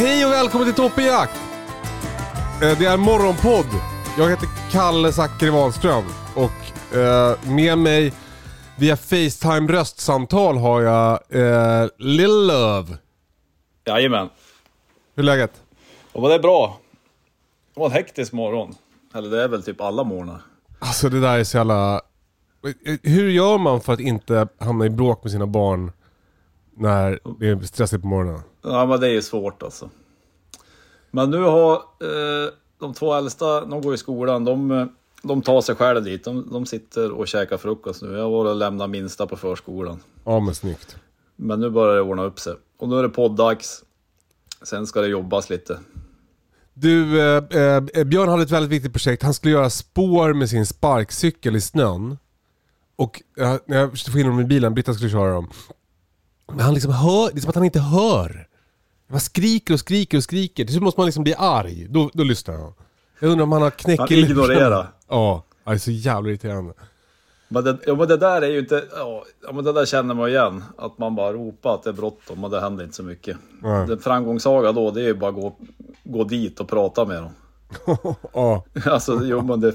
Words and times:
Hej 0.00 0.26
och 0.26 0.32
välkommen 0.32 0.66
till 0.66 0.74
Toppjakt! 0.74 1.40
Eh, 2.62 2.78
Det 2.78 2.84
är 2.86 2.96
morgonpodd. 2.96 3.66
Jag 4.18 4.30
heter 4.30 4.48
Kalle 4.70 5.12
Zackari 5.12 5.50
Wahlström 5.50 6.04
och 6.36 6.96
eh, 6.96 7.38
med 7.50 7.78
mig 7.78 8.12
via 8.78 8.96
Facetime 8.96 9.72
röstsamtal 9.72 10.56
har 10.56 10.80
jag 10.80 11.12
eh, 11.28 11.88
Lill 11.98 12.46
Love. 12.46 12.98
Jajamän. 13.86 14.28
Hur 15.14 15.22
är 15.22 15.26
läget? 15.26 15.62
Och 16.12 16.28
det 16.28 16.34
är 16.34 16.38
bra. 16.38 16.78
Det 17.74 17.80
var 17.80 17.86
en 17.86 17.92
hektisk 17.92 18.32
morgon. 18.32 18.74
Eller 19.14 19.30
det 19.30 19.44
är 19.44 19.48
väl 19.48 19.62
typ 19.62 19.80
alla 19.80 20.04
morgnar. 20.04 20.42
Alltså 20.78 21.08
det 21.08 21.20
där 21.20 21.38
är 21.38 21.44
så 21.44 21.56
jävla... 21.56 22.00
Hur 23.02 23.28
gör 23.28 23.58
man 23.58 23.80
för 23.80 23.92
att 23.92 24.00
inte 24.00 24.48
hamna 24.60 24.86
i 24.86 24.90
bråk 24.90 25.24
med 25.24 25.32
sina 25.32 25.46
barn 25.46 25.92
när 26.76 27.20
det 27.40 27.48
är 27.48 27.60
stressigt 27.62 28.02
på 28.02 28.08
morgonen? 28.08 28.42
Ja 28.62 28.86
men 28.86 29.00
det 29.00 29.06
är 29.06 29.12
ju 29.12 29.22
svårt 29.22 29.62
alltså. 29.62 29.90
Men 31.10 31.30
nu 31.30 31.42
har 31.42 31.74
eh, 31.74 32.52
de 32.78 32.94
två 32.94 33.14
äldsta, 33.14 33.64
de 33.64 33.82
går 33.82 33.94
i 33.94 33.98
skolan, 33.98 34.44
de, 34.44 34.70
eh, 34.70 34.86
de 35.22 35.42
tar 35.42 35.60
sig 35.60 35.74
själva 35.74 36.00
dit. 36.00 36.24
De, 36.24 36.52
de 36.52 36.66
sitter 36.66 37.12
och 37.12 37.28
käkar 37.28 37.56
frukost 37.56 38.02
nu. 38.02 38.12
Jag 38.12 38.30
varit 38.30 38.50
och 38.50 38.56
lämnat 38.56 38.90
minsta 38.90 39.26
på 39.26 39.36
förskolan. 39.36 40.02
Ja 40.24 40.40
men 40.40 40.54
snyggt. 40.54 40.96
Men 41.36 41.60
nu 41.60 41.70
börjar 41.70 41.94
det 41.94 42.02
ordna 42.02 42.22
upp 42.22 42.40
sig. 42.40 42.54
Och 42.78 42.88
nu 42.88 42.98
är 42.98 43.02
det 43.02 43.08
podd-dags. 43.08 43.84
Sen 44.62 44.86
ska 44.86 45.00
det 45.00 45.08
jobbas 45.08 45.50
lite. 45.50 45.78
Du, 46.74 47.20
eh, 47.20 47.44
eh, 47.94 48.04
Björn 48.04 48.28
hade 48.28 48.42
ett 48.42 48.50
väldigt 48.50 48.70
viktigt 48.70 48.92
projekt. 48.92 49.22
Han 49.22 49.34
skulle 49.34 49.54
göra 49.54 49.70
spår 49.70 50.32
med 50.32 50.50
sin 50.50 50.66
sparkcykel 50.66 51.56
i 51.56 51.60
snön. 51.60 52.18
Och 52.96 53.22
eh, 53.38 53.56
när 53.66 53.78
jag 53.78 53.90
försökte 53.90 54.10
få 54.10 54.18
in 54.18 54.26
honom 54.26 54.40
i 54.40 54.44
bilen, 54.44 54.74
Britta 54.74 54.94
skulle 54.94 55.10
köra 55.10 55.32
dem. 55.32 55.50
Men 56.48 56.60
han 56.60 56.74
liksom 56.74 56.92
hör, 56.92 57.30
det 57.32 57.38
är 57.38 57.40
som 57.40 57.48
att 57.48 57.54
han 57.54 57.64
inte 57.64 57.80
hör. 57.80 58.46
Han 59.10 59.20
skriker 59.20 59.74
och 59.74 59.80
skriker 59.80 60.18
och 60.18 60.24
skriker. 60.24 60.64
Till 60.64 60.72
slut 60.74 60.82
måste 60.82 61.00
man 61.00 61.06
liksom 61.06 61.22
bli 61.24 61.34
arg. 61.38 61.86
Då, 61.90 62.10
då 62.14 62.22
lyssnar 62.22 62.54
han. 62.54 62.72
Jag 63.20 63.30
undrar 63.30 63.42
om 63.44 63.52
han 63.52 63.62
har 63.62 63.70
knäck 63.70 63.98
Han 64.00 64.08
i 64.12 64.16
luften. 64.16 64.30
ignorerar. 64.36 64.86
Ja, 65.08 65.44
det 65.64 65.70
är 65.70 65.78
så 65.78 65.90
jävla 65.90 66.28
irriterande. 66.30 66.72
Men 67.48 67.64
det, 67.64 67.78
ja, 67.86 67.94
men 67.94 68.08
det 68.08 68.16
där 68.16 68.42
är 68.42 68.48
ju 68.48 68.58
inte... 68.58 68.84
Ja, 68.96 69.24
men 69.52 69.64
det 69.64 69.72
där 69.72 69.86
känner 69.86 70.14
man 70.14 70.28
igen. 70.28 70.64
Att 70.78 70.98
man 70.98 71.14
bara 71.14 71.32
ropar 71.32 71.74
att 71.74 71.82
det 71.82 71.90
är 71.90 71.94
bråttom 71.94 72.44
och 72.44 72.50
det 72.50 72.60
händer 72.60 72.84
inte 72.84 72.96
så 72.96 73.02
mycket. 73.02 73.36
Nej. 73.62 73.86
Den 73.86 73.98
framgångssaga 73.98 74.72
då, 74.72 74.90
det 74.90 75.00
är 75.00 75.04
ju 75.04 75.14
bara 75.14 75.30
gå, 75.30 75.56
gå 76.04 76.24
dit 76.24 76.60
och 76.60 76.68
prata 76.68 77.04
med 77.04 77.22
dem. 77.22 77.30
ja, 78.32 78.64
Alltså, 78.86 79.20
jo 79.24 79.42
men 79.42 79.60
det, 79.60 79.72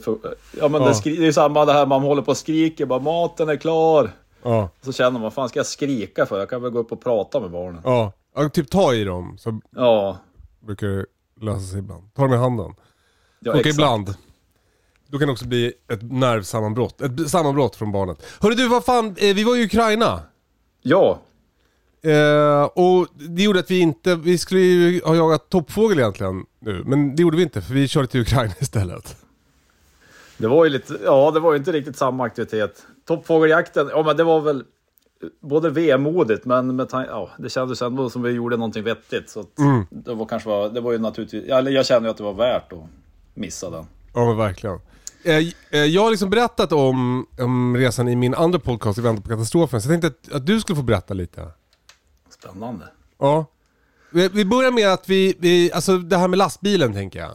ja, 0.59 0.67
men 0.67 0.81
Ja. 0.81 0.87
det, 0.87 0.93
skri- 0.95 1.15
det 1.15 1.21
är 1.23 1.25
ju 1.25 1.33
samma 1.33 1.65
det 1.65 1.73
här, 1.73 1.85
man 1.85 2.01
håller 2.01 2.21
på 2.21 2.31
och 2.31 2.37
skriker 2.37 2.85
bara 2.85 2.99
maten 2.99 3.49
är 3.49 3.55
klar. 3.55 4.11
ja, 4.43 4.69
Så 4.81 4.93
känner 4.93 5.11
man, 5.11 5.21
vad 5.21 5.33
fan 5.33 5.49
ska 5.49 5.59
jag 5.59 5.65
skrika 5.65 6.25
för? 6.25 6.39
Jag 6.39 6.49
kan 6.49 6.61
väl 6.61 6.71
gå 6.71 6.79
upp 6.79 6.91
och 6.91 7.01
prata 7.03 7.39
med 7.39 7.51
barnen. 7.51 7.81
ja. 7.83 8.11
Ja. 8.35 8.50
Typ 8.50 8.69
ta 8.69 8.94
i 8.94 9.03
dem 9.03 9.38
så 9.38 9.62
Ja, 9.72 10.18
brukar 10.59 10.88
det 10.88 11.06
lösa 11.41 11.59
sig 11.68 11.79
ibland. 11.79 12.13
Ta 12.13 12.22
dem 12.22 12.34
i 12.34 12.38
handen. 12.38 12.73
ja 13.40 13.51
Och 13.51 13.57
exakt. 13.57 13.75
ibland. 13.75 14.13
Då 15.07 15.19
kan 15.19 15.28
det 15.28 15.31
också 15.31 15.47
bli 15.47 15.73
ett 15.91 16.12
nervsammanbrott. 16.12 17.01
Ett 17.01 17.29
sammanbrott 17.29 17.75
från 17.75 17.91
barnet. 17.91 18.25
Hörru 18.41 18.56
du, 18.56 18.68
vad 18.68 18.85
fan, 18.85 19.07
eh, 19.18 19.35
vi 19.35 19.44
var 19.44 19.56
i 19.57 19.63
Ukraina. 19.66 20.19
Ja, 20.81 21.22
Eh, 22.01 22.63
och 22.63 23.07
det 23.13 23.44
gjorde 23.44 23.59
att 23.59 23.72
vi 23.72 23.79
inte, 23.79 24.16
vi 24.16 24.38
skulle 24.38 24.62
ju 24.62 25.02
ha 25.03 25.16
jagat 25.16 25.50
toppfågel 25.50 26.00
egentligen 26.00 26.46
nu. 26.59 26.84
Men 26.85 27.16
det 27.16 27.22
gjorde 27.22 27.38
vi 27.38 27.44
inte 27.44 27.62
för 27.62 27.73
vi 27.73 27.88
körde 27.88 28.07
till 28.07 28.22
Ukraina 28.22 28.53
istället. 28.59 29.17
det 30.38 30.47
var 30.47 30.63
ju 30.63 30.69
lite, 30.69 31.00
ja 31.03 31.31
det 31.31 31.40
var 31.40 31.52
ju 31.52 31.57
inte 31.57 31.72
riktigt 31.72 31.97
samma 31.97 32.23
aktivitet. 32.23 32.85
Toppfågeljakten, 33.07 33.88
ja 33.91 34.03
men 34.03 34.17
det 34.17 34.23
var 34.23 34.41
väl 34.41 34.63
både 35.41 35.69
vemodigt 35.69 36.45
men 36.45 36.75
med 36.75 36.87
ja, 36.91 37.29
det 37.39 37.49
kändes 37.49 37.81
ändå 37.81 38.09
som 38.09 38.21
vi 38.21 38.31
gjorde 38.31 38.57
någonting 38.57 38.83
vettigt. 38.83 39.29
Så 39.29 39.45
Mm. 39.59 39.85
det 39.89 40.13
var 40.13 40.25
kanske, 40.25 40.49
var, 40.49 40.69
det 40.69 40.81
var 40.81 40.91
ju 40.91 40.97
naturligtvis, 40.97 41.43
eller 41.49 41.71
jag 41.71 41.85
kände 41.85 42.07
ju 42.07 42.11
att 42.11 42.17
det 42.17 42.23
var 42.23 42.33
värt 42.33 42.73
att 42.73 42.79
missa 43.33 43.69
den. 43.69 43.85
Ja 44.13 44.25
men 44.25 44.37
verkligen. 44.37 44.79
Eh, 45.23 45.37
eh, 45.69 45.79
jag 45.79 46.01
har 46.01 46.11
liksom 46.11 46.29
berättat 46.29 46.71
om, 46.71 47.27
om 47.39 47.77
resan 47.77 48.07
i 48.07 48.15
min 48.15 48.35
andra 48.35 48.59
podcast, 48.59 48.97
I 48.97 49.01
väntan 49.01 49.23
på 49.23 49.29
katastrofen. 49.29 49.81
Så 49.81 49.91
jag 49.91 50.01
tänkte 50.01 50.29
att, 50.31 50.35
att 50.35 50.45
du 50.45 50.59
skulle 50.61 50.75
få 50.75 50.83
berätta 50.83 51.13
lite. 51.13 51.47
Spännande. 52.29 52.85
Ja. 53.19 53.45
Vi, 54.11 54.27
vi 54.29 54.45
börjar 54.45 54.71
med 54.71 54.93
att 54.93 55.09
vi, 55.09 55.35
vi, 55.39 55.71
alltså 55.71 55.97
det 55.97 56.17
här 56.17 56.27
med 56.27 56.37
lastbilen 56.37 56.93
tänker 56.93 57.19
jag. 57.19 57.31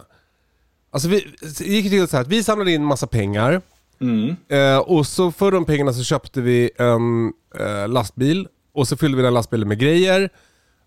Alltså 0.91 1.09
vi, 1.09 1.35
det 1.41 1.61
gick 1.61 1.91
till 1.91 2.09
så 2.09 2.17
här 2.17 2.23
att 2.23 2.29
vi 2.29 2.45
samlade 2.45 2.73
in 2.73 2.85
massa 2.85 3.07
pengar. 3.07 3.63
Mm. 4.01 4.37
Eh, 4.49 4.79
och 4.79 5.07
så 5.07 5.33
för 5.33 5.53
de 5.53 5.65
pengarna 5.65 5.93
så 5.93 6.05
köpte 6.05 6.41
vi 6.41 6.71
en 6.79 7.33
eh, 7.59 7.89
lastbil. 7.89 8.49
Och 8.73 8.89
så 8.89 8.97
fyllde 8.97 9.17
vi 9.17 9.23
den 9.23 9.35
lastbilen 9.35 9.69
med 9.69 9.79
grejer. 9.79 10.31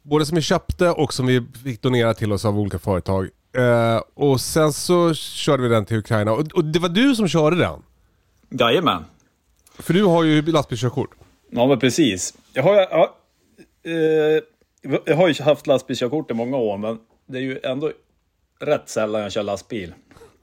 Både 0.02 0.26
som 0.26 0.36
vi 0.36 0.42
köpte 0.42 0.90
och 0.90 1.14
som 1.14 1.26
vi 1.26 1.46
fick 1.64 1.82
donera 1.82 2.14
till 2.14 2.34
oss 2.34 2.46
av 2.46 2.60
olika 2.60 2.80
företag. 2.80 3.30
Eh, 3.58 4.02
och 4.14 4.42
sen 4.42 4.74
så 4.74 5.14
körde 5.14 5.64
vi 5.64 5.70
den 5.70 5.86
till 5.86 5.98
Ukraina. 5.98 6.32
Och, 6.32 6.52
och 6.54 6.66
det 6.66 6.80
var 6.80 6.90
du 6.90 7.16
som 7.16 7.28
körde 7.28 7.56
den. 7.56 7.82
Jajamän. 8.50 9.06
För 9.80 9.94
du 9.94 10.04
har 10.04 10.24
ju 10.24 10.42
lastbilskörkort. 10.42 11.10
Ja, 11.52 11.68
men 11.68 11.80
precis. 11.80 12.34
Jag 12.54 12.64
har, 12.64 12.74
ja, 12.76 13.16
eh, 13.84 14.44
jag 15.06 15.16
har 15.16 15.28
ju 15.28 15.44
haft 15.44 15.68
lastbilskörkort 15.68 16.32
i 16.32 16.34
många 16.34 16.58
år, 16.58 16.78
men 16.78 17.00
det 17.26 17.38
är 17.38 17.42
ju 17.42 17.60
ändå 17.64 17.92
rätt 18.60 18.90
sällan 18.90 19.22
jag 19.22 19.32
kör 19.32 19.44
lastbil. 19.44 19.94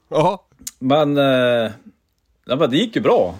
Ja. 0.09 0.45
Men, 0.79 1.17
eh, 1.17 1.71
ja, 2.45 2.55
men 2.55 2.69
det 2.69 2.77
gick 2.77 2.95
ju 2.95 3.01
bra. 3.01 3.35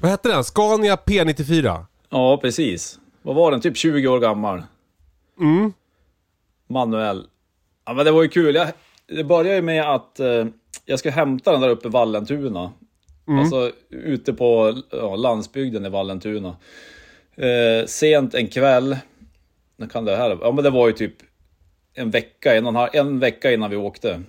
Vad 0.00 0.10
hette 0.10 0.28
den? 0.28 0.44
Scania 0.44 0.96
P94? 0.96 1.84
Ja, 2.10 2.36
precis. 2.36 2.98
Vad 3.22 3.36
var 3.36 3.50
den? 3.50 3.60
Typ 3.60 3.76
20 3.76 4.08
år 4.08 4.20
gammal. 4.20 4.62
Mm. 5.40 5.72
Manuell. 6.68 7.26
Ja, 7.84 7.92
men 7.92 8.04
det 8.04 8.10
var 8.10 8.22
ju 8.22 8.28
kul. 8.28 8.54
Jag, 8.54 8.68
det 9.06 9.24
började 9.24 9.56
ju 9.56 9.62
med 9.62 9.94
att 9.94 10.20
eh, 10.20 10.46
jag 10.84 10.98
skulle 10.98 11.12
hämta 11.12 11.52
den 11.52 11.60
där 11.60 11.68
uppe 11.68 11.88
i 11.88 11.90
Vallentuna. 11.90 12.72
Alltså 13.40 13.72
ute 13.90 14.32
på 14.32 14.74
ja, 14.90 15.16
landsbygden 15.16 15.86
i 15.86 15.88
Vallentuna. 15.88 16.56
Eh, 17.36 17.86
sent 17.86 18.34
en 18.34 18.48
kväll. 18.48 18.96
När 19.76 19.86
kan 19.86 20.04
det 20.04 20.16
här 20.16 20.38
Ja 20.40 20.52
men 20.52 20.64
det 20.64 20.70
var 20.70 20.86
ju 20.86 20.92
typ 20.92 21.14
en 21.94 22.10
vecka, 22.10 22.56
en, 22.56 22.66
en, 22.66 22.88
en 22.92 23.18
vecka 23.18 23.52
innan 23.52 23.70
vi 23.70 23.76
åkte. 23.76 24.22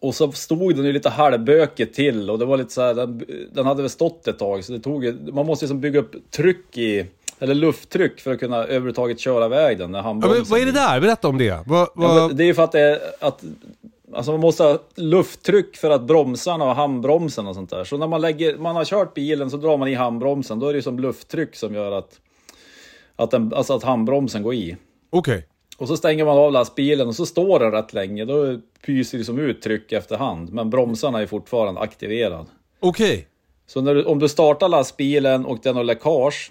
Och 0.00 0.14
så 0.14 0.32
stod 0.32 0.76
den 0.76 0.84
ju 0.84 0.92
lite 0.92 1.08
halvbökigt 1.08 1.94
till 1.94 2.30
och 2.30 2.38
det 2.38 2.44
var 2.44 2.56
lite 2.56 2.72
så 2.72 2.82
här, 2.82 2.94
den, 2.94 3.24
den 3.52 3.66
hade 3.66 3.82
väl 3.82 3.90
stått 3.90 4.28
ett 4.28 4.38
tag 4.38 4.64
så 4.64 4.72
det 4.72 4.80
tog 4.80 5.32
man 5.34 5.46
måste 5.46 5.64
liksom 5.64 5.80
bygga 5.80 6.00
upp 6.00 6.30
tryck 6.30 6.78
i, 6.78 7.06
eller 7.38 7.54
lufttryck 7.54 8.20
för 8.20 8.32
att 8.32 8.40
kunna 8.40 8.56
överhuvudtaget 8.56 9.20
köra 9.20 9.46
iväg 9.46 9.78
den 9.78 9.92
när 9.92 10.02
Ja, 10.02 10.12
men, 10.12 10.44
vad 10.44 10.60
är 10.60 10.66
det 10.66 10.72
där? 10.72 11.00
Berätta 11.00 11.28
om 11.28 11.38
det. 11.38 11.62
Vad, 11.66 11.80
Ja, 11.80 11.88
vad... 11.94 12.28
men 12.28 12.36
det 12.36 12.44
är 12.44 12.46
ju 12.46 12.54
för 12.54 12.62
att 12.62 12.72
det 12.72 12.80
är 12.80 12.98
att 13.20 13.44
Alltså 14.12 14.30
man 14.32 14.40
måste 14.40 14.62
ha 14.62 14.78
lufttryck 14.94 15.76
för 15.76 15.90
att 15.90 16.02
bromsarna 16.02 16.64
och 16.64 16.74
handbromsen 16.74 17.46
och 17.46 17.54
sånt 17.54 17.70
där. 17.70 17.84
Så 17.84 17.96
när 17.96 18.06
man, 18.06 18.20
lägger, 18.20 18.58
man 18.58 18.76
har 18.76 18.84
kört 18.84 19.14
bilen 19.14 19.50
så 19.50 19.56
drar 19.56 19.76
man 19.76 19.88
i 19.88 19.94
handbromsen. 19.94 20.58
Då 20.58 20.68
är 20.68 20.72
det 20.72 20.76
ju 20.76 20.82
som 20.82 20.98
lufttryck 20.98 21.56
som 21.56 21.74
gör 21.74 21.92
att, 21.92 22.20
att, 23.16 23.30
den, 23.30 23.52
alltså 23.54 23.74
att 23.74 23.82
handbromsen 23.82 24.42
går 24.42 24.54
i. 24.54 24.76
Okej. 25.10 25.46
Och 25.80 25.88
så 25.88 25.96
stänger 25.96 26.24
man 26.24 26.38
av 26.38 26.52
lastbilen 26.52 27.08
och 27.08 27.14
så 27.14 27.26
står 27.26 27.58
den 27.58 27.72
rätt 27.72 27.92
länge. 27.92 28.24
Då 28.24 28.58
pyser 28.86 29.18
det 29.18 29.24
som 29.24 29.38
ut 29.38 29.62
tryck 29.62 29.92
efterhand. 29.92 30.52
Men 30.52 30.70
bromsarna 30.70 31.20
är 31.20 31.26
fortfarande 31.26 31.80
aktiverad. 31.80 32.46
Okej. 32.80 33.26
Så 33.66 33.80
när 33.80 33.94
du, 33.94 34.04
om 34.04 34.18
du 34.18 34.28
startar 34.28 34.68
lastbilen 34.68 35.46
och 35.46 35.58
den 35.62 35.76
har 35.76 35.84
läckage 35.84 36.50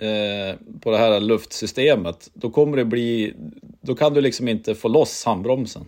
eh, 0.00 0.56
på 0.80 0.90
det 0.90 0.98
här 0.98 1.20
luftsystemet, 1.20 2.30
då 2.34 2.50
kommer 2.50 2.76
det 2.76 2.84
bli, 2.84 3.34
då 3.80 3.94
kan 3.94 4.14
du 4.14 4.20
liksom 4.20 4.48
inte 4.48 4.74
få 4.74 4.88
loss 4.88 5.24
handbromsen. 5.24 5.84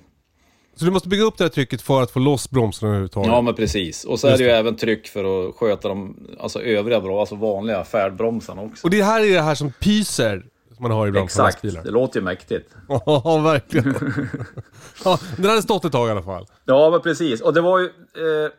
Så 0.77 0.85
du 0.85 0.91
måste 0.91 1.09
bygga 1.09 1.23
upp 1.23 1.39
det 1.39 1.45
här 1.45 1.49
trycket 1.49 1.83
för 1.83 2.03
att 2.03 2.11
få 2.11 2.19
loss 2.19 2.51
bromsarna 2.51 2.89
överhuvudtaget? 2.89 3.29
Ja, 3.29 3.41
men 3.41 3.55
precis. 3.55 4.05
Och 4.05 4.21
så 4.21 4.29
Just 4.29 4.35
är 4.35 4.45
det 4.45 4.45
ju 4.45 4.51
det. 4.51 4.59
även 4.59 4.77
tryck 4.77 5.09
för 5.09 5.49
att 5.49 5.55
sköta 5.55 5.89
de 5.89 6.27
alltså, 6.41 6.63
övriga 6.63 6.99
alltså 6.99 7.35
vanliga 7.35 7.85
färdbromsarna 7.85 8.63
också. 8.63 8.87
Och 8.87 8.91
det 8.91 9.03
här 9.03 9.21
är 9.21 9.33
det 9.33 9.43
här 9.43 9.55
som 9.55 9.73
pyser, 9.81 10.45
man 10.83 10.91
har 10.91 11.07
ibland 11.07 11.25
på 11.25 11.27
Exakt, 11.27 11.55
lastbilar. 11.55 11.83
det 11.83 11.91
låter 11.91 12.21
ju 12.21 12.25
mäktigt. 12.25 12.75
Ja, 12.89 13.39
verkligen. 13.45 13.95
ja, 15.05 15.19
den 15.37 15.47
hade 15.47 15.63
stått 15.63 15.85
ett 15.85 15.93
tag 15.93 16.09
i 16.09 16.11
alla 16.11 16.23
fall. 16.23 16.47
Ja, 16.65 16.91
men 16.91 17.01
precis. 17.01 17.41
Och 17.41 17.55
det 17.55 17.61
var 17.61 17.79
ju... 17.79 17.85
Eh, 17.87 18.51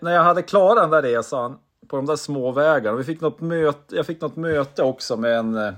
när, 0.00 0.12
jag 0.12 0.22
hade 0.22 0.42
klarat 0.42 0.82
den 0.82 0.90
där 0.90 1.02
resan 1.02 1.58
på 1.88 1.96
de 1.96 2.06
där 2.06 2.16
små 2.16 2.52
vägarna. 2.52 2.96
Vi 2.96 3.04
fick 3.04 3.20
något 3.20 3.40
möte, 3.40 3.96
jag 3.96 4.06
fick 4.06 4.20
något 4.20 4.36
möte 4.36 4.82
också 4.82 5.16
med 5.16 5.38
en 5.38 5.56
eh, 5.56 5.72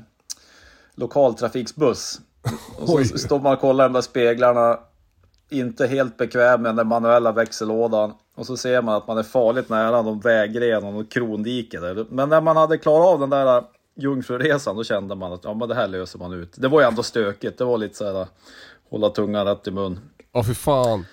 lokaltrafiksbuss. 0.94 2.20
Och 2.78 2.94
Oj. 2.94 3.04
så 3.04 3.18
står 3.18 3.40
man 3.40 3.52
och 3.52 3.60
kollar 3.60 3.84
de 3.84 3.92
där 3.92 4.00
speglarna. 4.00 4.78
Inte 5.50 5.86
helt 5.86 6.16
bekväm 6.16 6.62
med 6.62 6.76
den 6.76 6.86
manuella 6.86 7.32
växellådan. 7.32 8.12
Och 8.36 8.46
så 8.46 8.56
ser 8.56 8.82
man 8.82 8.94
att 8.94 9.06
man 9.06 9.18
är 9.18 9.22
farligt 9.22 9.68
nära 9.68 10.02
någon 10.02 10.20
vägren 10.20 10.84
och 10.84 10.92
något 10.92 11.12
krondike 11.12 11.80
där. 11.80 12.06
Men 12.10 12.28
när 12.28 12.40
man 12.40 12.56
hade 12.56 12.78
klarat 12.78 13.06
av 13.06 13.20
den 13.20 13.30
där 13.30 13.64
jungfruresan 13.98 14.76
då 14.76 14.84
kände 14.84 15.14
man 15.14 15.32
att 15.32 15.44
ja, 15.44 15.54
men 15.54 15.68
det 15.68 15.74
här 15.74 15.88
löser 15.88 16.18
man 16.18 16.32
ut. 16.32 16.52
Det 16.56 16.68
var 16.68 16.80
ju 16.80 16.86
ändå 16.86 17.02
stökigt. 17.02 17.58
Det 17.58 17.64
var 17.64 17.78
lite 17.78 17.94
så 17.94 18.04
här 18.04 18.26
hålla 18.90 19.10
tungan 19.10 19.46
rätt 19.46 19.66
i 19.66 19.70
mun. 19.70 20.00
Ja, 20.32 20.42
för 20.42 20.54
fan. 20.54 21.06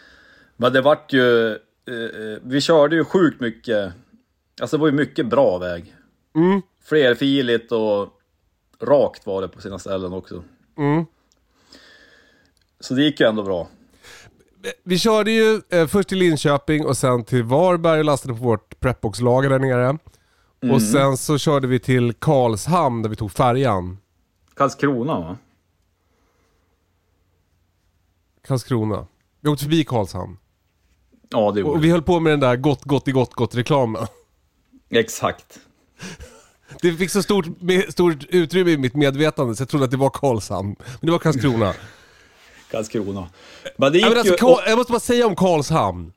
Men 0.57 0.73
det 0.73 0.81
vart 0.81 1.13
ju... 1.13 1.47
Eh, 1.87 1.95
eh, 1.95 2.37
vi 2.43 2.61
körde 2.61 2.95
ju 2.95 3.05
sjukt 3.05 3.41
mycket. 3.41 3.93
Alltså 4.61 4.77
det 4.77 4.81
var 4.81 4.87
ju 4.87 4.93
mycket 4.93 5.25
bra 5.25 5.57
väg. 5.57 5.95
Mm. 6.35 6.61
Flerfiligt 6.83 7.71
och 7.71 8.09
rakt 8.81 9.25
var 9.25 9.41
det 9.41 9.47
på 9.47 9.61
sina 9.61 9.79
ställen 9.79 10.13
också. 10.13 10.43
Mm. 10.77 11.05
Så 12.79 12.93
det 12.93 13.01
gick 13.01 13.19
ju 13.19 13.27
ändå 13.27 13.43
bra. 13.43 13.67
Vi 14.83 14.99
körde 14.99 15.31
ju 15.31 15.61
eh, 15.69 15.87
först 15.87 16.09
till 16.09 16.17
Linköping 16.17 16.85
och 16.85 16.97
sen 16.97 17.23
till 17.23 17.43
Varberg 17.43 17.99
och 17.99 18.05
lastade 18.05 18.33
på 18.33 18.43
vårt 18.43 18.79
prepbox-lager 18.79 19.49
där 19.49 19.59
nere. 19.59 19.97
Och 20.73 20.81
sen 20.81 21.17
så 21.17 21.37
körde 21.37 21.67
vi 21.67 21.79
till 21.79 22.13
Karlshamn 22.13 23.01
där 23.01 23.09
vi 23.09 23.15
tog 23.15 23.31
färjan. 23.31 23.97
Karlskrona 24.53 25.19
va? 25.19 25.37
Karlskrona. 28.47 29.07
Vi 29.41 29.49
åkte 29.49 29.63
förbi 29.63 29.83
Karlshamn. 29.83 30.37
Ja 31.29 31.51
det 31.51 31.59
gjorde 31.59 31.73
Och 31.73 31.83
vi 31.83 31.91
höll 31.91 32.01
på 32.01 32.19
med 32.19 32.33
den 32.33 32.39
där 32.39 32.55
gott, 32.55 32.83
gott 32.83 33.07
i 33.07 33.11
gott, 33.11 33.33
gott 33.33 33.55
reklamen. 33.55 34.07
vi. 34.89 34.99
Exakt. 34.99 35.59
Det 36.81 36.93
fick 36.93 37.11
så 37.11 37.23
stort, 37.23 37.45
stort 37.89 38.25
utrymme 38.29 38.71
i 38.71 38.77
mitt 38.77 38.95
medvetande 38.95 39.55
så 39.55 39.61
jag 39.61 39.69
trodde 39.69 39.85
att 39.85 39.91
det 39.91 39.97
var 39.97 40.09
Karlshamn. 40.09 40.75
Men 40.79 40.99
det 41.01 41.11
var 41.11 41.19
Karlskrona. 41.19 41.73
Karlskrona. 42.71 43.29
Men 43.77 43.91
det 43.91 43.97
gick 43.97 44.07
alltså, 44.07 44.45
ju... 44.45 44.69
Jag 44.69 44.77
måste 44.77 44.91
bara 44.91 44.99
säga 44.99 45.27
om 45.27 45.35
Karlshamn. 45.35 46.13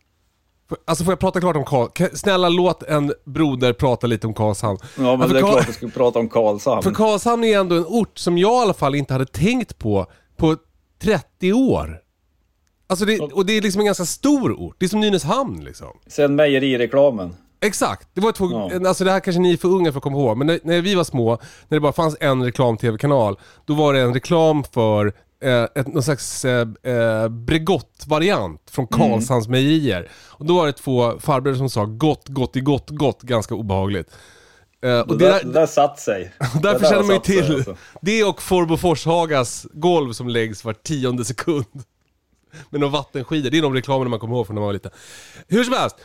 Alltså 0.85 1.05
får 1.05 1.13
jag 1.13 1.19
prata 1.19 1.41
klart 1.41 1.57
om 1.57 1.65
Karl... 1.65 1.89
Kan- 1.89 2.17
Snälla 2.17 2.49
låt 2.49 2.83
en 2.83 3.13
broder 3.25 3.73
prata 3.73 4.07
lite 4.07 4.27
om 4.27 4.35
Karlshamn. 4.35 4.79
Ja 4.99 5.17
men 5.17 5.29
för 5.29 5.35
det 5.35 5.41
är 5.41 5.43
Karl- 5.43 5.53
klart 5.53 5.69
vi 5.69 5.73
ska 5.73 5.89
prata 5.89 6.19
om 6.19 6.29
Karlshamn. 6.29 6.83
För 6.83 6.91
Karlshamn 6.91 7.45
är 7.45 7.59
ändå 7.59 7.77
en 7.77 7.85
ort 7.87 8.19
som 8.19 8.39
jag 8.39 8.53
i 8.53 8.63
alla 8.63 8.75
fall 8.75 8.95
inte 8.95 9.13
hade 9.13 9.27
tänkt 9.27 9.79
på 9.79 10.07
på 10.37 10.57
30 11.03 11.53
år. 11.53 11.99
Alltså 12.87 13.05
det, 13.05 13.19
och 13.21 13.47
det 13.47 13.53
är 13.57 13.63
liksom 13.63 13.81
en 13.81 13.87
ganska 13.87 14.05
stor 14.05 14.53
ort. 14.53 14.77
Det 14.79 14.85
är 14.87 14.89
som 14.89 15.01
Nynäshamn 15.01 15.65
liksom. 15.65 15.89
Sen 16.07 16.37
mejerireklamen. 16.37 17.37
Exakt. 17.61 18.09
Det 18.15 18.21
var 18.21 18.33
två, 18.33 18.47
Ja. 18.73 18.89
alltså 18.89 19.05
det 19.05 19.11
här 19.13 19.21
kanske 19.21 19.41
ni 19.41 19.53
är 19.53 19.57
för 19.57 19.69
unga 19.69 19.93
för 19.93 19.99
att 19.99 20.03
komma 20.03 20.19
ihåg, 20.19 20.37
men 20.37 20.47
när, 20.47 20.61
när 20.63 20.81
vi 20.81 20.95
var 20.95 21.05
små, 21.05 21.31
när 21.69 21.77
det 21.77 21.81
bara 21.81 21.93
fanns 21.93 22.17
en 22.21 22.45
reklam-tv-kanal, 22.45 23.39
då 23.67 23.75
var 23.75 23.95
det 23.95 24.01
en 24.01 24.15
reklam 24.15 24.65
för 24.65 25.13
eh, 25.43 25.63
ett, 25.75 25.87
någon 25.95 26.03
slags 26.03 26.45
eh, 26.45 26.69
eh, 26.83 27.29
Bregott-variant 27.29 28.63
från 28.71 28.87
Mm. 28.93 29.11
Karlshamns 29.11 29.49
mejerier. 29.49 30.09
Och 30.29 30.47
då 30.47 30.55
var 30.57 30.67
det 30.67 30.73
två 30.73 31.19
farbröder 31.21 31.59
som 31.59 31.71
sa 31.71 31.85
gott, 31.85 32.29
gott 32.29 32.57
i 32.57 32.61
gott, 32.61 32.91
gott, 32.91 33.23
ganska 33.23 33.55
obehagligt. 33.55 34.11
Eh, 34.83 35.01
och 35.01 35.19
Det 35.19 35.25
där, 35.29 35.45
det 35.45 35.53
där 35.53 35.67
satt 35.67 36.01
sig. 36.01 36.33
därför 36.63 36.87
känner 36.87 37.03
man 37.03 37.15
ju 37.17 37.21
sig, 37.23 37.45
till 37.45 37.55
alltså. 37.55 37.77
det 38.01 38.25
och 38.25 38.43
Forbo 38.43 38.77
Forshagas 38.77 39.67
golv 39.73 40.13
som 40.13 40.29
läggs 40.29 40.65
var 40.65 40.73
tionde 40.73 41.25
sekund. 41.25 41.65
Med 42.71 42.81
några 42.81 42.93
vattenskidor. 42.93 43.51
Det 43.51 43.59
är 43.59 43.63
de 43.63 43.75
reklamerna 43.75 44.11
man 44.11 44.19
kommer 44.21 44.35
ihåg 44.37 44.47
från 44.47 44.55
när 44.55 44.61
man 44.61 44.67
var 44.67 44.73
liten. 44.73 44.91
Hur 45.49 45.65
som 45.65 45.75
helst. 45.75 45.97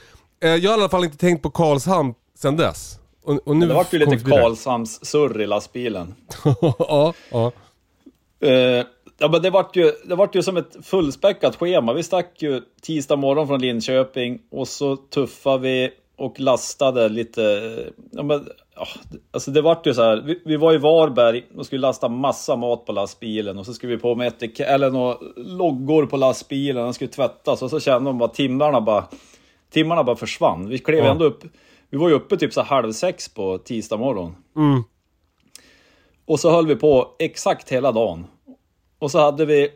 eh, 0.44 0.50
Jag 0.56 0.72
har 0.72 0.78
i 0.78 0.82
alla 0.82 0.90
fall 0.90 1.04
inte 1.04 1.18
tänkt 1.18 1.42
på 1.44 1.50
Karlshamn 1.50 2.14
sen 2.38 2.58
dess. 2.58 3.00
Och, 3.24 3.48
och 3.48 3.56
nu 3.56 3.68
Det 3.68 3.74
vart 3.74 3.94
ju 3.94 3.98
lite 3.98 4.06
kommer 4.06 4.18
vi 4.18 4.24
vidare. 4.26 4.42
Karlshamns 4.42 5.06
surr 5.06 5.42
i 5.42 5.48
lastbilen. 5.48 6.16
ja, 6.80 7.14
ja. 7.32 7.52
Eh, 8.48 8.86
ja, 9.24 9.30
men 9.30 9.42
det 9.42 9.50
vart, 9.50 9.76
ju, 9.76 9.92
det 10.06 10.16
vart 10.16 10.36
ju 10.36 10.44
som 10.44 10.58
ett 10.58 10.78
fullspäckat 10.86 11.56
schema. 11.56 11.94
Vi 11.94 12.04
stack 12.04 12.42
ju 12.42 12.62
tisdag 12.82 13.16
morgon 13.16 13.48
från 13.48 13.62
Linköping 13.62 14.40
och 14.52 14.68
så 14.68 14.96
tuffade 14.96 15.58
vi 15.60 15.92
och 16.18 16.40
lastade 16.40 17.10
lite. 17.10 17.42
Ja, 18.12 18.24
men, 18.24 18.48
ja, 18.76 18.88
alltså 19.32 19.52
det 19.52 19.62
vart 19.62 19.88
ju 19.88 19.94
så 19.94 20.02
här. 20.04 20.22
Vi, 20.26 20.42
vi 20.46 20.58
var 20.58 20.74
i 20.74 20.78
Varberg 20.78 21.44
och 21.58 21.66
skulle 21.66 21.82
lasta 21.82 22.10
massa 22.10 22.56
mat 22.56 22.86
på 22.86 22.92
lastbilen 22.92 23.58
och 23.58 23.66
så 23.66 23.74
skulle 23.74 23.96
vi 23.96 24.02
på 24.02 24.16
med 24.16 24.34
etik- 24.34 24.64
eller 24.64 24.90
några 24.90 25.18
loggor 25.36 26.06
på 26.06 26.18
lastbilen. 26.18 26.84
Den 26.84 26.94
skulle 26.94 27.12
tvättas 27.12 27.62
och 27.62 27.70
så 27.70 27.80
kände 27.80 28.10
de 28.10 28.18
bara 28.18 28.30
timmarna 28.30 28.82
bara 28.82 29.06
timmarna 29.72 30.04
bara 30.04 30.16
försvann. 30.16 30.70
Vi 30.70 30.78
klev 30.78 31.06
Ja. 31.06 31.12
ändå 31.12 31.26
upp. 31.26 31.44
Vi 31.90 31.98
var 31.98 32.10
ju 32.10 32.16
uppe 32.16 32.38
typ 32.38 32.54
så 32.54 32.62
halv 32.62 32.92
sex 32.92 33.34
på 33.34 33.58
tisdag 33.58 33.98
morgon. 33.98 34.36
Mm. 34.56 34.84
Och 36.26 36.40
så 36.40 36.52
höll 36.52 36.68
vi 36.68 36.76
på 36.76 37.16
exakt 37.20 37.70
hela 37.72 37.92
dagen. 37.92 38.26
Och 39.04 39.12
så 39.12 39.20
hade 39.20 39.46
vi... 39.46 39.70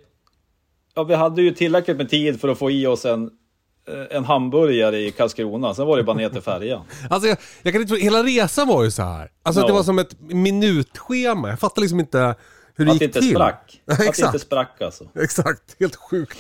Ja, 0.95 1.03
vi 1.03 1.15
hade 1.15 1.41
ju 1.41 1.51
tillräckligt 1.51 1.97
med 1.97 2.09
tid 2.09 2.41
för 2.41 2.47
att 2.49 2.57
få 2.57 2.71
i 2.71 2.87
oss 2.87 3.05
en, 3.05 3.23
eh, 3.87 4.17
en 4.17 4.25
hamburgare 4.25 4.97
i 4.99 5.11
Karlskrona. 5.11 5.73
Sen 5.73 5.87
var 5.87 5.97
det 5.97 6.03
bara 6.03 6.15
ner 6.17 6.29
till 6.29 6.41
färjan. 6.41 6.81
Alltså 7.09 7.27
jag, 7.29 7.37
jag 7.61 7.73
kan 7.73 7.81
inte 7.81 7.95
hela 7.95 8.23
resan 8.23 8.67
var 8.67 8.83
ju 8.83 8.91
så 8.91 9.01
här. 9.03 9.31
Alltså 9.43 9.61
Ja. 9.61 9.67
det 9.67 9.73
var 9.73 9.83
som 9.83 9.99
ett 9.99 10.19
minutschema. 10.21 11.49
Jag 11.49 11.59
fattar 11.59 11.81
liksom 11.81 11.99
inte 11.99 12.35
hur 12.75 12.85
det 12.85 12.91
Att 12.91 12.95
gick 12.95 12.99
det 12.99 13.05
inte 13.05 13.19
till. 13.19 13.29
sprack. 13.29 13.81
Att 13.87 13.97
det 13.97 14.25
inte 14.25 14.39
sprack 14.39 14.81
alltså. 14.81 15.03
Exakt, 15.19 15.75
helt 15.79 15.95
sjukt. 15.95 16.37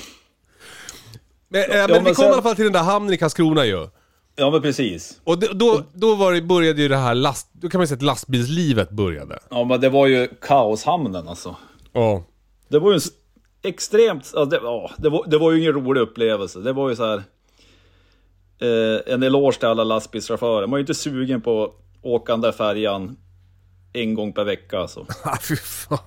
Men, 1.49 1.61
eh, 1.61 1.77
Ja, 1.77 1.87
men 1.87 1.87
vi 1.87 1.93
men 1.93 2.05
kom 2.05 2.15
sen- 2.15 2.25
i 2.25 2.33
alla 2.33 2.41
fall 2.41 2.55
till 2.55 2.63
den 2.63 2.73
där 2.73 2.83
hamnen 2.83 3.13
i 3.13 3.17
Karlskrona 3.17 3.65
ju. 3.65 3.87
Ja, 4.35 4.51
men 4.51 4.61
precis. 4.61 5.19
Och 5.23 5.39
då, 5.39 5.47
då, 5.53 5.83
då 5.93 6.15
var 6.15 6.33
det, 6.33 6.41
började 6.41 6.81
ju 6.81 6.87
det 6.87 6.97
här 6.97 7.15
last... 7.15 7.49
Då 7.53 7.69
kan 7.69 7.79
man 7.79 7.87
säga 7.87 7.95
att 7.95 8.01
lastbilslivet 8.01 8.89
började. 8.89 9.39
Ja, 9.49 9.63
men 9.63 9.81
det 9.81 9.89
var 9.89 10.07
ju 10.07 10.27
kaoshamnen 10.41 11.27
alltså. 11.27 11.55
Ja. 11.93 12.23
Det 12.67 12.79
var 12.79 12.89
ju 12.91 12.95
en 12.95 13.01
extremt... 13.61 14.31
Ja, 14.35 14.45
det, 14.45 14.59
ja, 14.63 14.91
det, 14.97 15.09
var, 15.09 15.25
det 15.27 15.37
var 15.37 15.51
ju 15.51 15.59
ingen 15.59 15.73
rolig 15.73 16.01
upplevelse. 16.01 16.59
Det 16.59 16.73
var 16.73 16.89
ju 16.89 16.95
så 16.95 17.05
här... 17.05 17.23
Eh, 18.59 19.13
en 19.13 19.23
eloge 19.23 19.57
till 19.59 19.67
alla 19.67 19.83
lastbilschaufförer. 19.83 20.61
Man 20.61 20.71
var 20.71 20.77
ju 20.77 20.81
inte 20.81 20.93
sugen 20.93 21.41
på 21.41 21.63
att 21.63 21.71
åka 22.01 22.31
den 22.33 22.41
där 22.41 22.51
färjan 22.51 23.17
en 23.93 24.13
gång 24.15 24.33
per 24.33 24.43
vecka 24.43 24.79
alltså. 24.79 25.05
Ah, 25.23 25.37
fy 25.41 25.55
fan. 25.55 25.97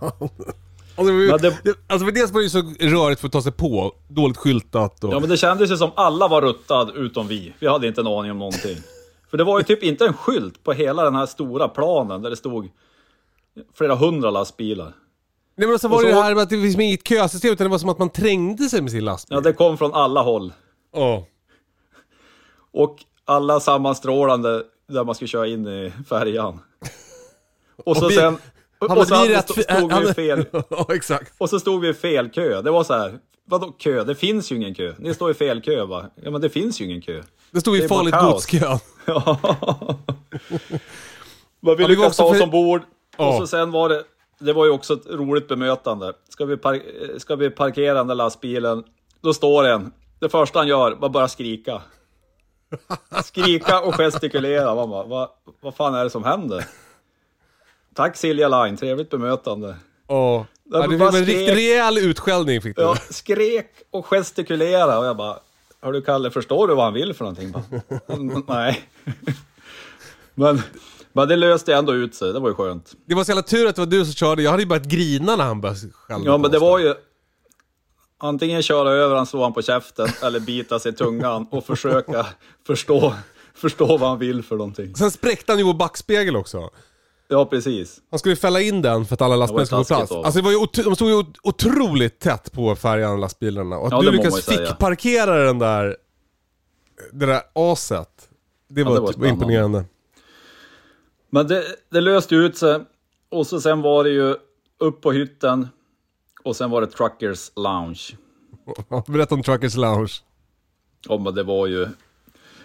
Alltså, 0.97 1.13
Men 1.13 1.39
det- 1.39 1.61
det... 1.65 1.75
alltså 1.87 2.07
för 2.07 2.13
dels 2.13 2.31
var 2.33 2.41
det 2.41 2.45
ju 2.45 2.51
så 2.51 2.63
rörigt 2.99 3.21
för 3.21 3.27
att 3.27 3.33
ta 3.33 3.43
sig 3.43 3.53
på. 3.53 3.93
Dåligt 4.09 4.37
skyltat 4.37 5.05
och... 5.05 5.13
Ja 5.15 5.21
men 5.21 5.29
det 5.29 5.37
kändes 5.37 5.71
ju 5.71 5.77
som 5.77 5.91
alla 5.95 6.29
var 6.29 6.43
ruttad 6.43 6.91
utom 6.97 7.29
vi. 7.29 7.53
Vi 7.59 7.67
hade 7.67 7.87
inte 7.89 8.01
en 8.01 8.07
aning 8.07 8.31
om 8.31 8.39
någonting. 8.39 8.77
För 9.31 9.37
det 9.39 9.45
var 9.45 9.59
ju 9.59 9.65
typ 9.65 9.83
inte 9.83 10.07
en 10.07 10.13
skylt 10.13 10.65
på 10.65 10.73
hela 10.73 11.05
den 11.05 11.15
här 11.15 11.27
stora 11.27 11.69
planen 11.69 12.23
där 12.23 12.31
det 12.31 12.37
stod 12.37 12.69
flera 13.75 13.95
hundra 13.95 14.31
lastbilar. 14.31 14.93
Nej 15.61 15.69
men 15.69 15.79
så 15.79 15.89
var 15.89 15.97
Och 15.97 16.03
det 16.03 16.11
så- 16.11 16.17
det 16.17 16.23
här 16.23 16.35
med 16.35 16.43
att 16.43 16.51
det 16.51 16.63
finns 16.63 16.79
inget 16.79 17.09
kösystem 17.09 17.53
utan 17.53 17.65
det 17.65 17.71
var 17.71 17.79
som 17.79 17.89
att 17.89 17.99
man 17.99 18.11
trängde 18.11 18.69
sig 18.69 18.83
med 18.83 18.91
sin 18.91 19.05
lastbil. 19.05 19.35
Ja, 19.37 19.41
det 19.41 19.53
kom 19.53 19.79
från 19.79 19.95
alla 19.95 20.23
håll. 20.23 20.53
Ja. 20.95 21.27
Och 22.73 22.97
alla 23.25 23.61
sammanstrålande 23.61 24.63
där 24.89 25.05
man 25.05 25.15
skulle 25.15 25.29
köra 25.29 25.47
in 25.47 25.67
i 25.67 25.93
färjan. 26.09 26.61
Och 27.85 27.97
så 27.97 28.09
vi- 28.09 28.15
sen... 28.15 28.39
Och, 28.79 28.89
så 28.91 29.05
vi 29.05 29.15
hade- 29.15 29.35
rätt... 29.35 29.51
stod, 29.51 30.03
vi 30.03 30.11
i 30.11 30.15
fel... 30.15 30.47
ja 30.71 30.87
exakt. 30.89 31.33
Och 31.39 31.51
så 31.51 31.61
stod 31.61 31.81
vi 31.81 31.89
i 31.89 31.95
fel 31.95 32.29
kö. 32.31 32.63
Det 32.63 32.71
var 32.71 32.85
så 32.85 32.95
här. 32.95 33.19
Vadå 33.45 33.67
kö? 33.79 34.05
Det 34.05 34.15
finns 34.15 34.53
ju 34.53 34.57
ingen 34.57 34.75
kö. 34.75 34.95
Ni 34.99 35.15
står 35.15 35.31
i 35.31 35.35
fel 35.35 35.61
kö 35.63 35.85
va? 35.85 36.05
Ja 36.23 36.31
men 36.31 36.41
det 36.41 36.51
finns 36.51 36.81
ju 36.81 36.85
ingen 36.85 37.03
kö. 37.03 37.23
Det 37.51 37.61
stod 37.61 37.75
Det 37.79 37.85
är 37.85 37.89
bara 37.89 37.99
farligt 37.99 38.15
godskön. 38.33 38.79
Ja. 39.07 39.39
Men 41.61 41.77
vi 41.77 41.87
lyckades 41.89 42.17
ta 42.17 42.25
oss 42.25 42.41
ombord. 42.41 42.83
Och 43.17 43.35
så 43.35 43.47
sen 43.47 43.71
var 43.71 43.89
det, 43.89 44.05
det 44.41 44.53
var 44.53 44.65
ju 44.65 44.71
också 44.71 44.95
ett 44.95 45.07
roligt 45.07 45.49
bemötande. 45.49 46.13
Ska 46.29 46.45
vi, 46.45 46.57
par, 46.57 46.81
ska 47.19 47.37
vi 47.37 47.51
parkera 47.51 47.95
den 47.95 48.07
där 48.07 48.15
lastbilen, 48.15 48.85
då 49.21 49.35
står 49.35 49.65
en. 49.69 49.93
Det 50.21 50.29
första 50.29 50.59
han 50.59 50.69
gör, 50.69 50.93
var 50.93 51.09
bara 51.09 51.29
skrika. 51.29 51.83
Skrika 53.25 53.81
och 53.81 53.95
gestikulera. 53.95 54.75
Man 54.75 54.91
bara, 54.91 55.05
vad, 55.05 55.29
vad 55.61 55.75
fan 55.75 55.95
är 55.95 56.05
det 56.05 56.11
som 56.11 56.25
händer? 56.25 56.65
Tack 57.95 58.17
Silja 58.17 58.49
Line, 58.65 58.77
trevligt 58.77 59.11
bemötande. 59.11 59.77
Ja. 60.09 60.47
Ja, 60.73 60.87
det 60.87 60.97
var 60.97 61.07
en 61.07 61.13
skrek- 61.13 61.25
riktig 61.27 61.57
rejäl 61.57 61.99
utskällning 61.99 62.63
fick 62.63 62.77
du. 62.77 62.83
Ja, 62.83 62.97
skrek 63.11 63.67
och 63.91 64.07
gestikulerade 64.07 64.97
och 64.97 65.05
jag 65.05 65.17
bara, 65.17 65.39
hör 65.83 65.93
du 65.93 66.03
Kalle, 66.03 66.31
förstår 66.31 66.69
du 66.69 66.75
vad 66.75 66.85
han 66.85 66.95
vill 66.95 67.15
för 67.15 67.25
någonting? 67.25 67.53
Bara, 67.53 67.63
"Mm, 68.17 68.45
Nej. 68.49 68.81
Men, 70.35 70.63
men 71.13 71.29
det 71.29 71.37
löste 71.37 71.75
ändå 71.75 71.95
ut 71.95 72.15
sig, 72.15 72.33
det 72.33 72.41
var 72.41 72.49
ju 72.49 72.55
skönt. 72.55 72.93
Det 73.07 73.15
var 73.15 73.25
så 73.25 73.31
jävla 73.31 73.43
tur 73.43 73.67
att 73.69 73.75
det 73.75 73.81
var 73.81 73.87
du 73.87 74.05
som 74.05 74.15
körde. 74.15 74.43
Jag 74.43 74.51
hade 74.51 74.63
ju 74.63 74.69
börjat 74.69 74.87
grina 74.87 75.37
när 75.37 75.45
han 75.45 75.61
började 75.61 75.81
skälla 75.93 76.25
Ja 76.25 76.39
men 76.39 76.51
det 76.51 76.59
var 76.59 76.79
ju... 76.79 76.95
antingen 78.19 78.63
köra 78.63 78.91
över 78.91 79.17
han, 79.17 79.27
slå 79.27 79.43
han 79.43 79.53
på 79.53 79.63
käften 79.63 80.09
eller 80.23 80.41
bita 80.41 80.79
sig 80.79 80.93
i 80.93 80.95
tungan 80.95 81.47
och 81.51 81.67
försöka 81.67 82.27
förstå, 82.67 83.15
förstå 83.55 83.87
vad 83.97 84.09
han 84.09 84.19
vill 84.19 84.43
för 84.43 84.57
någonting. 84.57 84.95
Sen 84.95 85.11
spräckte 85.11 85.53
han 85.53 85.59
ju 85.59 85.65
vår 85.65 85.75
backspegel 85.75 86.37
också. 86.37 86.71
Ja, 87.29 87.45
precis. 87.47 88.01
Han 88.11 88.19
skulle 88.19 88.37
fälla 88.37 88.61
in 88.61 88.83
den 88.83 89.07
för 89.07 89.15
att 89.15 89.21
alla 89.23 89.37
lastbilar 89.37 89.65
skulle 89.65 89.85
få 89.85 89.95
plats. 89.95 90.13
av 90.13 90.25
Alltså 90.25 90.39
det 90.41 90.45
var 90.45 90.51
ju 90.53 90.85
de 90.85 90.97
stod 90.97 91.09
ju 91.09 91.15
ot- 91.15 91.39
otroligt 91.43 92.19
tätt 92.19 92.53
på 92.53 92.77
färjan 92.77 93.13
och 93.13 93.19
lastbilarna. 93.19 93.79
Och 93.79 93.87
att 93.87 93.93
Ja, 93.93 94.03
du 94.03 94.11
lyckas 94.11 94.39
ju 94.39 94.57
fick-parkera 94.57 95.45
den 95.45 95.59
där, 95.59 95.97
det 97.13 97.27
där 97.27 97.43
aset. 97.53 98.09
Det 98.69 98.85
var, 98.85 98.95
det 98.95 99.01
var 99.01 99.13
typ 99.13 99.25
imponerande. 99.25 99.85
Men 101.31 101.47
det, 101.47 101.65
det 101.91 102.01
löste 102.01 102.35
ut 102.35 102.57
sig. 102.57 102.81
Och 103.29 103.47
så 103.47 103.61
sen 103.61 103.83
var 103.83 104.05
det 104.05 104.11
ju 104.11 104.37
upp 104.79 105.01
på 105.01 105.13
hytten. 105.13 105.69
Och 106.45 106.57
sen 106.57 106.71
var 106.71 106.81
det 106.81 106.87
Truckers 106.87 107.51
Lounge. 107.57 108.01
Berätta 109.07 109.35
om 109.35 109.43
Truckers 109.43 109.77
Lounge. 109.77 110.13
Ja, 111.09 111.19
men 111.19 111.35
det 111.35 111.43
var 111.43 111.67
ju... 111.67 111.89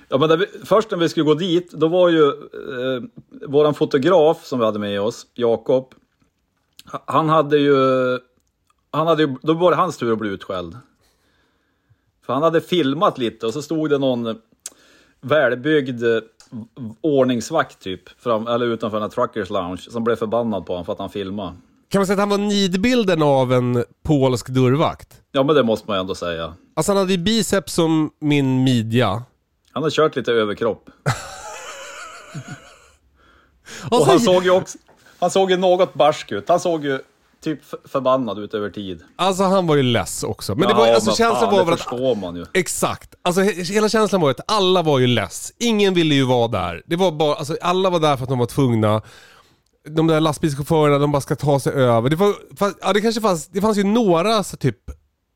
Ja, 0.09 0.17
men 0.17 0.39
vi- 0.39 0.47
först 0.65 0.91
när 0.91 0.97
vi 0.97 1.09
skulle 1.09 1.25
gå 1.25 1.33
dit, 1.33 1.71
då 1.71 1.87
var 1.87 2.09
ju 2.09 2.27
eh, 2.27 3.03
våran 3.47 3.73
fotograf 3.73 4.45
som 4.45 4.59
vi 4.59 4.65
hade 4.65 4.79
med 4.79 5.01
oss, 5.01 5.27
Jakob, 5.33 5.93
ha- 6.91 7.03
han 7.07 7.29
hade 7.29 7.57
ju... 7.57 7.75
Han 8.91 9.07
hade 9.07 9.23
ju, 9.23 9.35
då 9.41 9.53
var 9.53 9.71
det 9.71 9.77
hans 9.77 9.97
tur 9.97 10.11
att 10.13 10.19
bli 10.19 10.29
utskälld. 10.29 10.77
För 12.25 12.33
han 12.33 12.43
hade 12.43 12.61
filmat 12.61 13.17
lite 13.17 13.45
och 13.45 13.53
så 13.53 13.61
stod 13.61 13.89
det 13.89 13.97
någon 13.97 14.41
välbyggd 15.21 16.03
ordningsvakt 17.01 17.79
typ, 17.79 18.21
fram, 18.21 18.47
eller 18.47 18.65
utanför 18.65 18.97
den 18.97 19.03
här 19.03 19.09
Truckers 19.09 19.49
Lounge, 19.49 19.77
som 19.89 20.03
blev 20.03 20.15
förbannad 20.15 20.65
på 20.65 20.73
honom 20.73 20.85
för 20.85 20.93
att 20.93 20.99
han 20.99 21.09
filmade. 21.09 21.53
Kan 21.89 21.99
man 21.99 22.05
säga 22.07 22.13
att 22.13 22.19
han 22.19 22.29
var 22.29 22.37
nidbilden 22.37 23.21
av 23.21 23.53
en 23.53 23.83
polsk 24.03 24.47
dörrvakt? 24.49 25.21
Ja, 25.31 25.43
men 25.43 25.55
det 25.55 25.63
måste 25.63 25.87
man 25.87 25.97
ju 25.97 26.01
ändå 26.01 26.15
säga. 26.15 26.53
Alltså 26.73 26.91
han 26.91 26.97
hade 26.99 27.11
ju 27.11 27.17
biceps 27.17 27.73
som 27.73 28.11
min 28.19 28.63
midja. 28.63 29.23
Han 29.71 29.83
har 29.83 29.89
kört 29.89 30.15
lite 30.15 30.31
överkropp. 30.31 30.89
Och 33.91 33.99
Och 33.99 34.05
han 34.05 34.19
så- 34.19 34.25
såg 34.33 34.43
ju 34.43 34.49
också, 34.51 34.77
han 35.19 35.31
såg 35.31 35.51
ju 35.51 35.57
något 35.57 35.93
barsk 35.93 36.31
ut. 36.31 36.49
Han 36.49 36.59
såg 36.59 36.85
ju 36.85 36.99
typ 37.45 37.89
förbannad 37.89 38.39
ut 38.39 38.53
över 38.53 38.69
tid. 38.69 39.01
Alltså 39.15 39.43
han 39.43 39.67
var 39.67 39.75
ju 39.75 39.83
less 39.83 40.23
också. 40.23 40.55
Men 40.55 40.67
det 40.67 40.73
var, 40.73 40.87
alltså 40.87 41.09
men 41.09 41.15
känslan 41.15 41.41
fan, 41.41 41.53
var 41.57 41.65
väl 41.65 41.73
att... 41.73 41.79
förstår 41.79 42.15
man 42.15 42.35
ju. 42.35 42.45
Exakt. 42.53 43.15
Alltså 43.21 43.41
he- 43.41 43.73
hela 43.73 43.89
känslan 43.89 44.21
var 44.21 44.31
att 44.31 44.51
alla 44.51 44.81
var 44.81 44.99
ju 44.99 45.07
less. 45.07 45.53
Ingen 45.59 45.93
ville 45.93 46.15
ju 46.15 46.23
vara 46.25 46.47
där. 46.47 46.83
Det 46.85 46.95
var 46.95 47.11
bara, 47.11 47.35
alltså 47.35 47.57
alla 47.61 47.89
var 47.89 47.99
där 47.99 48.17
för 48.17 48.23
att 48.23 48.29
de 48.29 48.39
var 48.39 48.45
tvungna. 48.45 49.01
De 49.89 50.07
där 50.07 50.19
lastbilschaufförerna, 50.21 50.97
de 50.99 51.11
bara 51.11 51.21
ska 51.21 51.35
ta 51.35 51.59
sig 51.59 51.73
över. 51.73 52.09
Det 52.09 52.15
var, 52.15 52.33
fast, 52.57 52.77
ja 52.81 52.93
det 52.93 53.01
kanske 53.01 53.21
fanns, 53.21 53.47
det 53.47 53.61
fanns 53.61 53.77
ju 53.77 53.83
några 53.83 54.43
så 54.43 54.57
typ 54.57 54.77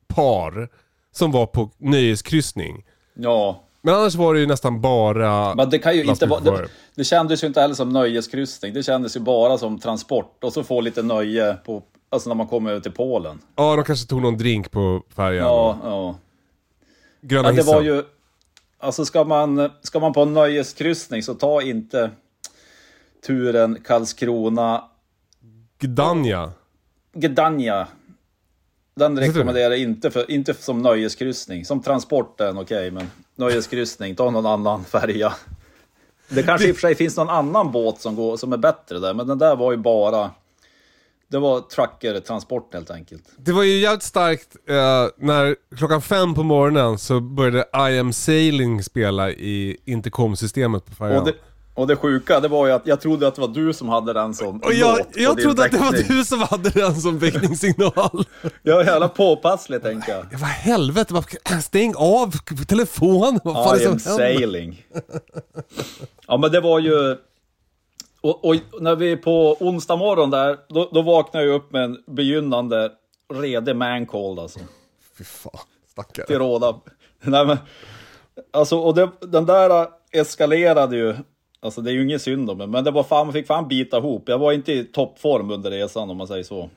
par 0.07 0.69
som 1.11 1.31
var 1.31 1.45
på 1.45 1.71
nöjeskryssning. 1.77 2.85
Ja, 3.15 3.63
Men 3.81 3.95
annars 3.95 4.15
var 4.15 4.33
det 4.33 4.39
ju 4.39 4.45
nästan 4.47 4.81
bara 4.81 5.55
men 5.55 5.69
det 5.69 5.79
kan 5.79 5.95
ju 5.95 6.03
inte 6.03 6.25
vara... 6.25 6.39
Det, 6.39 6.67
det 6.95 7.03
kändes 7.03 7.43
ju 7.43 7.47
inte 7.47 7.61
heller 7.61 7.75
som 7.75 7.89
nöjeskryssning. 7.89 8.73
Det 8.73 8.83
kändes 8.83 9.15
ju 9.15 9.19
bara 9.19 9.57
som 9.57 9.79
transport 9.79 10.43
och 10.43 10.53
så 10.53 10.63
få 10.63 10.81
lite 10.81 11.01
nöje 11.03 11.53
på, 11.65 11.83
alltså 12.09 12.29
när 12.29 12.35
man 12.35 12.47
kommer 12.47 12.69
över 12.69 12.81
till 12.81 12.91
Polen. 12.91 13.39
Ja, 13.55 13.75
de 13.75 13.83
kanske 13.85 14.07
tog 14.07 14.21
någon 14.21 14.37
drink 14.37 14.71
på 14.71 15.03
färjan. 15.15 15.45
Ja, 15.45 15.77
ja. 15.83 16.15
Gröna 17.21 17.47
ja 17.47 17.51
det 17.51 17.57
hissen. 17.57 17.75
var 17.75 17.81
ju... 17.81 18.03
Alltså 18.81 19.05
ska 19.05 19.23
man, 19.23 19.69
ska 19.81 19.99
man 19.99 20.13
på 20.13 20.21
en 20.21 20.33
nöjeskryssning 20.33 21.23
så 21.23 21.33
ta 21.33 21.61
inte 21.61 22.11
turen 23.27 23.77
Karlskrona 23.83 24.83
Gdanja. 25.79 26.51
Gdanja. 27.13 27.87
Den 28.95 29.19
rekommenderar 29.19 29.69
jag 29.69 29.79
inte, 29.79 30.11
för, 30.11 30.31
inte 30.31 30.53
som 30.53 30.81
nöjeskryssning. 30.81 31.65
Som 31.65 31.81
transport 31.81 32.41
är 32.41 32.61
okej, 32.61 32.91
men 32.91 33.11
nöjeskryssning, 33.35 34.15
ta 34.15 34.29
någon 34.29 34.45
annan 34.45 34.85
färja. 34.85 35.33
Det 36.29 36.43
kanske 36.43 36.67
i 36.67 36.71
och 36.71 36.75
för 36.75 36.81
sig 36.81 36.95
finns 36.95 37.17
någon 37.17 37.29
annan 37.29 37.71
båt 37.71 38.01
som, 38.01 38.15
går, 38.15 38.37
som 38.37 38.53
är 38.53 38.57
bättre 38.57 38.99
där, 38.99 39.13
men 39.13 39.27
den 39.27 39.37
där 39.37 39.55
var 39.55 39.71
ju 39.71 39.77
bara... 39.77 40.31
Det 41.31 41.39
var 41.39 41.61
trucker-transport 41.61 42.73
helt 42.73 42.91
enkelt. 42.91 43.23
Det 43.37 43.51
var 43.51 43.63
ju 43.63 43.79
jävligt 43.79 44.03
starkt 44.03 44.55
eh, 44.69 44.75
när 45.17 45.55
klockan 45.77 46.01
fem 46.01 46.35
på 46.35 46.43
morgonen 46.43 46.97
så 46.97 47.19
började 47.19 47.91
I 47.93 47.99
am 47.99 48.13
sailing 48.13 48.83
spela 48.83 49.31
i 49.31 49.77
intercomsystemet 49.85 50.85
på 50.85 50.95
färjan. 50.95 51.17
Och, 51.19 51.25
det, 51.25 51.33
och 51.73 51.87
det 51.87 51.95
sjuka, 51.95 52.39
det 52.39 52.47
var 52.47 52.67
ju 52.67 52.73
att 52.73 52.87
jag 52.87 53.01
trodde 53.01 53.27
att 53.27 53.35
det 53.35 53.41
var 53.41 53.47
du 53.47 53.73
som 53.73 53.89
hade 53.89 54.13
den 54.13 54.33
som 54.33 54.59
Och 54.61 54.73
jag, 54.73 54.97
låt 54.97 55.13
på 55.13 55.19
jag 55.19 55.35
din 55.35 55.45
trodde 55.45 55.63
att 55.65 55.71
det 55.71 55.77
var 55.77 55.91
väckning. 55.91 56.17
du 56.17 56.25
som 56.25 56.39
hade 56.41 56.69
den 56.69 56.95
som 56.95 57.19
väckningssignal. 57.19 58.25
Jag 58.63 58.75
var 58.75 58.83
jävla 58.83 59.07
påpasslig 59.07 59.81
tänkte 59.81 60.11
jag. 60.11 60.39
Var 60.39 60.47
helvete, 60.47 61.13
bara, 61.13 61.61
stäng 61.61 61.93
av 61.95 62.31
telefonen. 62.67 63.39
Vad 63.43 63.55
fan 63.55 63.75
är 63.75 63.79
I 63.79 63.83
det 63.83 63.89
am 63.91 63.99
som 63.99 64.17
sailing. 64.17 64.85
ja 66.27 66.37
men 66.37 66.51
det 66.51 66.61
var 66.61 66.79
ju... 66.79 67.17
Och, 68.21 68.45
och 68.45 68.55
när 68.81 68.95
vi 68.95 69.17
på 69.17 69.57
onsdag 69.59 69.95
morgon 69.95 70.29
där, 70.29 70.57
då, 70.69 70.89
då 70.93 71.01
vaknade 71.01 71.45
jag 71.45 71.55
upp 71.55 71.71
med 71.71 71.83
en 71.83 71.97
begynnande 72.07 72.91
redig 73.33 73.75
mancold 73.75 74.39
alltså. 74.39 74.59
Fy 75.17 75.23
fan, 75.23 75.59
stackare. 75.91 76.25
Till 76.25 76.37
råda. 76.37 76.79
Nej 77.21 77.45
men, 77.45 77.57
alltså 78.51 78.79
och 78.79 78.95
det, 78.95 79.09
den 79.21 79.45
där 79.45 79.87
eskalerade 80.11 80.97
ju. 80.97 81.15
Alltså 81.61 81.81
det 81.81 81.91
är 81.91 81.93
ju 81.93 82.03
ingen 82.03 82.19
synd 82.19 82.49
om 82.49 82.57
det, 82.57 82.67
men 82.67 82.83
det 82.83 82.91
var 82.91 83.03
fan, 83.03 83.27
man 83.27 83.33
fick 83.33 83.47
fan 83.47 83.67
bita 83.67 83.97
ihop. 83.97 84.29
Jag 84.29 84.39
var 84.39 84.51
inte 84.51 84.73
i 84.73 84.83
toppform 84.83 85.51
under 85.51 85.71
resan 85.71 86.09
om 86.09 86.17
man 86.17 86.27
säger 86.27 86.43
så. 86.43 86.69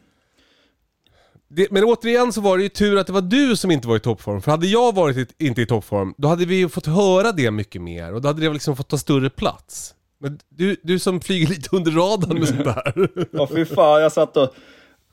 Det, 1.49 1.71
men 1.71 1.85
återigen 1.85 2.33
så 2.33 2.41
var 2.41 2.57
det 2.57 2.63
ju 2.63 2.69
tur 2.69 2.99
att 2.99 3.07
det 3.07 3.13
var 3.13 3.21
du 3.21 3.57
som 3.57 3.71
inte 3.71 3.89
var 3.89 3.97
i 3.97 4.01
toppform. 4.01 4.43
För 4.43 4.51
hade 4.51 4.67
jag 4.67 4.95
varit 4.95 5.17
i, 5.17 5.47
inte 5.47 5.63
i 5.63 5.67
toppform, 5.67 6.15
då 6.19 6.29
hade 6.29 6.45
vi 6.45 6.55
ju 6.55 6.69
fått 6.69 6.87
höra 6.87 7.33
det 7.33 7.51
mycket 7.51 7.83
mer. 7.83 8.15
Och 8.15 8.23
då 8.23 8.29
hade 8.29 8.41
det 8.41 8.53
liksom 8.53 8.77
fått 8.77 8.89
ta 8.89 8.99
större 8.99 9.31
plats. 9.31 9.95
Men 10.23 10.39
du, 10.49 10.77
du 10.83 10.99
som 10.99 11.21
flyger 11.21 11.47
lite 11.47 11.77
under 11.77 11.93
radarn 11.93 12.39
med 12.39 12.49
sånt 12.49 12.65
där. 12.65 13.09
Ja 13.33 13.47
fy 13.47 13.65
fan, 13.65 14.03
jag 14.03 14.13
satt 14.13 14.37
och... 14.37 14.55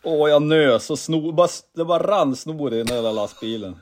Åh, 0.03 0.29
jag 0.29 0.41
nös 0.41 0.89
och 0.89 0.99
snor, 0.99 1.33
bara, 1.33 1.47
det 1.75 1.85
bara 1.85 2.07
rann 2.07 2.35
snor 2.35 2.73
i 2.73 2.77
den 2.77 2.87
hela 2.87 3.11
lastbilen. 3.11 3.75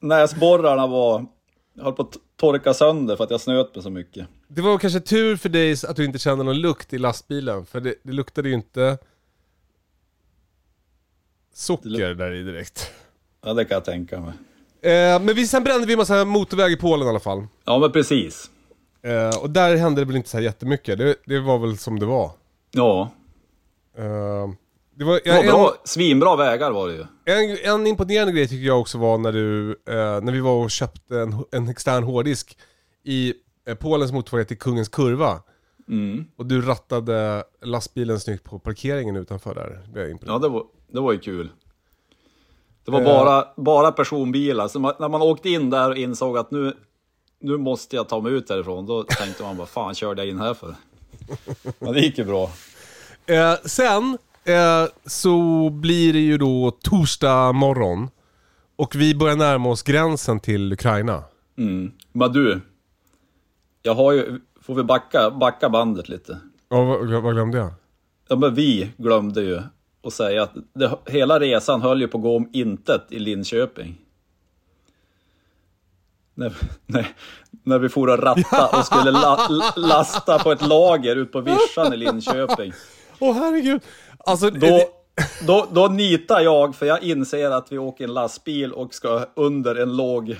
Näsborrarna 0.00 0.86
var... 0.86 1.26
Jag 1.74 1.84
höll 1.84 1.92
på 1.92 2.02
att 2.02 2.16
torka 2.36 2.74
sönder 2.74 3.16
för 3.16 3.24
att 3.24 3.30
jag 3.30 3.40
snöt 3.40 3.74
mig 3.74 3.82
så 3.82 3.90
mycket. 3.90 4.26
Det 4.48 4.62
var 4.62 4.78
kanske 4.78 5.00
tur 5.00 5.36
för 5.36 5.48
dig 5.48 5.72
att 5.88 5.96
du 5.96 6.04
inte 6.04 6.18
kände 6.18 6.44
någon 6.44 6.60
lukt 6.60 6.92
i 6.92 6.98
lastbilen. 6.98 7.66
För 7.66 7.80
det, 7.80 7.94
det 8.02 8.12
luktade 8.12 8.48
ju 8.48 8.54
inte 8.54 8.98
socker 11.54 12.14
där 12.14 12.32
i 12.32 12.42
direkt. 12.42 12.90
Ja, 13.44 13.54
det 13.54 13.64
kan 13.64 13.74
jag 13.74 13.84
tänka 13.84 14.20
mig. 14.20 14.32
Eh, 14.92 15.20
men 15.22 15.34
vi, 15.34 15.46
sen 15.46 15.64
brände 15.64 15.86
vi 15.86 15.92
en 15.92 15.98
massa 15.98 16.24
motorväg 16.24 16.72
i 16.72 16.76
Polen 16.76 17.06
i 17.06 17.10
alla 17.10 17.20
fall. 17.20 17.46
Ja, 17.64 17.78
men 17.78 17.92
precis. 17.92 18.50
Eh, 19.04 19.42
och 19.42 19.50
där 19.50 19.76
hände 19.76 20.00
det 20.00 20.04
väl 20.04 20.16
inte 20.16 20.28
så 20.28 20.36
här 20.36 20.44
jättemycket. 20.44 20.98
Det, 20.98 21.14
det 21.26 21.40
var 21.40 21.58
väl 21.58 21.78
som 21.78 21.98
det 21.98 22.06
var. 22.06 22.30
Ja, 22.70 23.10
Eh, 23.96 24.48
det 24.96 25.04
var, 25.04 25.12
var 25.32 25.40
en, 25.40 25.46
bra, 25.46 25.74
svinbra 25.84 26.36
vägar 26.36 26.70
var 26.70 26.88
det 26.88 26.94
ju. 26.94 27.04
en, 27.24 27.58
en 27.80 27.86
imponerande 27.86 28.32
grej 28.32 28.48
tycker 28.48 28.66
jag 28.66 28.80
också 28.80 28.98
var 28.98 29.18
när 29.18 29.32
du, 29.32 29.70
eh, 29.70 30.20
när 30.22 30.32
vi 30.32 30.40
var 30.40 30.64
och 30.64 30.70
köpte 30.70 31.18
en, 31.20 31.44
en 31.52 31.68
extern 31.68 32.02
hårddisk 32.04 32.58
i 33.04 33.34
eh, 33.68 33.74
Polens 33.74 34.12
motorväg 34.12 34.48
till 34.48 34.58
Kungens 34.58 34.88
Kurva. 34.88 35.42
Mm. 35.88 36.24
Och 36.36 36.46
du 36.46 36.62
rattade 36.62 37.44
lastbilen 37.62 38.20
snyggt 38.20 38.44
på 38.44 38.58
parkeringen 38.58 39.16
utanför 39.16 39.54
där. 39.54 39.80
Det. 39.94 40.18
Ja, 40.26 40.38
det 40.38 40.48
var, 40.48 40.64
det 40.92 41.00
var 41.00 41.12
ju 41.12 41.18
kul. 41.18 41.50
Det 42.84 42.90
var 42.90 43.00
Eh. 43.00 43.04
bara, 43.04 43.44
bara 43.56 43.92
personbilar. 43.92 44.68
Så 44.68 44.78
man, 44.80 44.92
när 45.00 45.08
man 45.08 45.22
åkte 45.22 45.48
in 45.48 45.70
där 45.70 45.90
och 45.90 45.96
insåg 45.96 46.38
att 46.38 46.50
nu, 46.50 46.76
nu 47.44 47.56
måste 47.56 47.96
jag 47.96 48.08
ta 48.08 48.20
mig 48.20 48.32
ut 48.32 48.46
därifrån, 48.46 48.86
då 48.86 49.02
tänkte 49.02 49.42
man 49.42 49.56
bara 49.56 49.66
fan 49.66 49.94
körde 49.94 50.22
jag 50.22 50.28
in 50.28 50.38
här 50.38 50.54
för? 50.54 50.74
Men 51.78 51.92
det 51.92 52.00
gick 52.00 52.18
ju 52.18 52.24
bra. 52.24 52.50
Eh, 53.26 53.54
sen 53.64 54.18
eh, 54.44 54.84
så 55.06 55.70
blir 55.70 56.12
det 56.12 56.18
ju 56.18 56.38
då 56.38 56.70
torsdag 56.70 57.52
morgon. 57.52 58.08
Och 58.76 58.94
vi 58.96 59.14
börjar 59.14 59.36
närma 59.36 59.68
oss 59.68 59.82
gränsen 59.82 60.40
till 60.40 60.72
Ukraina. 60.72 61.22
Mm. 61.58 61.92
Men 62.12 62.32
du, 62.32 62.60
jag 63.82 63.94
har 63.94 64.12
ju, 64.12 64.40
får 64.60 64.74
vi 64.74 64.82
backa, 64.82 65.30
backa 65.30 65.68
bandet 65.68 66.08
lite? 66.08 66.38
Ja, 66.68 66.84
vad, 66.84 67.22
vad 67.22 67.34
glömde 67.34 67.58
jag? 67.58 67.72
Ja, 68.28 68.36
men 68.36 68.54
vi 68.54 68.90
glömde 68.96 69.42
ju 69.42 69.62
att 70.02 70.12
säga 70.12 70.42
att 70.42 70.54
det, 70.74 70.98
hela 71.06 71.40
resan 71.40 71.82
höll 71.82 72.00
ju 72.00 72.08
på 72.08 72.18
att 72.18 72.22
gå 72.22 72.36
om 72.36 72.50
intet 72.52 73.06
i 73.08 73.18
Linköping. 73.18 74.03
När, 76.34 76.52
när, 76.86 77.06
när 77.62 77.78
vi 77.78 77.88
for 77.88 78.10
att 78.10 78.20
ratta 78.20 78.78
och 78.78 78.86
skulle 78.86 79.10
la, 79.10 79.48
lasta 79.76 80.38
på 80.38 80.52
ett 80.52 80.66
lager 80.66 81.16
ut 81.16 81.32
på 81.32 81.40
vischan 81.40 81.92
i 81.92 81.96
Linköping. 81.96 82.72
Åh 83.18 83.34
herregud. 83.36 83.80
Alltså, 84.18 84.50
Då, 84.50 84.80
då, 85.46 85.66
då 85.72 85.88
nitar 85.88 86.40
jag 86.40 86.74
för 86.76 86.86
jag 86.86 87.02
inser 87.02 87.50
att 87.50 87.72
vi 87.72 87.78
åker 87.78 88.04
en 88.04 88.14
lastbil 88.14 88.72
och 88.72 88.94
ska 88.94 89.26
under 89.36 89.74
en 89.74 89.96
låg, 89.96 90.30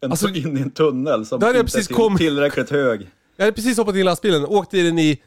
en, 0.00 0.10
Alltså, 0.10 0.28
in 0.28 0.58
i 0.58 0.60
en 0.60 0.70
tunnel 0.70 1.26
som 1.26 1.44
inte 1.44 1.64
precis 1.64 1.90
är 1.90 1.94
kommit. 1.94 2.18
tillräckligt 2.18 2.70
hög. 2.70 3.10
jag 3.36 3.44
hade 3.44 3.54
precis 3.54 3.78
hoppat 3.78 3.94
in 3.94 4.00
i 4.00 4.04
lastbilen, 4.04 4.44
åkte 4.44 4.78
i 4.78 4.82
den 4.82 4.98
i 4.98 5.22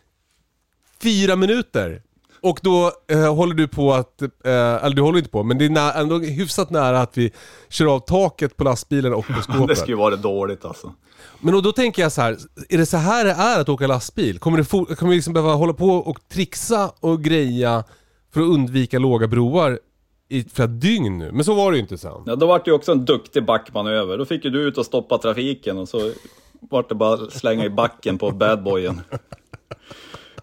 fyra 1.02 1.36
minuter. 1.36 2.02
Och 2.42 2.60
då 2.64 2.92
eh, 3.12 3.36
håller 3.36 3.54
du 3.56 3.68
på 3.68 3.94
att, 3.94 4.22
eh, 4.22 4.30
eller 4.46 4.96
du 4.96 5.02
håller 5.02 5.18
inte 5.18 5.30
på, 5.30 5.44
men 5.44 5.58
det 5.58 5.66
är 5.66 5.70
nä- 5.70 5.92
ändå 5.94 6.20
hyfsat 6.20 6.70
nära 6.70 7.02
att 7.02 7.18
vi 7.18 7.32
kör 7.70 7.86
av 7.96 8.00
taket 8.00 8.58
på 8.58 8.64
lastbilen 8.64 9.14
och 9.14 9.26
på 9.28 9.34
Det 9.38 9.42
skåpet. 9.42 9.78
skulle 9.78 9.94
ju 9.94 10.00
vara 10.00 10.16
dåligt 10.16 10.66
alltså. 10.66 10.94
Men 11.40 11.54
och 11.56 11.64
då 11.64 11.72
tänker 11.72 12.02
jag 12.02 12.12
så 12.12 12.22
här, 12.22 12.38
är 12.70 12.78
det 12.78 12.86
så 12.86 12.98
här 12.98 13.26
det 13.26 13.32
är 13.32 13.60
att 13.62 13.70
åka 13.70 13.88
lastbil? 13.88 14.40
Kommer, 14.40 14.58
det 14.90 14.96
kommer 14.96 15.10
vi 15.10 15.16
liksom 15.16 15.34
behöva 15.34 15.54
hålla 15.54 15.74
på 15.74 15.88
och 15.90 16.20
trixa 16.30 16.92
och 17.00 17.22
greja 17.24 17.84
för 18.34 18.42
att 18.42 18.48
undvika 18.48 19.00
låga 19.00 19.28
broar 19.28 19.80
i 20.30 20.44
flera 20.54 20.68
dygn 20.68 21.18
nu? 21.18 21.32
Men 21.32 21.44
så 21.46 21.54
var 21.54 21.72
det 21.72 21.78
ju 21.78 21.82
inte 21.82 21.98
sen. 21.98 22.24
Ja, 22.26 22.36
då 22.36 22.46
vart 22.48 22.66
det 22.66 22.72
ju 22.72 22.76
också 22.76 22.92
en 22.92 23.06
duktig 23.06 23.46
backmanöver. 23.46 24.18
Då 24.18 24.26
fick 24.26 24.46
ju 24.46 24.52
du 24.52 24.62
ut 24.68 24.78
och 24.78 24.86
stoppa 24.86 25.18
trafiken 25.18 25.78
och 25.78 25.90
så 25.90 26.12
vart 26.60 26.90
det 26.90 26.96
bara 26.96 27.30
slänga 27.30 27.66
i 27.66 27.70
backen 27.70 28.18
på 28.18 28.32
badboyen. 28.32 29.02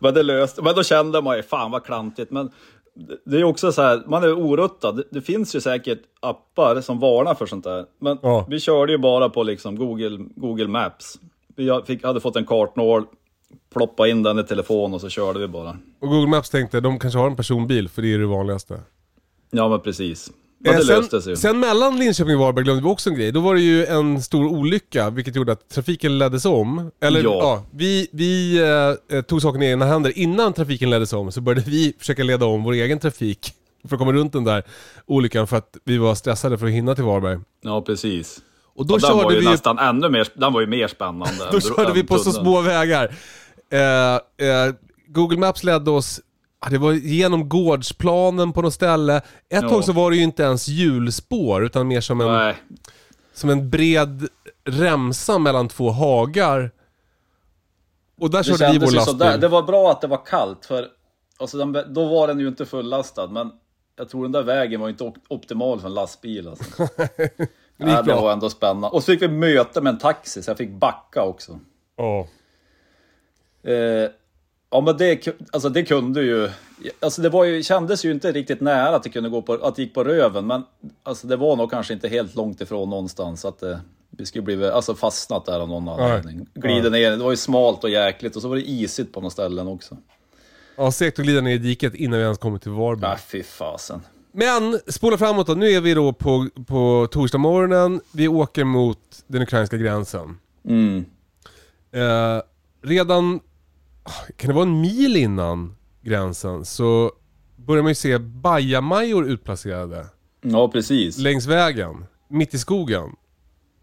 Men 0.00 0.14
det 0.14 0.22
löste, 0.22 0.62
men 0.62 0.74
då 0.74 0.82
kände 0.82 1.22
man 1.22 1.36
ju, 1.36 1.42
fan 1.42 1.70
vad 1.70 1.84
klantigt. 1.84 2.30
Men 2.30 2.50
det- 3.24 3.38
är 3.38 3.44
också 3.44 3.72
så 3.72 3.82
här, 3.82 4.02
man 4.06 4.24
är 4.24 4.32
oruttad. 4.38 4.92
Det, 4.96 5.04
det 5.10 5.20
finns 5.20 5.56
ju 5.56 5.60
säkert 5.60 5.98
appar 6.20 6.80
som 6.80 6.98
varnar 7.00 7.34
för 7.34 7.46
sånt 7.46 7.64
där. 7.64 7.84
Men 8.00 8.18
Ja. 8.22 8.46
vi 8.48 8.60
körde 8.60 8.92
ju 8.92 8.98
bara 8.98 9.28
på 9.28 9.42
liksom 9.42 9.76
Google, 9.76 10.18
Google 10.36 10.68
Maps. 10.68 11.18
Vi 11.56 11.80
fick, 11.86 12.04
hade 12.04 12.20
fått 12.20 12.36
en 12.36 12.46
kartnål, 12.46 13.04
ploppa 13.74 14.08
in 14.08 14.22
den 14.22 14.38
i 14.38 14.42
telefon 14.44 14.94
och 14.94 15.00
så 15.00 15.08
körde 15.08 15.38
vi 15.38 15.46
bara. 15.48 15.76
Och 16.00 16.08
Google 16.08 16.26
Maps 16.30 16.50
tänkte, 16.50 16.80
de 16.80 16.98
kanske 16.98 17.18
har 17.18 17.26
en 17.26 17.36
personbil 17.36 17.88
för 17.88 18.02
det 18.02 18.14
är 18.14 18.18
det 18.18 18.26
vanligaste. 18.26 18.80
Ja 19.50 19.68
men 19.68 19.80
precis. 19.80 20.30
Men 20.64 20.72
Eh, 20.72 20.78
det 20.78 20.84
sen, 20.86 20.96
löste 20.96 21.22
sig 21.22 21.32
ju. 21.32 21.36
sen 21.36 21.60
mellan 21.60 21.98
Linköping 21.98 22.34
och 22.34 22.40
Varberg 22.40 22.64
glömde 22.64 22.82
vi 22.82 22.88
också 22.88 23.10
en 23.10 23.16
grej. 23.16 23.32
Då 23.32 23.40
var 23.40 23.54
det 23.54 23.60
ju 23.60 23.86
en 23.86 24.22
stor 24.22 24.44
olycka, 24.46 25.10
vilket 25.10 25.36
gjorde 25.36 25.52
att 25.52 25.68
trafiken 25.68 26.18
leddes 26.18 26.44
om. 26.44 26.90
Eller 27.02 27.22
ja, 27.24 27.30
Ja. 27.34 27.64
vi, 27.70 28.08
vi 28.12 28.58
eh, 29.12 29.20
tog 29.20 29.42
saken 29.42 29.62
i 29.62 29.66
egna 29.66 29.84
händer. 29.86 30.18
Innan 30.18 30.52
trafiken 30.52 30.90
leddes 30.90 31.12
om 31.12 31.32
så 31.32 31.40
började 31.40 31.70
vi 31.70 31.94
försöka 31.98 32.22
leda 32.22 32.46
om 32.46 32.62
vår 32.62 32.72
egen 32.72 32.98
trafik. 32.98 33.52
För 33.88 33.96
att 33.96 33.98
komma 34.00 34.12
runt 34.12 34.32
den 34.32 34.44
där 34.44 34.62
olyckan 35.06 35.46
för 35.46 35.56
att 35.56 35.76
vi 35.84 35.98
var 35.98 36.14
stressade 36.14 36.58
för 36.58 36.66
att 36.66 36.72
hinna 36.72 36.94
till 36.94 37.04
Varberg. 37.04 37.38
Ja 37.62 37.82
precis. 37.82 38.38
Och 38.74 38.86
då 38.86 38.94
Och 38.94 39.00
den 39.00 39.12
var 39.16 39.22
körde 39.22 39.34
ju 39.34 39.40
vi... 39.40 39.46
nästan 39.46 39.78
ännu 39.78 40.08
mer, 40.08 40.28
den 40.34 40.52
var 40.52 40.60
ju 40.60 40.66
mer 40.66 40.88
spännande. 40.88 41.48
Då 41.52 41.60
körde 41.60 41.84
än 41.88 41.94
vi 41.94 42.02
på 42.02 42.18
så 42.18 42.24
tunneln. 42.24 42.44
små 42.44 42.60
vägar. 42.60 43.14
Eh, 43.72 44.14
eh, 44.48 44.74
Google 45.08 45.38
Maps 45.38 45.64
ledde 45.64 45.90
oss, 45.90 46.20
det 46.70 46.78
var 46.78 46.92
genom 46.92 47.48
gårdsplanen 47.48 48.52
på 48.52 48.62
något 48.62 48.74
ställe. 48.74 49.16
Ett 49.16 49.22
Ja. 49.48 49.68
tag 49.68 49.84
så 49.84 49.92
var 49.92 50.10
det 50.10 50.16
ju 50.16 50.22
inte 50.22 50.42
ens 50.42 50.68
hjulspår 50.68 51.64
utan 51.64 51.88
mer 51.88 52.00
som 52.00 52.20
en, 52.20 52.26
Nej, 52.32 52.54
som 53.34 53.50
en 53.50 53.70
bred 53.70 54.28
remsa 54.64 55.38
mellan 55.38 55.68
två 55.68 55.90
hagar. 55.90 56.70
Och 58.20 58.30
där 58.30 58.38
det 58.38 58.44
körde 58.44 58.72
vi 58.72 58.78
vår 58.78 58.86
lastbil. 58.92 59.00
sådär. 59.18 59.38
Det 59.38 59.48
var 59.48 59.62
bra 59.62 59.90
att 59.90 60.00
det 60.00 60.06
var 60.06 60.24
kallt, 60.26 60.66
för 60.66 60.88
alltså 61.36 61.58
den, 61.58 61.94
då 61.94 62.04
var 62.08 62.28
den 62.28 62.40
ju 62.40 62.48
inte 62.48 62.66
fullastad. 62.66 63.26
Men 63.26 63.50
jag 63.96 64.08
tror 64.08 64.22
den 64.22 64.32
där 64.32 64.42
vägen 64.42 64.80
var 64.80 64.88
inte 64.88 65.04
op- 65.04 65.24
optimal 65.28 65.80
för 65.80 65.88
en 65.88 65.94
lastbil. 65.94 66.48
Alltså. 66.48 66.64
gick 67.18 67.48
Nej, 67.76 68.02
det 68.04 68.14
var 68.14 68.32
ändå 68.32 68.50
spännande. 68.50 68.88
Och 68.88 69.02
så 69.02 69.12
fick 69.12 69.22
vi 69.22 69.28
möte 69.28 69.80
med 69.80 69.90
en 69.92 69.98
taxi, 69.98 70.42
så 70.42 70.50
jag 70.50 70.58
fick 70.58 70.70
backa 70.70 71.22
också. 71.22 71.58
Ja. 71.96 72.26
Eh, 73.70 74.10
ja, 74.74 74.80
men 74.80 74.96
det, 74.96 75.28
alltså 75.52 75.68
det 75.68 75.84
kunde 75.84 76.22
ju... 76.22 76.50
Alltså 77.00 77.22
det 77.22 77.28
var 77.28 77.44
ju, 77.44 77.62
kändes 77.62 78.04
ju 78.04 78.10
inte 78.10 78.32
riktigt 78.32 78.60
nära 78.60 78.96
att 78.96 79.02
det, 79.02 79.08
kunde 79.08 79.28
gå 79.28 79.42
på, 79.42 79.52
att 79.52 79.76
det 79.76 79.82
gick 79.82 79.94
på 79.94 80.04
röven, 80.04 80.46
men 80.46 80.62
alltså 81.02 81.26
det 81.26 81.36
var 81.36 81.56
nog 81.56 81.70
kanske 81.70 81.94
inte 81.94 82.08
helt 82.08 82.34
långt 82.34 82.60
ifrån 82.60 82.90
någonstans. 82.90 83.44
Att 83.44 83.58
det, 83.58 83.80
vi 84.10 84.26
skulle 84.26 84.42
bli 84.42 84.66
alltså 84.66 84.94
fastnat 84.94 85.46
där 85.46 85.60
av 85.60 85.68
någon 85.68 85.88
anledning. 85.88 86.46
Glider 86.54 86.90
ner, 86.90 87.10
det 87.10 87.16
var 87.16 87.30
ju 87.30 87.36
smalt 87.36 87.84
och 87.84 87.90
jäkligt 87.90 88.36
och 88.36 88.42
så 88.42 88.48
var 88.48 88.56
det 88.56 88.70
isigt 88.70 89.12
på 89.12 89.20
några 89.20 89.30
ställen 89.30 89.68
också. 89.68 89.96
ja, 90.76 90.92
segt 90.92 91.18
att 91.18 91.24
glida 91.24 91.40
ner 91.40 91.54
i 91.54 91.58
diket 91.58 91.94
innan 91.94 92.18
vi 92.18 92.24
ens 92.24 92.38
kommit 92.38 92.62
till 92.62 92.70
Varberg. 92.70 93.10
Nej, 93.10 93.18
fy 93.28 93.42
fasen. 93.42 94.00
Men, 94.32 94.78
spola 94.86 95.18
framåt 95.18 95.46
då. 95.46 95.54
Nu 95.54 95.70
är 95.70 95.80
vi 95.80 95.94
då 95.94 96.12
på, 96.12 96.48
på 96.66 97.08
torsdag 97.10 97.38
morgonen. 97.38 98.00
Vi 98.12 98.28
åker 98.28 98.64
mot 98.64 98.98
den 99.26 99.42
ukrainska 99.42 99.76
gränsen. 99.76 100.38
Mm. 100.64 101.04
Eh, 101.92 102.42
redan, 102.82 103.40
kan 104.36 104.48
det 104.48 104.54
vara 104.54 104.66
en 104.66 104.80
mil 104.80 105.16
innan 105.16 105.76
gränsen, 106.02 106.64
så 106.64 107.12
börjar 107.56 107.82
man 107.82 107.90
ju 107.90 107.94
se 107.94 108.18
bajamajor 108.18 109.26
utplacerade 109.26 110.06
Ja, 110.42 110.68
precis. 110.68 111.18
längs 111.18 111.46
vägen, 111.46 112.04
mitt 112.28 112.54
i 112.54 112.58
skogen. 112.58 113.16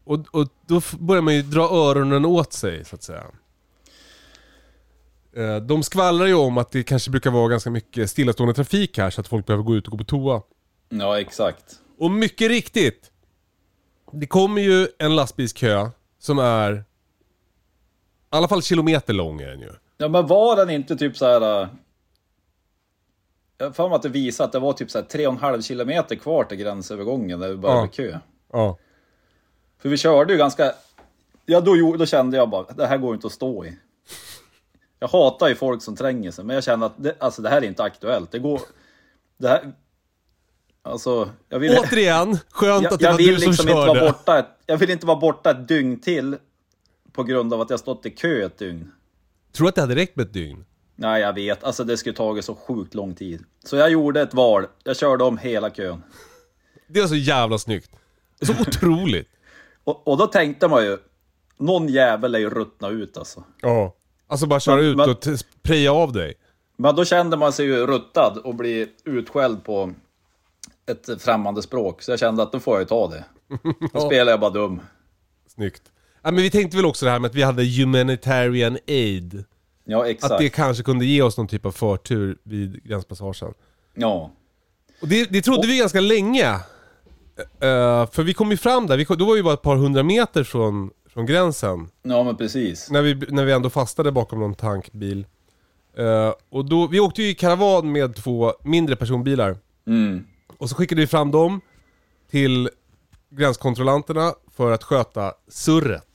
Och, 0.04 0.20
och 0.32 0.48
då 0.68 0.82
börjar 1.00 1.22
man 1.22 1.36
ju 1.36 1.42
dra 1.42 1.62
öronen 1.62 2.26
åt 2.26 2.54
sig, 2.54 2.86
så 2.86 2.96
att 2.96 3.04
säga. 3.04 3.24
Eh, 5.36 5.56
de 5.58 5.84
skvallrar 5.84 6.26
ju 6.26 6.34
om 6.34 6.58
att 6.58 6.72
det 6.72 6.84
kanske 6.84 7.12
brukar 7.12 7.32
vara 7.32 7.48
ganska 7.48 7.70
mycket 7.70 8.10
stillastående 8.10 8.54
trafik 8.54 8.98
här, 8.98 9.10
så 9.10 9.22
att 9.22 9.28
folk 9.28 9.46
behöver 9.46 9.64
gå 9.64 9.76
ut 9.76 9.86
och 9.86 9.92
gå 9.92 9.98
på 9.98 10.04
toa. 10.04 10.42
Ja, 10.90 11.20
exakt. 11.20 11.64
Och 11.98 12.12
mycket 12.12 12.48
riktigt. 12.50 13.12
Det 14.12 14.28
kommer 14.28 14.62
ju 14.62 14.88
en 15.00 15.16
lastbilskö 15.16 15.90
som 16.20 16.40
är... 16.40 16.74
I 16.74 18.36
alla 18.36 18.48
fall 18.48 18.62
kilometer 18.64 19.14
lång 19.14 19.42
är 19.42 19.48
den 19.48 19.60
ju. 19.60 19.72
Ja, 20.02 20.08
men 20.08 20.28
var 20.28 20.56
den 20.56 20.70
inte 20.70 20.96
typ 20.96 21.18
så 21.18 21.26
här... 21.26 21.62
äh, 21.62 21.68
Jag 23.58 23.66
har 23.66 23.72
för 23.74 23.90
mig 23.90 23.96
att 23.96 24.02
det 24.02 24.10
visade 24.10 24.46
att 24.46 24.52
det 24.52 24.60
var 24.60 24.74
typ 24.74 24.92
så 24.92 24.98
här 24.98 25.06
3,5 25.06 25.62
kilometer 25.62 26.16
kvar 26.16 26.44
till 26.44 26.58
gränsövergången 26.58 27.40
där 27.40 27.50
vi 27.50 27.56
började 27.58 27.82
Ja. 27.82 27.88
kö. 27.88 28.20
Ja. 28.54 28.78
För 29.82 29.90
vi 29.90 29.98
körde 29.98 30.34
ju 30.34 30.40
ganska... 30.40 30.74
Ja, 31.46 31.62
då, 31.62 31.96
då 31.98 32.06
kände 32.06 32.38
jag 32.38 32.50
bara, 32.50 32.64
det 32.74 32.88
här 32.88 32.98
går 32.98 33.16
inte 33.16 33.28
att 33.28 33.34
stå 33.34 33.66
i. 33.66 33.78
Jag 35.00 35.08
hatar 35.08 35.48
ju 35.48 35.56
folk 35.56 35.82
som 35.82 35.96
tränger 35.96 36.32
sig, 36.32 36.46
men 36.46 36.54
jag 36.54 36.64
känner 36.64 36.86
att 36.86 36.94
det, 36.98 37.16
alltså, 37.20 37.42
det 37.42 37.50
här 37.50 37.58
är 37.62 37.66
inte 37.66 37.84
aktuellt. 37.84 38.32
Det 38.32 38.40
går... 38.40 38.62
Det 39.38 39.48
här... 39.48 39.72
Alltså, 40.84 41.30
jag 41.50 41.60
vill, 41.60 41.78
Återigen, 41.80 42.38
skönt 42.50 42.84
jag, 42.84 42.94
att 42.94 43.00
det 43.00 43.06
jag 43.06 43.12
var 43.12 43.18
vill 43.18 43.36
du 43.36 43.40
som 43.42 43.50
liksom 43.50 43.70
inte 43.70 43.82
körde. 43.82 44.00
vara 44.00 44.12
borta 44.12 44.46
Jag 44.66 44.78
vill 44.78 44.90
inte 44.90 45.06
vara 45.06 45.20
borta 45.20 45.52
ett 45.52 45.68
dygn 45.68 46.00
till 46.00 46.38
på 47.12 47.24
grund 47.24 47.54
av 47.54 47.62
att 47.62 47.70
jag 47.70 47.80
stått 47.80 48.06
i 48.06 48.10
kö 48.10 48.46
ett 48.46 48.58
dygn. 48.58 48.92
Tror 49.52 49.66
du 49.66 49.70
att 49.70 49.76
det 49.76 49.82
hade 49.82 49.96
räckt 49.96 50.16
med 50.16 50.26
ett 50.26 50.34
dygn? 50.34 50.66
Nej, 50.96 51.22
jag 51.22 51.34
vet. 51.34 51.64
Alltså 51.64 51.84
det 51.84 51.98
skulle 51.98 52.16
tagit 52.16 52.46
så 52.46 52.56
sjukt 52.56 52.94
lång 52.94 53.16
tid. 53.16 53.44
Så 53.66 53.76
jag 53.76 53.92
gjorde 53.92 54.22
ett 54.22 54.34
val. 54.34 54.66
Jag 54.84 54.98
körde 54.98 55.24
om 55.24 55.38
hela 55.38 55.70
kön. 55.70 56.04
Det 56.88 57.02
var 57.02 57.08
så 57.08 57.16
jävla 57.16 57.58
snyggt. 57.58 57.92
Så 58.42 58.54
otroligt. 58.62 59.30
Och, 59.84 60.08
och 60.08 60.18
då 60.18 60.28
tänkte 60.28 60.68
man 60.68 60.84
ju, 60.86 60.98
någon 61.58 61.88
jävel 61.88 62.36
är 62.36 62.40
ju 62.40 62.50
ruttna 62.50 62.90
ut 62.90 63.18
alltså. 63.18 63.44
Ja. 63.62 63.96
Alltså 64.28 64.48
bara 64.48 64.60
köra 64.60 64.76
Men- 64.76 64.86
ut 64.86 64.98
men- 64.98 65.10
och 65.10 65.20
preja 65.62 65.94
av 65.94 66.12
dig. 66.14 66.34
Men 66.78 66.96
då 66.96 67.06
kände 67.06 67.38
man 67.38 67.54
sig 67.54 67.66
ju 67.66 67.88
ruttad 67.88 68.38
och 68.38 68.56
bli 68.56 68.88
utskälld 69.06 69.64
på 69.64 69.94
ett 70.92 71.22
främmande 71.22 71.62
språk. 71.62 72.02
Så 72.02 72.12
jag 72.12 72.20
kände 72.20 72.44
att 72.44 72.52
då 72.52 72.60
får 72.60 72.74
jag 72.76 72.82
ju 72.82 72.86
ta 72.86 73.08
det. 73.08 73.26
Då 73.94 74.00
spelar 74.08 74.32
jag 74.32 74.40
bara 74.40 74.50
dum. 74.52 74.82
Snyggt. 75.48 75.91
Ja, 76.24 76.32
men 76.32 76.44
vi 76.44 76.50
tänkte 76.50 76.78
väl 76.78 76.86
också 76.86 77.06
det 77.06 77.12
här 77.12 77.20
med 77.20 77.30
att 77.30 77.36
vi 77.36 77.44
hade 77.44 77.64
humanitarian 77.64 78.78
aid. 78.88 79.44
Ja, 79.84 80.08
exakt. 80.08 80.34
Att 80.34 80.40
det 80.40 80.50
kanske 80.50 80.84
kunde 80.84 81.06
ge 81.06 81.22
oss 81.22 81.38
någon 81.38 81.48
typ 81.48 81.66
av 81.66 81.72
förtur 81.72 82.38
vid 82.44 82.84
gränspassagen. 82.84 83.54
Ja. 83.94 84.32
Och 85.02 85.08
det, 85.08 85.26
det 85.30 85.42
trodde 85.42 85.68
vi 85.68 85.78
ganska 85.78 86.00
länge. 86.00 86.50
Eh, 87.60 88.10
för 88.12 88.24
vi 88.24 88.34
kom 88.34 88.52
ju 88.52 88.58
fram 88.58 88.88
där, 88.88 88.98
vi 88.98 89.06
kom, 89.06 89.18
då 89.18 89.26
var 89.26 89.36
vi 89.36 89.44
bara 89.44 89.54
ett 89.54 89.62
par 89.62 89.76
hundra 89.76 90.04
meter 90.04 90.44
från, 90.44 90.92
från 91.10 91.26
gränsen. 91.26 91.90
ja, 92.02 92.24
men 92.24 92.38
precis. 92.38 92.90
När 92.90 93.02
vi, 93.02 93.16
när 93.16 93.46
vi 93.46 93.52
ändå 93.52 93.70
fastade 93.70 94.12
bakom 94.12 94.40
någon 94.40 94.56
tankbil. 94.56 95.26
Eh, 95.98 96.34
och 96.50 96.66
då, 96.66 96.88
vi 96.88 97.00
åkte 97.00 97.24
ju 97.24 97.30
i 97.30 97.36
karavan 97.36 97.92
med 97.92 98.16
två 98.16 98.54
mindre 98.64 98.96
personbilar. 98.96 99.58
Mm. 99.88 100.26
Och 100.58 100.70
så 100.70 100.76
skickade 100.76 101.02
vi 101.02 101.08
fram 101.08 101.32
dem 101.32 101.62
till 102.32 102.70
gränskontrollanterna 103.30 104.34
för 104.56 104.72
att 104.72 104.84
sköta 104.84 105.34
surret. 105.48 106.11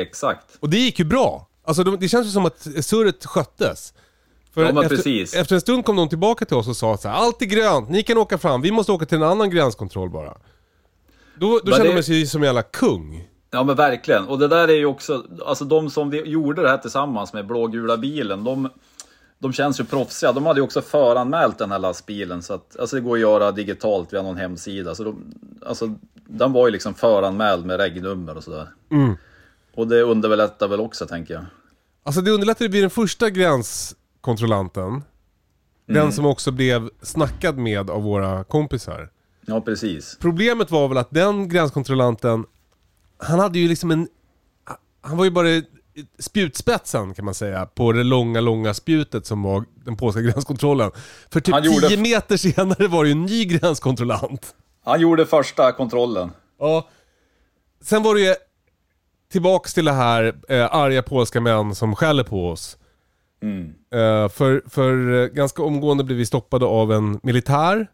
Exakt. 0.00 0.46
Och 0.60 0.70
det 0.70 0.76
gick 0.76 0.98
ju 0.98 1.04
bra. 1.04 1.46
Alltså 1.64 1.84
de, 1.84 1.96
det 2.00 2.08
känns 2.08 2.26
ju 2.26 2.30
som 2.30 2.46
att 2.46 2.66
surret 2.80 3.26
sköttes. 3.26 3.94
För 4.54 4.64
Ja, 4.64 4.72
men 4.72 4.82
efter, 4.84 4.96
precis. 4.96 5.34
efter 5.34 5.54
en 5.54 5.60
stund 5.60 5.84
kom 5.84 5.96
de 5.96 6.08
tillbaka 6.08 6.44
till 6.44 6.56
oss 6.56 6.68
och 6.68 6.76
sa 6.76 6.96
så 6.96 7.08
här, 7.08 7.14
allt 7.14 7.42
är 7.42 7.46
grönt, 7.46 7.88
ni 7.90 8.02
kan 8.02 8.18
åka 8.18 8.38
fram, 8.38 8.62
vi 8.62 8.70
måste 8.70 8.92
åka 8.92 9.06
till 9.06 9.16
en 9.16 9.22
annan 9.22 9.50
gränskontroll 9.50 10.10
bara. 10.10 10.34
Då, 11.34 11.60
då 11.64 11.72
kände 11.72 11.88
det- 11.88 11.94
man 11.94 12.02
sig 12.02 12.26
som 12.26 12.42
en 12.42 12.46
jävla 12.46 12.62
kung. 12.62 13.28
Ja 13.50 13.62
men 13.64 13.76
verkligen. 13.76 14.28
Och 14.28 14.38
det 14.38 14.48
där 14.48 14.68
är 14.68 14.74
ju 14.76 14.86
också, 14.86 15.24
alltså 15.46 15.64
de 15.64 15.90
som 15.90 16.10
vi 16.10 16.22
gjorde 16.22 16.62
det 16.62 16.68
här 16.68 16.78
tillsammans 16.78 17.32
med 17.32 17.46
blågula 17.46 17.96
bilen, 17.96 18.44
de, 18.44 18.68
de 19.38 19.52
känns 19.52 19.80
ju 19.80 19.84
proffsiga. 19.84 20.32
De 20.32 20.46
hade 20.46 20.60
ju 20.60 20.64
också 20.64 20.82
föranmält 20.82 21.58
den 21.58 21.70
här 21.70 21.78
lastbilen. 21.78 22.42
Så 22.42 22.54
att, 22.54 22.76
alltså 22.80 22.96
det 22.96 23.02
går 23.02 23.14
att 23.16 23.20
göra 23.20 23.52
digitalt 23.52 24.12
via 24.12 24.22
någon 24.22 24.36
hemsida. 24.36 24.94
Så 24.94 25.04
de, 25.04 25.34
alltså, 25.66 25.94
den 26.14 26.52
var 26.52 26.66
ju 26.66 26.72
liksom 26.72 26.94
föranmäld 26.94 27.66
med 27.66 27.80
regnummer 27.80 28.36
och 28.36 28.44
sådär. 28.44 28.68
Och 29.80 29.88
det 29.88 30.02
underlättar 30.02 30.68
väl 30.68 30.80
också 30.80 31.06
tänker 31.06 31.34
jag. 31.34 31.44
Alltså 32.02 32.20
det 32.20 32.30
underlättade 32.30 32.70
vid 32.70 32.82
den 32.82 32.90
första 32.90 33.30
gränskontrollanten. 33.30 34.86
Mm. 34.86 35.02
Den 35.86 36.12
som 36.12 36.26
också 36.26 36.50
blev 36.50 36.90
snackad 37.02 37.58
med 37.58 37.90
av 37.90 38.02
våra 38.02 38.44
kompisar. 38.44 39.10
Ja 39.46 39.60
precis. 39.60 40.16
Problemet 40.20 40.70
var 40.70 40.88
väl 40.88 40.98
att 40.98 41.10
den 41.10 41.48
gränskontrollanten, 41.48 42.44
han 43.18 43.38
hade 43.38 43.58
ju 43.58 43.68
liksom 43.68 43.90
en... 43.90 44.08
Han 45.02 45.16
var 45.16 45.24
ju 45.24 45.30
bara 45.30 45.46
spjutspetsen 46.18 47.14
kan 47.14 47.24
man 47.24 47.34
säga 47.34 47.66
på 47.66 47.92
det 47.92 48.04
långa, 48.04 48.40
långa 48.40 48.74
spjutet 48.74 49.26
som 49.26 49.42
var 49.42 49.64
den 49.84 49.96
polska 49.96 50.20
gränskontrollen. 50.20 50.90
För 51.30 51.40
typ 51.40 51.54
Han 51.54 51.64
gjorde- 51.64 51.88
10 51.88 51.96
meter 51.96 52.36
senare 52.36 52.88
var 52.88 53.04
det 53.04 53.08
ju 53.10 53.12
en 53.12 53.22
ny 53.22 53.44
gränskontrollant. 53.44 54.54
Han 54.84 55.00
gjorde 55.00 55.26
första 55.26 55.72
kontrollen. 55.72 56.30
Ja. 56.58 56.88
Sen 57.82 58.02
var 58.02 58.14
det 58.14 58.20
ju 58.20 58.34
tillbaks 59.30 59.74
till 59.74 59.84
det 59.84 59.92
här 59.92 60.34
eh, 60.48 60.74
arga 60.74 61.02
polska 61.02 61.40
män 61.40 61.74
som 61.74 61.96
skäller 61.96 62.24
på 62.24 62.48
oss. 62.48 62.78
Mm. 63.42 63.74
Eh, 63.90 64.28
för, 64.28 64.62
för 64.68 65.22
eh, 65.22 65.26
ganska 65.26 65.62
omgående 65.62 66.04
blev 66.04 66.18
vi 66.18 66.26
stoppade 66.26 66.66
av 66.66 66.92
en 66.92 67.20
militär 67.22 67.86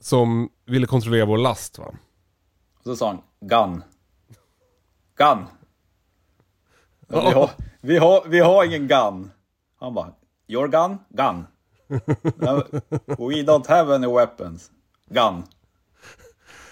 som 0.00 0.48
ville 0.66 0.86
kontrollera 0.86 1.24
vår 1.24 1.38
last 1.38 1.78
va. 1.78 1.84
Och 2.78 2.84
så 2.84 2.96
sa 2.96 3.06
han 3.06 3.20
gun. 3.40 3.82
Gun. 5.16 5.44
Vi 7.08 7.16
har, 7.16 7.50
vi, 7.80 7.98
har, 7.98 8.24
vi 8.28 8.40
har 8.40 8.64
ingen 8.64 8.88
gun. 8.88 9.30
Han 9.80 9.94
bara, 9.94 10.12
your 10.48 10.68
gun? 10.68 10.98
Gun. 11.08 11.46
We 13.06 13.42
don't 13.42 13.68
have 13.68 13.94
any 13.94 14.06
weapons. 14.06 14.70
Gun. 15.10 15.42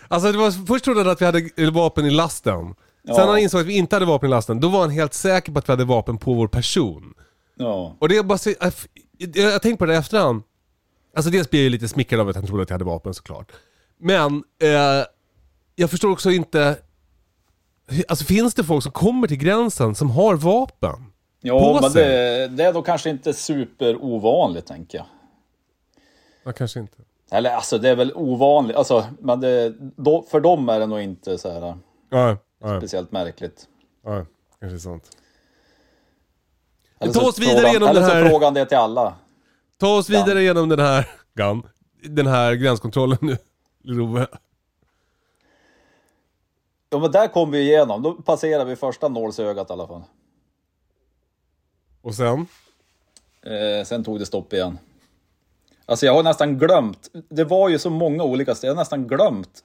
Alltså 0.09 0.33
det 0.33 0.39
var, 0.39 0.67
först 0.67 0.85
trodde 0.85 1.01
han 1.01 1.11
att 1.11 1.21
vi 1.21 1.25
hade 1.25 1.71
vapen 1.71 2.07
i 2.07 2.11
lasten. 2.11 2.75
Sen 3.07 3.15
Ja. 3.15 3.21
när 3.21 3.27
han 3.27 3.38
insåg 3.38 3.61
att 3.61 3.67
vi 3.67 3.77
inte 3.77 3.97
hade 3.97 4.07
vapen 4.07 4.27
i 4.27 4.31
lasten, 4.31 4.61
då 4.61 4.69
var 4.69 4.81
han 4.81 4.91
helt 4.91 5.15
säker 5.15 5.53
på 5.53 5.59
att 5.59 5.69
vi 5.69 5.73
hade 5.73 5.85
vapen 5.85 6.19
på 6.19 6.35
vår 6.35 6.49
person. 6.49 7.15
Ja. 7.57 7.97
Och 7.99 8.09
det 8.09 8.17
är 8.17 8.23
bara 8.23 8.38
så, 8.38 8.51
jag, 8.51 8.73
jag, 9.19 9.37
jag 9.37 9.53
har 9.53 9.59
tänkt 9.59 9.79
på 9.79 9.87
det 9.87 9.93
i 9.95 9.97
efterhand. 9.97 10.43
Alltså 11.17 11.31
dels 11.31 11.51
blir 11.51 11.61
jag 11.61 11.65
ju 11.65 11.71
lite 11.71 11.88
smickrad 11.88 12.21
av 12.21 12.29
att 12.29 12.37
han 12.37 12.47
trodde 12.47 12.62
att 12.62 12.71
jag 12.71 12.75
hade 12.75 12.85
vapen 12.85 13.15
såklart. 13.15 13.53
Men, 13.99 14.45
eh, 14.62 15.05
jag 15.75 15.91
förstår 15.91 16.11
också 16.11 16.31
inte... 16.31 16.77
Alltså 18.09 18.25
finns 18.25 18.55
det 18.55 18.65
folk 18.65 18.83
som 18.83 18.93
kommer 18.93 19.29
till 19.29 19.37
gränsen 19.37 19.95
som 19.95 20.11
har 20.11 20.35
vapen? 20.35 21.05
Ja, 21.41 21.79
men 21.83 21.93
det, 21.93 22.49
det 22.49 22.65
är 22.65 22.73
då 22.73 22.83
kanske 22.83 23.11
inte 23.11 23.33
super 23.35 23.97
ovanligt 24.05 24.67
tänker 24.67 24.99
jag. 24.99 25.07
Ja, 26.45 26.53
kanske 26.53 26.81
inte. 26.81 26.97
Eller 27.31 27.51
alltså 27.51 27.79
det 27.79 27.88
är 27.88 27.97
väl 27.97 28.12
ovanligt, 28.15 28.77
alltså, 28.77 29.05
men 29.21 29.41
det, 29.41 29.75
då, 29.97 30.23
för 30.31 30.41
dem 30.41 30.69
är 30.69 30.81
det 30.81 30.87
nog 30.87 31.01
inte 31.01 31.38
så 31.38 31.51
här 31.51 31.79
Nej, 32.11 32.37
nej, 32.62 32.81
speciellt 32.81 33.12
märkligt. 33.12 33.68
nej. 34.05 34.25
Kanske 34.61 34.77
är 34.77 34.79
sant. 34.79 35.16
Eller 36.98 37.12
Ta 37.12 37.20
så 37.20 37.29
oss 37.29 37.38
vidare 37.38 37.57
frågan- 37.57 37.72
genom 37.72 37.88
eller 37.88 38.01
den 38.01 38.11
så 38.11 38.14
här- 38.16 38.29
frågan 38.29 38.55
det 38.55 38.66
till 38.66 38.77
alla. 38.77 39.14
Ta 39.79 39.96
oss 39.98 40.11
vidare 40.11 40.42
genom 40.42 40.68
den 40.68 40.79
här... 40.81 41.11
Gun. 41.35 41.62
Den 42.03 42.27
här 42.27 42.55
gränskontrollen 42.55 43.18
nu, 43.20 43.37
Love. 43.83 44.27
Ja 46.90 46.98
men 46.98 47.11
där 47.12 47.29
kom 47.29 47.51
vi 47.51 47.61
igenom, 47.61 48.03
då 48.03 48.12
passerade 48.14 48.64
vi 48.64 48.77
första 48.77 49.09
nålsögat 49.09 49.70
i 49.70 49.72
alla 49.72 49.87
fall. 49.87 50.03
Och 52.03 52.14
sen? 52.14 52.46
Eh, 53.42 53.85
sen 53.87 54.05
tog 54.05 54.18
det 54.18 54.27
stopp 54.27 54.53
igen. 54.53 54.79
Alltså 55.87 56.07
jag 56.07 56.14
har 56.14 56.22
nästan 56.22 56.59
glömt, 56.59 57.09
det 57.29 57.44
var 57.44 57.68
ju 57.68 57.79
så 57.79 57.90
många 57.90 58.25
olika 58.25 58.55
steg, 58.55 58.68
jag 58.68 58.75
har 58.75 58.81
nästan 58.81 59.07
glömt 59.09 59.64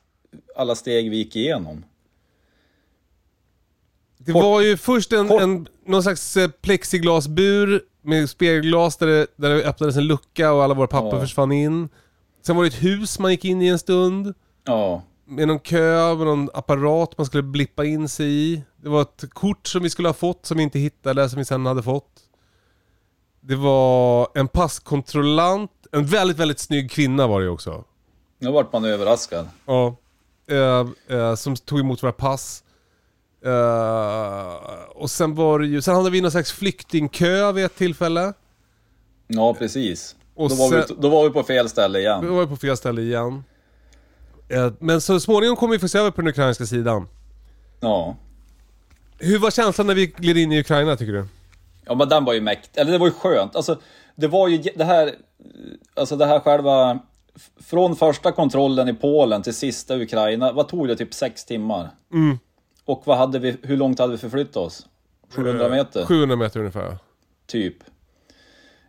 alla 0.56 0.76
steg 0.76 1.10
vi 1.10 1.18
gick 1.18 1.36
igenom. 1.36 1.86
Det 4.18 4.32
Kort- 4.34 4.44
var 4.44 4.62
ju 4.62 4.78
först 4.78 5.14
en, 5.14 5.28
kort- 5.28 5.42
en, 5.42 5.68
någon 5.86 6.04
slags 6.04 6.38
eh, 6.38 6.50
plexiglasbur 6.50 7.82
med 8.02 8.30
spegelglas 8.30 8.98
där 8.98 9.08
det, 9.08 9.28
där 9.36 9.50
det 9.50 9.64
öppnades 9.64 9.96
en 9.98 10.08
lucka 10.08 10.52
och 10.54 10.64
alla 10.64 10.74
våra 10.74 10.88
papper 10.88 11.18
Ja. 11.18 11.22
försvann 11.22 11.52
in. 11.52 11.90
Sen 12.46 12.56
var 12.56 12.64
det 12.64 12.68
ett 12.68 12.84
hus 12.84 13.20
man 13.20 13.32
gick 13.32 13.46
in 13.46 13.62
i 13.62 13.68
en 13.68 13.80
stund. 13.80 14.34
Ja, 14.64 15.02
Med 15.26 15.48
någon 15.48 15.60
kö, 15.60 16.16
med 16.16 16.28
någon 16.28 16.50
apparat 16.54 17.18
man 17.18 17.26
skulle 17.26 17.44
blippa 17.44 17.86
in 17.86 18.10
sig 18.10 18.28
i. 18.28 18.62
Det 18.78 18.90
var 18.90 19.02
ett 19.02 19.24
kort 19.34 19.68
som 19.68 19.84
vi 19.84 19.90
skulle 19.90 20.08
ha 20.08 20.14
fått 20.14 20.46
som 20.46 20.58
vi 20.58 20.64
inte 20.64 20.80
hittade, 20.80 21.30
som 21.30 21.40
vi 21.40 21.46
sen 21.46 21.66
hade 21.66 21.84
fått. 21.84 22.12
Det 23.42 23.56
var 23.56 24.28
en 24.34 24.48
passkontrollant, 24.48 25.72
en 25.92 26.06
väldigt, 26.06 26.38
väldigt 26.38 26.60
snygg 26.60 26.92
kvinna 26.92 27.28
var 27.28 27.42
det 27.42 27.50
också. 27.50 27.84
nu 28.40 28.52
vart 28.52 28.74
man 28.74 28.86
överraskad. 28.86 29.48
Ja. 29.66 29.96
Eh, 30.50 31.18
eh, 31.18 31.36
som 31.36 31.56
tog 31.56 31.80
emot 31.80 32.04
våra 32.04 32.12
pass. 32.12 32.64
Eh, 33.48 34.54
och 34.96 35.10
sen 35.10 35.36
var 35.36 35.60
det 35.60 35.68
ju, 35.68 35.82
sen 35.82 35.96
hade 35.96 36.10
vi 36.10 36.22
någon 36.22 36.32
slags 36.32 36.52
flyktingkö 36.52 37.52
vid 37.52 37.66
ett 37.66 37.76
tillfälle. 37.76 38.34
Ja 39.28 39.54
precis. 39.54 40.16
Och 40.36 40.50
då, 40.50 40.56
var 40.56 40.70
sen- 40.70 40.84
vi, 40.90 41.02
då 41.02 41.10
var 41.10 41.24
vi 41.24 41.30
på 41.30 41.44
fel 41.44 41.70
ställe 41.70 41.98
Vi 42.00 42.04
igen. 42.06 42.34
var 42.34 42.42
ju 42.42 42.48
på 42.48 42.56
fel 42.58 42.78
ställe 42.78 43.02
igen. 43.02 43.44
Eh, 44.50 44.72
men 44.80 45.02
så 45.02 45.20
småningom 45.20 45.56
kom 45.56 45.70
vi 45.70 45.80
se 45.90 46.00
över 46.00 46.12
på 46.12 46.22
den 46.22 46.28
ukrainska 46.28 46.66
sidan. 46.66 47.08
Ja. 47.80 48.16
Hur 49.20 49.40
var 49.40 49.52
känslan 49.52 49.88
när 49.88 49.96
vi 49.96 50.06
gled 50.08 50.38
in 50.38 50.52
i 50.52 50.60
Ukraina 50.60 50.96
tycker 50.96 51.14
du? 51.14 51.26
Ja 51.86 51.96
men 51.96 52.10
den 52.10 52.26
var 52.26 52.34
ju 52.34 52.42
mäkt, 52.42 52.78
eller 52.78 52.92
det 52.92 52.98
var 52.98 53.08
ju 53.08 53.14
skönt. 53.14 53.56
Alltså 53.56 53.80
det 54.16 54.28
var 54.28 54.48
ju 54.48 54.58
det 54.76 54.84
här, 54.84 55.16
alltså 55.96 56.16
det 56.16 56.26
här 56.26 56.40
själva, 56.40 57.00
från 57.66 57.96
första 57.96 58.32
kontrollen 58.32 58.88
i 58.90 58.94
Polen 58.94 59.42
till 59.42 59.54
sista 59.54 59.96
Ukraina, 59.98 60.52
vad 60.52 60.68
tog 60.68 60.88
det? 60.88 60.96
Typ 60.96 61.14
sex 61.14 61.46
timmar? 61.46 61.90
Mm. 62.14 62.40
Och 62.88 63.02
vad 63.06 63.18
hade 63.18 63.40
vi, 63.40 63.58
hur 63.64 63.78
långt 63.78 64.00
hade 64.00 64.12
vi 64.12 64.18
förflyttat 64.18 64.58
oss? 64.58 64.86
700 65.30 65.70
meter? 65.70 66.06
700 66.06 66.36
meter 66.36 66.60
ungefär. 66.60 66.98
Typ. 67.48 67.76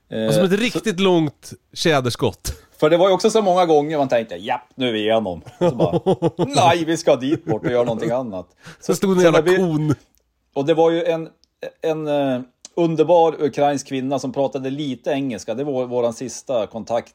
Eh, 0.09 0.31
som 0.31 0.45
ett 0.45 0.53
riktigt 0.53 1.01
långt 1.01 1.53
tjäderskott. 1.73 2.53
För 2.81 2.91
det 2.91 2.97
var 2.97 3.09
ju 3.09 3.15
också 3.15 3.31
så 3.31 3.43
många 3.43 3.67
gånger 3.67 3.99
man 3.99 4.09
tänkte, 4.09 4.35
japp, 4.35 4.63
nu 4.75 4.89
är 4.89 4.93
vi 4.93 4.99
igenom. 5.01 5.43
Så 5.59 5.71
bara, 5.71 6.01
nej, 6.47 6.85
vi 6.85 6.97
ska 6.97 7.17
dit 7.17 7.45
bort 7.45 7.65
och 7.65 7.71
göra 7.73 7.85
någonting 7.85 8.11
annat. 8.11 8.57
Så 8.81 8.95
stod 8.95 9.11
en 9.11 9.17
så 9.19 9.25
jävla 9.25 9.41
vi- 9.41 9.57
kon. 9.57 9.95
Och 10.55 10.65
det 10.65 10.75
var 10.75 10.91
ju 10.91 11.05
en, 11.05 11.29
en 11.83 12.07
eh, 12.09 12.41
underbar 12.77 13.43
ukrainsk 13.43 13.87
kvinna 13.89 14.19
som 14.19 14.33
pratade 14.33 14.71
lite 14.71 15.11
engelska. 15.11 15.55
Det 15.55 15.65
var 15.65 15.87
vår 15.87 16.13
sista 16.13 16.67
kontakt 16.67 17.15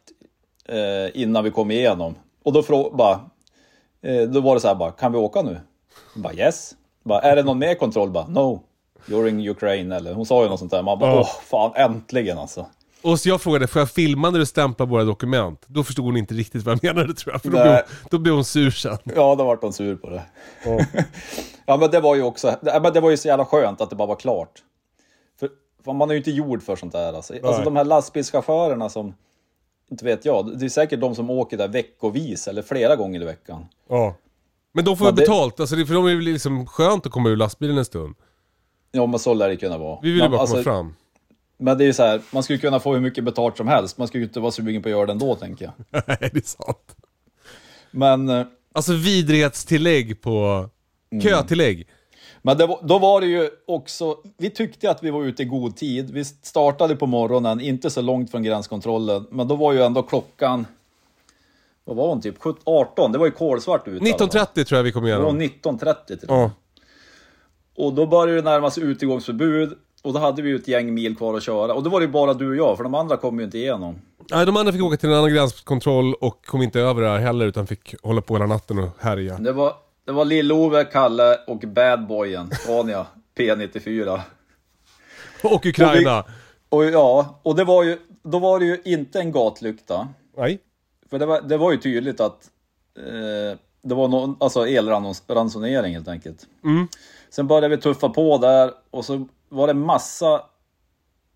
eh, 0.65 1.21
innan 1.21 1.43
vi 1.43 1.51
kom 1.51 1.71
igenom. 1.71 2.15
Och 2.43 2.53
då, 2.53 2.61
frå- 2.61 2.95
bara, 2.97 3.19
eh, 4.01 4.21
då 4.29 4.41
var 4.41 4.53
det 4.55 4.61
så 4.61 4.67
här 4.67 4.75
bara, 4.75 4.91
kan 4.91 5.11
vi 5.11 5.17
åka 5.17 5.41
nu? 5.41 5.59
Bara 6.13 6.33
yes. 6.33 6.75
Bara, 7.03 7.19
är 7.21 7.35
det 7.35 7.43
någon 7.43 7.59
mer 7.59 7.75
kontroll? 7.75 8.11
Bara, 8.11 8.27
no. 8.27 8.63
You're 9.05 9.29
in 9.29 9.49
Ukraine 9.49 9.91
eller 9.95 10.13
hon 10.13 10.25
sa 10.25 10.43
ju 10.43 10.49
något 10.49 10.59
sånt 10.59 10.71
där. 10.71 10.83
Man 10.83 10.99
bara, 10.99 11.11
Ja. 11.11 11.19
åh 11.19 11.41
fan 11.49 11.71
äntligen 11.75 12.37
alltså. 12.37 12.65
Och 13.01 13.19
så 13.19 13.29
jag 13.29 13.41
frågade, 13.41 13.67
får 13.67 13.79
jag 13.81 13.89
filma 13.91 14.29
när 14.29 14.39
du 14.39 14.45
stämplar 14.45 14.85
våra 14.87 15.03
dokument? 15.03 15.63
Då 15.67 15.83
förstod 15.83 16.05
hon 16.05 16.17
inte 16.17 16.33
riktigt 16.33 16.63
vad 16.63 16.79
jag 16.81 16.95
menade 16.95 17.13
tror 17.13 17.33
jag. 17.33 17.41
För 17.41 17.49
då, 17.49 17.57
blev, 17.61 17.67
hon- 17.73 17.81
då 18.11 18.17
blev 18.17 18.33
hon 18.33 18.45
sur 18.45 18.71
sen. 18.71 18.97
Ja, 19.03 19.35
då 19.35 19.43
vart 19.43 19.61
hon 19.61 19.73
sur 19.73 19.95
på 19.95 20.09
det. 20.09 20.21
ja, 21.65 21.77
men 21.77 21.91
det 21.91 21.99
var 21.99 22.15
ju 22.15 22.23
också, 22.23 22.55
det, 22.61 22.79
men 22.83 22.93
det 22.93 22.99
var 22.99 23.09
ju 23.09 23.17
så 23.17 23.27
jävla 23.27 23.45
skönt 23.45 23.81
att 23.81 23.89
det 23.89 23.95
bara 23.95 24.07
var 24.07 24.15
klart. 24.15 24.51
För, 25.39 25.49
för 25.85 25.93
man 25.93 26.09
är 26.09 26.13
ju 26.13 26.17
inte 26.17 26.31
gjord 26.31 26.63
för 26.63 26.75
sånt 26.75 26.91
där. 26.93 27.13
Alltså, 27.13 27.33
alltså 27.43 27.61
de 27.63 27.75
här 27.75 27.83
lastbilschaufförerna 27.85 28.89
som, 28.89 29.13
inte 29.91 30.05
vet 30.05 30.25
jag, 30.25 30.59
det 30.59 30.65
är 30.65 30.69
säkert 30.69 30.99
de 31.01 31.15
som 31.15 31.29
åker 31.29 31.57
där 31.57 31.67
veckovis 31.67 32.47
eller 32.47 32.61
flera 32.61 32.95
gånger 32.95 33.21
i 33.21 33.25
veckan. 33.25 33.65
Ja. 33.89 34.15
Men 34.73 34.85
de 34.85 34.97
får 34.97 35.05
väl 35.05 35.15
det- 35.15 35.21
betalt, 35.21 35.59
alltså 35.59 35.75
det, 35.75 35.85
för 35.85 35.93
de 35.93 36.05
är 36.07 36.15
väl 36.15 36.23
liksom 36.23 36.67
skönt 36.67 37.05
att 37.05 37.11
komma 37.11 37.29
ur 37.29 37.35
lastbilen 37.35 37.77
en 37.77 37.85
stund. 37.85 38.15
Ja, 38.91 39.05
men 39.05 39.19
så 39.19 39.33
lär 39.33 39.49
det 39.49 39.55
kunna 39.57 39.77
vara. 39.77 39.99
Vi 40.01 40.11
vill 40.11 40.21
ju 40.21 40.29
bara 40.29 40.39
alltså, 40.41 40.53
komma 40.55 40.63
fram. 40.63 40.95
men 41.57 41.77
det 41.77 41.83
är 41.83 41.85
ju 41.85 41.93
så 41.93 42.03
här, 42.03 42.21
man 42.31 42.43
skulle 42.43 42.59
kunna 42.59 42.79
få 42.79 42.93
hur 42.93 42.99
mycket 43.01 43.23
betalt 43.23 43.57
som 43.57 43.67
helst. 43.67 43.97
Man 43.97 44.07
skulle 44.07 44.21
ju 44.23 44.27
inte 44.27 44.39
vara 44.39 44.51
sugen 44.51 44.81
på 44.83 44.89
att 44.89 44.91
göra 44.91 45.05
det 45.05 45.11
ändå, 45.11 45.35
tänker 45.35 45.65
jag. 45.65 45.73
Nej, 46.07 46.29
det 46.33 46.37
är 46.37 46.47
sant. 46.47 46.95
Men, 47.91 48.29
eh, 48.29 48.45
Alltså 48.75 48.93
vidrighetstillägg 48.93 50.21
på... 50.21 50.69
Mm. 51.11 51.21
Kötillägg. 51.23 51.87
men 52.41 52.57
det, 52.57 52.77
då 52.83 52.99
var 52.99 53.21
det 53.21 53.27
ju 53.27 53.49
också, 53.67 54.17
vi 54.37 54.49
tyckte 54.49 54.91
att 54.91 55.03
vi 55.03 55.09
var 55.11 55.23
ute 55.23 55.43
i 55.43 55.45
god 55.45 55.75
tid. 55.75 56.11
Vi 56.11 56.25
startade 56.25 56.95
på 56.95 57.05
morgonen, 57.05 57.59
inte 57.61 57.89
så 57.89 58.01
långt 58.01 58.31
från 58.31 58.43
gränskontrollen, 58.43 59.25
men 59.31 59.47
då 59.47 59.55
var 59.55 59.73
ju 59.73 59.81
ändå 59.83 60.03
klockan, 60.03 60.65
vad 61.85 61.95
var 61.95 62.07
hon, 62.09 62.21
typ 62.21 62.35
17, 62.39 62.61
18? 62.65 63.11
Det 63.11 63.17
var 63.17 63.25
ju 63.25 63.31
kolsvart 63.31 63.87
ute. 63.87 64.11
fall. 64.11 64.27
19.30 64.29 64.63
tror 64.63 64.77
jag 64.77 64.83
vi 64.83 64.91
kom 64.91 65.03
Det 65.03 65.17
var 65.17 65.39
igenom. 65.39 65.77
19.30 65.77 66.05
till 66.05 66.29
och. 66.29 66.35
Ja. 66.35 66.51
Och 67.75 67.93
då 67.93 68.05
började 68.07 68.41
det 68.41 68.49
närma 68.49 68.71
sig 68.71 68.83
utegångsförbud. 68.83 69.73
Och 70.03 70.13
då 70.13 70.19
hade 70.19 70.41
vi 70.41 70.49
ju 70.49 70.55
ett 70.55 70.67
gäng 70.67 70.93
mil 70.93 71.15
kvar 71.15 71.37
att 71.37 71.43
köra. 71.43 71.73
Och 71.73 71.83
då 71.83 71.89
var 71.89 71.99
det 71.99 72.05
ju 72.05 72.11
bara 72.11 72.33
du 72.33 72.49
och 72.49 72.55
jag, 72.55 72.77
för 72.77 72.83
de 72.83 72.95
andra 72.95 73.17
kom 73.17 73.39
ju 73.39 73.45
inte 73.45 73.57
igenom. 73.57 73.95
Nej, 74.31 74.45
de 74.45 74.57
andra 74.57 74.71
fick 74.73 74.83
åka 74.83 74.97
till 74.97 75.09
en 75.09 75.15
annan 75.15 75.33
gränskontroll 75.33 76.13
och 76.13 76.45
kom 76.45 76.61
inte 76.61 76.79
över 76.79 77.01
där 77.01 77.17
heller 77.17 77.45
utan 77.45 77.67
fick 77.67 77.95
hålla 78.03 78.21
på 78.21 78.33
hela 78.35 78.45
natten 78.45 78.79
och 78.79 78.89
härja. 78.99 79.37
Det 79.37 79.51
var, 79.51 79.73
det 80.05 80.11
var 80.11 80.25
Lill-Ove, 80.25 80.83
Kalle 80.83 81.37
och 81.47 81.57
Badboyen, 81.59 82.51
Scania 82.51 83.05
P94. 83.37 84.19
Och 85.43 85.65
Ukraina. 85.65 86.23
Och 86.69 86.85
ja, 86.85 87.39
och 87.43 87.55
det 87.55 87.63
var 87.63 87.83
ju, 87.83 87.97
då 88.23 88.39
var 88.39 88.59
det 88.59 88.65
ju 88.65 88.81
inte 88.85 89.19
en 89.19 89.31
gatlykta. 89.31 90.07
Nej. 90.37 90.59
För 91.13 91.19
det 91.19 91.25
var, 91.25 91.41
det 91.41 91.57
var 91.57 91.71
ju 91.71 91.77
tydligt 91.77 92.19
att 92.19 92.49
eh, 92.97 93.57
det 93.81 93.95
var 93.95 94.07
någon, 94.07 94.35
alltså 94.39 94.67
elransonering 94.67 95.93
helt 95.93 96.07
enkelt. 96.07 96.47
Mm. 96.63 96.87
Sen 97.29 97.47
började 97.47 97.67
vi 97.75 97.77
tuffa 97.81 98.09
på 98.09 98.37
där 98.37 98.71
och 98.91 99.05
så 99.05 99.27
var 99.49 99.67
det 99.67 99.73
massa 99.73 100.33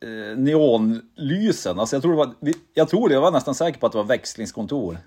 eh, 0.03 0.37
neonlysen. 0.37 1.79
Alltså 1.79 1.95
jag 1.95 2.03
tror, 2.03 2.11
det 2.11 2.17
var, 2.17 2.33
jag 2.73 2.89
tror 2.89 3.09
det, 3.09 3.13
jag 3.15 3.21
var 3.21 3.31
nästan 3.31 3.55
säker 3.55 3.79
på 3.79 3.85
att 3.85 3.91
det 3.91 3.97
var 3.97 4.05
växlingskontor. 4.05 4.97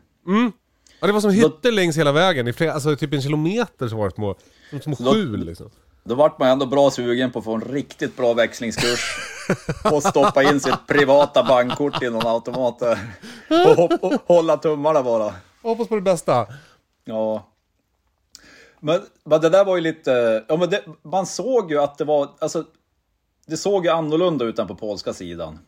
Ja, 1.00 1.06
det 1.06 1.12
var 1.12 1.20
som 1.20 1.30
hytter 1.30 1.72
längs 1.72 1.98
hela 1.98 2.12
vägen. 2.12 2.48
I 2.48 2.52
flera, 2.52 2.72
alltså 2.72 2.96
typ 2.96 3.12
en 3.14 3.22
kilometer 3.22 3.88
så 3.88 3.96
var 3.96 4.09
det 4.09 4.14
små, 4.14 4.35
som, 4.83 4.94
som 4.96 5.04
då- 5.04 5.12
sju 5.12 5.37
liksom. 5.37 5.70
Då 6.11 6.16
vart 6.16 6.38
man 6.38 6.49
ändå 6.49 6.66
bra 6.66 6.90
sugen 6.90 7.31
på 7.31 7.38
att 7.38 7.44
få 7.44 7.55
en 7.55 7.61
riktigt 7.61 8.16
bra 8.16 8.33
växlingskurs. 8.35 9.16
och 9.92 10.03
stoppa 10.03 10.42
in 10.42 10.61
sitt 10.61 10.87
privata 10.87 11.44
bankkort 11.44 12.03
i 12.03 12.11
någon 12.11 12.27
automat 12.27 12.79
där. 12.79 12.99
Och, 13.49 13.77
hopp- 13.77 14.03
och 14.03 14.23
hålla 14.27 14.57
tummarna 14.57 15.03
bara. 15.03 15.35
Hoppas 15.62 15.88
på 15.88 15.94
det 15.94 16.01
bästa. 16.01 16.46
Ja. 17.05 17.46
Men, 18.81 19.01
men 19.25 19.40
det 19.40 19.49
där 19.49 19.64
var 19.64 19.77
ju 19.77 19.83
lite... 19.83 20.44
Ja, 20.49 20.57
men 20.57 20.70
det, 20.70 20.85
man 21.03 21.27
såg 21.27 21.70
ju 21.70 21.81
att 21.81 21.99
det 21.99 22.05
var... 22.05 22.29
Alltså, 22.38 22.64
det 23.46 23.57
såg 23.57 23.85
ju 23.85 23.90
annorlunda 23.90 24.44
ut 24.44 24.59
än 24.59 24.68
på 24.68 24.75
polska 24.75 25.12
sidan. 25.12 25.59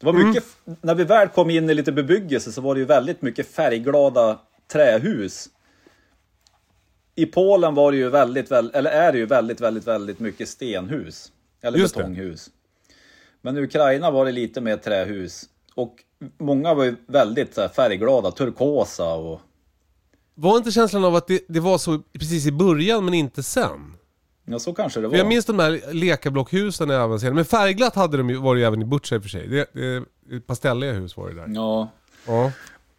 Det 0.00 0.06
var 0.06 0.12
mycket... 0.12 0.44
När 0.80 0.94
vi 0.94 1.04
väl 1.04 1.28
kom 1.28 1.50
in 1.50 1.70
i 1.70 1.74
lite 1.74 1.92
bebyggelse 1.92 2.52
så 2.52 2.60
var 2.60 2.74
det 2.74 2.80
ju 2.80 2.86
väldigt 2.86 3.22
mycket 3.22 3.54
färgglada 3.54 4.38
trähus. 4.72 5.48
I 7.14 7.26
Polen 7.26 7.74
var 7.74 7.92
det 7.92 7.98
ju 7.98 8.08
väldigt, 8.08 8.50
väl, 8.50 8.70
eller 8.74 8.90
är 8.90 9.12
det 9.12 9.18
ju 9.18 9.26
väldigt, 9.26 9.60
väldigt, 9.60 9.86
väldigt 9.86 10.18
mycket 10.18 10.48
stenhus. 10.48 11.32
Eller 11.62 11.78
Just 11.78 11.94
det. 11.94 12.00
betonghus. 12.00 12.50
Men 13.40 13.58
i 13.58 13.60
Ukraina 13.60 14.10
var 14.10 14.24
det 14.24 14.32
lite 14.32 14.60
mer 14.60 14.76
trähus. 14.76 15.44
Och 15.74 15.94
många 16.38 16.74
var 16.74 16.84
ju 16.84 16.96
väldigt 17.06 17.56
här, 17.56 17.68
färgglada, 17.68 18.30
turkosa 18.30 19.14
och... 19.14 19.40
Var 20.34 20.56
inte 20.56 20.72
känslan 20.72 21.04
av 21.04 21.14
att 21.14 21.26
det, 21.26 21.44
det 21.48 21.60
var 21.60 21.78
så 21.78 22.02
precis 22.12 22.46
i 22.46 22.52
början 22.52 23.04
men 23.04 23.14
inte 23.14 23.42
sen? 23.42 23.96
Ja, 24.44 24.58
så 24.58 24.74
kanske 24.74 25.00
det 25.00 25.08
var. 25.08 25.16
Jag 25.16 25.26
minns 25.26 25.44
de 25.44 25.58
här 25.58 25.92
lekablockhusen 25.92 26.90
i 26.90 26.94
avancerade, 26.94 27.34
men 27.34 27.44
färgglatt 27.44 27.94
hade 27.94 28.16
de 28.16 28.30
ju, 28.30 28.36
var 28.36 28.54
det 28.54 28.60
ju 28.60 28.66
även 28.66 28.82
i 28.82 28.84
Butcher 28.84 29.20
för 29.20 29.28
sig. 29.28 29.48
Det, 29.48 29.68
det, 29.72 30.40
pastelliga 30.40 30.92
hus 30.92 31.16
var 31.16 31.28
det 31.28 31.34
där. 31.34 31.46
Ja. 31.48 31.88
Ja. 32.26 32.52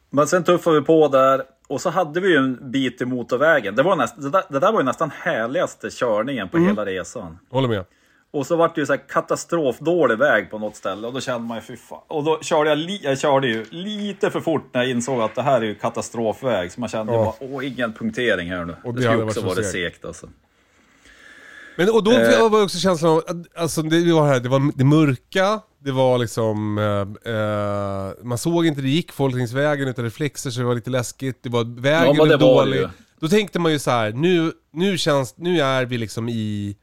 Men 0.09 0.27
sen 0.27 0.43
tuffade 0.43 0.79
vi 0.79 0.85
på 0.85 1.07
där 1.07 1.43
och 1.73 1.81
så 1.81 1.89
hade 1.89 2.19
vi 2.19 2.29
ju 2.29 2.37
en 2.37 2.71
bit 2.71 3.01
i 3.01 3.05
motorvägen. 3.05 3.75
Det, 3.75 3.83
var 3.83 3.95
näst, 3.95 4.21
det, 4.21 4.29
där, 4.29 4.43
det 4.49 4.59
där 4.59 4.71
var 4.71 4.79
ju 4.79 4.85
nästan 4.85 5.11
härligaste 5.19 5.89
körningen 5.91 6.49
på 6.49 6.57
hela 6.57 6.85
resan. 6.85 7.39
Håller 7.49 7.67
med. 7.67 7.85
Och 8.31 8.47
så 8.47 8.55
vart 8.55 8.75
det 8.75 8.81
ju 8.81 8.85
så 8.85 8.93
här 8.93 9.01
katastrofdålig 9.09 10.17
väg 10.17 10.51
på 10.51 10.59
något 10.59 10.75
ställe 10.75 11.07
och 11.07 11.13
då 11.13 11.19
kände 11.19 11.47
man 11.47 11.57
ju 11.57 11.61
fy 11.61 11.77
fan. 11.77 11.99
Och 12.07 12.23
då 12.23 12.39
körde 12.41 12.69
jag, 12.69 12.77
li, 12.77 12.99
jag 13.03 13.19
körde 13.19 13.47
ju 13.47 13.65
lite 13.69 14.29
för 14.31 14.39
fort 14.39 14.69
när 14.73 14.81
jag 14.81 14.89
insåg 14.89 15.21
att 15.21 15.35
det 15.35 15.41
här 15.41 15.61
är 15.61 15.65
ju 15.65 15.75
katastrofväg. 15.75 16.71
Så 16.71 16.79
man 16.79 16.89
kände 16.89 17.13
Ja. 17.13 17.35
bara, 17.39 17.49
åh 17.51 17.67
ingen 17.67 17.93
punktering 17.93 18.49
här 18.49 18.65
nu. 18.65 18.75
Och 18.83 18.93
det 18.93 18.99
det 19.01 19.07
skulle 19.07 19.23
också 19.23 19.41
varit 19.41 19.71
segt. 19.71 20.05
alltså. 20.05 20.29
Men 21.77 21.89
och 21.89 22.03
då 22.03 22.11
Eh. 22.11 22.49
var 22.49 22.63
också 22.63 22.77
känslan 22.77 23.11
av, 23.11 23.23
alltså 23.55 23.81
det 23.81 24.13
var 24.13 24.27
här, 24.27 24.39
det 24.39 24.49
var 24.49 24.71
det 24.75 24.83
mörka, 24.83 25.59
det 25.83 25.91
var 25.91 26.17
liksom, 26.17 26.77
eh, 26.77 27.33
eh, 27.33 28.11
man 28.23 28.37
såg 28.37 28.65
inte 28.65 28.81
det 28.81 28.89
gick 28.89 29.11
folk 29.11 29.35
längs 29.35 29.53
vägen 29.53 29.87
utan 29.87 30.05
reflexer 30.05 30.49
så 30.49 30.59
det 30.59 30.65
var 30.65 30.75
lite 30.75 30.89
läskigt, 30.89 31.43
det 31.43 31.49
var, 31.49 31.81
vägen 31.81 32.05
Ja, 32.05 32.13
det 32.13 32.19
var 32.19 32.27
det 32.27 32.37
dålig. 32.37 32.77
ju. 32.77 32.89
Då 33.19 33.27
tänkte 33.27 33.59
man 33.59 33.71
ju 33.71 33.79
så 33.79 33.91
här, 33.91 34.11
nu, 34.11 34.51
nu 34.73 34.97
känns, 34.97 35.37
nu 35.37 35.59
är 35.61 35.85
vi 35.85 35.97
liksom 35.97 36.29
i, 36.29 36.75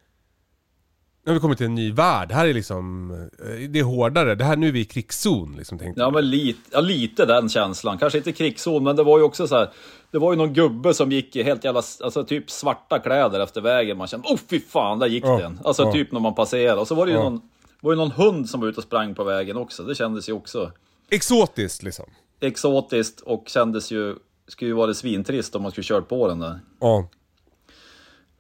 nu 1.24 1.30
har 1.30 1.34
vi 1.34 1.40
kommit 1.40 1.58
till 1.58 1.66
en 1.66 1.74
ny 1.74 1.92
värld, 1.92 2.32
här 2.32 2.46
är 2.46 2.54
liksom, 2.54 3.10
eh, 3.10 3.68
det 3.70 3.78
är 3.78 3.82
hårdare, 3.84 4.34
det 4.34 4.44
här, 4.44 4.56
nu 4.56 4.68
är 4.68 4.72
vi 4.72 4.80
i 4.80 4.84
krigszon 4.84 5.54
liksom 5.58 5.78
tänkte 5.78 6.00
Ja, 6.00 6.10
men 6.10 6.30
lite, 6.30 6.60
ja, 6.72 6.80
lite 6.80 7.26
den 7.26 7.48
känslan. 7.48 7.98
Kanske 7.98 8.18
inte 8.18 8.32
krigszon, 8.32 8.84
men 8.84 8.96
det 8.96 9.02
var 9.02 9.18
ju 9.18 9.24
också 9.24 9.46
så 9.48 9.56
här. 9.56 9.70
Det 10.10 10.18
var 10.18 10.32
ju 10.32 10.38
någon 10.38 10.52
gubbe 10.52 10.94
som 10.94 11.12
gick 11.12 11.36
i 11.36 11.42
helt 11.42 11.64
jävla, 11.64 11.82
alltså 12.04 12.24
typ 12.24 12.50
svarta 12.50 12.98
kläder 12.98 13.40
efter 13.40 13.60
vägen. 13.60 13.98
Man 13.98 14.06
kände, 14.06 14.28
oh 14.28 14.38
fy 14.50 14.60
fan, 14.60 14.98
där 14.98 15.06
gick 15.06 15.24
Ja, 15.24 15.38
den. 15.38 15.60
Alltså 15.64 15.82
ja. 15.82 15.92
typ 15.92 16.12
när 16.12 16.20
man 16.20 16.34
passerade. 16.34 16.80
Och 16.80 16.88
så 16.88 16.94
var 16.94 17.06
det 17.06 17.12
ju 17.12 17.18
någon, 17.18 17.40
var 17.80 17.92
ju 17.92 17.96
någon 17.96 18.10
hund 18.10 18.48
som 18.48 18.60
var 18.60 18.68
ute 18.68 18.76
och 18.76 18.84
sprang 18.84 19.14
på 19.14 19.24
vägen 19.24 19.56
också. 19.56 19.82
Det 19.82 19.94
kändes 19.94 20.28
ju 20.28 20.32
också 20.32 20.72
Exotiskt 21.10 21.82
liksom. 21.82 22.06
exotiskt 22.40 23.20
och 23.20 23.44
kändes 23.48 23.90
ju, 23.90 24.16
skulle 24.48 24.68
ju 24.68 24.74
vara 24.74 24.94
svintrist 24.94 25.54
om 25.54 25.62
man 25.62 25.70
skulle 25.70 25.84
kört 25.84 26.08
på 26.08 26.28
den 26.28 26.38
där. 26.38 26.60
Ja. 26.80 27.08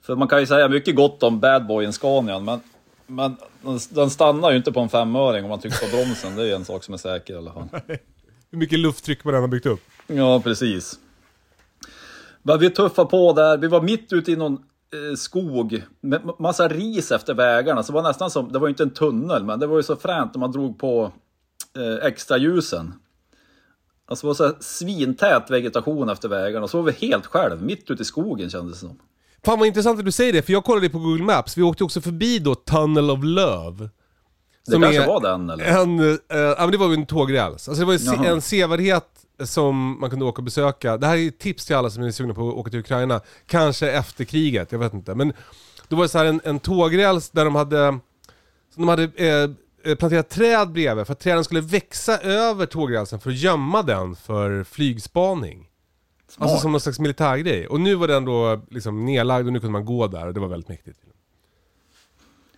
För 0.02 0.16
man 0.16 0.28
kan 0.28 0.40
ju 0.40 0.46
säga 0.46 0.68
mycket 0.68 0.96
gott 0.96 1.22
om 1.22 1.40
Bad 1.40 1.66
Boyen 1.66 1.92
Scanian, 1.92 2.44
men, 2.44 2.60
men 3.06 3.36
den, 3.90 4.10
stannar 4.10 4.50
ju 4.50 4.56
inte 4.56 4.72
på 4.72 4.80
en 4.80 4.88
femöring 4.88 5.44
om 5.44 5.50
man 5.50 5.60
trycker 5.60 5.90
på 5.90 5.96
bromsen. 5.96 6.36
Det 6.36 6.42
är 6.42 6.46
ju 6.46 6.52
en 6.52 6.64
sak 6.64 6.84
som 6.84 6.94
är 6.94 6.98
säker 6.98 7.34
i 7.34 7.36
alla 7.36 7.52
fall. 7.52 7.68
Hur 8.50 8.58
mycket 8.58 8.78
lufttryck 8.78 9.24
man 9.24 9.34
än 9.34 9.40
har 9.40 9.48
byggt 9.48 9.66
upp. 9.66 9.80
Ja, 10.06 10.40
precis. 10.40 10.98
Men 12.42 12.58
vi 12.58 12.70
tuffade 12.70 13.10
på 13.10 13.32
där. 13.32 13.58
Vi 13.58 13.68
var 13.68 13.82
mitt 13.82 14.12
ute 14.12 14.32
i 14.32 14.36
någon 14.36 14.62
skog 15.16 15.82
med 16.00 16.22
ma- 16.22 16.36
massa 16.42 16.68
ris 16.68 17.12
efter 17.12 17.34
vägarna. 17.34 17.82
Så 17.82 17.92
det 17.92 17.96
var 17.96 18.02
nästan 18.08 18.30
som, 18.30 18.52
det 18.52 18.58
var 18.58 18.66
ju 18.66 18.70
inte 18.70 18.82
en 18.82 18.90
tunnel, 18.90 19.44
men 19.44 19.60
det 19.60 19.66
var 19.66 19.76
ju 19.76 19.82
så 19.82 19.96
fränt 19.96 20.34
när 20.34 20.38
man 20.40 20.52
drog 20.52 20.78
på 20.78 21.12
eh, 21.76 22.06
extra 22.06 22.36
ljusen. 22.38 22.94
Alltså 24.06 24.26
det 24.26 24.28
var 24.28 24.34
så 24.34 24.44
här 24.46 24.54
svintät 24.60 25.50
vegetation 25.50 26.08
efter 26.08 26.28
vägarna. 26.28 26.64
Och 26.64 26.70
så 26.70 26.82
var 26.82 26.84
vi 26.92 27.06
helt 27.06 27.26
själv, 27.26 27.62
mitt 27.62 27.90
ute 27.90 28.02
i 28.02 28.04
skogen 28.04 28.50
kändes 28.50 28.80
det 28.80 28.86
som. 28.86 28.98
Fan 29.44 29.58
vad 29.58 29.68
intressant 29.68 29.98
att 29.98 30.04
du 30.04 30.12
säger 30.12 30.32
det, 30.32 30.42
för 30.42 30.52
jag 30.52 30.64
kollade 30.64 30.88
på 30.88 30.98
Google 30.98 31.24
Maps, 31.24 31.58
vi 31.58 31.62
åkte 31.62 31.84
också 31.84 32.00
förbi 32.00 32.38
då 32.38 32.54
Tunnel 32.54 33.10
of 33.10 33.20
Love. 33.22 33.88
Det 34.66 34.72
kanske 34.80 35.02
är 35.02 35.06
var 35.06 35.20
den 35.20 35.50
eller? 35.50 35.64
En, 35.64 36.00
eh, 36.00 36.16
ja 36.28 36.56
men 36.58 36.70
det 36.70 36.76
var 36.76 36.88
ju 36.88 36.94
en 36.94 37.06
tågräls. 37.06 37.68
Alltså 37.68 37.80
det 37.82 37.86
var 37.86 37.92
ju 37.92 37.98
se- 37.98 38.26
en 38.26 38.40
sevärdhet 38.42 39.19
som 39.44 40.00
man 40.00 40.10
kunde 40.10 40.24
åka 40.24 40.38
och 40.38 40.44
besöka. 40.44 40.96
Det 40.96 41.06
här 41.06 41.16
är 41.16 41.28
ett 41.28 41.38
tips 41.38 41.66
till 41.66 41.76
alla 41.76 41.90
som 41.90 42.02
är 42.02 42.10
sugna 42.10 42.34
på 42.34 42.48
att 42.48 42.54
åka 42.54 42.70
till 42.70 42.80
Ukraina. 42.80 43.20
Kanske 43.46 43.90
efter 43.90 44.24
kriget, 44.24 44.72
jag 44.72 44.78
vet 44.78 44.94
inte. 44.94 45.14
Men 45.14 45.32
då 45.88 45.96
var 45.96 46.02
det 46.02 46.08
så 46.08 46.18
här 46.18 46.24
en, 46.24 46.40
en 46.44 46.58
tågräls 46.58 47.30
där 47.30 47.44
de 47.44 47.54
hade, 47.54 47.98
de 48.74 48.88
hade 48.88 49.02
eh, 49.84 49.94
planterat 49.94 50.28
träd 50.28 50.72
bredvid 50.72 51.06
för 51.06 51.12
att 51.12 51.20
träden 51.20 51.44
skulle 51.44 51.60
växa 51.60 52.18
över 52.18 52.66
tågrälsen 52.66 53.20
för 53.20 53.30
att 53.30 53.36
gömma 53.36 53.82
den 53.82 54.16
för 54.16 54.64
flygspaning. 54.64 55.66
Alltså 56.38 56.58
som 56.58 56.72
någon 56.72 56.80
slags 56.80 56.98
militärgrej. 56.98 57.66
Och 57.66 57.80
nu 57.80 57.94
var 57.94 58.08
den 58.08 58.24
då 58.24 58.60
liksom 58.70 59.04
nedlagd 59.04 59.46
och 59.46 59.52
nu 59.52 59.60
kunde 59.60 59.72
man 59.72 59.84
gå 59.84 60.06
där 60.06 60.26
och 60.26 60.34
det 60.34 60.40
var 60.40 60.48
väldigt 60.48 60.68
mäktigt. 60.68 60.98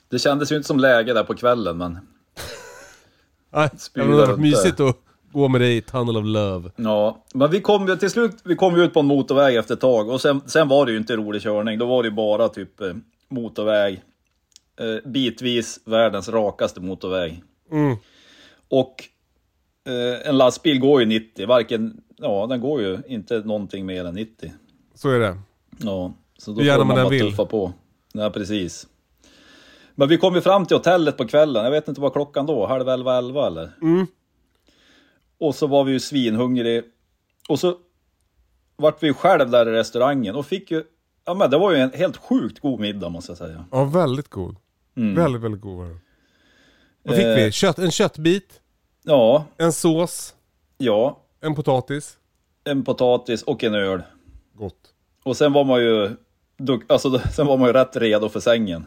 Det 0.08 0.18
kändes 0.18 0.52
ju 0.52 0.56
inte 0.56 0.66
som 0.66 0.78
läge 0.78 1.12
där 1.12 1.24
på 1.24 1.34
kvällen, 1.34 1.78
men 1.78 1.92
Nej, 3.52 3.70
det 3.94 4.00
hade 4.00 4.12
varit 4.12 4.38
mysigt 4.38 4.80
att 4.80 4.96
gå 5.32 5.48
med 5.48 5.60
dig 5.60 5.80
Tunnel 5.80 6.16
of 6.16 6.24
Love. 6.26 6.70
Ja, 6.76 7.24
men 7.34 7.50
vi 7.50 7.60
kom 7.60 7.88
ju 7.88 7.96
till 7.96 8.10
slut 8.10 8.36
vi 8.44 8.56
kom 8.56 8.80
ut 8.80 8.94
på 8.94 9.00
en 9.00 9.06
motorväg 9.06 9.56
efter 9.56 9.74
ett 9.74 9.80
tag 9.80 10.08
och 10.08 10.20
sen, 10.20 10.40
sen 10.46 10.68
var 10.68 10.86
det 10.86 10.92
ju 10.92 10.98
inte 10.98 11.16
rolig 11.16 11.42
körning. 11.42 11.78
Då 11.78 11.86
var 11.86 12.02
det 12.02 12.08
ju 12.08 12.14
bara 12.14 12.48
typ 12.48 12.80
eh, 12.80 12.92
motorväg. 13.28 14.02
Eh, 14.80 15.10
bitvis 15.10 15.80
världens 15.84 16.28
rakaste 16.28 16.80
motorväg. 16.80 17.42
Mm. 17.72 17.96
Och 18.68 19.04
eh, 19.86 20.28
en 20.28 20.38
lastbil 20.38 20.80
går 20.80 21.00
ju 21.00 21.06
90, 21.06 21.46
varken, 21.46 22.00
ja 22.16 22.46
den 22.46 22.60
går 22.60 22.80
ju 22.80 22.98
inte 23.08 23.38
någonting 23.38 23.86
mer 23.86 24.04
än 24.04 24.14
90. 24.14 24.52
Så 24.94 25.08
är 25.10 25.18
det. 25.18 25.38
Ja, 25.78 26.12
så 26.38 26.50
då 26.52 26.60
Hur 26.60 26.66
gärna 26.66 26.78
får 26.78 26.84
man 26.84 26.96
bara 26.96 27.08
vill. 27.08 27.30
tuffa 27.30 27.44
på. 27.44 27.72
Ja, 28.12 28.30
precis. 28.30 28.86
Men 29.94 30.08
vi 30.08 30.16
kom 30.18 30.34
ju 30.34 30.40
fram 30.40 30.66
till 30.66 30.76
hotellet 30.76 31.16
på 31.16 31.26
kvällen, 31.26 31.64
jag 31.64 31.70
vet 31.70 31.88
inte 31.88 32.00
vad 32.00 32.12
klockan 32.12 32.46
då, 32.46 32.66
halv 32.66 32.88
elva, 32.88 33.18
elva 33.18 33.46
eller? 33.46 33.70
Mm. 33.82 34.06
Och 35.42 35.54
så 35.54 35.66
var 35.66 35.84
vi 35.84 35.92
ju 35.92 36.00
svinhungrig. 36.00 36.82
Och 37.48 37.58
så 37.60 37.76
vart 38.76 39.02
vi 39.02 39.06
ju 39.06 39.14
själv 39.14 39.50
där 39.50 39.68
i 39.68 39.72
restaurangen 39.72 40.34
och 40.34 40.46
fick 40.46 40.70
ju, 40.70 40.84
ja 41.24 41.34
men 41.34 41.50
det 41.50 41.58
var 41.58 41.72
ju 41.72 41.78
en 41.78 41.92
helt 41.92 42.16
sjukt 42.16 42.60
god 42.60 42.80
middag 42.80 43.08
måste 43.08 43.30
jag 43.30 43.38
säga. 43.38 43.64
Ja, 43.70 43.84
väldigt 43.84 44.28
god. 44.28 44.56
Väldigt, 44.94 45.42
väldigt 45.42 45.60
god 45.60 45.76
var 45.78 45.84
den. 45.84 46.00
Vad 47.02 47.16
fick 47.16 47.24
Eh. 47.26 47.34
vi? 47.34 47.52
Kött, 47.52 47.78
en 47.78 47.90
köttbit, 47.90 48.60
Ja, 49.04 49.44
en 49.56 49.72
sås, 49.72 50.34
ja, 50.78 51.20
en 51.40 51.54
potatis. 51.54 52.18
en 52.64 52.84
potatis 52.84 53.42
och 53.42 53.64
en 53.64 53.74
öl. 53.74 54.02
Gott. 54.54 54.94
Och 55.24 55.36
sen 55.36 55.52
var 55.52 55.64
man 55.64 55.80
ju, 55.80 56.10
alltså 56.86 57.18
sen 57.32 57.46
var 57.46 57.56
man 57.56 57.66
ju 57.66 57.72
rätt 57.72 57.96
redo 57.96 58.28
för 58.28 58.40
sängen. 58.40 58.86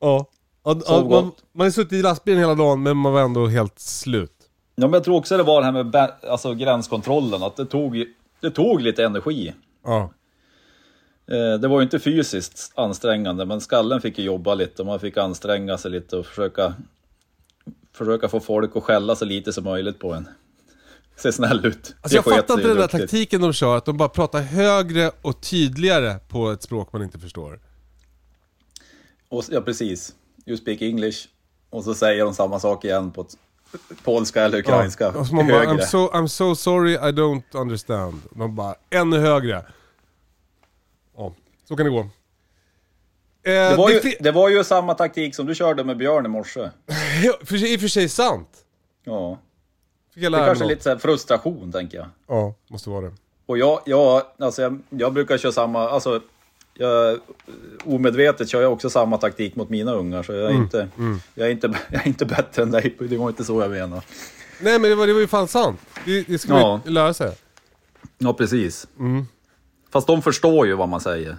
Ja. 0.00 0.26
ja, 0.64 0.80
ja 0.86 1.04
man, 1.04 1.32
man 1.52 1.66
har 1.66 1.70
suttit 1.70 1.92
i 1.92 2.02
lastbilen 2.02 2.40
hela 2.40 2.54
dagen 2.54 2.82
men 2.82 2.96
man 2.96 3.12
var 3.12 3.20
ändå 3.20 3.46
helt 3.46 3.78
slut. 3.78 4.32
Ja 4.78 4.86
men 4.86 4.92
jag 4.92 5.04
tror 5.04 5.16
också 5.16 5.36
det 5.36 5.42
var 5.42 5.60
det 5.60 5.64
här 5.64 5.84
med 5.84 6.10
alltså, 6.28 6.54
gränskontrollen, 6.54 7.42
att 7.42 7.56
det 7.56 7.66
tog, 7.66 8.04
det 8.40 8.50
tog 8.50 8.80
lite 8.80 9.04
energi. 9.04 9.54
Ja. 9.84 10.10
Eh, 11.26 11.60
Det 11.60 11.68
var 11.68 11.80
ju 11.80 11.82
inte 11.84 11.98
fysiskt 11.98 12.72
ansträngande, 12.74 13.44
men 13.44 13.60
skallen 13.60 14.00
fick 14.00 14.18
ju 14.18 14.24
jobba 14.24 14.54
lite 14.54 14.82
och 14.82 14.86
man 14.86 15.00
fick 15.00 15.16
anstränga 15.16 15.78
sig 15.78 15.90
lite 15.90 16.16
och 16.16 16.26
försöka, 16.26 16.74
försöka 17.92 18.28
få 18.28 18.40
folk 18.40 18.76
att 18.76 18.82
skälla 18.82 19.16
så 19.16 19.24
lite 19.24 19.52
som 19.52 19.64
möjligt 19.64 19.98
på 19.98 20.12
en. 20.12 20.28
Se 21.16 21.32
snäll 21.32 21.66
ut. 21.66 21.94
Alltså 22.00 22.16
jag 22.16 22.24
fattar 22.24 22.54
inte 22.54 22.68
den 22.68 22.76
där 22.76 22.86
taktiken 22.88 23.40
de 23.40 23.52
kör, 23.52 23.76
att 23.76 23.84
de 23.84 23.96
bara 23.96 24.08
pratar 24.08 24.40
högre 24.40 25.10
och 25.22 25.40
tydligare 25.40 26.18
på 26.28 26.50
ett 26.50 26.62
språk 26.62 26.92
man 26.92 27.02
inte 27.02 27.18
förstår. 27.18 27.60
Och, 29.28 29.44
ja, 29.50 29.60
precis. 29.60 30.14
You 30.46 30.56
speak 30.56 30.82
English. 30.82 31.28
Och 31.70 31.84
så 31.84 31.94
säger 31.94 32.24
de 32.24 32.34
samma 32.34 32.60
sak 32.60 32.84
igen 32.84 33.10
på 33.10 33.20
ett 33.20 33.36
polska 34.04 34.42
eller 34.42 34.58
ukrainska. 34.58 35.08
Och 35.08 35.26
så 35.26 35.34
man 35.34 35.46
bara, 35.46 35.58
högre. 35.58 35.72
I'm 35.72 35.86
so, 35.86 36.10
I'm 36.12 36.26
so 36.26 36.54
sorry, 36.54 36.92
I 36.92 37.12
don't 37.12 37.42
understand. 37.52 38.22
Man 38.30 38.54
bara, 38.54 38.74
ännu 38.90 39.18
högre. 39.18 39.64
Ja, 41.16 41.32
så 41.68 41.76
kan 41.76 41.86
det 41.86 41.90
gå. 41.90 41.98
Eh, 41.98 42.08
det, 43.42 43.76
var 43.76 43.88
det 43.88 43.94
ju, 43.94 44.10
är 44.10 44.22
det 44.22 44.32
var 44.32 44.48
ju 44.48 44.64
samma 44.64 44.94
taktik 44.94 45.34
som 45.34 45.46
du 45.46 45.54
körde 45.54 45.84
med 45.84 45.96
Björn 45.96 46.26
i 46.26 46.28
morse. 46.28 46.60
Ja, 47.22 47.32
för, 47.44 47.72
I 47.72 47.76
och 47.76 47.80
för 47.80 47.88
sig 47.88 48.08
sant. 48.08 48.48
Ja. 49.04 49.38
Det 50.14 50.26
är 50.26 50.30
kanske 50.30 50.64
något. 50.64 50.70
lite 50.70 50.82
så 50.82 50.88
här 50.88 50.98
frustration, 50.98 51.72
tänker 51.72 51.98
jag. 51.98 52.06
Ja, 52.26 52.54
måste 52.68 52.90
vara 52.90 53.00
det. 53.00 53.12
Och 53.46 53.58
jag, 53.58 53.80
jag, 53.84 54.22
alltså 54.38 54.62
jag, 54.62 54.82
jag 54.88 55.12
brukar 55.12 55.38
köra 55.38 55.52
samma, 55.52 55.90
alltså 55.90 56.20
jag, 56.78 57.18
omedvetet 57.84 58.48
kör 58.48 58.62
jag 58.62 58.72
också 58.72 58.90
samma 58.90 59.18
taktik 59.18 59.56
mot 59.56 59.70
mina 59.70 59.92
ungar, 59.92 60.22
så 60.22 60.32
jag 60.32 60.50
är, 60.50 60.54
inte, 60.54 60.88
Jag 61.34 61.46
är, 61.46 61.50
inte, 61.52 61.66
jag 61.90 62.02
är 62.02 62.06
inte 62.08 62.24
bättre 62.26 62.62
än 62.62 62.70
dig. 62.70 62.96
Det 63.00 63.16
var 63.16 63.28
inte 63.28 63.44
så 63.44 63.60
jag 63.60 63.70
menade. 63.70 64.02
Nej 64.60 64.78
men 64.78 64.90
det 64.90 64.96
var, 64.96 65.06
det 65.06 65.12
var 65.12 65.20
ju 65.20 65.26
fan 65.26 65.48
sant. 65.48 65.80
Det, 66.04 66.22
det 66.22 66.38
ska 66.38 66.52
Ja. 66.52 66.80
vi 66.84 66.90
lära 66.90 67.14
sig. 67.14 67.36
Ja, 68.18 68.32
precis. 68.34 68.86
Fast 69.92 70.06
de 70.06 70.22
förstår 70.22 70.66
ju 70.66 70.74
vad 70.74 70.88
man 70.88 71.00
säger. 71.00 71.36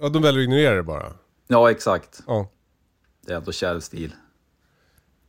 Ja, 0.00 0.08
de 0.08 0.22
väljer 0.22 0.40
att 0.40 0.44
ignorera 0.44 0.74
det 0.74 0.82
bara. 0.82 1.12
Ja, 1.46 1.70
exakt. 1.70 2.20
Ja. 2.26 2.48
Det 3.26 3.32
är 3.32 3.36
ändå 3.36 3.52
kärv 3.52 3.80
stil. 3.80 4.12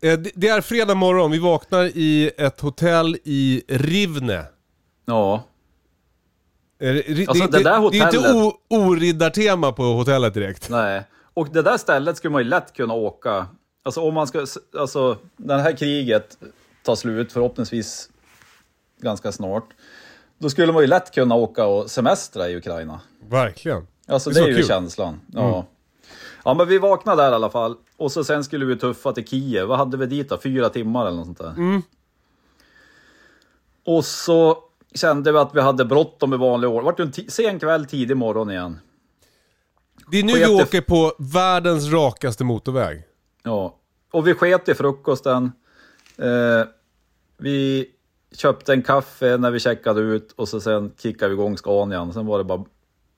Eh, 0.01 0.19
Det 0.35 0.47
är 0.47 0.61
fredag 0.61 0.95
morgon, 0.95 1.31
vi 1.31 1.39
vaknar 1.39 1.83
i 1.85 2.31
ett 2.37 2.59
hotell 2.61 3.17
i 3.23 3.63
Rivne. 3.67 4.45
Ja, 5.05 5.43
Eh, 6.79 6.85
ri- 6.93 7.25
Alltså, 7.29 7.47
det, 7.47 7.57
det 7.57 7.63
där 7.63 7.81
det, 7.81 7.89
det 7.91 7.97
är 7.99 8.05
inte 8.05 8.17
hotellet- 8.17 8.35
o- 8.35 8.57
oriddartema 8.69 9.71
på 9.71 9.83
hotellet 9.83 10.33
direkt. 10.33 10.69
nej. 10.69 11.03
Och 11.33 11.49
det 11.49 11.61
där 11.61 11.77
stället 11.77 12.17
skulle 12.17 12.31
man 12.31 12.41
ju 12.43 12.49
lätt 12.49 12.73
kunna 12.73 12.93
åka. 12.93 13.47
Alltså 13.83 14.01
om 14.01 14.13
man 14.13 14.27
ska, 14.27 14.45
alltså 14.79 15.17
det 15.37 15.57
här 15.61 15.77
kriget 15.77 16.37
tar 16.83 16.95
slut 16.95 17.31
förhoppningsvis 17.31 18.09
ganska 19.01 19.31
snart. 19.31 19.65
Då 20.37 20.49
skulle 20.49 20.73
man 20.73 20.81
ju 20.81 20.87
lätt 20.87 21.13
kunna 21.13 21.35
åka 21.35 21.65
och 21.65 21.91
semestra 21.91 22.49
i 22.49 22.55
Ukraina. 22.57 23.01
Verkligen. 23.29 23.87
Alltså 24.07 24.29
Det 24.29 24.33
det, 24.35 24.39
är 24.39 24.41
är 24.41 24.45
så 24.45 24.49
ju 24.49 24.55
kul. 24.55 24.71
Mm. 24.71 24.81
känslan. 24.81 25.21
Ja. 25.33 25.65
ja, 26.45 26.53
men 26.53 26.67
vi 26.67 26.77
vaknade 26.77 27.21
där 27.23 27.31
i 27.31 27.35
alla 27.35 27.49
fall. 27.49 27.75
Och 27.97 28.11
så 28.11 28.23
sen 28.23 28.43
skulle 28.43 28.65
vi 28.65 28.77
tuffa 28.77 29.11
till 29.13 29.27
Kiev. 29.27 29.67
Vad 29.67 29.77
hade 29.77 29.97
vi 29.97 30.05
dit 30.05 30.29
då? 30.29 30.37
Fyra 30.37 30.69
timmar 30.69 31.07
eller 31.07 31.17
något 31.17 31.25
sånt 31.25 31.37
där. 31.37 31.49
Mm. 31.57 31.81
Och 33.85 34.05
så 34.05 34.57
kände 34.95 35.31
vi 35.31 35.37
att 35.37 35.55
vi 35.55 35.61
hade 35.61 35.85
bråttom 35.85 36.33
i 36.33 36.37
vanlig 36.37 36.69
år. 36.69 36.81
Det 36.81 36.85
vart 36.85 36.99
ju 36.99 37.03
en 37.03 37.29
sen 37.29 37.59
kväll, 37.59 37.85
tidig 37.85 38.17
morgon 38.17 38.51
igen. 38.51 38.79
Det 40.11 40.19
är 40.19 40.23
nu 40.23 40.33
Och 40.33 40.37
vi 40.37 40.45
åker 40.47 40.81
på 40.81 41.13
världens 41.19 41.91
rakaste 41.91 42.43
motorväg. 42.43 43.03
Ja, 43.43 43.75
och 44.11 44.27
vi 44.27 44.33
sket 44.33 44.69
i 44.69 44.73
frukosten. 44.73 45.51
Eh, 46.17 46.67
vi 47.37 47.89
köpte 48.35 48.73
en 48.73 48.81
kaffe 48.81 49.37
när 49.37 49.51
vi 49.51 49.59
checkade 49.59 50.01
ut 50.01 50.31
och 50.31 50.49
så 50.49 50.61
sen 50.61 50.91
kickade 50.97 51.29
vi 51.29 51.33
igång 51.33 51.57
Scanian. 51.57 52.13
Sen 52.13 52.25
var 52.25 52.37
det 52.37 52.43
bara 52.43 52.65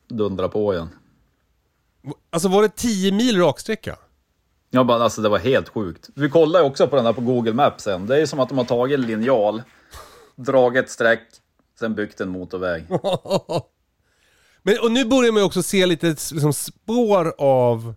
dundra 0.07 0.49
på 0.49 0.73
igen. 0.73 0.89
Alltså 2.29 2.49
var 2.49 2.61
det 2.61 2.75
10 2.75 3.11
mil 3.11 3.37
raksträcka? 3.37 3.97
Ja, 4.69 4.83
men 4.83 5.01
alltså 5.01 5.21
det 5.21 5.29
var 5.29 5.39
helt 5.39 5.69
sjukt. 5.69 6.09
Vi 6.15 6.29
kollade 6.29 6.65
också 6.65 6.87
på 6.87 6.95
den 6.95 7.05
här 7.05 7.13
på 7.13 7.21
Google 7.21 7.53
Maps 7.53 7.83
sen. 7.83 8.07
Det 8.07 8.21
är 8.21 8.25
som 8.25 8.39
att 8.39 8.49
de 8.49 8.57
har 8.57 8.65
tagit 8.65 8.99
en 8.99 9.05
linjal, 9.05 9.61
dragit 10.35 10.83
ett 10.83 10.91
streck, 10.91 11.27
sen 11.81 11.95
byggt 11.95 12.21
en 12.21 12.29
motorväg. 12.29 12.85
Men, 14.63 14.79
och 14.83 14.91
nu 14.91 15.05
börjar 15.05 15.31
man 15.31 15.41
ju 15.41 15.45
också 15.45 15.63
se 15.63 15.85
lite 15.85 16.07
liksom, 16.07 16.53
spår 16.53 17.33
av, 17.37 17.93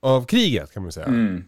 av 0.00 0.24
kriget 0.26 0.72
kan 0.72 0.82
man 0.82 0.92
säga. 0.92 1.06
Mm. 1.06 1.44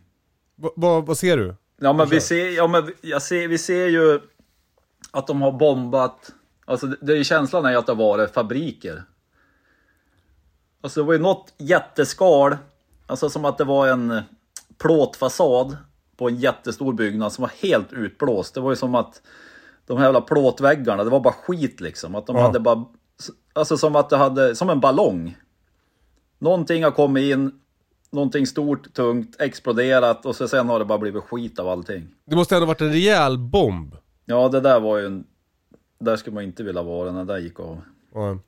Va- 0.57 0.73
va- 0.77 1.01
vad 1.01 1.19
ser 1.19 1.37
du? 1.37 1.55
Ja, 1.81 1.93
men 1.93 2.09
vi 2.09 2.21
ser, 2.21 2.57
ja, 2.57 2.67
men 2.67 2.93
jag 3.01 3.23
ser, 3.23 3.49
vi 3.49 3.59
ser 3.59 3.87
ju 3.87 4.21
att 5.11 5.27
de 5.27 5.43
har 5.43 5.53
bombat. 5.53 6.31
Alltså, 6.65 6.87
det, 6.87 6.97
det 7.01 7.19
är 7.19 7.25
känslan 7.25 7.65
är 7.65 7.71
ju 7.71 7.77
att 7.77 7.87
det 7.87 7.93
har 7.93 8.05
varit 8.05 8.35
fabriker. 8.35 9.03
Alltså, 10.81 11.01
det 11.01 11.07
var 11.07 11.13
ju 11.13 11.19
något 11.19 11.55
jätteskal. 11.59 12.57
Alltså 13.07 13.31
som 13.31 13.45
att 13.45 13.59
det 13.59 13.65
var 13.65 13.89
en 13.89 14.21
plåtfasad 14.79 15.77
på 16.17 16.29
en 16.29 16.37
jättestor 16.37 16.93
byggnad 16.93 17.33
som 17.33 17.43
var 17.43 17.53
helt 17.63 17.93
utblåst. 17.93 18.55
Det 18.55 18.61
var 18.61 18.71
ju 18.71 18.77
som 18.77 18.95
att 18.95 19.23
de 19.89 19.99
här 19.99 20.05
jävla 20.05 20.21
plåtväggarna, 20.21 21.05
det 21.05 21.11
var 21.11 21.21
bara 21.21 21.35
skit 21.35 21.81
liksom. 21.81 22.15
Att 22.15 22.27
de 22.27 22.37
Ja. 22.37 22.43
hade 22.43 22.61
bara... 22.61 22.85
Alltså 23.53 23.77
som 23.79 23.97
att 23.97 24.11
det 24.11 24.17
hade... 24.17 24.55
Som 24.57 24.71
en 24.71 24.81
ballong. 24.81 25.37
Någonting 26.39 26.85
har 26.85 26.91
kommit 26.91 27.35
in, 27.35 27.53
någonting 28.11 28.47
stort, 28.47 28.95
tungt, 28.95 29.41
exploderat 29.41 30.27
och 30.27 30.37
så 30.37 30.49
sen 30.49 30.69
har 30.69 30.79
det 30.79 30.85
bara 30.85 30.99
blivit 30.99 31.23
skit 31.23 31.59
av 31.59 31.69
allting. 31.69 32.09
Det 32.25 32.37
måste 32.37 32.55
ändå 32.55 32.67
varit 32.67 32.81
en 32.81 32.93
rejäl 32.93 33.39
bomb. 33.39 33.97
Ja, 34.25 34.49
det 34.49 34.61
där 34.61 34.81
var 34.81 34.99
ju 34.99 35.07
en... 35.07 35.25
Där 36.01 36.17
skulle 36.17 36.35
man 36.35 36.45
inte 36.45 36.63
vilja 36.63 36.83
vara 36.83 37.13
när 37.13 37.25
det 37.25 37.33
där 37.33 37.41
gick 37.41 37.61
av. 37.61 37.81
Ja. 38.15 38.39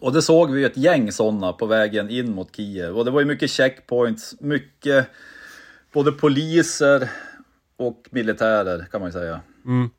Och 0.00 0.12
det 0.12 0.22
såg 0.22 0.50
vi 0.50 0.60
ju 0.60 0.66
ett 0.66 0.76
gäng 0.76 1.12
sådana 1.12 1.52
på 1.52 1.66
vägen 1.66 2.10
in 2.10 2.34
mot 2.34 2.56
Kiev. 2.56 2.98
Och 2.98 3.04
det 3.04 3.10
var 3.10 3.20
ju 3.20 3.26
mycket 3.26 3.50
checkpoints, 3.50 4.34
mycket 4.40 5.06
både 5.92 6.12
poliser 6.12 7.10
och 7.76 8.08
militärer 8.10 8.84
kan 8.90 9.00
man 9.00 9.08
ju 9.08 9.12
säga. 9.12 9.40
Mm. 9.66 9.90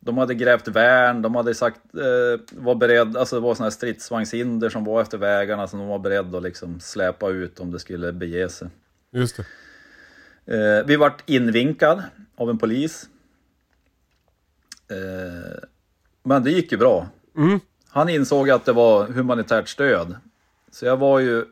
De 0.00 0.18
hade 0.18 0.34
grävt 0.34 0.68
värn, 0.68 1.22
de 1.22 1.34
hade 1.34 1.54
sagt, 1.54 1.80
eh, 1.94 2.40
var 2.50 2.74
beredd, 2.74 3.16
alltså 3.16 3.36
det 3.36 3.40
var 3.40 3.54
sådana 3.54 3.66
här 3.66 3.70
stridsvagnshinder 3.70 4.68
som 4.68 4.84
var 4.84 5.02
efter 5.02 5.18
vägarna 5.18 5.66
som 5.66 5.78
de 5.78 5.88
var 5.88 5.98
beredda 5.98 6.38
att 6.38 6.44
liksom 6.44 6.80
släpa 6.80 7.28
ut 7.28 7.60
om 7.60 7.70
det 7.72 7.78
skulle 7.78 8.12
bege 8.12 8.48
sig. 8.48 8.68
Just 9.10 9.36
det. 9.36 9.44
Eh, 10.46 10.86
vi 10.86 10.96
vart 10.96 11.30
invinkad 11.30 12.02
av 12.36 12.50
en 12.50 12.58
polis. 12.58 13.08
Eh, 14.90 15.58
men 16.22 16.42
det 16.42 16.50
gick 16.50 16.72
ju 16.72 16.78
bra. 16.78 17.08
Mm. 17.36 17.60
Han 17.88 18.08
insåg 18.08 18.50
att 18.50 18.64
det 18.64 18.72
var 18.72 19.06
humanitärt 19.06 19.68
stöd. 19.68 20.16
Så 20.70 20.86
jag 20.86 20.96
var 20.96 21.18
ju... 21.18 21.44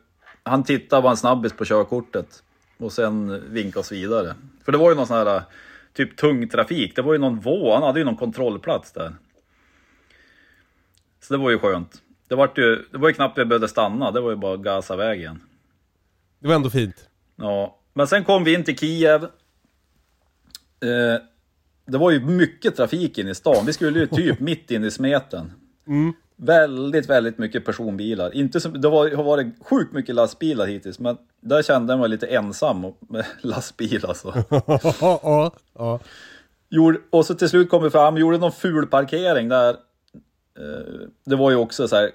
Han 0.43 0.65
tittade 0.65 1.03
var 1.03 1.11
en 1.11 1.17
snabbis 1.17 1.53
på 1.53 1.65
körkortet. 1.65 2.43
Och 2.79 2.93
sen 2.93 3.45
vinkade 3.53 3.81
oss 3.81 3.93
vidare. 3.93 4.35
För 4.65 4.73
det 4.73 4.79
var 4.79 4.91
ju 4.91 4.97
någon 4.97 5.07
sån 5.07 5.17
här 5.17 5.43
typ 5.99 6.17
tung 6.17 6.49
trafik. 6.49 6.97
Det 6.97 7.03
var 7.03 7.13
ju 7.13 7.19
någon 7.19 7.41
vå. 7.41 7.75
Han 7.75 7.83
hade 7.83 7.99
ju 7.99 8.05
någon 8.05 8.17
kontrollplats 8.17 8.93
där. 8.93 9.15
Så 11.21 11.35
det 11.35 11.39
var 11.39 11.51
ju 11.51 11.59
skönt. 11.59 12.03
Det 12.29 12.35
var 12.35 12.53
ju, 12.57 12.85
det 12.93 12.99
var 12.99 13.09
ju 13.09 13.15
knappt 13.15 13.39
vi 13.39 13.45
behövde 13.45 13.69
stanna. 13.69 14.11
Det 14.11 14.21
var 14.21 14.31
ju 14.31 14.37
bara 14.37 14.55
att 14.55 14.61
gasa 14.61 14.97
vägen. 14.97 15.43
Det 16.39 16.49
var 16.49 16.55
ändå 16.55 16.71
fint. 16.71 17.09
Ja, 17.37 17.79
men 17.95 18.07
sen 18.07 18.25
kom 18.25 18.45
vi 18.45 18.55
in 18.55 18.65
till 18.65 18.79
Kiev. 18.79 19.23
Eh, 19.25 21.23
det 21.87 21.99
var 21.99 22.11
ju 22.11 22.21
mycket 22.21 22.77
trafik 22.77 23.19
in 23.19 23.29
i 23.29 23.35
stan. 23.35 23.67
Vi 23.67 23.73
skulle 23.73 23.99
ju 23.99 24.07
typ 24.07 24.41
mitt 24.51 24.71
in 24.71 24.85
i 24.85 24.91
smeten. 24.91 25.53
Väldigt, 26.40 27.09
väldigt 27.09 27.38
mycket 27.38 27.64
personbilar. 27.64 28.35
Inte 28.35 28.61
så, 28.61 28.68
det 28.68 28.88
var, 28.88 29.11
har 29.11 29.24
varit 29.24 29.46
sjukt 29.61 29.92
mycket 29.92 30.14
lastbilar 30.14 30.66
hittills, 30.66 30.98
men 30.98 31.16
där 31.40 31.62
kände 31.62 31.92
jag 31.92 32.01
mig 32.01 32.09
lite 32.09 32.27
ensam 32.27 32.81
med 33.09 33.24
lastbil 33.40 34.05
alltså. 34.07 34.35
ja, 35.01 35.53
ja. 35.74 36.01
Gjorde, 36.68 36.98
och 37.11 37.27
så 37.27 37.35
till 37.35 37.48
slut 37.48 37.70
kom 37.70 37.83
vi 37.83 37.90
fram, 37.90 38.16
gjorde 38.16 38.38
någon 38.38 38.53
ful 38.53 38.87
parkering 38.87 39.48
där. 39.48 39.68
Eh, 40.59 41.09
det 41.24 41.37
var 41.37 41.51
ju 41.51 41.57
också 41.57 41.88
så 41.88 41.96
här, 41.96 42.11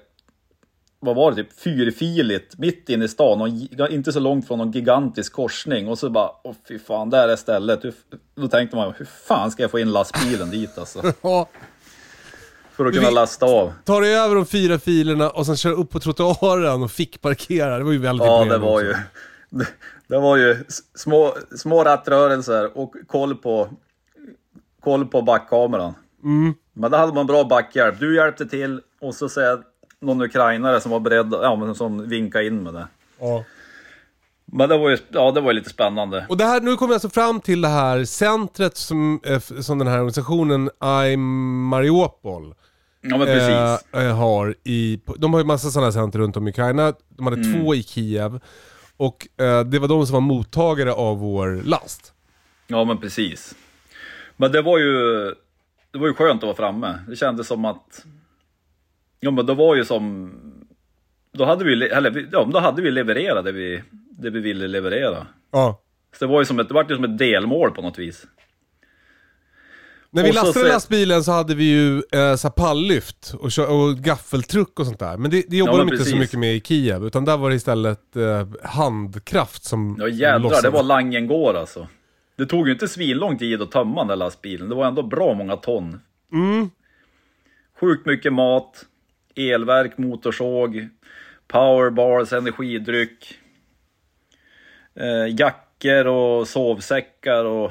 vad 1.00 1.16
var 1.16 1.30
det, 1.30 1.36
typ 1.36 1.60
fyrfiligt 1.60 2.58
mitt 2.58 2.88
inne 2.88 3.04
i 3.04 3.08
stan, 3.08 3.40
och 3.40 3.48
inte 3.90 4.12
så 4.12 4.20
långt 4.20 4.46
från 4.46 4.58
någon 4.58 4.72
gigantisk 4.72 5.32
korsning. 5.32 5.88
Och 5.88 5.98
så 5.98 6.10
bara, 6.10 6.30
åh 6.44 6.54
fy 6.68 6.78
fan, 6.78 7.10
där 7.10 7.28
är 7.28 7.36
stället. 7.36 7.84
Hur, 7.84 7.94
då 8.34 8.48
tänkte 8.48 8.76
man, 8.76 8.94
hur 8.98 9.04
fan 9.04 9.50
ska 9.50 9.62
jag 9.62 9.70
få 9.70 9.78
in 9.78 9.92
lastbilen 9.92 10.50
dit 10.50 10.78
alltså? 10.78 11.02
För 12.76 12.86
att 12.86 12.94
kunna 12.94 13.08
vi- 13.08 13.14
lasta 13.14 13.46
av. 13.46 13.72
Tar 13.84 14.00
dig 14.00 14.16
över 14.16 14.34
de 14.34 14.46
fyra 14.46 14.78
filerna 14.78 15.30
och 15.30 15.46
sen 15.46 15.56
kör 15.56 15.72
upp 15.72 15.90
på 15.90 16.00
trottoaren 16.00 16.82
och 16.82 16.90
fick 16.90 17.20
parkera. 17.20 17.78
Det 17.78 17.84
var 17.84 17.92
ju 17.92 17.98
väldigt 17.98 18.26
Ja, 18.26 18.44
det 18.44 18.58
var 18.58 18.72
också. 18.72 18.84
ju, 18.86 18.94
det, 19.50 19.66
det 20.06 20.18
var 20.18 20.36
ju 20.36 20.64
små, 20.94 21.34
små 21.56 21.84
rattrörelser 21.84 22.78
och 22.78 22.94
koll 23.06 23.34
på, 23.36 23.68
koll 24.80 25.06
på 25.06 25.22
backkameran. 25.22 25.94
Mm. 26.24 26.54
Men 26.72 26.90
då 26.90 26.96
hade 26.96 27.12
man 27.12 27.26
bra 27.26 27.44
backhjälp. 27.44 28.00
Du 28.00 28.16
hjälpte 28.16 28.46
till 28.46 28.80
och 29.00 29.14
så 29.14 29.28
säger 29.28 29.58
någon 30.00 30.22
ukrainare 30.22 30.80
som 30.80 30.90
var 30.90 31.00
beredd, 31.00 31.28
ja 31.42 31.56
men 31.56 31.74
som 31.74 32.08
vinkade 32.08 32.46
in 32.46 32.62
med 32.62 32.74
det. 32.74 32.86
Ja. 33.20 33.44
Men 34.46 34.68
det 34.68 34.78
var 34.78 34.90
ju, 34.90 34.98
ja 35.12 35.30
det 35.30 35.40
var 35.40 35.50
ju 35.52 35.58
lite 35.58 35.70
spännande. 35.70 36.26
Och 36.28 36.36
det 36.36 36.44
här, 36.44 36.60
nu 36.60 36.76
kommer 36.76 36.88
vi 36.88 36.94
alltså 36.94 37.08
fram 37.08 37.40
till 37.40 37.60
det 37.60 37.68
här 37.68 38.04
centret 38.04 38.76
som, 38.76 39.20
eh, 39.24 39.38
som 39.40 39.78
den 39.78 39.88
här 39.88 39.94
organisationen 39.96 40.70
I 41.12 41.16
Mariupol 41.16 42.54
Ja 43.00 43.18
men 43.18 43.26
precis. 43.26 43.92
eh, 43.94 44.16
har 44.16 44.54
i, 44.64 45.00
de 45.18 45.32
har 45.32 45.40
ju 45.40 45.46
massa 45.46 45.70
sådana 45.70 45.92
center 45.92 46.18
runt 46.18 46.36
om 46.36 46.46
i 46.46 46.50
Ukraina. 46.50 46.94
De 47.08 47.26
hade 47.26 47.40
Mm. 47.40 47.52
två 47.64 47.74
i 47.74 47.82
Kiev. 47.82 48.40
Och 48.96 49.28
eh, 49.40 49.60
det 49.64 49.78
var 49.78 49.88
de 49.88 50.06
som 50.06 50.14
var 50.14 50.20
mottagare 50.20 50.92
av 50.92 51.18
vår 51.18 51.60
last. 51.64 52.12
Ja 52.66 52.84
men 52.84 52.98
precis. 52.98 53.54
Men 54.36 54.52
det 54.52 54.62
var 54.62 54.78
ju, 54.78 54.94
det 55.90 55.98
var 55.98 56.06
ju 56.06 56.14
skönt 56.14 56.42
att 56.42 56.46
vara 56.46 56.56
framme. 56.56 56.98
Det 57.08 57.16
kändes 57.16 57.46
som 57.46 57.64
att, 57.64 58.04
ja 59.20 59.30
men 59.30 59.46
det 59.46 59.54
var 59.54 59.74
ju 59.76 59.84
som, 59.84 60.32
då 61.32 61.44
hade 61.44 61.64
vi, 61.64 61.76
le- 61.76 61.88
eller, 61.88 62.28
ja, 62.32 62.48
då 62.52 62.58
hade 62.58 62.82
vi 62.82 62.90
levererat 62.90 63.44
det 63.44 63.52
vi, 63.52 63.82
det 64.18 64.30
vi 64.30 64.40
ville 64.40 64.68
leverera. 64.68 65.26
Ja. 65.52 65.80
Så 66.18 66.24
det 66.24 66.32
var 66.32 66.40
ju 66.40 66.44
som 66.44 66.58
ett, 66.60 66.68
det 66.68 66.74
var 66.74 66.86
ju 66.88 66.94
som 66.96 67.04
ett 67.04 67.18
delmål 67.18 67.70
på 67.70 67.82
något 67.82 67.98
vis. 67.98 68.26
När 70.10 70.22
vi 70.22 70.30
Och 70.30 70.34
så 70.34 70.44
lastade 70.44 70.66
se- 70.66 70.72
lastbilen 70.72 71.24
så 71.24 71.32
hade 71.32 71.54
vi 71.54 71.64
ju 71.64 71.96
eh, 71.96 72.36
så 72.36 72.48
här 72.48 72.50
palllyft 72.50 73.34
och, 73.38 73.58
och 73.70 73.96
gaffeltruck 73.98 74.80
och 74.80 74.86
sånt 74.86 74.98
där. 74.98 75.16
Men 75.16 75.30
det, 75.30 75.44
det 75.48 75.56
jobbar 75.56 75.72
Ja, 75.72 75.78
de 75.84 75.92
inte 75.92 76.04
så 76.04 76.16
mycket 76.16 76.38
med 76.38 76.54
i 76.56 76.60
Kiev. 76.60 77.04
Utan 77.04 77.24
där 77.24 77.36
var 77.36 77.50
det 77.50 77.56
istället 77.56 78.16
eh, 78.16 78.48
handkraft 78.62 79.64
som 79.64 79.96
Ja 80.00 80.08
jädrar, 80.08 80.38
lossade. 80.38 80.62
det 80.62 80.70
var 80.70 80.82
langen 80.82 81.26
går 81.26 81.54
alltså. 81.54 81.88
Det 82.36 82.46
tog 82.46 82.66
ju 82.66 82.72
inte 82.72 82.88
svinlång 82.88 83.38
tid 83.38 83.62
att 83.62 83.70
tömma 83.70 84.00
den 84.00 84.08
där 84.08 84.16
lastbilen. 84.16 84.68
Det 84.68 84.74
var 84.74 84.86
ändå 84.86 85.02
bra 85.02 85.34
många 85.34 85.56
ton. 85.56 86.00
Mm. 86.32 86.70
Sjukt 87.80 88.06
mycket 88.06 88.32
mat, 88.32 88.84
elverk, 89.36 89.98
motorsåg, 89.98 90.88
powerbars, 91.48 92.32
energidryck, 92.32 93.38
eh, 94.96 95.34
jackor 95.38 96.06
och 96.06 96.48
sovsäckar 96.48 97.44
och... 97.44 97.70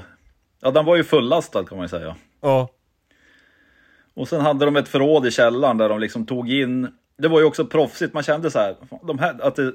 Ja, 0.62 0.72
den 0.72 0.86
var 0.86 0.96
ju 0.96 1.04
fullastad 1.04 1.64
kan 1.64 1.78
man 1.78 1.86
ju 1.86 1.90
säga. 1.90 2.16
Ja. 2.42 2.70
Och 4.14 4.28
sen 4.28 4.42
hade 4.42 4.66
de 4.66 4.76
ett 4.76 4.88
förråd 4.88 5.26
i 5.26 5.32
källaren 5.32 5.78
där 5.78 5.90
de 5.90 6.00
liksom 6.00 6.26
tog 6.26 6.52
in... 6.52 6.88
Det 7.18 7.28
var 7.28 7.40
ju 7.40 7.46
också 7.46 7.66
proffsigt, 7.66 8.14
man 8.14 8.24
kände 8.24 8.52
så 8.52 8.60
här, 8.60 8.76
de 9.04 9.20
här 9.20 9.36
att 9.42 9.56
det, 9.56 9.74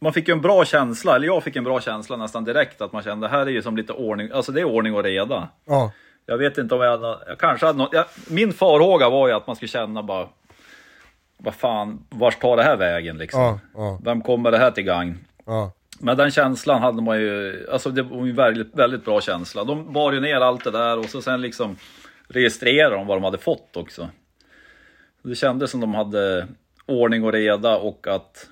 man 0.00 0.12
fick 0.12 0.28
ju 0.28 0.32
en 0.32 0.40
bra 0.40 0.64
känsla, 0.64 1.16
eller 1.16 1.26
jag 1.26 1.42
fick 1.42 1.56
en 1.56 1.64
bra 1.64 1.80
känsla 1.80 2.16
nästan 2.16 2.44
direkt 2.44 2.80
att 2.80 2.92
man 2.92 3.02
kände, 3.02 3.28
här 3.28 3.46
är 3.46 3.50
ju 3.50 3.62
som 3.62 3.76
lite 3.76 3.92
ordning, 3.92 4.30
alltså 4.32 4.52
det 4.52 4.60
är 4.60 4.64
ordning 4.64 4.94
och 4.94 5.02
reda. 5.02 5.48
Ja. 5.64 5.92
Jag 6.26 6.38
vet 6.38 6.58
inte 6.58 6.74
om 6.74 6.80
jag 6.80 6.90
hade, 6.90 7.18
jag 7.26 7.38
kanske 7.38 7.66
hade 7.66 7.78
något, 7.78 7.92
jag, 7.92 8.04
min 8.30 8.52
farhåga 8.52 9.10
var 9.10 9.28
ju 9.28 9.34
att 9.34 9.46
man 9.46 9.56
skulle 9.56 9.68
känna 9.68 10.02
bara, 10.02 10.28
vad 11.38 11.54
fan, 11.54 12.06
vart 12.10 12.40
tar 12.40 12.56
det 12.56 12.62
här 12.62 12.76
vägen 12.76 13.18
liksom? 13.18 13.40
Ja. 13.40 13.58
Ja. 13.74 14.00
Vem 14.04 14.22
kommer 14.22 14.50
det 14.50 14.58
här 14.58 14.70
till 14.70 14.84
gagn? 14.84 15.18
Ja. 15.46 15.72
Men 16.04 16.16
den 16.16 16.30
känslan 16.30 16.82
hade 16.82 17.02
man 17.02 17.20
ju, 17.20 17.66
alltså 17.72 17.90
det 17.90 18.02
var 18.02 18.26
ju 18.26 18.32
väldigt, 18.32 18.74
väldigt 18.74 19.04
bra 19.04 19.20
känsla. 19.20 19.64
De 19.64 19.92
bar 19.92 20.12
ju 20.12 20.20
ner 20.20 20.40
allt 20.40 20.64
det 20.64 20.70
där 20.70 20.98
och 20.98 21.04
så 21.04 21.22
sen 21.22 21.40
liksom 21.40 21.76
registrerade 22.28 22.96
de 22.96 23.06
vad 23.06 23.16
de 23.16 23.24
hade 23.24 23.38
fått 23.38 23.76
också. 23.76 24.08
Det 25.22 25.34
kändes 25.34 25.70
som 25.70 25.80
de 25.80 25.94
hade 25.94 26.48
ordning 26.86 27.24
och 27.24 27.32
reda 27.32 27.76
och 27.76 28.06
att 28.06 28.48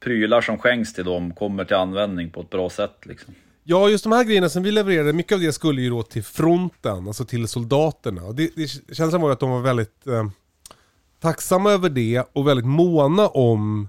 prylar 0.00 0.40
som 0.40 0.58
skänks 0.58 0.92
till 0.92 1.04
dem 1.04 1.34
kommer 1.34 1.64
till 1.64 1.76
användning 1.76 2.30
på 2.30 2.40
ett 2.40 2.50
bra 2.50 2.70
sätt 2.70 3.06
liksom. 3.06 3.34
Ja, 3.64 3.88
just 3.88 4.04
de 4.04 4.12
här 4.12 4.24
grejerna 4.24 4.48
som 4.48 4.62
vi 4.62 4.72
levererade, 4.72 5.12
mycket 5.12 5.32
av 5.32 5.40
det 5.40 5.52
skulle 5.52 5.82
ju 5.82 5.90
då 5.90 6.02
till 6.02 6.24
fronten, 6.24 7.06
alltså 7.06 7.24
till 7.24 7.48
soldaterna. 7.48 8.24
Och 8.24 8.34
det, 8.34 8.50
det, 8.56 8.94
känslan 8.94 9.20
var 9.20 9.28
ju 9.28 9.32
att 9.32 9.40
de 9.40 9.50
var 9.50 9.60
väldigt 9.60 10.06
eh, 10.06 10.28
tacksamma 11.20 11.70
över 11.70 11.88
det 11.88 12.22
och 12.32 12.48
väldigt 12.48 12.66
måna 12.66 13.28
om 13.28 13.88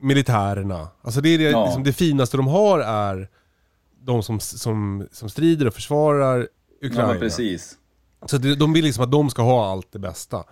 militärerna. 0.00 0.88
Alltså 1.02 1.20
det 1.20 1.28
är 1.28 1.38
det, 1.38 1.44
Ja. 1.44 1.64
liksom, 1.64 1.84
det 1.84 1.92
finaste 1.92 2.36
de 2.36 2.46
har 2.48 2.78
är 2.80 3.28
de 4.02 4.22
som, 4.22 4.40
som, 4.40 5.06
som 5.12 5.28
strider 5.28 5.66
och 5.66 5.74
försvarar 5.74 6.38
Ja, 6.80 6.86
Ukraina. 6.88 7.08
men 7.08 7.18
precis. 7.20 7.76
Så 8.26 8.38
det, 8.38 8.54
de 8.54 8.72
vill 8.72 8.84
liksom 8.84 9.04
att 9.04 9.12
de 9.12 9.30
ska 9.30 9.42
ha 9.42 9.70
allt 9.70 9.92
det 9.92 9.98
bästa. 9.98 10.44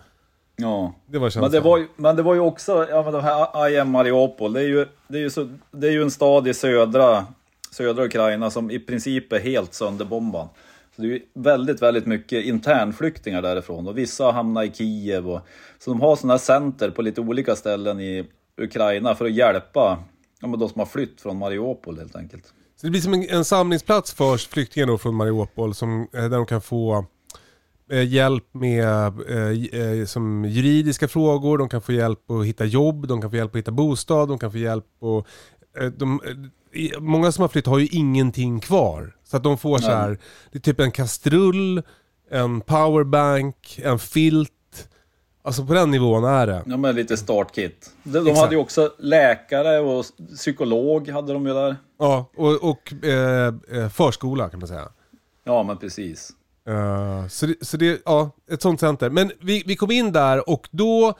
Ja. 0.55 0.93
Det 1.07 1.19
var 1.19 1.41
Men 1.41 1.51
det, 1.51 1.59
var 1.59 1.77
ju, 1.77 1.87
men 1.95 2.15
det 2.15 2.21
var 2.23 2.33
ju 2.33 2.39
också, 2.39 2.87
ja 2.89 3.03
men 3.03 3.13
de 3.13 3.23
här 3.23 3.69
I 3.69 3.77
am 3.79 3.89
Mariupol, 3.91 4.53
det 4.53 4.59
är 4.61 4.67
ju, 4.67 4.85
det 5.07 5.17
är 5.17 5.21
ju, 5.21 5.29
så, 5.29 5.49
det 5.71 5.87
är 5.87 5.91
ju 5.91 6.01
en 6.01 6.11
stad 6.11 6.47
i 6.47 6.53
södra, 6.53 7.25
södra 7.71 8.05
Ukraina 8.05 8.49
som 8.51 8.71
i 8.71 8.79
princip 8.79 9.33
är 9.33 9.39
helt 9.39 9.73
sönderbombad. 9.73 10.47
Så 10.95 11.01
det 11.01 11.07
är 11.07 11.11
ju 11.11 11.21
väldigt, 11.33 11.81
väldigt 11.81 12.05
mycket 12.05 12.45
internflyktingar 12.45 13.41
därifrån 13.41 13.87
och 13.87 13.97
vissa 13.97 14.23
har 14.23 14.31
hamnat 14.31 14.65
i 14.65 14.71
Kiev. 14.73 15.29
Och, 15.29 15.41
så 15.79 15.91
de 15.91 16.01
har 16.01 16.15
sådana 16.15 16.33
här 16.33 16.39
center 16.39 16.89
på 16.89 17.01
lite 17.01 17.21
olika 17.21 17.55
ställen 17.55 17.99
i 17.99 18.25
Ukraina 18.59 19.15
för 19.15 19.25
att 19.25 19.33
hjälpa 19.33 20.03
ja, 20.41 20.47
men 20.47 20.59
de 20.59 20.69
som 20.69 20.79
har 20.79 20.85
flytt 20.85 21.21
från 21.21 21.37
Mariupol 21.37 21.97
helt 21.97 22.15
enkelt. 22.15 22.53
Så 22.75 22.87
det 22.87 22.91
blir 22.91 23.01
som 23.01 23.13
en, 23.13 23.29
en 23.29 23.45
samlingsplats 23.45 24.13
för 24.13 24.37
flyktingar 24.37 24.97
från 24.97 25.15
Mariupol 25.15 25.73
som, 25.75 26.07
eh, 26.13 26.21
där 26.21 26.29
de 26.29 26.45
kan 26.45 26.61
få 26.61 27.05
eh, 27.91 28.07
hjälp 28.07 28.53
med 28.53 29.13
eh, 29.29 29.81
eh, 29.81 30.05
som 30.05 30.45
juridiska 30.45 31.07
frågor, 31.07 31.57
de 31.57 31.69
kan 31.69 31.81
få 31.81 31.91
hjälp 31.91 32.31
att 32.31 32.45
hitta 32.45 32.65
jobb, 32.65 33.07
de 33.07 33.21
kan 33.21 33.29
få 33.29 33.37
hjälp 33.37 33.51
att 33.51 33.59
hitta 33.59 33.71
bostad, 33.71 34.29
de 34.29 34.39
kan 34.39 34.51
få 34.51 34.57
hjälp 34.57 35.03
att... 35.03 35.27
Eh, 35.81 35.87
de, 35.87 36.21
eh, 36.25 36.99
många 36.99 37.31
som 37.31 37.41
har 37.41 37.49
flytt 37.49 37.65
har 37.65 37.79
ju 37.79 37.87
ingenting 37.87 38.59
kvar. 38.59 39.15
Så 39.23 39.37
att 39.37 39.43
de 39.43 39.57
får 39.57 39.77
så 39.77 39.91
här, 39.91 40.19
det 40.51 40.57
är 40.57 40.61
typ 40.61 40.79
en 40.79 40.91
kastrull, 40.91 41.81
en 42.31 42.61
powerbank, 42.61 43.79
en 43.83 43.99
filt. 43.99 44.51
Alltså 45.41 45.65
på 45.65 45.73
den 45.73 45.91
nivån 45.91 46.23
är 46.23 46.47
det. 46.47 46.63
Ja 46.65 46.77
men 46.77 46.95
lite 46.95 47.17
startkit. 47.17 47.91
De, 48.03 48.19
de 48.19 48.35
hade 48.35 48.55
ju 48.55 48.61
också 48.61 48.93
läkare 48.97 49.79
och 49.79 50.05
psykolog 50.35 51.09
hade 51.09 51.33
de 51.33 51.47
ju 51.47 51.53
där. 51.53 51.75
Ja, 51.99 52.29
och, 52.35 52.69
och 52.69 52.93
eh, 53.03 53.53
eh, 53.71 53.89
förskola 53.89 54.49
kan 54.49 54.59
man 54.59 54.67
säga. 54.67 54.89
Ja 55.43 55.63
men 55.63 55.77
precis. 55.77 56.31
Uh, 56.69 57.27
så 57.27 57.45
det, 57.45 57.65
så 57.65 57.77
det, 57.77 58.01
ja, 58.05 58.31
ett 58.51 58.61
sånt 58.61 58.79
center. 58.79 59.09
Men 59.09 59.31
vi, 59.39 59.63
vi 59.65 59.75
kom 59.75 59.91
in 59.91 60.11
där 60.11 60.49
och 60.49 60.67
då 60.71 61.13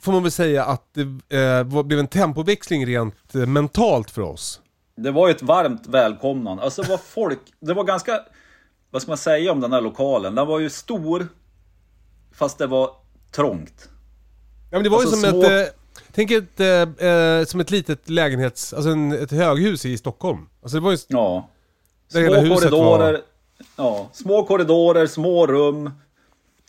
får 0.00 0.12
man 0.12 0.22
väl 0.22 0.32
säga 0.32 0.64
att 0.64 0.94
det 1.28 1.36
eh, 1.38 1.82
blev 1.82 1.98
en 1.98 2.06
tempoväxling 2.06 2.86
rent 2.86 3.34
eh, 3.34 3.46
mentalt 3.46 4.10
för 4.10 4.22
oss. 4.22 4.60
Det 4.96 5.10
var 5.10 5.28
ju 5.28 5.34
ett 5.34 5.42
varmt 5.42 5.86
välkomnande. 5.86 6.62
Alltså 6.62 6.82
var 6.82 6.98
folk, 6.98 7.40
det 7.60 7.74
var 7.74 7.84
ganska, 7.84 8.20
vad 8.90 9.02
ska 9.02 9.10
man 9.10 9.18
säga 9.18 9.52
om 9.52 9.60
den 9.60 9.72
här 9.72 9.80
lokalen? 9.80 10.34
Den 10.34 10.46
var 10.46 10.58
ju 10.58 10.70
stor, 10.70 11.28
fast 12.32 12.58
det 12.58 12.66
var 12.66 12.90
trångt. 13.36 13.88
Ja 14.70 14.76
men 14.78 14.82
det 14.82 14.88
var 14.88 14.98
Alltså 15.00 15.16
ju 15.16 15.22
som 15.22 15.30
små- 15.30 15.42
ett, 15.50 15.68
eh, 15.68 15.74
tänk 16.12 16.30
ett, 16.30 16.60
eh, 16.60 17.08
eh, 17.08 17.44
som 17.44 17.60
ett 17.60 17.70
litet 17.70 18.10
lägenhets, 18.10 18.72
alltså 18.72 18.90
en, 18.90 19.12
ett 19.12 19.30
höghus 19.30 19.84
i 19.84 19.98
Stockholm. 19.98 20.46
Alltså 20.62 20.76
det 20.78 20.84
var 20.84 20.90
ju, 20.92 20.98
Ja. 21.08 21.48
Små 22.08 22.20
korridorer, 22.54 23.12
var- 23.12 23.22
ja, 23.76 24.08
små 24.12 24.42
korridorer, 24.44 25.06
små 25.06 25.46
rum, 25.46 25.90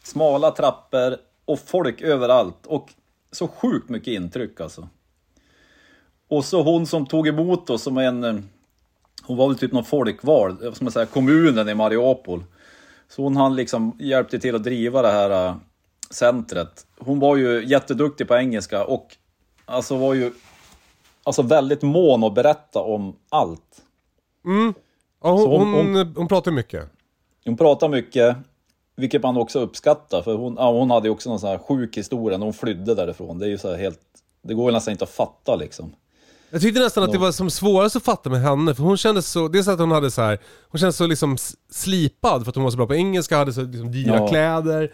smala 0.04 0.52
trappor 0.52 1.18
och 1.46 1.60
folk 1.60 2.02
överallt. 2.02 2.66
Och 2.66 2.90
så 3.32 3.48
sjukt 3.48 3.90
mycket 3.90 4.08
intryck 4.14 4.62
alltså. 4.62 4.88
Och 6.30 6.46
så 6.46 6.64
hon 6.64 6.88
som 6.88 7.06
tog 7.06 7.28
emot 7.28 7.70
oss 7.70 7.82
som 7.84 7.98
en, 7.98 8.24
eh, 8.24 8.36
hon 9.24 9.38
var 9.38 9.48
väl 9.48 9.58
typ 9.58 9.72
någon 9.72 9.86
folkvald, 9.86 10.76
ska 10.76 10.84
man 10.86 10.92
säga, 10.92 11.06
kommunen 11.06 11.70
i 11.70 11.74
Mariupol. 11.76 12.44
Så 13.10 13.24
hon 13.24 13.36
han 13.38 13.56
liksom 13.56 13.98
hjälpte 14.00 14.40
till 14.40 14.56
att 14.56 14.64
driva 14.64 15.02
det 15.02 15.12
här 15.12 15.56
centret. 16.10 16.86
Hon 17.00 17.20
var 17.20 17.36
ju 17.36 17.66
jätteduktig 17.66 18.28
på 18.28 18.36
engelska 18.36 18.84
och 18.86 19.16
alltså 19.66 19.98
var 19.98 20.14
ju 20.14 20.32
alltså 21.24 21.42
väldigt 21.42 21.82
mån 21.82 22.24
att 22.24 22.34
berätta 22.34 22.80
om 22.80 23.16
allt. 23.30 23.82
ja, 25.24 25.32
hon, 25.32 25.50
hon- 25.50 25.96
hon, 25.96 26.14
hon, 26.16 26.28
pratar 26.28 26.52
mycket. 26.52 26.90
Hon 27.46 27.58
pratar 27.58 27.88
mycket, 27.90 28.38
vilket 28.96 29.24
man 29.24 29.38
också 29.38 29.60
uppskattar. 29.60 30.22
För 30.22 30.36
hon, 30.36 30.56
ja, 30.58 30.72
hon 30.72 30.92
hade 30.92 31.08
ju 31.08 31.12
också 31.12 31.30
någon 31.30 31.40
sån 31.40 31.50
här 31.50 31.58
sjuk 31.58 31.98
historia 31.98 32.38
när 32.38 32.46
hon 32.46 32.54
flydde 32.54 32.96
därifrån. 32.96 33.40
Det 33.40 33.46
är 33.46 33.50
ju 33.50 33.58
så 33.58 33.76
helt... 33.76 34.00
Det 34.42 34.54
går 34.54 34.72
nästan 34.72 34.92
inte 34.92 35.04
att 35.04 35.10
fatta 35.10 35.56
liksom. 35.56 35.94
Jag 36.50 36.62
tyckte 36.62 36.80
nästan 36.80 37.04
att 37.04 37.12
det 37.12 37.18
var 37.18 37.32
som 37.32 37.50
svårast 37.50 37.96
att 37.96 38.04
fatta 38.04 38.30
med 38.30 38.42
henne, 38.42 38.76
för 38.76 38.84
hon 38.84 38.98
kändes 38.98 39.32
så, 39.32 39.48
dels 39.48 39.68
att 39.68 39.80
hon 39.80 39.92
hade 39.92 40.12
så 40.12 40.22
här, 40.22 40.40
hon 40.70 40.80
kändes 40.80 40.98
så 40.98 41.08
liksom 41.08 41.38
slipad 41.72 42.44
för 42.44 42.50
att 42.50 42.56
hon 42.56 42.64
var 42.64 42.72
så 42.72 42.78
bra 42.78 42.88
på 42.88 42.96
engelska, 42.96 43.38
hade 43.38 43.54
så 43.54 43.62
liksom 43.62 43.92
dyra 43.92 44.16
Ja. 44.16 44.28
kläder. 44.28 44.94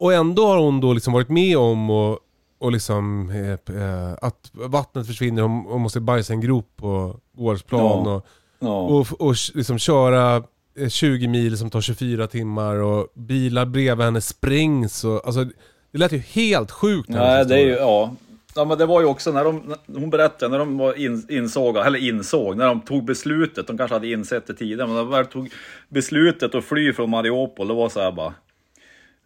Och 0.00 0.14
ändå 0.14 0.46
har 0.46 0.58
hon 0.58 0.80
då 0.80 0.92
liksom 0.92 1.12
varit 1.12 1.28
med 1.28 1.58
om 1.58 1.90
och, 1.90 2.18
och 2.58 2.72
liksom, 2.72 3.30
eh, 3.30 3.76
eh, 3.76 4.12
att 4.22 4.50
vattnet 4.52 5.06
försvinner, 5.06 5.42
hon, 5.42 5.64
hon 5.68 5.80
måste 5.80 6.00
bajsa 6.00 6.32
i 6.32 6.34
en 6.34 6.40
grop 6.40 6.72
på 6.76 7.16
gårdsplan 7.36 8.04
Ja. 8.06 8.14
och, 8.14 8.26
Ja, 8.62 8.78
och, 8.80 9.06
och 9.20 9.34
liksom 9.54 9.78
köra 9.78 10.42
eh, 10.78 10.88
20 10.88 11.28
mil 11.28 11.58
som 11.58 11.70
tar 11.70 11.80
24 11.80 12.26
timmar 12.26 12.76
och 12.76 13.06
bilar 13.14 13.66
bredvid 13.66 14.04
henne 14.04 14.20
sprängs 14.20 15.04
och 15.04 15.26
alltså 15.26 15.44
det 15.92 15.98
lät 15.98 16.12
ju 16.12 16.18
helt 16.18 16.70
sjukt. 16.70 17.08
Nej, 17.08 17.46
det 17.46 17.54
är 17.54 17.58
ju, 17.66 17.72
ja. 17.72 18.14
Ja 18.54 18.64
men 18.64 18.78
det 18.78 18.86
var 18.86 19.00
ju 19.00 19.06
också 19.06 19.32
när 19.32 19.44
de, 19.44 19.74
hon 19.86 20.10
berättade, 20.10 20.50
när 20.50 20.58
de 20.58 20.78
var 20.78 20.94
in, 20.98 21.26
insåg, 21.28 21.76
eller 21.76 21.98
insåg, 22.08 22.56
när 22.56 22.66
de 22.66 22.80
tog 22.80 23.04
beslutet, 23.04 23.66
de 23.66 23.78
kanske 23.78 23.94
hade 23.94 24.10
insett 24.10 24.46
det 24.46 24.54
tidigare, 24.54 24.86
men 24.86 24.96
när 24.96 25.02
de 25.02 25.10
väl 25.10 25.26
tog 25.26 25.50
beslutet 25.88 26.54
att 26.54 26.64
fly 26.64 26.92
från 26.92 27.10
Mariupol, 27.10 27.68
det 27.68 27.74
var 27.74 27.88
så 27.88 28.00
här 28.00 28.12
bara, 28.12 28.34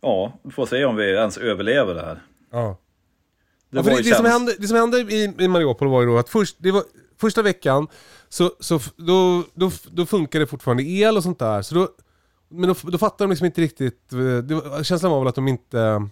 ja, 0.05 0.33
vi 0.43 0.51
får 0.51 0.67
se 0.67 0.85
om 0.85 0.97
vi 0.97 1.11
ens 1.11 1.39
överlever 1.39 1.95
det 1.95 2.01
här. 2.03 2.23
Ja. 2.53 2.77
Det 3.71 3.77
ja, 3.77 3.83
för 3.83 3.91
det, 3.91 4.03
det, 4.03 4.15
som 4.15 4.25
hände, 4.27 4.55
det 4.59 4.69
som 4.69 4.77
hände 4.77 4.99
i, 4.99 5.35
i 5.39 5.49
Mariupol 5.49 5.89
var 5.89 6.01
ju 6.01 6.07
då 6.07 6.19
att 6.19 6.29
först, 6.29 6.57
det 6.59 6.71
var, 6.71 6.83
första 7.21 7.43
veckan 7.43 7.89
så, 8.29 8.51
så 8.61 8.81
då, 8.97 9.45
då, 9.55 9.71
då 9.91 10.07
funkar 10.07 10.41
det 10.41 10.47
fortfarande 10.47 10.83
el 10.83 11.17
och 11.17 11.23
sånt 11.23 11.39
där. 11.39 11.63
Så 11.63 11.75
då, 11.75 11.89
men 12.49 12.69
då, 12.69 12.75
då 12.91 12.99
fattar 12.99 13.25
de 13.25 13.31
liksom 13.31 13.47
inte 13.47 13.61
riktigt, 13.61 14.13
eh, 14.13 14.19
det, 14.19 14.85
känslan 14.85 15.13
var 15.13 15.19
väl 15.19 15.29
att 15.29 15.35
de 15.35 15.49
inte... 15.49 16.09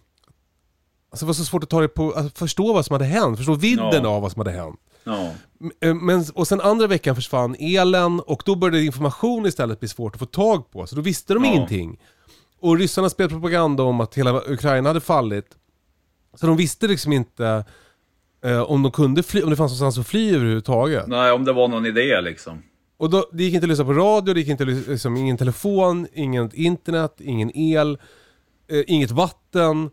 Alltså 1.10 1.24
det 1.24 1.28
var 1.28 1.34
så 1.34 1.44
svårt 1.44 1.62
att 1.62 1.70
ta 1.70 1.80
det 1.80 1.88
på, 1.88 2.10
att 2.12 2.38
förstå 2.38 2.72
vad 2.72 2.86
som 2.86 2.94
hade 2.94 3.04
hänt, 3.04 3.36
förstå 3.36 3.54
vidden 3.54 4.02
Ja. 4.04 4.08
av 4.08 4.22
vad 4.22 4.32
som 4.32 4.40
hade 4.40 4.50
hänt. 4.50 4.80
Ja, 5.04 5.30
Eh, 5.80 5.94
Men, 5.94 6.24
och 6.34 6.48
sen 6.48 6.60
andra 6.60 6.86
veckan 6.86 7.14
försvann 7.14 7.56
elen 7.58 8.20
och 8.20 8.42
då 8.46 8.54
började 8.54 8.84
information 8.84 9.46
istället 9.46 9.80
bli 9.80 9.88
svårt 9.88 10.14
att 10.14 10.18
få 10.18 10.26
tag 10.26 10.70
på. 10.70 10.86
Så 10.86 10.96
då 10.96 11.02
visste 11.02 11.34
de 11.34 11.44
Ja. 11.44 11.50
ingenting. 11.52 12.00
Och 12.62 12.78
ryssarna 12.78 13.10
spelade 13.10 13.34
propaganda 13.34 13.82
om 13.82 14.00
att 14.00 14.14
hela 14.14 14.42
Ukraina 14.46 14.88
hade 14.88 15.00
fallit. 15.00 15.46
Så 16.34 16.46
de 16.46 16.56
visste 16.56 16.88
liksom 16.88 17.12
inte 17.12 17.64
eh, 18.44 18.62
om 18.62 18.82
de 18.82 18.92
kunde 18.92 19.22
fly, 19.22 19.42
om 19.42 19.50
det 19.50 19.56
fanns 19.56 19.80
någonstans 19.80 19.98
att 19.98 20.10
fly 20.10 20.34
överhuvudtaget. 20.34 21.06
nej 21.06 21.32
om 21.32 21.44
det 21.44 21.52
var 21.52 21.68
någon 21.68 21.86
idé 21.86 22.20
liksom. 22.20 22.62
Och 22.96 23.10
då, 23.10 23.26
det 23.32 23.44
gick 23.44 23.54
inte 23.54 23.64
att 23.64 23.68
lyssna 23.68 23.84
på 23.84 23.92
radio, 23.92 24.34
det 24.34 24.40
gick 24.40 24.48
inte 24.48 24.62
att 24.62 24.88
liksom, 24.88 25.16
ingen 25.16 25.36
telefon, 25.36 26.06
inget 26.12 26.54
internet, 26.54 27.14
ingen 27.18 27.56
el, 27.56 27.98
eh, 28.68 28.84
inget 28.86 29.10
vatten. 29.10 29.90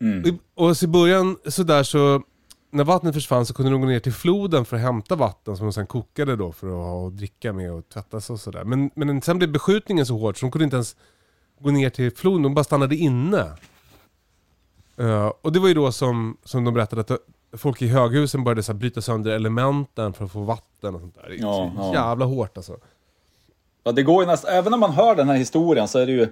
Mm. 0.00 0.38
Och, 0.54 0.66
och 0.68 0.76
så 0.76 0.84
i 0.84 0.88
början 0.88 1.36
sådär 1.46 1.82
så, 1.82 2.22
när 2.70 2.84
vattnet 2.84 3.14
försvann 3.14 3.46
så 3.46 3.54
kunde 3.54 3.72
de 3.72 3.80
gå 3.80 3.86
ner 3.86 4.00
till 4.00 4.12
floden 4.12 4.64
för 4.64 4.76
att 4.76 4.82
hämta 4.82 5.16
vatten 5.16 5.56
som 5.56 5.66
de 5.66 5.72
sen 5.72 5.86
kokade 5.86 6.36
då 6.36 6.52
för 6.52 6.66
att 6.66 6.86
ha 6.86 7.06
att 7.06 7.16
dricka 7.16 7.52
med 7.52 7.72
och 7.72 7.88
tvätta 7.88 8.20
sig 8.20 8.34
och 8.34 8.40
sådär. 8.40 8.64
Men, 8.64 8.90
men 8.94 9.22
sen 9.22 9.38
blev 9.38 9.52
beskjutningen 9.52 10.06
så 10.06 10.18
hård 10.18 10.38
så 10.38 10.46
de 10.46 10.50
kunde 10.50 10.64
inte 10.64 10.76
ens 10.76 10.96
gå 11.58 11.70
ner 11.70 11.90
till 11.90 12.16
floden, 12.16 12.42
de 12.42 12.54
bara 12.54 12.64
stannade 12.64 12.96
inne. 12.96 13.52
Eh, 14.98 15.32
och 15.42 15.52
det 15.52 15.58
var 15.60 15.68
ju 15.68 15.74
då 15.74 15.92
som, 15.92 16.36
som 16.44 16.64
de 16.64 16.74
berättade 16.74 17.00
att 17.00 17.20
folk 17.60 17.82
i 17.82 17.88
höghusen 17.88 18.44
började 18.44 18.62
så 18.62 18.72
här, 18.72 18.78
bryta 18.78 19.00
sönder 19.02 19.30
elementen 19.30 20.12
för 20.12 20.24
att 20.24 20.32
få 20.32 20.40
vatten 20.40 20.94
och 20.94 21.00
sånt 21.00 21.14
där. 21.14 21.28
Det 21.28 21.34
är 21.34 21.40
Ja, 21.40 21.72
så 21.76 21.82
ja. 21.82 21.94
jävla 21.94 22.24
hårt 22.24 22.56
alltså. 22.56 22.76
Ja, 23.84 23.92
det 23.92 24.02
går 24.02 24.22
ju 24.22 24.26
nästan, 24.26 24.50
även 24.54 24.70
när 24.70 24.78
man 24.78 24.90
hör 24.92 25.14
den 25.14 25.28
här 25.28 25.36
historien 25.36 25.88
så 25.88 25.98
är 25.98 26.06
det 26.06 26.12
ju, 26.12 26.28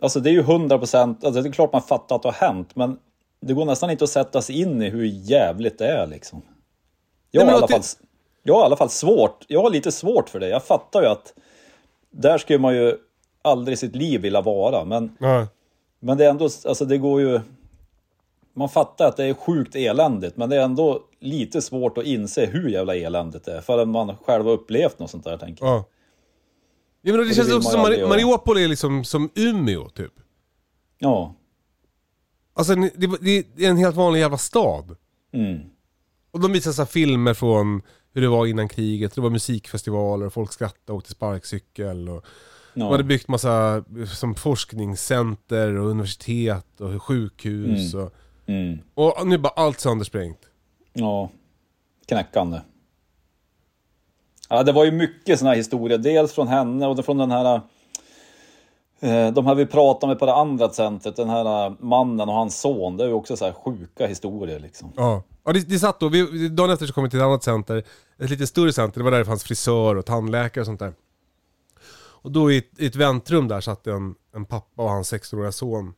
alltså 0.00 0.20
det 0.20 0.30
är 0.30 0.32
ju 0.32 0.40
100 0.40 0.78
procent, 0.78 1.24
alltså 1.24 1.42
det 1.42 1.48
är 1.48 1.52
klart 1.52 1.72
man 1.72 1.82
fattar 1.82 2.16
att 2.16 2.22
det 2.22 2.28
har 2.28 2.48
hänt, 2.48 2.76
men 2.76 2.98
det 3.40 3.54
går 3.54 3.64
nästan 3.64 3.90
inte 3.90 4.04
att 4.04 4.10
sätta 4.10 4.42
sig 4.42 4.60
in 4.60 4.82
i 4.82 4.90
hur 4.90 5.04
jävligt 5.04 5.78
det 5.78 5.86
är 5.88 6.06
liksom. 6.06 6.42
Jag 7.30 7.40
Nej, 7.40 7.46
har, 7.54 7.60
i 7.60 7.62
alla 7.62 7.68
fall, 7.68 7.82
jag 8.42 8.54
har 8.54 8.60
i 8.62 8.64
alla 8.64 8.76
fall 8.76 8.90
svårt, 8.90 9.44
jag 9.48 9.62
har 9.62 9.70
lite 9.70 9.92
svårt 9.92 10.28
för 10.28 10.40
det. 10.40 10.48
Jag 10.48 10.64
fattar 10.64 11.02
ju 11.02 11.08
att 11.08 11.34
där 12.10 12.38
skulle 12.38 12.58
man 12.58 12.74
ju 12.74 12.96
aldrig 13.46 13.72
i 13.72 13.76
sitt 13.76 13.96
liv 13.96 14.20
vilja 14.20 14.40
vara, 14.40 14.84
men, 14.84 15.16
Ja. 15.18 15.46
men 16.00 16.18
det 16.18 16.24
är 16.24 16.30
ändå, 16.30 16.44
alltså 16.44 16.84
det 16.84 16.98
går 16.98 17.20
ju, 17.20 17.40
man 18.54 18.68
fattar 18.68 19.08
att 19.08 19.16
det 19.16 19.24
är 19.24 19.34
sjukt 19.34 19.76
eländigt, 19.76 20.36
men 20.36 20.50
det 20.50 20.56
är 20.56 20.64
ändå 20.64 21.02
lite 21.20 21.62
svårt 21.62 21.98
att 21.98 22.04
inse 22.04 22.46
hur 22.46 22.68
jävla 22.68 22.96
eländigt 22.96 23.44
det 23.44 23.52
är 23.52 23.60
förrän 23.60 23.90
man 23.90 24.16
själv 24.16 24.44
har 24.44 24.52
upplevt 24.52 24.98
något 24.98 25.10
sånt 25.10 25.24
där 25.24 25.38
tänker 25.38 25.64
jag. 25.64 25.74
Ja. 25.74 25.84
Ja, 27.02 27.12
men 27.12 27.20
det 27.20 27.28
det 27.28 27.34
känns 27.34 27.52
också 27.52 27.70
som 27.70 27.80
Mari-. 27.80 28.08
Mariupol 28.08 28.58
är 28.58 28.68
liksom 28.68 29.04
som 29.04 29.30
Umeå 29.34 29.88
typ. 29.88 30.12
Ja. 30.98 31.34
Alltså 32.54 32.74
det, 32.74 33.18
det, 33.20 33.64
är 33.64 33.70
en 33.70 33.76
helt 33.76 33.96
vanlig 33.96 34.20
jävla 34.20 34.38
stad. 34.38 34.96
Mm. 35.32 35.60
Och 36.30 36.40
de 36.40 36.52
visar 36.52 36.72
så 36.72 36.86
filmer 36.86 37.34
från 37.34 37.82
hur 38.12 38.22
det 38.22 38.28
var 38.28 38.46
innan 38.46 38.68
kriget. 38.68 39.14
Det 39.14 39.20
var 39.20 39.30
musikfestivaler 39.30 40.26
och 40.26 40.32
folk 40.32 40.52
skrattade 40.52 40.92
och 40.92 40.98
åkte 40.98 41.10
sparkcykel. 41.10 42.08
Och 42.08 42.24
De 42.76 42.82
Ja. 42.82 42.90
hade 42.90 43.04
byggt 43.04 43.28
massa 43.28 43.84
som 44.14 44.34
forskningscenter 44.34 45.74
och 45.76 45.86
universitet 45.90 46.80
och 46.80 47.02
sjukhus. 47.02 47.94
Och, 47.94 48.12
Mm. 48.48 48.78
och 48.94 49.26
nu 49.26 49.38
bara 49.38 49.52
allt 49.56 49.80
söndersprängt. 49.80 50.38
Ja, 50.92 51.30
knäckande. 52.08 52.60
Ja, 54.48 54.62
det 54.62 54.72
var 54.72 54.84
ju 54.84 54.90
mycket 54.90 55.38
sådana 55.38 55.50
här 55.50 55.56
historier. 55.56 55.98
Dels 55.98 56.32
från 56.32 56.48
henne 56.48 56.86
och 56.86 57.04
från 57.04 57.18
den 57.18 57.30
här... 57.30 57.60
eh, 59.00 59.32
De 59.32 59.46
här 59.46 59.54
vi 59.54 59.66
pratade 59.66 60.10
med 60.10 60.18
på 60.18 60.26
det 60.26 60.34
andra 60.34 60.68
centret, 60.70 61.16
den 61.16 61.28
här 61.28 61.66
eh, 61.66 61.72
mannen 61.80 62.28
och 62.28 62.34
hans 62.34 62.60
son. 62.60 62.96
Det 62.96 63.04
är 63.04 63.08
ju 63.08 63.14
också 63.14 63.36
så 63.36 63.44
här 63.44 63.52
sjuka 63.52 64.06
historier 64.06 64.60
liksom. 64.60 64.92
Ja, 64.96 65.22
ja 65.44 65.52
det, 65.52 65.68
det 65.68 65.78
satt 65.78 66.00
då. 66.00 66.08
Vi, 66.08 66.48
dagen 66.48 66.70
efter 66.70 66.86
så 66.86 66.92
kom 66.92 67.04
vi 67.04 67.10
till 67.10 67.18
ett 67.18 67.24
annat 67.24 67.42
center. 67.44 67.82
Ett 68.18 68.30
lite 68.30 68.46
större 68.46 68.72
center. 68.72 69.00
Det 69.00 69.04
var 69.04 69.10
där 69.10 69.18
det 69.18 69.24
fanns 69.24 69.44
frisör 69.44 69.96
och 69.96 70.06
tandläkare 70.06 70.62
och 70.62 70.66
sånt 70.66 70.80
där. 70.80 70.92
Och 72.26 72.32
då 72.32 72.52
i 72.52 72.56
ett, 72.56 72.70
i 72.78 72.86
ett 72.86 72.96
väntrum 72.96 73.48
där 73.48 73.60
satt 73.60 73.86
en, 73.86 74.14
en 74.34 74.44
pappa 74.44 74.82
och 74.82 74.90
hans 74.90 75.12
16-åriga 75.12 75.52
son. 75.52 75.94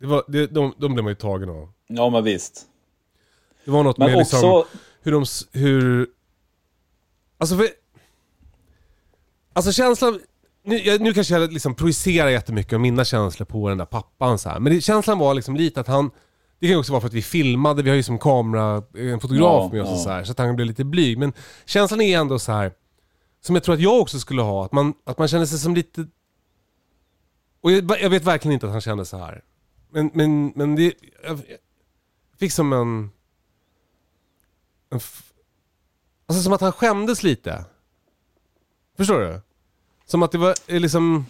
Det 0.00 0.06
var, 0.06 0.24
det, 0.28 0.46
de, 0.46 0.74
de 0.78 0.94
blev 0.94 1.04
man 1.04 1.10
ju 1.10 1.14
tagen 1.14 1.48
av. 1.48 1.72
Ja, 1.86 2.10
men 2.10 2.24
visst. 2.24 2.66
Det 3.64 3.70
var 3.70 3.82
något 3.82 3.98
Men 3.98 4.10
med 4.10 4.20
också... 4.20 4.36
liksom 4.36 4.64
hur 5.02 5.12
de... 5.12 5.24
Hur... 5.52 6.06
Alltså 7.38 7.56
för... 7.56 7.68
Alltså 9.52 9.72
känslan... 9.72 10.20
Nu, 10.64 10.98
nu 10.98 11.14
kanske 11.14 11.34
jag 11.34 11.52
liksom 11.52 11.74
projicerar 11.74 12.28
jättemycket 12.28 12.72
av 12.72 12.80
mina 12.80 13.04
känslor 13.04 13.46
på 13.46 13.68
den 13.68 13.78
där 13.78 13.84
pappan 13.84 14.38
så 14.38 14.48
här. 14.48 14.60
Men 14.60 14.72
det, 14.72 14.80
känslan 14.80 15.18
var 15.18 15.34
liksom 15.34 15.56
lite 15.56 15.80
att 15.80 15.88
han... 15.88 16.10
Det 16.58 16.66
kan 16.66 16.72
ju 16.72 16.78
också 16.78 16.92
vara 16.92 17.00
för 17.00 17.08
att 17.08 17.14
vi 17.14 17.22
filmade, 17.22 17.82
vi 17.82 17.90
har 17.90 17.96
ju 17.96 18.02
som 18.02 18.18
kamera, 18.18 18.82
en 18.94 19.20
fotograf 19.20 19.62
Ja, 19.64 19.70
med 19.72 19.82
oss 19.82 19.88
och 19.88 19.94
ja. 19.94 19.98
så 19.98 20.10
här. 20.10 20.24
Så 20.24 20.32
att 20.32 20.38
han 20.38 20.56
blev 20.56 20.66
lite 20.66 20.84
blyg. 20.84 21.18
Men 21.18 21.32
känslan 21.66 22.00
är 22.00 22.18
ändå 22.18 22.38
så 22.38 22.52
här 22.52 22.72
Som 23.40 23.54
jag 23.54 23.64
tror 23.64 23.74
att 23.74 23.80
jag 23.80 24.00
också 24.00 24.20
skulle 24.20 24.42
ha, 24.42 24.64
att 24.64 24.72
man, 24.72 24.94
att 25.04 25.18
man 25.18 25.28
känner 25.28 25.46
sig 25.46 25.58
som 25.58 25.74
lite... 25.74 26.06
Och 27.60 27.72
jag, 27.72 28.00
jag 28.00 28.10
vet 28.10 28.24
verkligen 28.24 28.52
inte 28.52 28.66
att 28.66 28.72
han 28.72 28.80
kände 28.80 29.04
så 29.04 29.16
här. 29.16 29.42
Men, 29.90 30.10
men, 30.14 30.52
men 30.56 30.76
det... 30.76 30.94
Jag, 31.22 31.38
jag 31.48 31.58
fick 32.38 32.52
som 32.52 32.72
en... 32.72 33.10
en 34.90 35.00
alltså 36.26 36.42
som 36.42 36.52
att 36.52 36.60
han 36.60 36.72
skämdes 36.72 37.22
lite. 37.22 37.64
Förstår 38.96 39.20
du? 39.20 39.40
Som 40.06 40.22
att 40.22 40.32
det 40.32 40.38
var 40.38 40.54
eh, 40.66 40.80
liksom... 40.80 41.26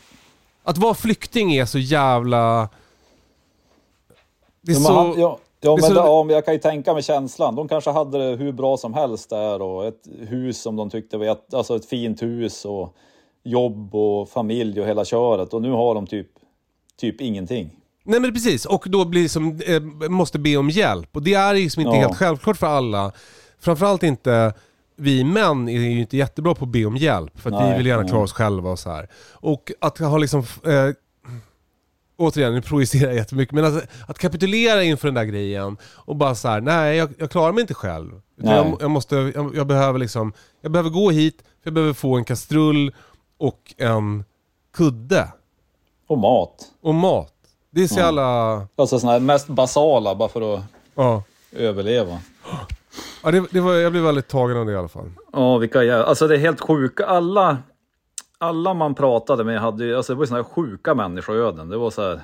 Att 0.62 0.78
vara 0.78 0.94
flykting 0.94 1.52
är 1.52 1.66
så 1.66 1.78
jävla... 1.78 2.68
Det 4.60 4.72
är 4.72 4.76
så... 4.76 4.94
han, 4.94 5.20
ja, 5.20 5.38
ja, 5.60 5.76
men 5.80 5.94
det, 5.94 6.00
ja, 6.00 6.26
jag 6.30 6.44
kan 6.44 6.54
ju 6.54 6.60
tänka 6.60 6.94
mig 6.94 7.02
känslan. 7.02 7.54
De 7.54 7.68
kanske 7.68 7.90
hade 7.90 8.18
det 8.18 8.36
hur 8.36 8.52
bra 8.52 8.76
som 8.76 8.94
helst 8.94 9.30
där 9.30 9.62
och 9.62 9.86
ett 9.86 10.08
hus 10.28 10.60
som 10.62 10.76
de 10.76 10.90
tyckte 10.90 11.16
var 11.18 11.26
ett, 11.26 11.54
alltså 11.54 11.76
ett 11.76 11.86
fint 11.86 12.22
hus 12.22 12.64
och 12.64 12.94
jobb 13.44 13.94
och 13.94 14.28
familj 14.28 14.80
och 14.80 14.86
hela 14.86 15.04
köret. 15.04 15.54
Och 15.54 15.62
nu 15.62 15.70
har 15.70 15.94
de 15.94 16.06
typ, 16.06 16.28
typ 17.00 17.20
ingenting. 17.20 17.70
Nej 18.04 18.20
men 18.20 18.32
precis, 18.32 18.66
och 18.66 18.84
då 18.88 19.04
blir 19.04 19.28
som, 19.28 19.60
eh, 19.66 19.80
måste 20.10 20.38
be 20.38 20.56
om 20.56 20.70
hjälp. 20.70 21.16
Och 21.16 21.22
det 21.22 21.34
är 21.34 21.54
ju 21.54 21.62
liksom 21.62 21.82
inte 21.82 21.96
Ja. 21.96 22.00
helt 22.02 22.16
självklart 22.16 22.56
för 22.56 22.66
alla. 22.66 23.12
Framförallt 23.60 24.02
inte 24.02 24.52
vi 24.96 25.24
män 25.24 25.68
är 25.68 25.72
ju 25.72 26.00
inte 26.00 26.16
jättebra 26.16 26.54
på 26.54 26.64
att 26.64 26.70
be 26.70 26.84
om 26.84 26.96
hjälp. 26.96 27.40
För 27.40 27.50
att 27.50 27.72
vi 27.72 27.76
vill 27.76 27.86
gärna 27.86 28.08
klara 28.08 28.22
oss 28.22 28.32
själva 28.32 28.70
och 28.70 28.78
så 28.78 28.90
här. 28.90 29.08
Och 29.32 29.72
att 29.80 29.98
ha 29.98 30.18
liksom, 30.18 30.40
eh, 30.40 30.94
återigen 32.18 32.54
nu 32.54 32.62
projicerar 32.62 33.06
jag 33.08 33.16
jättemycket, 33.16 33.54
men 33.54 33.64
alltså, 33.64 33.86
att 34.06 34.18
kapitulera 34.18 34.82
inför 34.82 35.08
den 35.08 35.14
där 35.14 35.24
grejen 35.24 35.76
och 35.94 36.16
bara 36.16 36.34
så 36.34 36.48
här: 36.48 36.60
nej 36.60 36.96
jag, 36.96 37.14
jag 37.18 37.30
klarar 37.30 37.52
mig 37.52 37.60
inte 37.60 37.74
själv. 37.74 38.20
Jag, 38.36 38.76
jag, 38.80 38.90
måste, 38.90 39.16
jag, 39.16 39.56
jag 39.56 39.66
behöver 39.66 39.98
liksom, 39.98 40.32
jag 40.60 40.72
behöver 40.72 40.90
gå 40.90 41.10
hit, 41.10 41.36
för 41.38 41.46
jag 41.70 41.74
behöver 41.74 41.92
få 41.94 42.16
en 42.16 42.24
kastrull 42.24 42.94
och 43.38 43.74
en 43.76 44.24
kudde. 44.76 45.28
Och 46.06 46.18
mat. 46.18 46.54
Och 46.82 46.94
mat. 46.94 47.32
Det 47.70 47.82
är 47.82 47.86
så 47.88 48.00
Ja. 48.00 48.04
jävla... 48.04 48.66
Alltså 48.76 48.98
sådana 48.98 49.12
här 49.12 49.20
mest 49.20 49.48
basala 49.48 50.14
bara 50.14 50.28
för 50.28 50.54
att 50.54 50.62
Ja. 50.94 51.22
överleva. 51.52 52.18
Ja, 53.22 53.30
det, 53.30 53.44
det 53.50 53.60
var, 53.60 53.74
jag 53.74 53.92
blev 53.92 54.04
väldigt 54.04 54.28
tagen 54.28 54.56
av 54.56 54.66
det 54.66 54.72
i 54.72 54.76
alla 54.76 54.88
fall. 54.88 55.10
Ja, 55.32 55.58
vilka 55.58 55.82
jävla... 55.84 56.04
Alltså 56.04 56.28
det 56.28 56.34
är 56.34 56.38
helt 56.38 56.60
sjuka. 56.60 57.06
Alla, 57.06 57.58
alla 58.38 58.74
man 58.74 58.94
pratade 58.94 59.44
med 59.44 59.60
hade 59.60 59.96
alltså 59.96 60.12
det 60.12 60.16
var 60.16 60.22
ju 60.22 60.26
såna 60.28 60.42
här 60.42 60.44
sjuka 60.48 60.94
människoöden. 60.94 61.68
Det 61.68 61.76
var 61.76 61.90
så 61.90 62.02
här... 62.02 62.20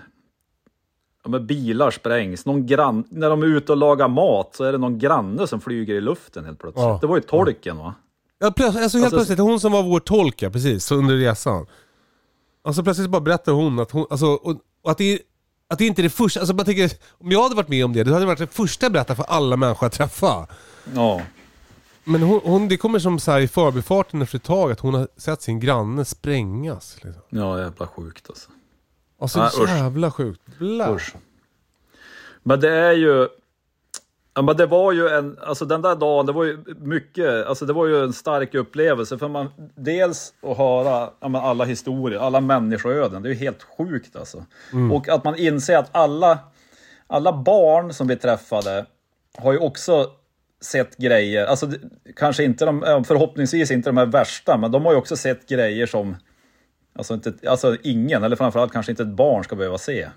Ja, 1.25 1.31
men 1.31 1.47
bilar 1.47 1.91
sprängs. 1.91 2.47
Någon 2.47 2.67
grann, 2.67 3.05
när 3.09 3.31
de 3.31 3.43
är 3.43 3.47
ute 3.47 3.73
och 3.73 3.79
lagar 3.79 4.09
mat 4.09 4.55
så 4.55 4.65
är 4.65 4.73
det 4.73 4.79
någon 4.79 4.99
granne 4.99 5.47
som 5.47 5.61
flyger 5.61 5.95
i 5.95 6.01
luften 6.01 6.45
helt 6.45 6.59
plötsligt. 6.59 6.85
Ja. 6.85 6.99
Det 7.01 7.07
var 7.07 7.17
ju 7.17 7.23
tolken 7.23 7.79
va? 7.79 7.95
Ja, 8.39 8.51
plöts, 8.51 8.77
alltså 8.77 8.99
helt 8.99 9.05
Alltså- 9.05 9.17
plötsligt, 9.17 9.39
hon 9.39 9.61
som 9.61 9.73
var 9.73 9.83
vår 9.83 10.01
tolk 10.01 10.43
ja, 10.43 10.51
precis, 10.51 10.85
så 10.85 10.95
under 10.95 11.15
resan. 11.17 11.67
Alltså 12.65 12.83
plötsligt 12.83 13.11
bara 13.11 13.21
berättar 13.21 13.53
hon 13.53 13.79
att 13.81 13.91
hon, 13.91 14.07
alltså, 14.11 14.27
och, 14.27 14.57
och 14.83 14.91
att 14.91 14.99
det 14.99 15.13
är, 15.13 15.19
att 15.69 15.79
det 15.79 15.87
inte 15.87 16.01
är 16.01 16.03
det 16.03 16.11
första, 16.11 16.41
alltså 16.41 16.57
jag 16.57 16.67
tänker, 16.67 16.91
om 17.19 17.31
jag 17.31 17.43
hade 17.43 17.55
varit 17.55 17.69
med 17.69 17.85
om 17.85 17.93
det, 17.93 18.05
det 18.05 18.13
hade 18.13 18.27
varit 18.27 18.39
det 18.39 18.47
första 18.47 18.85
jag 18.87 18.93
berättat 18.93 19.17
för 19.17 19.25
alla 19.29 19.57
människor 19.57 19.85
jag 19.85 19.93
träffar. 19.93 20.47
Ja. 20.95 21.21
Men 22.05 22.23
hon, 22.23 22.41
hon, 22.45 22.69
det 22.69 22.77
kommer 22.77 22.99
som 22.99 23.19
så 23.19 23.31
här 23.31 23.41
i 23.41 23.49
förbifarten 23.49 24.23
efter 24.23 24.37
ett 24.37 24.45
tag 24.45 24.73
att 24.73 24.81
hon 24.81 24.95
har 24.95 25.09
sett 25.17 25.43
sin 25.43 25.61
granne 25.61 26.05
sprängas. 26.05 27.05
Liksom. 27.05 27.23
Ja, 27.29 27.61
jävla 27.61 27.87
sjukt 27.87 28.29
alltså. 28.29 28.51
Alltså 29.19 29.63
usch. 29.63 29.69
jävla 29.69 30.11
sjukt. 30.11 30.41
Blä. 30.59 30.95
Usch. 30.95 31.15
Men 32.43 32.61
det 32.61 32.71
är 32.71 32.93
ju... 32.93 33.29
Men 34.43 34.57
det 34.57 34.67
var 34.67 34.93
ju 34.93 35.09
en, 35.09 35.39
alltså 35.43 35.65
den 35.65 35.83
där 35.83 35.97
dagen, 35.97 36.27
det 36.27 36.33
var 36.33 36.45
ju 36.45 36.65
mycket, 36.79 37.47
alltså 37.47 37.67
det 37.67 37.73
var 37.73 37.87
ju 37.87 38.05
en 38.05 38.13
stark 38.13 38.55
upplevelse 38.55 39.19
för 39.19 39.29
man, 39.29 39.49
dels 39.75 40.35
att 40.43 40.57
höra 40.57 41.11
ja, 41.21 41.29
men 41.29 41.41
alla 41.41 41.65
historier, 41.65 42.19
alla 42.19 42.41
människoöden, 42.41 43.23
det 43.23 43.29
är 43.29 43.31
ju 43.31 43.39
helt 43.39 43.63
sjukt 43.63 44.17
alltså. 44.17 44.45
Och 44.93 45.09
att 45.09 45.25
man 45.25 45.37
inser 45.37 45.77
att 45.77 45.89
alla, 45.93 46.39
alla 47.07 47.33
barn 47.33 47.93
som 47.93 48.07
vi 48.07 48.17
träffade 48.17 48.87
har 49.39 49.53
ju 49.53 49.59
också 49.59 50.11
sett 50.65 50.97
grejer, 50.97 51.47
alltså 51.47 51.71
kanske 52.17 52.45
inte 52.45 52.65
de, 52.65 53.05
förhoppningsvis 53.07 53.71
inte 53.71 53.89
de 53.89 53.97
här 53.97 54.07
värsta, 54.07 54.57
men 54.59 54.71
de 54.71 54.85
har 54.85 54.93
ju 54.93 54.99
också 54.99 55.17
sett 55.17 55.49
grejer 55.49 55.87
som 55.87 56.17
Alltså, 56.99 57.15
inte, 57.15 57.35
alltså 57.49 57.77
ingen, 57.83 58.25
eller 58.25 58.37
framförallt 58.37 58.73
kanske 58.73 58.93
inte 58.93 59.03
ett 59.03 59.09
barn 59.09 59.45
ska 59.45 59.57
behöva 59.57 59.79
se. 59.79 60.09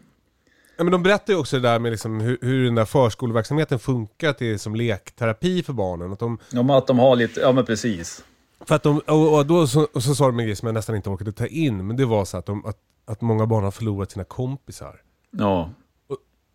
Ja, 0.77 0.83
men 0.83 0.91
de 0.91 1.03
berättar 1.03 1.33
ju 1.33 1.39
också 1.39 1.55
det 1.55 1.67
där 1.69 1.79
med 1.79 1.91
liksom 1.91 2.19
hur, 2.19 2.37
hur 2.41 2.65
den 2.65 2.75
där 2.75 2.85
förskoleverksamheten 2.85 3.79
funkar 3.79 4.33
till 4.33 4.59
som 4.59 4.75
lekterapi 4.75 5.63
för 5.63 5.73
barnen. 5.73 6.13
Att 6.13 6.19
de, 6.19 6.37
Ja, 6.51 6.63
men 6.63 6.75
att 6.75 6.87
de 6.87 6.99
har 6.99 7.15
lite, 7.15 7.39
ja 7.39 7.51
men 7.51 7.65
precis. 7.65 8.23
För 8.65 8.75
att 8.75 8.83
de, 8.83 8.99
och, 8.99 9.37
och 9.37 9.45
då 9.45 9.67
så, 9.67 9.87
och 9.93 10.03
så 10.03 10.15
sa 10.15 10.25
de 10.25 10.39
en 10.39 10.45
grej 10.45 10.55
som 10.55 10.65
jag 10.65 10.73
nästan 10.73 10.95
inte 10.95 11.09
orkade 11.09 11.31
ta 11.31 11.47
in, 11.47 11.87
men 11.87 11.97
det 11.97 12.05
var 12.05 12.25
så 12.25 12.37
att, 12.37 12.45
de, 12.45 12.65
att, 12.65 12.77
att 13.05 13.21
många 13.21 13.45
barn 13.45 13.63
har 13.63 13.71
förlorat 13.71 14.11
sina 14.11 14.23
kompisar. 14.23 15.01
Ja, 15.31 15.69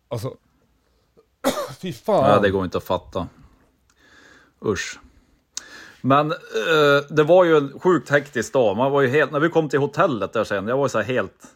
Alltså, 0.07 0.33
fy 1.81 1.93
fan. 1.93 2.29
ja 2.29 2.39
det 2.39 2.49
går 2.49 2.65
inte 2.65 2.77
att 2.77 2.83
fatta. 2.83 3.27
Usch. 4.65 4.99
Men 6.01 6.31
eh, 6.31 6.37
det 7.09 7.23
var 7.23 7.43
ju 7.43 7.57
en 7.57 7.79
sjukt 7.79 8.09
hektisk 8.09 8.53
dag. 8.53 8.77
Man 8.77 8.91
var 8.91 9.01
ju 9.01 9.07
helt, 9.07 9.31
när 9.31 9.39
vi 9.39 9.49
kom 9.49 9.69
till 9.69 9.79
hotellet 9.79 10.33
där 10.33 10.43
sen, 10.43 10.67
jag 10.67 10.77
var 10.77 10.87
så 10.87 10.97
här 10.97 11.05
helt... 11.05 11.47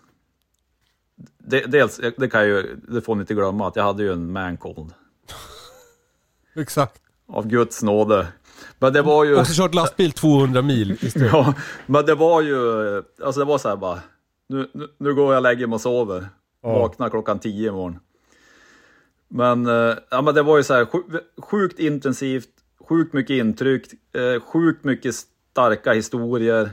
Det, 1.38 1.60
dels, 1.62 2.00
det 2.18 2.30
kan 2.30 2.46
ju, 2.46 2.76
det 2.88 3.02
får 3.02 3.16
ni 3.16 3.22
inte 3.22 3.34
glömma, 3.34 3.68
att 3.68 3.76
jag 3.76 3.84
hade 3.84 4.04
ju 4.04 4.12
en 4.14 4.32
man 4.32 4.58
cold. 4.58 4.94
Exakt. 6.56 7.02
Av 7.28 7.48
Guds 7.48 7.84
nåde. 7.84 8.28
Men 8.80 8.94
det 8.94 9.02
var 9.02 9.24
ju... 9.26 9.36
Också 9.40 9.54
kört 9.64 9.74
lastbil 9.76 10.12
200 10.12 10.62
mil 10.62 10.92
i 11.02 11.10
sträck. 11.10 11.30
Ja, 11.34 11.54
men 11.86 12.06
det 12.06 12.16
var 12.16 12.42
ju, 12.42 12.58
alltså 13.24 13.40
det 13.40 13.46
var 13.46 13.58
så 13.58 13.70
här 13.70 13.76
bara, 13.76 14.00
nu, 14.50 14.70
nu, 14.74 14.88
nu 14.98 15.14
går 15.14 15.34
jag 15.34 15.40
och 15.40 15.44
lägger 15.44 15.68
mig 15.68 15.74
och 15.76 15.82
sover. 15.82 16.28
Ja. 16.64 16.80
Vaknar 16.80 17.10
klockan 17.10 17.40
tio 17.40 17.70
imorgon. 17.70 18.00
Men, 19.28 19.66
eh, 19.68 19.96
ja, 20.10 20.22
men 20.22 20.36
det 20.36 20.44
var 20.44 20.58
ju 20.58 20.64
så 20.64 20.74
här 20.74 20.86
sju- 20.86 21.20
sjukt 21.38 21.80
intensivt, 21.80 22.50
sjukt 22.90 23.14
mycket 23.14 23.34
intryck, 23.34 23.94
eh, 23.94 24.42
sjukt 24.42 24.84
mycket 24.84 25.16
starka 25.16 25.94
historier. 25.94 26.70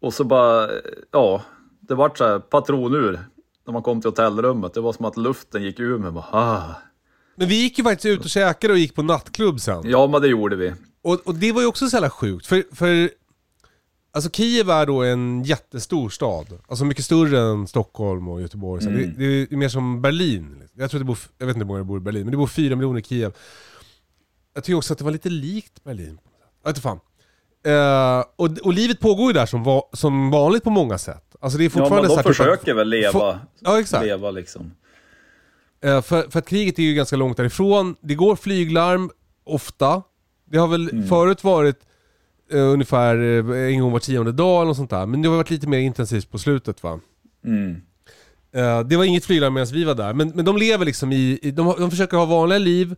Och 0.00 0.14
så 0.14 0.24
bara, 0.24 0.70
ja, 1.10 1.42
det 1.80 1.94
vart 1.94 2.18
så 2.18 2.24
här 2.24 2.38
patronur 2.38 3.20
när 3.66 3.72
man 3.72 3.82
kom 3.82 4.00
till 4.00 4.10
hotellrummet. 4.10 4.74
Det 4.74 4.80
var 4.80 4.92
som 4.92 5.04
att 5.04 5.16
luften 5.16 5.62
gick 5.62 5.80
ur 5.80 5.98
mig. 5.98 6.10
Bara, 6.10 6.26
ah. 6.30 6.74
Men 7.36 7.48
vi 7.48 7.62
gick 7.62 7.78
ju 7.78 7.84
faktiskt 7.84 8.06
ut 8.06 8.24
och 8.24 8.30
käkade 8.30 8.72
och 8.72 8.78
gick 8.78 8.94
på 8.94 9.02
nattklubb 9.02 9.60
sen. 9.60 9.82
Ja, 9.84 10.06
men 10.06 10.22
det 10.22 10.28
gjorde 10.28 10.56
vi. 10.56 10.72
Och, 11.02 11.26
och 11.26 11.34
det 11.34 11.52
var 11.52 11.60
ju 11.60 11.66
också 11.66 11.88
så 11.88 11.96
jävla 11.96 12.10
sjukt, 12.10 12.46
för, 12.46 12.64
för 12.72 13.10
Alltså 14.12 14.30
Kiev 14.30 14.70
är 14.70 14.86
då 14.86 15.02
en 15.02 15.42
jättestor 15.42 16.08
stad. 16.08 16.46
Alltså 16.68 16.84
mycket 16.84 17.04
större 17.04 17.40
än 17.40 17.66
Stockholm 17.66 18.28
och 18.28 18.40
Göteborg. 18.40 18.82
Så 18.82 18.90
det, 18.90 19.06
det 19.06 19.52
är 19.52 19.56
mer 19.56 19.68
som 19.68 20.02
Berlin. 20.02 20.62
Jag 20.74 20.90
tror 20.90 20.98
det 20.98 21.04
bor, 21.04 21.18
jag 21.38 21.46
vet 21.46 21.56
inte 21.56 21.64
hur 21.64 21.68
många 21.68 21.78
det 21.78 21.84
bor 21.84 21.98
i 21.98 22.00
Berlin, 22.00 22.22
men 22.22 22.30
det 22.30 22.36
bor 22.36 22.46
fyra 22.46 22.76
miljoner 22.76 23.00
i 23.00 23.02
Kiev. 23.02 23.32
Jag 24.54 24.64
tycker 24.64 24.76
också 24.76 24.92
att 24.92 24.98
det 24.98 25.04
var 25.04 25.12
lite 25.12 25.28
likt 25.28 25.84
Berlin. 25.84 26.18
Jag 26.64 26.72
vet 26.72 26.82
fan. 26.82 27.00
Eh, 27.66 28.24
och, 28.36 28.48
och 28.64 28.72
livet 28.72 29.00
pågår 29.00 29.26
ju 29.26 29.32
där 29.32 29.46
som, 29.46 29.62
va, 29.64 29.82
som 29.92 30.30
vanligt 30.30 30.64
på 30.64 30.70
många 30.70 30.98
sätt. 30.98 31.36
Alltså 31.40 31.58
det 31.58 31.64
är 31.64 31.66
Ja, 31.66 31.70
men 31.74 31.82
fortfarande 31.82 32.08
de 32.08 32.16
typ 32.16 32.26
försöker 32.26 32.74
väl 32.74 32.88
leva, 32.88 33.40
Ja, 33.60 33.80
exakt. 33.80 34.04
leva 34.04 34.30
liksom. 34.30 34.72
Eh, 35.84 36.02
för, 36.02 36.30
för 36.30 36.38
att 36.38 36.48
kriget 36.48 36.78
är 36.78 36.82
ju 36.82 36.94
ganska 36.94 37.16
långt 37.16 37.36
därifrån. 37.36 37.96
Det 38.00 38.14
går 38.14 38.36
flyglarm 38.36 39.10
ofta. 39.44 40.02
Det 40.50 40.58
har 40.58 40.68
väl 40.68 40.90
Mm. 40.90 41.06
förut 41.08 41.44
varit 41.44 41.76
eh, 42.52 42.58
ungefär 42.60 43.16
en 43.54 43.80
gång 43.80 43.92
var 43.92 43.98
tionde 43.98 44.32
dag 44.32 44.56
eller 44.56 44.66
något 44.66 44.76
sånt 44.76 44.90
där. 44.90 45.06
Men 45.06 45.22
det 45.22 45.28
har 45.28 45.36
varit 45.36 45.50
lite 45.50 45.66
mer 45.68 45.78
intensivt 45.78 46.30
på 46.30 46.38
slutet 46.38 46.82
va. 46.82 47.00
Mm. 47.44 47.80
Det 48.88 48.96
var 48.96 49.04
inget 49.04 49.24
flyglarm 49.24 49.54
medan 49.54 49.68
vi 49.72 49.84
var 49.84 49.94
där. 49.94 50.12
Men, 50.12 50.28
men 50.34 50.44
de 50.44 50.56
lever 50.56 50.84
liksom 50.84 51.12
i, 51.12 51.38
i 51.42 51.50
de, 51.50 51.74
de 51.78 51.90
försöker 51.90 52.16
ha 52.16 52.24
vanliga 52.24 52.58
liv 52.58 52.96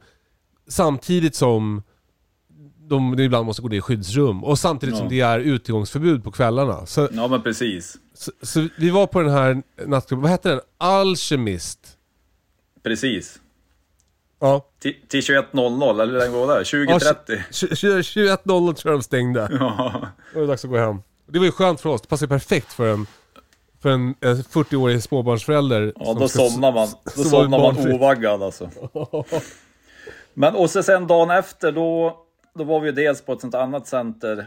samtidigt 0.73 1.35
som 1.35 1.83
de 2.89 3.19
ibland 3.21 3.47
måste 3.47 3.63
gå 3.63 3.69
ner 3.69 3.77
i 3.77 3.81
skyddsrum. 3.81 4.45
Och 4.45 4.59
samtidigt 4.59 4.95
Ja. 4.95 4.99
som 4.99 5.09
det 5.09 5.21
är 5.21 5.39
utegångsförbud 5.39 6.25
på 6.25 6.31
kvällarna. 6.33 6.87
Så, 6.87 7.09
Ja, 7.13 7.29
men 7.29 7.43
precis. 7.43 7.97
så, 8.15 8.33
så 8.43 8.69
vi 8.79 8.91
var 8.91 9.07
på 9.07 9.21
den 9.21 9.31
här 9.31 9.63
nattklubben, 9.87 10.23
vad 10.23 10.31
hette 10.31 10.49
den? 10.49 10.61
Alchemist. 10.79 11.79
Precis. 12.83 13.39
Ja. 14.41 14.67
Till 14.81 14.95
till 15.09 15.21
21.00, 15.21 16.03
eller 16.03 16.13
hur 16.13 16.19
länge 16.19 16.47
var 16.47 16.59
det? 16.59 16.63
20.30? 16.63 17.43
21.00 17.51 18.73
tror 18.75 18.93
jag 18.93 19.01
de 19.01 19.03
stängde. 19.03 19.49
Ja. 19.61 19.93
Då 20.33 20.39
var 20.39 20.41
det 20.41 20.47
dags 20.47 20.65
att 20.65 20.71
gå 20.71 20.77
hem. 20.77 20.97
Det 21.27 21.39
var 21.39 21.47
ju 21.47 21.53
skönt 21.53 21.81
för 21.81 21.89
oss, 21.91 22.03
det 22.03 22.09
passar 22.09 22.27
ju 22.27 22.29
perfekt 22.29 22.73
för 22.73 22.89
en, 22.93 23.07
för 23.83 23.89
en 23.89 24.09
eh, 24.21 24.29
40-årig 24.37 25.03
småbarnsförälder. 25.03 25.93
Ja, 25.97 26.15
då 26.19 26.29
somnar 26.29 26.73
man. 26.73 26.89
Då 27.17 27.25
somnar 27.25 27.59
man 27.59 27.93
ovaggad 27.93 28.43
alltså. 28.43 28.71
Men 30.35 30.55
och 30.55 30.71
så 30.71 30.83
sen 30.83 31.07
dagen 31.07 31.31
efter 31.31 31.73
då, 31.73 32.19
då 32.55 32.65
var 32.65 32.81
vi 32.81 32.87
ju 32.87 32.93
dels 32.93 33.23
på 33.23 33.33
ett 33.33 33.41
sånt 33.41 33.55
annat 33.55 33.87
center 33.87 34.39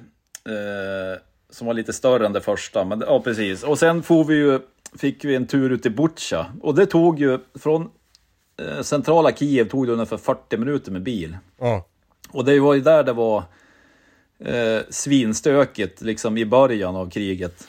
eh, 0.45 1.19
som 1.49 1.67
var 1.67 1.73
lite 1.73 1.93
större 1.93 2.25
än 2.25 2.33
det 2.33 2.41
första. 2.41 2.83
Men, 2.83 3.03
ja, 3.07 3.19
precis. 3.19 3.63
Och 3.63 3.79
sen 3.79 4.03
vi 4.27 4.35
ju, 4.35 4.59
fick 4.97 5.25
vi 5.25 5.35
en 5.35 5.47
tur 5.47 5.69
ut 5.69 5.81
till 5.81 5.95
Butja. 5.95 6.45
Och 6.61 6.75
det 6.75 6.85
tog 6.85 7.19
ju, 7.19 7.39
från 7.59 7.89
eh, 8.59 8.81
centrala 8.81 9.31
Kiev 9.31 9.69
tog 9.69 9.87
det 9.87 9.93
ungefär 9.93 10.17
40 10.17 10.57
minuter 10.57 10.91
med 10.91 11.03
bil. 11.03 11.37
Ja. 11.59 11.85
Och 12.29 12.45
det 12.45 12.59
var 12.59 12.73
ju 12.73 12.81
där 12.81 13.03
det 13.03 13.13
var 13.13 13.43
eh, 14.39 14.79
svinstökigt 14.89 16.01
liksom 16.01 16.37
i 16.37 16.45
början 16.45 16.95
av 16.95 17.09
kriget. 17.09 17.67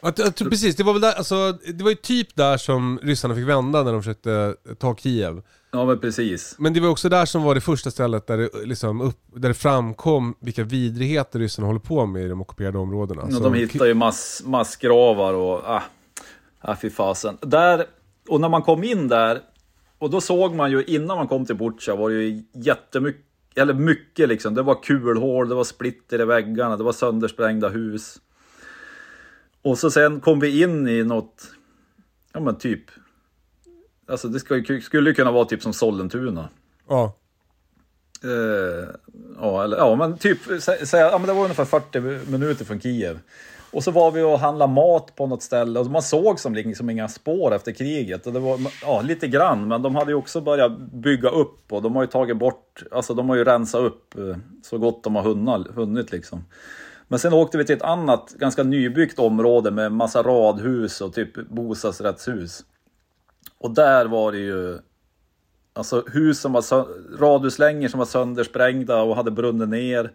Jag 0.00 0.34
tror 0.34 0.50
precis, 0.50 0.76
det 0.76 0.82
var 0.82 0.92
väl 0.92 1.02
där, 1.02 1.12
alltså, 1.12 1.52
det 1.52 1.84
var 1.84 1.90
ju 1.90 1.96
typ 1.96 2.36
där 2.36 2.56
som 2.56 3.00
ryssarna 3.02 3.34
fick 3.34 3.44
vända 3.44 3.82
när 3.82 3.92
de 3.92 4.02
försökte 4.02 4.56
ta 4.78 4.96
Kiev. 4.96 5.42
Ja 5.74 5.84
men 5.84 5.98
precis. 5.98 6.54
Men 6.58 6.72
det 6.72 6.80
var 6.80 6.88
också 6.88 7.08
där 7.08 7.24
som 7.24 7.42
var 7.42 7.54
det 7.54 7.60
första 7.60 7.90
stället 7.90 8.26
där 8.26 8.38
det, 8.38 8.50
liksom 8.64 9.00
upp, 9.00 9.18
där 9.34 9.48
det 9.48 9.54
framkom 9.54 10.34
vilka 10.40 10.64
vidrigheter 10.64 11.38
ryssarna 11.38 11.66
håller 11.66 11.80
på 11.80 12.06
med 12.06 12.22
i 12.24 12.28
de 12.28 12.40
ockuperade 12.40 12.78
områdena. 12.78 13.26
Ja, 13.30 13.38
de 13.38 13.54
hittar 13.54 13.86
ju 13.86 13.94
mass, 13.94 14.42
massgravar 14.46 15.34
och... 15.34 15.60
Ah, 15.64 15.82
ah, 16.60 16.76
fy 16.76 16.90
fasen. 16.90 17.38
Där, 17.40 17.86
och 18.28 18.40
när 18.40 18.48
man 18.48 18.62
kom 18.62 18.84
in 18.84 19.08
där, 19.08 19.40
och 19.98 20.10
då 20.10 20.20
såg 20.20 20.54
man 20.54 20.70
ju 20.70 20.84
innan 20.84 21.16
man 21.16 21.28
kom 21.28 21.46
till 21.46 21.56
Butja 21.56 21.96
var 21.96 22.10
det 22.10 22.22
ju 22.22 22.42
jättemycket, 22.52 23.24
eller 23.54 23.74
mycket 23.74 24.28
liksom. 24.28 24.54
Det 24.54 24.62
var 24.62 24.82
kulhål, 24.82 25.48
det 25.48 25.54
var 25.54 25.64
splitter 25.64 26.20
i 26.20 26.24
väggarna, 26.24 26.76
det 26.76 26.84
var 26.84 26.92
söndersprängda 26.92 27.68
hus. 27.68 28.16
Och 29.62 29.78
så 29.78 29.90
sen 29.90 30.20
kom 30.20 30.40
vi 30.40 30.62
in 30.62 30.88
i 30.88 31.04
något, 31.04 31.42
ja 32.32 32.40
men 32.40 32.58
typ, 32.58 32.84
alltså 34.08 34.28
det 34.28 34.40
skulle 34.80 35.10
ju 35.10 35.14
kunna 35.14 35.32
vara 35.32 35.44
typ 35.44 35.62
som 35.62 35.72
Sollentuna. 35.72 36.48
Ja. 36.88 37.16
Eh, 38.24 38.88
ja, 39.40 39.64
eller, 39.64 39.76
ja, 39.76 39.94
men 39.94 40.18
typ, 40.18 40.38
sä, 40.60 40.86
sä, 40.86 40.96
ja, 40.96 41.18
men 41.18 41.26
det 41.26 41.32
var 41.32 41.42
ungefär 41.42 41.64
40 41.64 42.30
minuter 42.30 42.64
från 42.64 42.80
Kiev. 42.80 43.18
Och 43.70 43.84
så 43.84 43.90
var 43.90 44.10
vi 44.10 44.22
och 44.22 44.38
handlade 44.38 44.72
mat 44.72 45.16
på 45.16 45.26
något 45.26 45.42
ställe 45.42 45.80
och 45.80 45.86
man 45.86 46.02
såg 46.02 46.40
som 46.40 46.54
liksom 46.54 46.90
inga 46.90 47.08
spår 47.08 47.54
efter 47.54 47.72
kriget. 47.72 48.26
Och 48.26 48.32
det 48.32 48.40
var, 48.40 48.60
ja, 48.82 49.00
lite 49.02 49.28
grann, 49.28 49.68
men 49.68 49.82
de 49.82 49.94
hade 49.94 50.10
ju 50.10 50.16
också 50.16 50.40
börjat 50.40 50.78
bygga 50.78 51.28
upp 51.28 51.72
och 51.72 51.82
de 51.82 51.96
har 51.96 52.02
ju 52.02 52.08
tagit 52.08 52.36
bort, 52.36 52.82
alltså 52.90 53.14
de 53.14 53.28
har 53.28 53.36
ju 53.36 53.44
rensat 53.44 53.80
upp 53.80 54.18
eh, 54.18 54.36
så 54.62 54.78
gott 54.78 55.04
de 55.04 55.16
har 55.16 55.72
hunnit 55.74 56.12
liksom. 56.12 56.44
Men 57.08 57.18
sen 57.18 57.32
åkte 57.32 57.58
vi 57.58 57.64
till 57.64 57.76
ett 57.76 57.82
annat, 57.82 58.34
ganska 58.38 58.62
nybyggt 58.62 59.18
område 59.18 59.70
med 59.70 59.92
massa 59.92 60.22
radhus 60.22 61.00
och 61.00 61.14
typ 61.14 61.48
bostadsrättshus. 61.48 62.64
Och 63.64 63.70
där 63.70 64.06
var 64.06 64.32
det 64.32 64.38
ju 64.38 64.78
Alltså 65.76 66.04
hus 66.12 66.40
som 66.40 66.52
var 66.52 66.62
radhuslängor 67.18 67.88
som 67.88 67.98
var 67.98 68.06
söndersprängda 68.06 69.02
och 69.02 69.16
hade 69.16 69.30
brunnit 69.30 69.68
ner. 69.68 70.12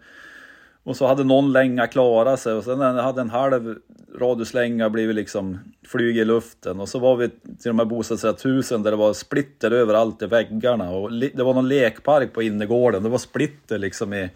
Och 0.82 0.96
så 0.96 1.06
hade 1.06 1.24
någon 1.24 1.52
länga 1.52 1.86
klarat 1.86 2.40
sig 2.40 2.52
och 2.52 2.64
sen 2.64 2.80
hade 2.80 3.20
en 3.20 3.30
halv 3.30 3.78
radhuslänga 4.18 4.90
blivit 4.90 5.16
liksom 5.16 5.58
flyg 5.86 6.16
i 6.18 6.24
luften. 6.24 6.80
Och 6.80 6.88
så 6.88 6.98
var 6.98 7.16
vi 7.16 7.28
till 7.28 7.38
de 7.62 7.78
här 7.78 7.86
bostadsrättshusen 7.86 8.82
där 8.82 8.90
det 8.90 8.96
var 8.96 9.12
splitter 9.12 9.70
överallt 9.70 10.22
i 10.22 10.26
väggarna. 10.26 10.90
Och 10.90 11.12
det 11.12 11.42
var 11.42 11.54
någon 11.54 11.68
lekpark 11.68 12.32
på 12.32 12.42
innergården. 12.42 13.02
Det 13.02 13.08
var 13.08 13.18
splitter 13.18 13.78
liksom 13.78 14.12
i, 14.14 14.30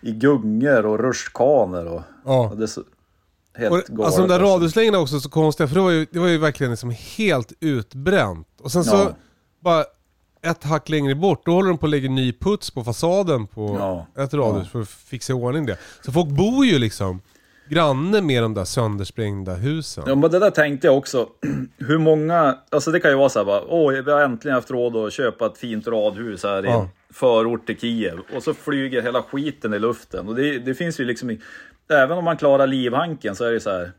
i 0.00 0.12
gungor 0.12 0.86
och 0.86 0.98
rutschkanor. 0.98 1.86
Och, 1.86 2.02
Ja. 2.24 2.48
och 2.50 2.56
det 2.56 2.68
helt 3.56 3.72
Och, 3.72 3.80
galet. 3.96 4.04
alltså 4.06 4.20
de 4.20 4.28
där 4.28 4.34
alltså. 4.40 4.54
radhuslängorna 4.54 4.98
också 4.98 5.20
så 5.20 5.28
konstiga, 5.30 5.68
för 5.68 5.74
det 5.74 5.80
var 5.80 5.90
ju, 5.90 6.06
det 6.10 6.18
var 6.18 6.28
ju 6.28 6.38
verkligen 6.38 6.70
liksom 6.70 6.90
helt 7.16 7.52
utbränt. 7.60 8.48
Och 8.62 8.72
sen 8.72 8.84
så, 8.84 8.96
Ja. 8.96 9.16
bara 9.60 9.84
ett 10.42 10.64
hack 10.64 10.88
längre 10.88 11.14
bort, 11.14 11.42
då 11.46 11.52
håller 11.52 11.68
de 11.68 11.78
på 11.78 11.86
att 11.86 11.90
lägga 11.90 12.10
ny 12.10 12.32
puts 12.32 12.70
på 12.70 12.84
fasaden 12.84 13.46
på 13.46 13.76
Ja. 14.14 14.22
ett 14.24 14.34
radhus 14.34 14.68
för 14.68 14.80
att 14.80 14.88
fixa 14.88 15.32
i 15.32 15.36
ordning 15.36 15.66
det. 15.66 15.78
Så 16.04 16.12
folk 16.12 16.28
bor 16.28 16.66
ju 16.66 16.78
liksom 16.78 17.20
granne 17.68 18.20
med 18.20 18.42
de 18.42 18.54
där 18.54 18.64
söndersprängda 18.64 19.54
husen. 19.54 20.04
Ja 20.06 20.14
men 20.14 20.30
det 20.30 20.38
där 20.38 20.50
tänkte 20.50 20.86
jag 20.86 20.96
också. 20.96 21.28
Hur 21.78 21.98
många, 21.98 22.58
alltså 22.70 22.90
det 22.90 23.00
kan 23.00 23.10
ju 23.10 23.16
vara 23.16 23.28
så 23.28 23.38
här 23.38 23.46
bara, 23.46 23.62
åh 23.68 23.92
vi 23.92 24.10
har 24.12 24.20
äntligen 24.20 24.54
haft 24.54 24.70
råd 24.70 24.96
att 24.96 25.12
köpa 25.12 25.46
ett 25.46 25.58
fint 25.58 25.86
radhus 25.88 26.42
här 26.42 26.64
i 26.66 26.68
Ja. 26.68 26.80
en 26.82 26.88
förort 27.14 27.66
till 27.66 27.78
Kiev. 27.78 28.18
Och 28.36 28.42
så 28.42 28.54
flyger 28.54 29.02
hela 29.02 29.22
skiten 29.22 29.74
i 29.74 29.78
luften. 29.78 30.28
Och 30.28 30.34
det, 30.34 30.58
det 30.58 30.74
finns 30.74 31.00
ju 31.00 31.04
liksom, 31.04 31.30
i- 31.30 31.40
även 31.88 32.18
om 32.18 32.24
man 32.24 32.36
klarar 32.36 32.66
livhanken 32.66 33.36
så 33.36 33.44
är 33.44 33.52
det 33.52 33.60
så 33.60 33.70
här. 33.70 33.92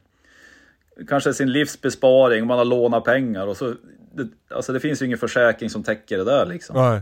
Kanske 1.07 1.33
sin 1.33 1.51
livsbesparing, 1.51 2.47
man 2.47 2.57
har 2.57 2.65
lånat 2.65 3.03
pengar 3.03 3.47
och 3.47 3.57
så, 3.57 3.73
det, 4.13 4.27
alltså 4.55 4.73
det 4.73 4.79
finns 4.79 5.01
ju 5.01 5.05
ingen 5.05 5.17
försäkring 5.17 5.69
som 5.69 5.83
täcker 5.83 6.17
det 6.17 6.23
där 6.23 6.45
liksom. 6.45 6.75
Nej. 6.75 7.01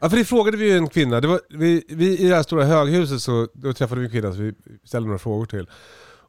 Ja 0.00 0.10
för 0.10 0.16
det 0.16 0.24
frågade 0.24 0.56
vi 0.56 0.70
ju 0.70 0.76
en 0.76 0.88
kvinna, 0.88 1.20
det 1.20 1.28
var, 1.28 1.40
vi, 1.48 1.84
vi, 1.88 2.18
i 2.18 2.28
det 2.28 2.34
här 2.34 2.42
stora 2.42 2.64
höghuset 2.64 3.20
så 3.20 3.48
då 3.52 3.72
träffade 3.72 4.00
vi 4.00 4.06
en 4.06 4.12
kvinna 4.12 4.32
som 4.32 4.44
vi 4.44 4.54
ställde 4.84 5.06
några 5.06 5.18
frågor 5.18 5.46
till. 5.46 5.66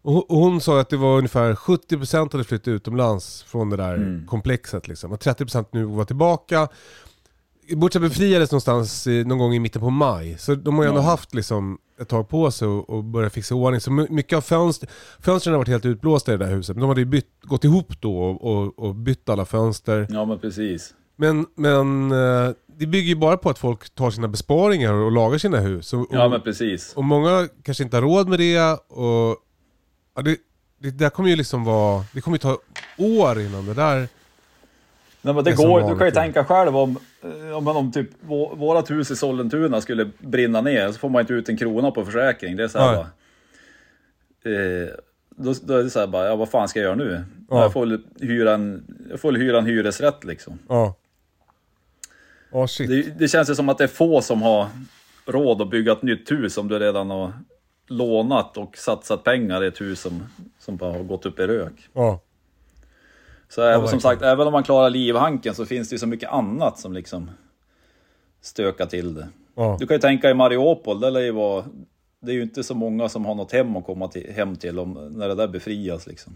Och 0.03 0.13
hon, 0.13 0.23
och 0.29 0.37
hon 0.37 0.61
sa 0.61 0.79
att 0.79 0.89
det 0.89 0.97
var 0.97 1.17
ungefär 1.17 1.53
70% 1.53 2.31
hade 2.31 2.43
flyttat 2.43 2.67
utomlands 2.67 3.43
från 3.43 3.69
det 3.69 3.77
där 3.77 4.23
komplexet 4.27 4.87
liksom. 4.87 5.11
Och 5.11 5.19
30% 5.19 5.65
nu 5.71 5.83
var 5.83 6.05
tillbaka. 6.05 6.67
Butja 7.75 8.01
befriades 8.01 8.51
någonstans 8.51 9.07
i, 9.07 9.23
någon 9.23 9.37
gång 9.37 9.53
i 9.53 9.59
mitten 9.59 9.81
på 9.81 9.89
maj. 9.89 10.37
Så 10.37 10.55
de 10.55 10.75
har 10.75 10.83
ju 10.83 10.89
ändå 10.89 11.01
Ja. 11.01 11.05
haft 11.05 11.33
liksom 11.35 11.77
ett 12.01 12.07
tag 12.09 12.29
på 12.29 12.51
sig 12.51 12.67
och, 12.67 12.89
och 12.89 13.03
börja 13.03 13.29
fixa 13.29 13.55
ordning. 13.55 13.81
Så 13.81 13.91
my- 13.91 14.07
mycket 14.09 14.37
av 14.37 14.41
fönster, 14.41 14.89
fönstren 15.19 15.53
har 15.53 15.57
varit 15.57 15.67
helt 15.67 15.85
utblåsta 15.85 16.33
i 16.33 16.37
det 16.37 16.45
där 16.45 16.51
huset. 16.55 16.75
Men 16.75 16.81
de 16.81 16.87
hade 16.89 17.01
ju 17.01 17.05
bytt, 17.05 17.29
gått 17.41 17.63
ihop 17.63 18.01
då 18.01 18.23
och, 18.23 18.79
och, 18.79 18.95
bytt 18.95 19.29
alla 19.29 19.45
fönster. 19.45 20.07
Ja 20.09 20.25
men 20.25 20.39
precis. 20.39 20.93
Men, 21.15 21.45
men 21.55 22.11
eh, 22.11 22.51
det 22.77 22.85
bygger 22.87 23.09
ju 23.09 23.15
bara 23.15 23.37
på 23.37 23.49
att 23.49 23.59
folk 23.59 23.89
tar 23.95 24.11
sina 24.11 24.27
besparingar 24.27 24.93
och 24.93 25.11
lagar 25.11 25.37
sina 25.37 25.59
hus. 25.59 25.93
Och, 25.93 26.07
Ja 26.11 26.29
men 26.29 26.41
precis. 26.41 26.93
och 26.95 27.03
många 27.03 27.47
kanske 27.63 27.83
inte 27.83 27.97
har 27.97 28.01
råd 28.01 28.29
med 28.29 28.39
det. 28.39 28.61
Och, 28.89 29.37
ja, 30.15 30.21
det, 30.21 30.37
det 30.79 30.91
där 30.91 31.09
kommer 31.09 31.29
ju 31.29 31.35
liksom 31.35 31.63
vara, 31.63 32.05
det 32.13 32.21
kommer 32.21 32.35
ju 32.35 32.39
ta 32.39 32.57
år 32.97 33.39
innan 33.41 33.65
det 33.65 33.73
där... 33.73 34.07
Nej, 35.23 35.33
men 35.33 35.43
det 35.43 35.51
går, 35.55 35.89
du 35.89 35.97
kan 35.97 36.07
ju 36.07 36.11
tänka 36.11 36.45
själv 36.45 36.77
om, 36.77 36.99
eh, 37.23 37.57
om, 37.57 37.67
om 37.67 37.91
typ 37.91 38.09
vå- 38.25 38.55
vårat 38.57 38.91
hus 38.91 39.11
i 39.11 39.15
Sollentuna 39.15 39.81
skulle 39.81 40.09
brinna 40.19 40.61
ner 40.61 40.91
så 40.91 40.99
får 40.99 41.09
man 41.09 41.19
inte 41.21 41.33
ut 41.33 41.49
en 41.49 41.57
krona 41.57 41.91
på 41.91 42.05
försäkring. 42.05 42.55
Det 42.57 42.63
är 42.63 42.67
så 42.67 42.79
här 42.79 42.95
bara, 42.95 43.07
eh, 44.53 44.89
då, 45.29 45.53
då 45.63 45.73
är 45.73 45.83
det 45.83 45.89
så 45.89 45.99
här 45.99 46.07
bara, 46.07 46.25
ja 46.27 46.35
vad 46.35 46.49
fan 46.49 46.67
ska 46.67 46.79
jag 46.79 46.85
göra 46.85 46.95
nu? 46.95 47.23
Ja. 47.49 47.61
Jag, 47.61 47.73
får 47.73 47.99
hyra 48.19 48.53
en, 48.53 48.83
jag 49.09 49.19
får 49.19 49.33
hyra 49.33 49.57
en 49.57 49.65
hyresrätt 49.65 50.23
liksom. 50.23 50.59
Ja. 50.69 50.95
Ja, 52.51 52.67
shit. 52.67 52.89
Det, 52.89 53.19
det 53.19 53.27
känns 53.27 53.49
ju 53.49 53.55
som 53.55 53.69
att 53.69 53.77
det 53.77 53.83
är 53.83 53.87
få 53.87 54.21
som 54.21 54.41
har 54.41 54.67
råd 55.25 55.61
att 55.61 55.69
bygga 55.69 55.91
ett 55.91 56.01
nytt 56.03 56.31
hus 56.31 56.57
om 56.57 56.67
du 56.67 56.79
redan 56.79 57.09
har 57.09 57.33
lånat 57.87 58.57
och 58.57 58.77
satsat 58.77 59.23
pengar 59.23 59.63
i 59.63 59.67
ett 59.67 59.81
hus 59.81 59.99
som, 59.99 60.23
som 60.59 60.77
bara 60.77 60.91
har 60.91 61.03
gått 61.03 61.25
upp 61.25 61.39
i 61.39 61.47
rök. 61.47 61.89
Ja. 61.93 62.19
Så 63.51 63.61
även, 63.61 63.87
som 63.87 63.99
sagt, 64.01 64.21
även 64.21 64.47
om 64.47 64.53
man 64.53 64.63
klarar 64.63 64.89
livhanken 64.89 65.55
så 65.55 65.65
finns 65.65 65.89
det 65.89 65.93
ju 65.93 65.99
så 65.99 66.07
mycket 66.07 66.29
annat 66.29 66.79
som 66.79 66.93
liksom 66.93 67.29
stökar 68.41 68.85
till 68.85 69.13
det. 69.13 69.27
Ja. 69.55 69.77
Du 69.79 69.87
kan 69.87 69.95
ju 69.95 70.01
tänka 70.01 70.29
i 70.29 70.33
Mariupol, 70.33 70.99
där 70.99 71.11
lär 71.11 71.21
ju 71.21 71.31
vara, 71.31 71.65
det 72.21 72.31
är 72.31 72.35
ju 72.35 72.41
inte 72.41 72.63
så 72.63 72.75
många 72.75 73.09
som 73.09 73.25
har 73.25 73.35
något 73.35 73.51
hem 73.51 73.75
att 73.75 73.85
komma 73.85 74.07
till, 74.07 74.33
hem 74.35 74.55
till 74.55 74.79
om, 74.79 74.93
när 75.11 75.27
det 75.27 75.35
där 75.35 75.47
befrias 75.47 76.07
liksom. 76.07 76.33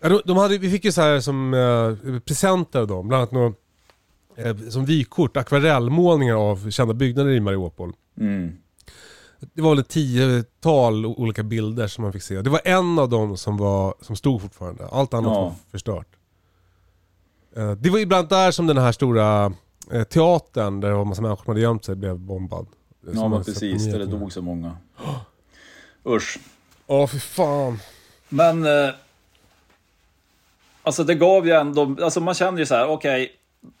Ja, 0.00 0.08
de, 0.08 0.20
de 0.24 0.36
hade, 0.36 0.58
vi 0.58 0.70
fick 0.70 0.84
ju 0.84 0.92
så 0.92 1.00
här 1.00 1.20
som 1.20 1.54
eh, 1.54 2.18
presenter 2.20 2.80
av 2.80 2.86
dem, 2.86 3.08
bland 3.08 3.20
annat 3.20 3.32
några, 3.32 3.52
eh, 4.36 4.56
som 4.56 4.84
vykort, 4.84 5.36
akvarellmålningar 5.36 6.34
av 6.34 6.70
kända 6.70 6.94
byggnader 6.94 7.30
i 7.30 7.40
Mariupol. 7.40 7.92
Mm. 8.20 8.52
Det 9.54 9.62
var 9.62 9.70
väl 9.70 9.78
ett 9.78 9.88
tiotal 9.88 11.06
olika 11.06 11.42
bilder 11.42 11.86
som 11.86 12.02
man 12.02 12.12
fick 12.12 12.22
se. 12.22 12.42
Det 12.42 12.50
var 12.50 12.60
en 12.64 12.98
av 12.98 13.08
dem 13.08 13.36
som, 13.36 13.56
var, 13.56 13.94
som 14.00 14.16
stod 14.16 14.42
fortfarande, 14.42 14.86
allt 14.86 15.14
annat 15.14 15.32
Ja. 15.32 15.42
var 15.42 15.54
förstört. 15.70 16.06
Eh, 17.56 17.70
det 17.72 17.90
var 17.90 17.98
ibland 17.98 18.28
där 18.28 18.50
som 18.50 18.66
den 18.66 18.78
här 18.78 18.92
stora 18.92 19.52
eh, 19.92 20.02
teatern, 20.02 20.80
där 20.80 20.88
det 20.88 20.94
var 20.94 21.02
en 21.02 21.08
massa 21.08 21.22
människor 21.22 21.44
som 21.44 21.50
hade 21.50 21.60
gömt 21.60 21.84
sig, 21.84 21.94
blev 21.94 22.18
bombad. 22.18 22.66
Ja 23.14 23.28
men 23.28 23.44
precis, 23.44 23.84
där 23.84 23.98
det 23.98 24.06
dog 24.06 24.32
så 24.32 24.42
många. 24.42 24.76
Usch. 26.06 26.38
Ja, 26.86 27.06
för 27.06 27.18
fan. 27.18 27.78
Men... 28.28 28.64
Eh, 28.64 28.94
alltså 30.82 31.04
det 31.04 31.14
gav 31.14 31.46
ju 31.46 31.52
ändå... 31.52 31.96
Alltså 32.02 32.20
man 32.20 32.34
kände 32.34 32.60
ju 32.60 32.66
så 32.66 32.74
här, 32.74 32.88
okej. 32.88 33.32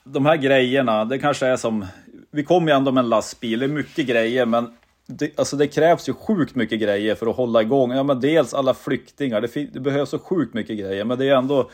de 0.04 0.26
här 0.26 0.36
grejerna, 0.36 1.04
det 1.04 1.18
kanske 1.18 1.46
är 1.46 1.56
som... 1.56 1.86
Vi 2.30 2.44
kommer 2.44 2.72
ju 2.72 2.76
ändå 2.76 2.92
med 2.92 3.04
en 3.04 3.08
lastbil, 3.08 3.58
det 3.58 3.66
är 3.66 3.68
mycket 3.68 4.06
grejer 4.06 4.46
men... 4.46 4.76
Det, 5.06 5.38
alltså 5.38 5.56
det 5.56 5.66
krävs 5.66 6.08
ju 6.08 6.12
sjukt 6.12 6.54
mycket 6.54 6.80
grejer 6.80 7.14
för 7.14 7.26
att 7.26 7.36
hålla 7.36 7.62
igång. 7.62 7.92
Ja 7.92 8.02
men 8.02 8.20
dels 8.20 8.54
alla 8.54 8.74
flyktingar, 8.74 9.40
det, 9.40 9.72
det 9.72 9.80
behövs 9.80 10.10
så 10.10 10.18
sjukt 10.18 10.54
mycket 10.54 10.78
grejer. 10.78 11.04
Men 11.04 11.18
det 11.18 11.28
är 11.28 11.36
ändå... 11.36 11.70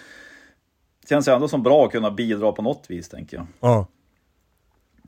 Känns 1.09 1.29
ju 1.29 1.33
ändå 1.33 1.49
som 1.49 1.63
bra 1.63 1.87
att 1.87 1.93
kunna 1.93 2.11
bidra 2.11 2.53
på 2.53 2.63
något 2.63 2.85
vis 2.89 3.09
tänker 3.09 3.37
jag. 3.37 3.47
Ja. 3.61 3.87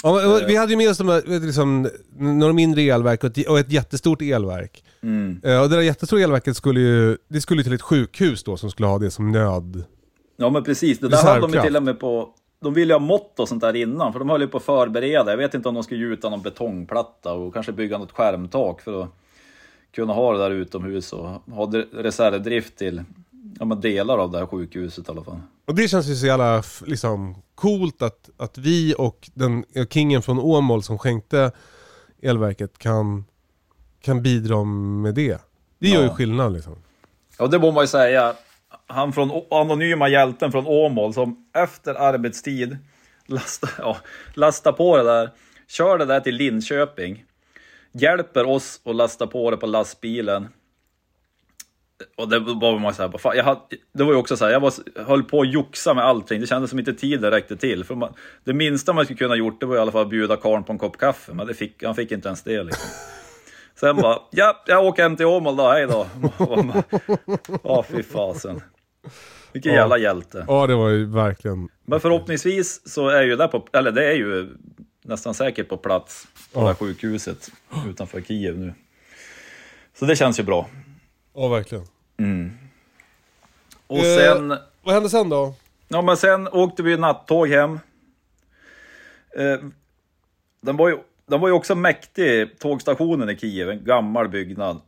Ja, 0.02 0.40
vi 0.46 0.56
hade 0.56 0.72
ju 0.72 0.76
med 0.76 0.90
oss 0.90 0.98
de 0.98 1.08
här, 1.08 1.40
liksom, 1.40 1.88
några 2.18 2.52
mindre 2.52 2.82
elverk 2.82 3.24
och 3.24 3.38
ett, 3.38 3.48
och 3.48 3.58
ett 3.58 3.72
jättestort 3.72 4.22
elverk. 4.22 4.84
Mm. 5.02 5.40
Eh, 5.44 5.62
Och 5.62 5.68
det 5.68 5.76
där 5.76 5.82
jättestora 5.82 6.22
elverket 6.22 6.56
skulle 6.56 6.80
ju, 6.80 7.18
det 7.28 7.40
skulle 7.40 7.60
ju 7.60 7.64
till 7.64 7.72
ett 7.72 7.82
sjukhus 7.82 8.44
då 8.44 8.56
som 8.56 8.70
skulle 8.70 8.88
ha 8.88 8.98
det 8.98 9.10
som 9.10 9.32
nöd... 9.32 9.84
Ja 10.36 10.50
men 10.50 10.64
precis, 10.64 10.98
det 10.98 11.08
där 11.08 11.24
hade 11.24 11.40
de 11.40 11.52
ju 11.52 11.60
till 11.60 11.76
och 11.76 11.82
med 11.82 12.00
på... 12.00 12.28
De 12.60 12.74
ville 12.74 12.94
ju 12.94 12.98
ha 12.98 13.06
mått 13.06 13.40
och 13.40 13.48
sånt 13.48 13.60
där 13.60 13.76
innan, 13.76 14.12
för 14.12 14.18
de 14.18 14.30
höll 14.30 14.40
ju 14.40 14.48
på 14.48 14.56
att 14.56 14.62
förbereda. 14.62 15.30
Jag 15.30 15.36
vet 15.36 15.54
inte 15.54 15.68
om 15.68 15.74
de 15.74 15.84
skulle 15.84 16.00
gjuta 16.00 16.30
någon 16.30 16.42
betongplatta 16.42 17.32
och 17.32 17.54
kanske 17.54 17.72
bygga 17.72 17.98
något 17.98 18.12
skärmtak 18.12 18.80
för 18.80 19.02
att 19.02 19.08
kunna 19.94 20.12
ha 20.12 20.32
det 20.32 20.38
där 20.38 20.50
utomhus 20.50 21.12
och 21.12 21.28
ha 21.28 21.72
reservdrift 21.92 22.76
till 22.76 23.02
ja, 23.58 23.64
men 23.64 23.80
delar 23.80 24.18
av 24.18 24.30
det 24.30 24.38
här 24.38 24.46
sjukhuset 24.46 25.08
i 25.08 25.10
alla 25.10 25.24
fall. 25.24 25.40
Och 25.66 25.74
det 25.74 25.88
känns 25.88 26.06
ju 26.06 26.14
så 26.14 26.26
jävla 26.26 26.62
liksom, 26.86 27.42
coolt 27.54 28.02
att, 28.02 28.30
att 28.36 28.58
vi 28.58 28.94
och 28.98 29.30
den 29.34 29.64
ja, 29.72 29.84
kingen 29.90 30.22
från 30.22 30.38
Åmål 30.38 30.82
som 30.82 30.98
skänkte 30.98 31.52
elverket 32.22 32.78
kan, 32.78 33.24
kan 34.00 34.22
bidra 34.22 34.64
med 34.64 35.14
det. 35.14 35.40
Det 35.78 35.88
gör 35.88 36.02
ju 36.02 36.08
skillnad 36.08 36.52
liksom. 36.52 36.76
Ja, 37.38 37.46
det 37.46 37.58
må 37.58 37.70
man 37.70 37.84
ju 37.84 37.88
säga. 37.88 38.34
Han 38.86 39.12
från 39.12 39.42
anonyma 39.50 40.08
hjälten 40.08 40.52
från 40.52 40.66
Åmål 40.66 41.14
som 41.14 41.48
efter 41.52 41.94
arbetstid 41.94 42.76
lastar, 43.26 43.70
ja, 43.78 43.96
lastar 44.34 44.72
på 44.72 44.96
det 44.96 45.02
där, 45.02 45.30
kör 45.68 45.98
det 45.98 46.04
där 46.04 46.20
till 46.20 46.34
Linköping, 46.34 47.24
hjälper 47.92 48.44
oss 48.44 48.80
att 48.84 48.96
lasta 48.96 49.26
på 49.26 49.50
det 49.50 49.56
på 49.56 49.66
lastbilen. 49.66 50.48
Och 52.16 52.28
det 52.28 52.38
var 52.38 52.78
man 52.78 52.94
så 52.94 53.02
här, 53.02 53.18
fan, 53.18 53.36
jag 53.36 53.44
hade, 53.44 53.60
det 53.94 54.04
var 54.04 54.12
ju 54.12 54.18
också 54.18 54.36
så 54.36 54.44
här, 54.44 54.52
jag 54.52 54.60
var, 54.60 54.72
höll 55.04 55.22
på 55.22 55.40
att 55.40 55.52
joxa 55.52 55.94
med 55.94 56.04
allting. 56.04 56.40
Det 56.40 56.46
kändes 56.46 56.70
som 56.70 56.78
inte 56.78 56.92
tiden 56.94 57.30
räckte 57.30 57.56
till. 57.56 57.84
För 57.84 57.94
man, 57.94 58.14
det 58.44 58.52
minsta 58.52 58.92
man 58.92 59.04
skulle 59.04 59.18
kunna 59.18 59.36
gjort 59.36 59.60
det 59.60 59.66
var 59.66 59.76
i 59.76 59.78
alla 59.78 59.92
fall 59.92 60.02
att 60.02 60.10
bjuda 60.10 60.36
karln 60.36 60.64
på 60.64 60.72
en 60.72 60.78
kopp 60.78 60.96
kaffe, 60.98 61.32
men 61.34 61.46
det 61.46 61.54
fick, 61.54 61.84
han 61.84 61.94
fick 61.94 62.12
inte 62.12 62.28
ens 62.28 62.42
det. 62.42 62.62
Liksom. 62.62 62.88
Sen 63.80 63.96
bara, 63.96 64.18
ja, 64.30 64.62
jag 64.66 64.84
åker 64.84 65.02
hem 65.02 65.16
till 65.16 65.26
Åmål 65.26 65.56
då, 65.56 65.68
hej 65.68 65.86
då. 65.86 66.06
Ja, 67.62 67.84
fy 67.88 68.02
fasen. 68.02 68.60
Vilken 69.52 69.72
Ja. 69.72 69.78
jävla 69.78 69.98
hjälte. 69.98 70.44
Ja 70.48 70.66
det 70.66 70.74
var 70.74 70.88
ju 70.88 71.04
verkligen... 71.06 71.68
Men 71.86 72.00
förhoppningsvis 72.00 72.88
så 72.88 73.08
är 73.08 73.22
ju 73.22 73.36
det 73.36 73.48
på, 73.48 73.66
eller 73.72 73.92
det 73.92 74.04
är 74.06 74.14
ju 74.14 74.48
nästan 75.04 75.34
säkert 75.34 75.68
på 75.68 75.76
plats 75.76 76.26
på 76.52 76.60
det 76.60 76.66
här 76.66 76.74
sjukhuset 76.74 77.48
utanför 77.88 78.20
Kiev 78.20 78.58
nu. 78.58 78.74
Så 79.98 80.04
det 80.04 80.16
känns 80.16 80.38
ju 80.40 80.42
bra. 80.42 80.68
Ja 81.34 81.48
verkligen. 81.48 81.84
Och 83.86 83.98
Eh. 83.98 84.16
sen, 84.16 84.48
Vad 84.82 84.94
hände 84.94 85.10
sen 85.10 85.28
då? 85.28 85.54
ja 85.88 86.02
men 86.02 86.16
sen 86.16 86.48
åkte 86.48 86.82
vi 86.82 86.96
nattåg 86.96 87.48
hem. 87.48 87.78
Eh, 89.36 89.58
den 90.60 90.76
var 90.76 90.88
ju, 90.88 90.98
den 91.26 91.40
var 91.40 91.48
ju 91.48 91.54
också 91.54 91.74
mäktig, 91.74 92.58
tågstationen 92.58 93.30
i 93.30 93.36
Kiev, 93.36 93.70
en 93.70 93.84
gammal 93.84 94.28
byggnad. 94.28 94.80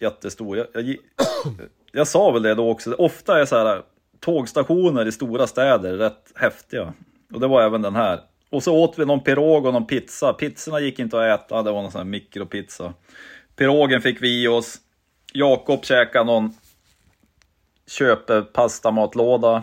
Jättestor. 0.00 0.56
Jag, 0.56 0.66
jag, 0.74 0.96
jag 1.92 2.08
sa 2.08 2.30
väl 2.30 2.42
det 2.42 2.54
då 2.54 2.70
också, 2.70 2.92
ofta 2.94 3.40
är 3.40 3.44
så 3.44 3.56
här 3.56 3.82
tågstationer 4.20 5.06
i 5.06 5.12
stora 5.12 5.46
städer 5.46 5.92
rätt 5.96 6.32
häftiga. 6.34 6.92
Och 7.34 7.40
det 7.40 7.46
var 7.46 7.62
även 7.62 7.82
den 7.82 7.94
här. 7.96 8.20
Och 8.50 8.62
så 8.62 8.74
åt 8.78 8.98
vi 8.98 9.04
någon 9.06 9.20
pirog 9.20 9.66
och 9.66 9.72
någon 9.72 9.86
pizza. 9.86 10.32
Pizzorna 10.32 10.80
gick 10.80 10.98
inte 10.98 11.18
att 11.32 11.40
äta, 11.40 11.62
det 11.62 11.72
var 11.72 11.82
någon 11.82 11.90
sån 11.92 11.98
här 11.98 12.04
mikropizza. 12.06 12.94
Pirogen 13.56 14.00
fick 14.02 14.22
vi 14.22 14.42
i 14.44 14.48
oss. 14.48 14.78
Jakob 15.32 15.84
käkade 15.84 16.24
någon 16.24 16.54
köper 17.86 18.42
pastamatlåda. 18.42 19.62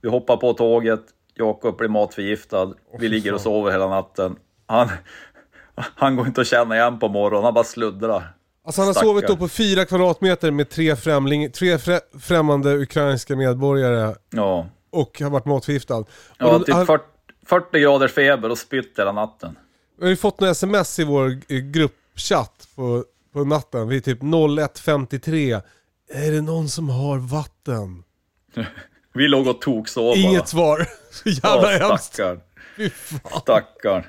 Vi 0.00 0.08
hoppar 0.08 0.36
på 0.36 0.52
tåget. 0.54 1.00
Jakob 1.34 1.76
blir 1.78 1.88
matförgiftad. 1.88 2.74
Vi 2.98 3.08
ligger 3.08 3.34
och 3.34 3.40
sover 3.40 3.70
hela 3.72 3.88
natten. 3.88 4.36
Han, 4.66 4.88
han 5.76 6.16
går 6.16 6.26
inte 6.26 6.40
att 6.40 6.46
känna 6.46 6.76
igen 6.76 6.98
på 6.98 7.08
morgonen, 7.08 7.44
han 7.44 7.54
bara 7.54 7.64
sluddrar. 7.64 8.34
Alltså 8.64 8.80
han 8.80 8.86
har 8.86 8.92
Stackarn. 8.94 9.08
sovit 9.08 9.26
då 9.26 9.36
på 9.36 9.48
fyra 9.48 9.84
kvadratmeter 9.84 10.50
med 10.50 10.68
tre, 10.70 10.96
främling, 10.96 11.50
tre 11.52 11.78
frä, 11.78 12.00
främmande 12.20 12.74
ukrainska 12.76 13.36
medborgare 13.36 14.14
Ja, 14.30 14.66
och 14.90 15.20
har 15.20 15.30
varit 15.30 15.44
matförgiftad. 15.44 15.96
Och 15.96 16.06
ja 16.38 16.52
de- 16.58 16.64
typ 16.64 16.74
han- 16.74 16.86
40, 16.86 17.04
40 17.46 17.80
graders 17.80 18.12
feber 18.12 18.50
och 18.50 18.58
spytt 18.58 18.98
hela 18.98 19.12
natten. 19.12 19.58
Vi 19.98 20.04
har 20.04 20.10
ju 20.10 20.16
fått 20.16 20.40
några 20.40 20.50
sms 20.50 20.98
i 20.98 21.04
vår 21.04 21.26
eh, 21.48 21.58
gruppchatt 21.58 22.68
på, 22.76 23.04
på 23.38 23.44
natten. 23.44 23.88
Vi 23.88 23.96
är 23.96 24.00
typ 24.00 24.20
01.53. 24.22 25.62
Är 26.10 26.32
det 26.32 26.40
någon 26.42 26.68
som 26.68 26.88
har 26.88 27.18
vatten? 27.18 28.02
Vi 29.14 29.28
låg 29.28 29.46
och 29.48 29.60
toksov 29.60 30.04
bara. 30.04 30.16
Inget 30.16 30.48
svar. 30.48 30.86
Så 31.10 31.28
jävla 31.28 31.72
Ja, 31.72 31.88
hemskt. 31.88 32.20
stackarn. 33.42 34.02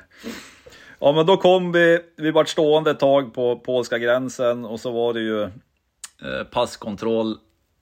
Ja 0.99 1.11
men 1.11 1.25
då 1.25 1.37
kom 1.37 1.71
vi, 1.71 1.99
vi 2.17 2.31
vart 2.31 2.49
stående 2.49 2.91
ett 2.91 2.99
tag 2.99 3.33
på 3.33 3.59
polska 3.59 3.97
gränsen 3.97 4.65
och 4.65 4.79
så 4.79 4.91
var 4.91 5.13
det 5.13 5.19
ju 5.19 5.43
eh, 5.43 6.43
passkontroll. 6.51 7.37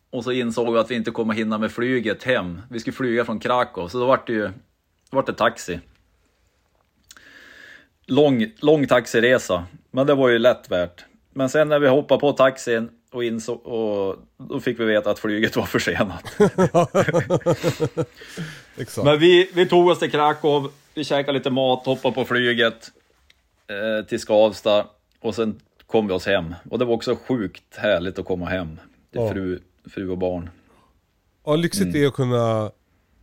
Och 0.10 0.24
så 0.24 0.32
insåg 0.32 0.74
vi 0.74 0.80
att 0.80 0.92
vi 0.92 0.96
inte 0.96 1.12
kommer 1.12 1.34
hinna 1.34 1.58
med 1.58 1.72
flyget 1.72 2.24
hem. 2.24 2.62
Vi 2.70 2.80
skulle 2.80 2.94
flyga 2.94 3.26
från 3.26 3.40
Krakow, 3.40 3.88
så 3.88 4.00
då 4.00 4.06
vart 4.06 4.28
det 4.28 4.34
ju 4.34 4.50
vart 5.12 5.26
det 5.26 5.34
taxi. 5.34 5.80
Lång, 8.06 8.52
lång 8.60 8.88
taxiresa, 8.88 9.66
men 9.92 10.08
det 10.08 10.14
var 10.16 10.30
ju 10.30 10.40
lätt 10.40 10.72
värt. 10.72 11.06
Men 11.38 11.50
sen 11.50 11.70
när 11.70 11.80
vi 11.80 11.88
hoppade 11.88 12.20
på 12.20 12.32
taxin 12.32 12.90
och 13.12 13.24
insåg, 13.24 13.66
och 13.66 14.16
då 14.38 14.60
fick 14.60 14.80
vi 14.80 14.86
veta 14.86 15.12
att 15.12 15.20
flyget 15.20 15.56
var 15.56 15.66
försenat. 15.66 16.24
Exakt. 18.78 19.06
Men 19.06 19.20
vi, 19.20 19.50
vi 19.54 19.66
tog 19.66 19.88
oss 19.88 20.00
till 20.00 20.12
Krakow, 20.12 20.72
vi 20.94 21.04
käkade 21.04 21.38
lite 21.38 21.50
mat, 21.50 21.86
hoppade 21.86 22.16
på 22.16 22.26
flyget 22.26 22.92
eh, 23.68 24.06
till 24.08 24.20
Skavsta 24.20 24.86
och 25.20 25.36
sen 25.36 25.60
kom 25.88 26.08
vi 26.08 26.14
oss 26.14 26.26
hem. 26.26 26.56
Och 26.70 26.80
det 26.80 26.86
var 26.86 26.94
också 26.94 27.16
sjukt 27.28 27.76
härligt 27.76 28.20
att 28.20 28.26
komma 28.26 28.46
hem 28.46 28.80
till 29.12 29.22
Ja. 29.22 29.32
fru, 29.34 29.60
fru 29.94 30.10
och 30.10 30.18
barn. 30.18 30.50
Ja, 31.46 31.56
lyxigt 31.56 31.88
Mm. 31.88 32.04
är 32.04 32.08
att 32.08 32.14
kunna 32.14 32.72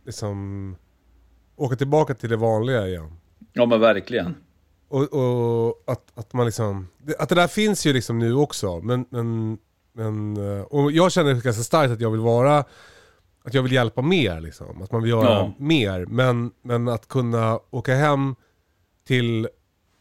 liksom 0.05 0.75
åka 1.55 1.75
tillbaka 1.75 2.13
till 2.13 2.29
det 2.29 2.37
vanliga 2.37 2.87
igen. 2.87 3.17
Ja 3.53 3.65
men 3.65 3.79
verkligen. 3.79 4.35
Och, 4.87 5.13
och 5.13 5.83
att, 5.87 6.11
att 6.15 6.33
man 6.33 6.45
liksom, 6.45 6.87
att 7.19 7.29
det 7.29 7.35
där 7.35 7.47
finns 7.47 7.85
ju 7.85 7.93
liksom 7.93 8.19
nu 8.19 8.33
också. 8.35 8.79
Men, 8.81 9.05
men, 9.09 9.57
men 9.93 10.37
eh, 10.57 10.61
och 10.63 10.91
jag 10.91 11.11
känner 11.11 11.33
ganska 11.33 11.63
starkt 11.63 11.91
att 11.93 12.01
jag 12.01 12.11
vill 12.11 12.19
vara, 12.19 12.57
att 13.43 13.53
jag 13.53 13.63
vill 13.63 13.71
hjälpa 13.71 14.01
mer 14.01 14.39
liksom. 14.41 14.81
Att 14.81 14.91
man 14.91 15.01
vill 15.01 15.11
göra 15.11 15.29
Ja. 15.29 15.53
mer. 15.57 16.05
Men, 16.05 16.51
men 16.61 16.87
att 16.87 17.07
kunna 17.07 17.59
åka 17.69 17.95
hem 17.95 18.35
till 19.07 19.47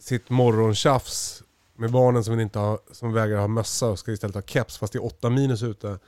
sitt 0.01 0.31
morgontjafs 0.31 1.43
med 1.77 1.91
barnen 1.93 2.25
som, 2.25 2.41
inte 2.41 2.59
har, 2.59 2.79
som 2.93 3.13
vägrar 3.13 3.39
ha 3.39 3.49
mössa 3.49 3.87
och 3.87 3.99
ska 3.99 4.13
istället 4.13 4.35
ha 4.35 4.43
keps 4.43 4.79
fast 4.79 4.93
det 4.93 4.97
är 4.99 5.05
åtta 5.05 5.31
minus 5.31 5.63
ute. 5.63 5.99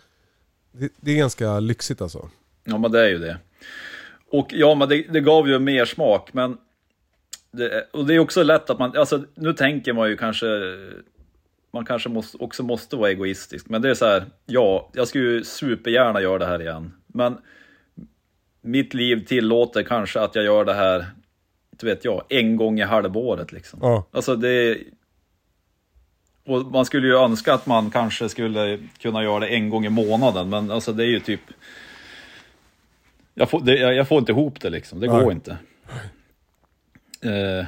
Det, 0.73 0.93
det 1.01 1.11
är 1.13 1.17
ganska 1.17 1.61
lyxigt 1.61 2.01
alltså. 2.01 2.29
Ja 2.65 2.79
men 2.79 2.91
det 2.93 3.01
är 3.01 3.09
ju 3.09 3.19
det. 3.19 3.39
Och 4.33 4.47
ja 4.51 4.75
men 4.75 4.89
det, 4.89 5.03
det 5.13 5.21
gav 5.21 5.49
ju 5.49 5.59
mer 5.59 5.85
smak 5.85 6.31
men 6.33 6.59
det, 7.57 7.89
och 7.93 8.07
det 8.07 8.15
är 8.15 8.19
också 8.19 8.43
lätt 8.43 8.71
att 8.71 8.79
man, 8.79 8.97
alltså 8.97 9.25
nu 9.35 9.53
tänker 9.53 9.93
man 9.93 10.09
ju 10.09 10.17
kanske, 10.17 10.47
man 11.73 11.85
kanske 11.85 12.09
måste, 12.09 12.39
också 12.39 12.63
måste 12.63 12.97
vara 12.97 13.11
egoistisk. 13.11 13.69
Men 13.69 13.83
det 13.83 13.91
är 13.91 13.95
så 13.95 14.07
här, 14.07 14.25
ja, 14.47 14.91
jag 14.93 15.09
skulle 15.09 15.25
ju 15.25 15.45
supergärna 15.45 16.21
göra 16.21 16.39
det 16.39 16.47
här 16.47 16.61
igen. 16.61 16.93
Men 17.07 17.39
mitt 18.61 18.95
liv 18.95 19.27
tillåter 19.27 19.83
kanske 19.83 20.21
att 20.21 20.35
jag 20.35 20.45
gör 20.45 20.65
det 20.65 20.75
här, 20.75 21.07
inte 21.73 21.87
vet 21.87 22.05
jag, 22.05 22.23
en 22.29 22.57
gång 22.57 22.81
i 22.81 22.83
halvåret 22.83 23.53
liksom. 23.53 23.79
Ja. 23.83 24.07
Alltså 24.11 24.37
det... 24.37 24.79
Och 26.47 26.67
man 26.67 26.85
skulle 26.85 27.07
ju 27.07 27.17
önska 27.17 27.55
att 27.55 27.67
man 27.67 27.91
kanske 27.91 28.29
skulle 28.29 28.79
kunna 28.99 29.23
göra 29.23 29.41
det 29.41 29.47
en 29.47 29.71
gång 29.71 29.87
i 29.87 29.89
månaden, 29.89 30.49
men 30.49 30.71
alltså 30.71 30.93
det 30.93 31.05
är 31.05 31.09
ju 31.09 31.21
typ... 31.21 31.41
Jag 33.35 33.51
får, 33.51 33.61
det, 33.61 33.77
jag, 33.77 33.95
jag 33.95 34.09
får 34.09 34.19
inte 34.19 34.33
ihop 34.33 34.61
det 34.61 34.71
liksom, 34.71 35.01
det 35.01 35.07
Nej. 35.07 35.23
går 35.23 35.33
inte. 35.33 35.59
Eh, 37.23 37.67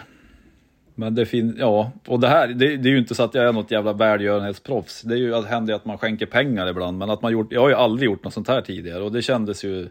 men 0.95 1.15
det 1.15 1.27
finns, 1.27 1.57
ja, 1.59 1.93
och 2.07 2.21
det 2.21 2.29
här, 2.29 2.49
det, 2.49 2.77
det 2.77 2.89
är 2.89 2.91
ju 2.93 2.99
inte 2.99 3.15
så 3.15 3.23
att 3.23 3.35
jag 3.35 3.45
är 3.45 3.53
något 3.53 3.71
jävla 3.71 3.93
välgörenhetsproffs. 3.93 5.03
Det 5.03 5.15
är 5.15 5.19
ju, 5.19 5.31
det 5.31 5.49
händer 5.49 5.75
att 5.75 5.85
man 5.85 5.99
skänker 5.99 6.27
pengar 6.27 6.67
ibland, 6.67 6.99
men 6.99 7.11
att 7.11 7.23
man 7.23 7.33
gjort, 7.33 7.53
jag 7.53 7.61
har 7.61 7.69
ju 7.69 7.75
aldrig 7.75 8.07
gjort 8.07 8.25
något 8.25 8.35
sånt 8.35 8.49
här 8.49 8.61
tidigare 8.61 9.03
och 9.03 9.13
det 9.13 9.23
kändes 9.23 9.65
ju 9.65 9.89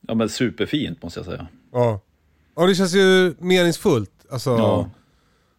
ja, 0.00 0.14
men 0.14 0.28
superfint 0.28 1.02
måste 1.02 1.18
jag 1.20 1.26
säga. 1.26 1.46
Ja. 1.72 2.00
ja, 2.56 2.66
det 2.66 2.74
känns 2.74 2.94
ju 2.94 3.34
meningsfullt. 3.38 4.10
Alltså, 4.30 4.50
Ja. 4.50 4.90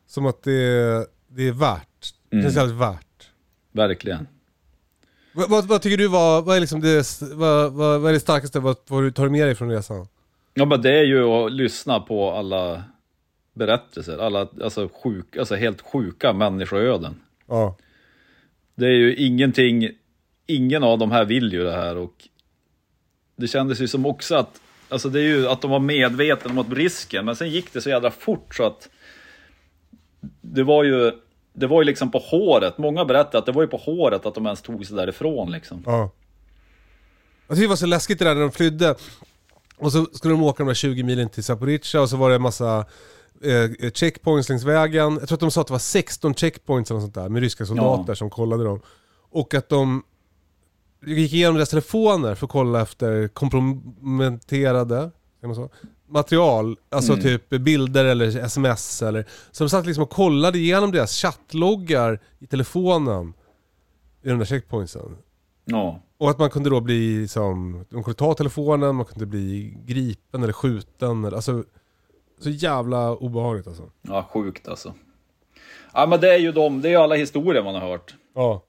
som 0.08 0.26
att 0.26 0.44
det, 0.44 1.06
det 1.28 1.48
är 1.48 1.52
värt. 1.52 1.86
Det 2.30 2.36
Mm. 2.36 2.44
känns 2.46 2.56
jävligt 2.56 2.78
värt. 2.78 3.30
Verkligen. 3.72 4.28
Vad, 5.34 5.50
vad, 5.50 5.66
vad 5.68 5.82
tycker 5.82 5.98
du 5.98 6.08
var, 6.08 6.42
vad 6.42 6.56
är 6.56 6.60
liksom 6.60 6.82
det, 6.82 7.22
vad, 7.34 7.74
vad, 7.74 8.02
vad 8.02 8.10
är 8.10 8.14
det 8.14 8.20
starkaste, 8.20 8.60
vad, 8.60 8.76
vad 8.88 9.04
du 9.04 9.12
tar 9.12 9.24
du 9.24 9.30
med 9.30 9.48
dig 9.48 9.56
från 9.56 9.72
resan? 9.72 10.08
Ja 10.54 10.66
men 10.66 10.82
det 10.82 11.00
är 11.00 11.04
ju 11.04 11.24
att 11.24 11.52
lyssna 11.52 12.00
på 12.00 12.32
alla 12.32 12.84
berättelser, 13.60 14.18
alla 14.18 14.48
alltså, 14.64 14.90
sjuk, 15.04 15.38
alltså 15.38 15.56
helt 15.56 15.82
sjuka 15.82 16.34
människoöden. 16.34 17.22
Ja. 17.48 17.78
Det 18.76 18.86
är 18.86 18.98
ju 18.98 19.16
ingenting, 19.16 19.90
ingen 20.48 20.84
av 20.84 21.00
de 21.00 21.12
här 21.12 21.26
vill 21.26 21.54
ju 21.54 21.64
det 21.64 21.76
här 21.76 21.98
och 21.98 22.28
det 23.36 23.48
kändes 23.48 23.80
ju 23.80 23.88
som 23.88 24.06
också 24.06 24.36
att, 24.36 24.62
alltså 24.90 25.10
det 25.10 25.20
är 25.20 25.24
ju 25.24 25.48
att 25.48 25.62
de 25.62 25.72
var 25.72 25.80
medvetna 25.80 26.62
om 26.62 26.76
risken, 26.76 27.26
men 27.26 27.36
sen 27.36 27.50
gick 27.50 27.74
det 27.74 27.82
så 27.82 27.90
jävla 27.90 28.12
fort 28.12 28.56
så 28.56 28.64
att 28.64 28.90
det 30.42 30.64
var 30.64 30.84
ju, 30.84 31.12
det 31.54 31.68
var 31.68 31.82
ju 31.82 31.86
liksom 31.86 32.12
på 32.12 32.20
håret, 32.20 32.78
många 32.78 33.06
berättade 33.06 33.38
att 33.38 33.46
det 33.46 33.52
var 33.52 33.62
ju 33.62 33.68
på 33.68 33.78
håret 33.78 34.26
att 34.26 34.36
de 34.36 34.46
ens 34.46 34.62
tog 34.62 34.86
sig 34.86 34.96
därifrån 34.96 35.52
liksom. 35.52 35.84
Ja. 35.86 36.12
Jag 37.48 37.56
tyckte 37.56 37.66
det 37.66 37.70
var 37.70 37.76
så 37.76 37.86
läskigt 37.86 38.20
det 38.20 38.26
där 38.26 38.36
när 38.36 38.42
de 38.42 38.52
flydde. 38.52 38.96
Och 39.78 39.92
så 39.92 40.06
skulle 40.06 40.34
de 40.34 40.44
åka 40.44 40.64
de 40.64 40.68
där 40.68 40.74
20 40.74 41.04
milen 41.04 41.30
till 41.30 41.44
Zaporizjzja 41.44 42.02
och 42.02 42.10
så 42.10 42.18
var 42.18 42.30
det 42.30 42.36
en 42.36 42.42
massa 42.42 42.86
eh, 43.44 43.92
checkpoints 43.92 44.50
längs 44.50 44.64
vägen. 44.64 45.18
Jag 45.20 45.28
tror 45.28 45.36
att 45.36 45.40
de 45.40 45.52
sa 45.52 45.62
att 45.62 45.68
det 45.68 45.74
var 45.74 45.80
16 45.80 46.34
checkpoints 46.34 46.92
eller 46.92 47.00
något 47.02 47.04
sånt 47.14 47.16
där 47.26 47.30
med 47.30 47.42
ryska 47.42 47.66
soldater 47.66 48.12
Ja. 48.12 48.16
som 48.16 48.30
kollade 48.30 48.64
dem. 48.64 48.82
Och 49.32 49.54
att 49.54 49.70
de 49.70 50.04
gick 51.06 51.34
igenom 51.34 51.56
deras 51.56 51.70
telefoner 51.70 52.36
för 52.36 52.46
att 52.46 52.52
kolla 52.52 52.82
efter 52.82 53.28
komprometterade 53.28 55.12
material. 56.10 56.78
Alltså 56.90 57.12
Mm. 57.14 57.24
typ 57.24 57.50
bilder 57.50 58.06
eller 58.06 58.38
sms 58.38 59.02
eller... 59.02 59.26
Så 59.52 59.64
de 59.64 59.70
satt 59.70 59.86
liksom 59.86 60.04
och 60.04 60.10
kollade 60.10 60.58
igenom 60.58 60.92
deras 60.92 61.12
chattloggar 61.22 62.20
i 62.40 62.48
telefonen 62.48 63.34
i 64.24 64.30
de 64.30 64.38
där 64.40 64.46
checkpointsen. 64.46 65.18
Ja, 65.66 66.02
Och 66.18 66.30
att 66.30 66.40
man 66.40 66.50
kunde 66.50 66.70
då 66.70 66.82
bli 66.82 67.28
som, 67.28 67.86
de 67.90 68.04
kunde 68.04 68.18
ta 68.18 68.34
telefonen, 68.34 68.96
man 68.96 69.06
kunde 69.06 69.26
bli 69.26 69.78
gripen 69.86 70.44
eller 70.44 70.54
skjuten. 70.54 71.26
Eller, 71.26 71.36
alltså, 71.36 71.64
så 72.40 72.50
jävla 72.50 73.16
obehagligt 73.16 73.68
alltså. 73.68 73.90
ja 74.02 74.24
sjukt 74.24 74.68
alltså. 74.68 74.94
Ja 75.94 76.06
men 76.06 76.20
det 76.20 76.34
är 76.34 76.38
ju 76.38 76.52
de, 76.52 76.82
det 76.82 76.88
är 76.88 76.92
ju 76.92 76.98
alla 76.98 77.16
historier 77.16 77.64
man 77.64 77.76
har 77.76 77.82
hört. 77.82 78.16
Ja. 78.36 78.64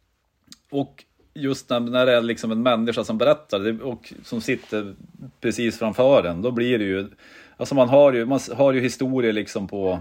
Och 0.70 1.04
just 1.34 1.70
när, 1.70 1.80
när 1.80 2.06
det 2.06 2.16
är 2.16 2.20
liksom 2.20 2.52
en 2.52 2.62
människa 2.62 3.04
som 3.04 3.18
berättar 3.18 3.58
det, 3.58 3.82
och 3.82 4.12
som 4.24 4.40
sitter 4.40 4.94
precis 5.40 5.78
framför 5.78 6.24
en, 6.24 6.42
då 6.42 6.50
blir 6.50 6.78
det 6.78 6.84
ju... 6.84 7.08
Alltså 7.56 7.74
man 7.74 7.88
har 7.88 8.12
ju, 8.12 8.26
man 8.26 8.40
har 8.54 8.72
ju 8.72 8.80
historier 8.80 9.32
liksom 9.32 9.68
på... 9.68 9.98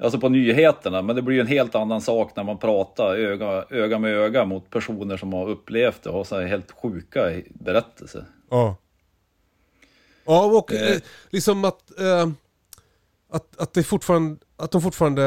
Alltså 0.00 0.20
på 0.20 0.28
nyheterna, 0.28 1.02
men 1.02 1.16
det 1.16 1.22
blir 1.22 1.34
ju 1.34 1.40
en 1.40 1.46
helt 1.46 1.74
annan 1.74 2.00
sak 2.00 2.36
när 2.36 2.44
man 2.44 2.58
pratar 2.58 3.16
öga, 3.16 3.64
öga 3.70 3.98
med 3.98 4.14
öga 4.14 4.44
mot 4.44 4.70
personer 4.70 5.16
som 5.16 5.32
har 5.32 5.48
upplevt 5.48 6.02
det 6.02 6.10
och 6.10 6.16
har 6.16 6.24
så 6.24 6.40
här 6.40 6.46
helt 6.46 6.70
sjuka 6.70 7.32
berättelser. 7.50 8.24
Ja. 8.50 8.76
Ja 10.28 10.44
och 10.44 10.72
Eh. 10.72 10.92
eh, 10.92 11.00
liksom 11.30 11.64
att, 11.64 12.00
eh, 12.00 12.28
att, 13.32 13.56
att, 13.56 13.72
det 13.72 13.82
fortfarande, 13.82 14.36
att 14.56 14.70
de 14.70 14.82
fortfarande 14.82 15.22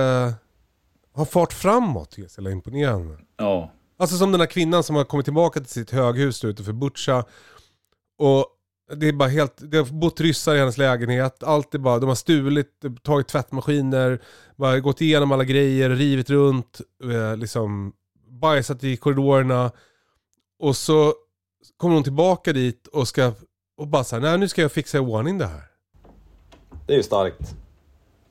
har 1.13 1.25
fart 1.25 1.53
framåt 1.53 2.13
jag 2.17 2.25
är 2.25 2.29
så 2.29 2.49
imponerande. 2.49 3.17
Ja, 3.37 3.71
Alltså 4.01 4.17
som 4.17 4.31
den 4.31 4.41
här 4.41 4.47
kvinnan 4.47 4.83
som 4.83 4.95
har 4.95 5.03
kommit 5.03 5.25
tillbaka 5.25 5.59
till 5.59 5.69
sitt 5.69 5.91
höghus 5.91 6.43
utanför 6.43 6.73
Butja. 6.73 7.25
Och 8.17 8.45
det 8.95 9.07
är 9.07 9.13
bara 9.13 9.29
helt, 9.29 9.71
det 9.71 9.77
har 9.77 9.85
bott 9.85 10.21
ryssar 10.21 10.55
i 10.55 10.59
hennes 10.59 10.77
lägenhet. 10.77 11.43
Allt 11.43 11.75
är 11.75 11.79
bara, 11.79 11.99
de 11.99 12.07
har 12.09 12.15
stulit, 12.15 12.67
tagit 13.03 13.27
tvättmaskiner, 13.27 14.21
bara 14.55 14.79
gått 14.79 15.01
igenom 15.01 15.31
alla 15.31 15.43
grejer, 15.43 15.89
rivit 15.89 16.29
runt, 16.29 16.81
eh, 17.03 17.37
liksom 17.37 17.93
bajsat 18.29 18.83
i 18.83 18.97
korridorerna. 18.97 19.71
Och 20.59 20.77
så 20.77 21.13
kommer 21.77 21.95
hon 21.95 22.03
tillbaka 22.03 22.53
dit 22.53 22.87
och 22.87 23.07
ska, 23.07 23.33
och 23.81 23.87
bara 23.87 24.03
såhär, 24.03 24.21
nej 24.21 24.37
nu 24.37 24.47
ska 24.47 24.61
jag 24.61 24.71
fixa 24.71 24.97
i 24.97 25.01
ordning 25.01 25.37
det 25.37 25.45
här. 25.45 25.61
det 26.87 26.93
är 26.93 26.97
ju 26.97 27.03
starkt. 27.03 27.55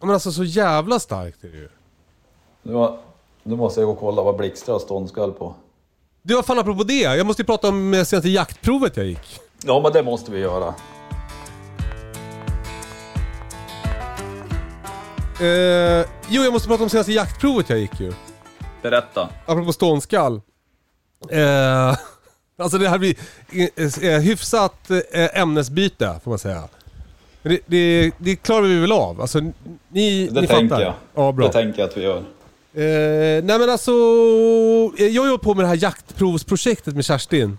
Ja, 0.00 0.06
Men 0.06 0.10
alltså 0.10 0.32
så 0.32 0.44
jävla 0.44 1.00
starkt 1.00 1.44
är 1.44 1.48
det 1.48 1.56
ju. 1.56 1.68
Nu, 2.62 2.88
nu 3.42 3.56
måste 3.56 3.80
jag 3.80 3.86
gå 3.86 3.92
och 3.92 3.98
kolla 4.00 4.22
vad 4.22 4.36
Blixtra 4.36 4.72
har 4.72 4.78
ståndskall 4.78 5.32
på. 5.32 5.54
Du, 6.22 6.34
vad 6.34 6.46
fan 6.46 6.58
apropå 6.58 6.84
det, 6.84 7.00
jag 7.00 7.26
måste 7.26 7.42
ju 7.42 7.46
prata 7.46 7.68
om 7.68 7.94
eh, 7.94 8.04
senaste 8.04 8.28
jaktprovet 8.28 8.96
jag 8.96 9.06
gick. 9.06 9.40
Ja, 9.64 9.80
men 9.82 9.92
det 9.92 10.02
måste 10.02 10.32
vi 10.32 10.38
göra. 10.40 10.74
Eh, 15.40 16.06
jo, 16.28 16.42
jag 16.42 16.52
måste 16.52 16.68
prata 16.68 16.82
om 16.82 16.88
senaste 16.88 17.12
jaktprovet 17.12 17.70
jag 17.70 17.78
gick 17.78 18.00
ju. 18.00 18.12
Berätta. 18.82 19.28
Apropå 19.46 19.72
ståndskall. 19.72 20.40
Eh, 21.30 21.96
alltså 22.60 22.78
det 22.78 22.88
här 22.88 22.98
blir 22.98 23.14
eh, 23.52 24.10
eh, 24.14 24.20
hyfsat 24.20 24.90
eh, 24.90 25.40
ämnesbyte 25.40 26.20
får 26.24 26.30
man 26.30 26.38
säga. 26.38 26.68
Men 27.42 27.52
det, 27.52 27.60
det, 27.66 28.10
det 28.18 28.36
klarar 28.36 28.62
vi 28.66 28.80
väl 28.80 28.92
av? 28.92 29.20
Alltså 29.20 29.40
ni, 29.88 30.26
Det 30.26 30.40
ni 30.40 30.46
tänker 30.46 30.68
fattar? 30.68 30.82
jag. 30.82 30.94
Ja, 31.14 31.32
bra. 31.32 31.46
Det 31.46 31.52
tänker 31.52 31.80
jag 31.80 31.88
att 31.88 31.96
vi 31.96 32.02
gör. 32.02 32.16
Eh, 32.74 33.44
nej 33.44 33.58
men 33.58 33.70
alltså, 33.70 33.90
jag 34.98 35.22
har 35.24 35.38
på 35.38 35.54
med 35.54 35.64
det 35.64 35.68
här 35.68 35.78
jaktprovsprojektet 35.82 36.94
med 36.94 37.04
Kerstin 37.04 37.58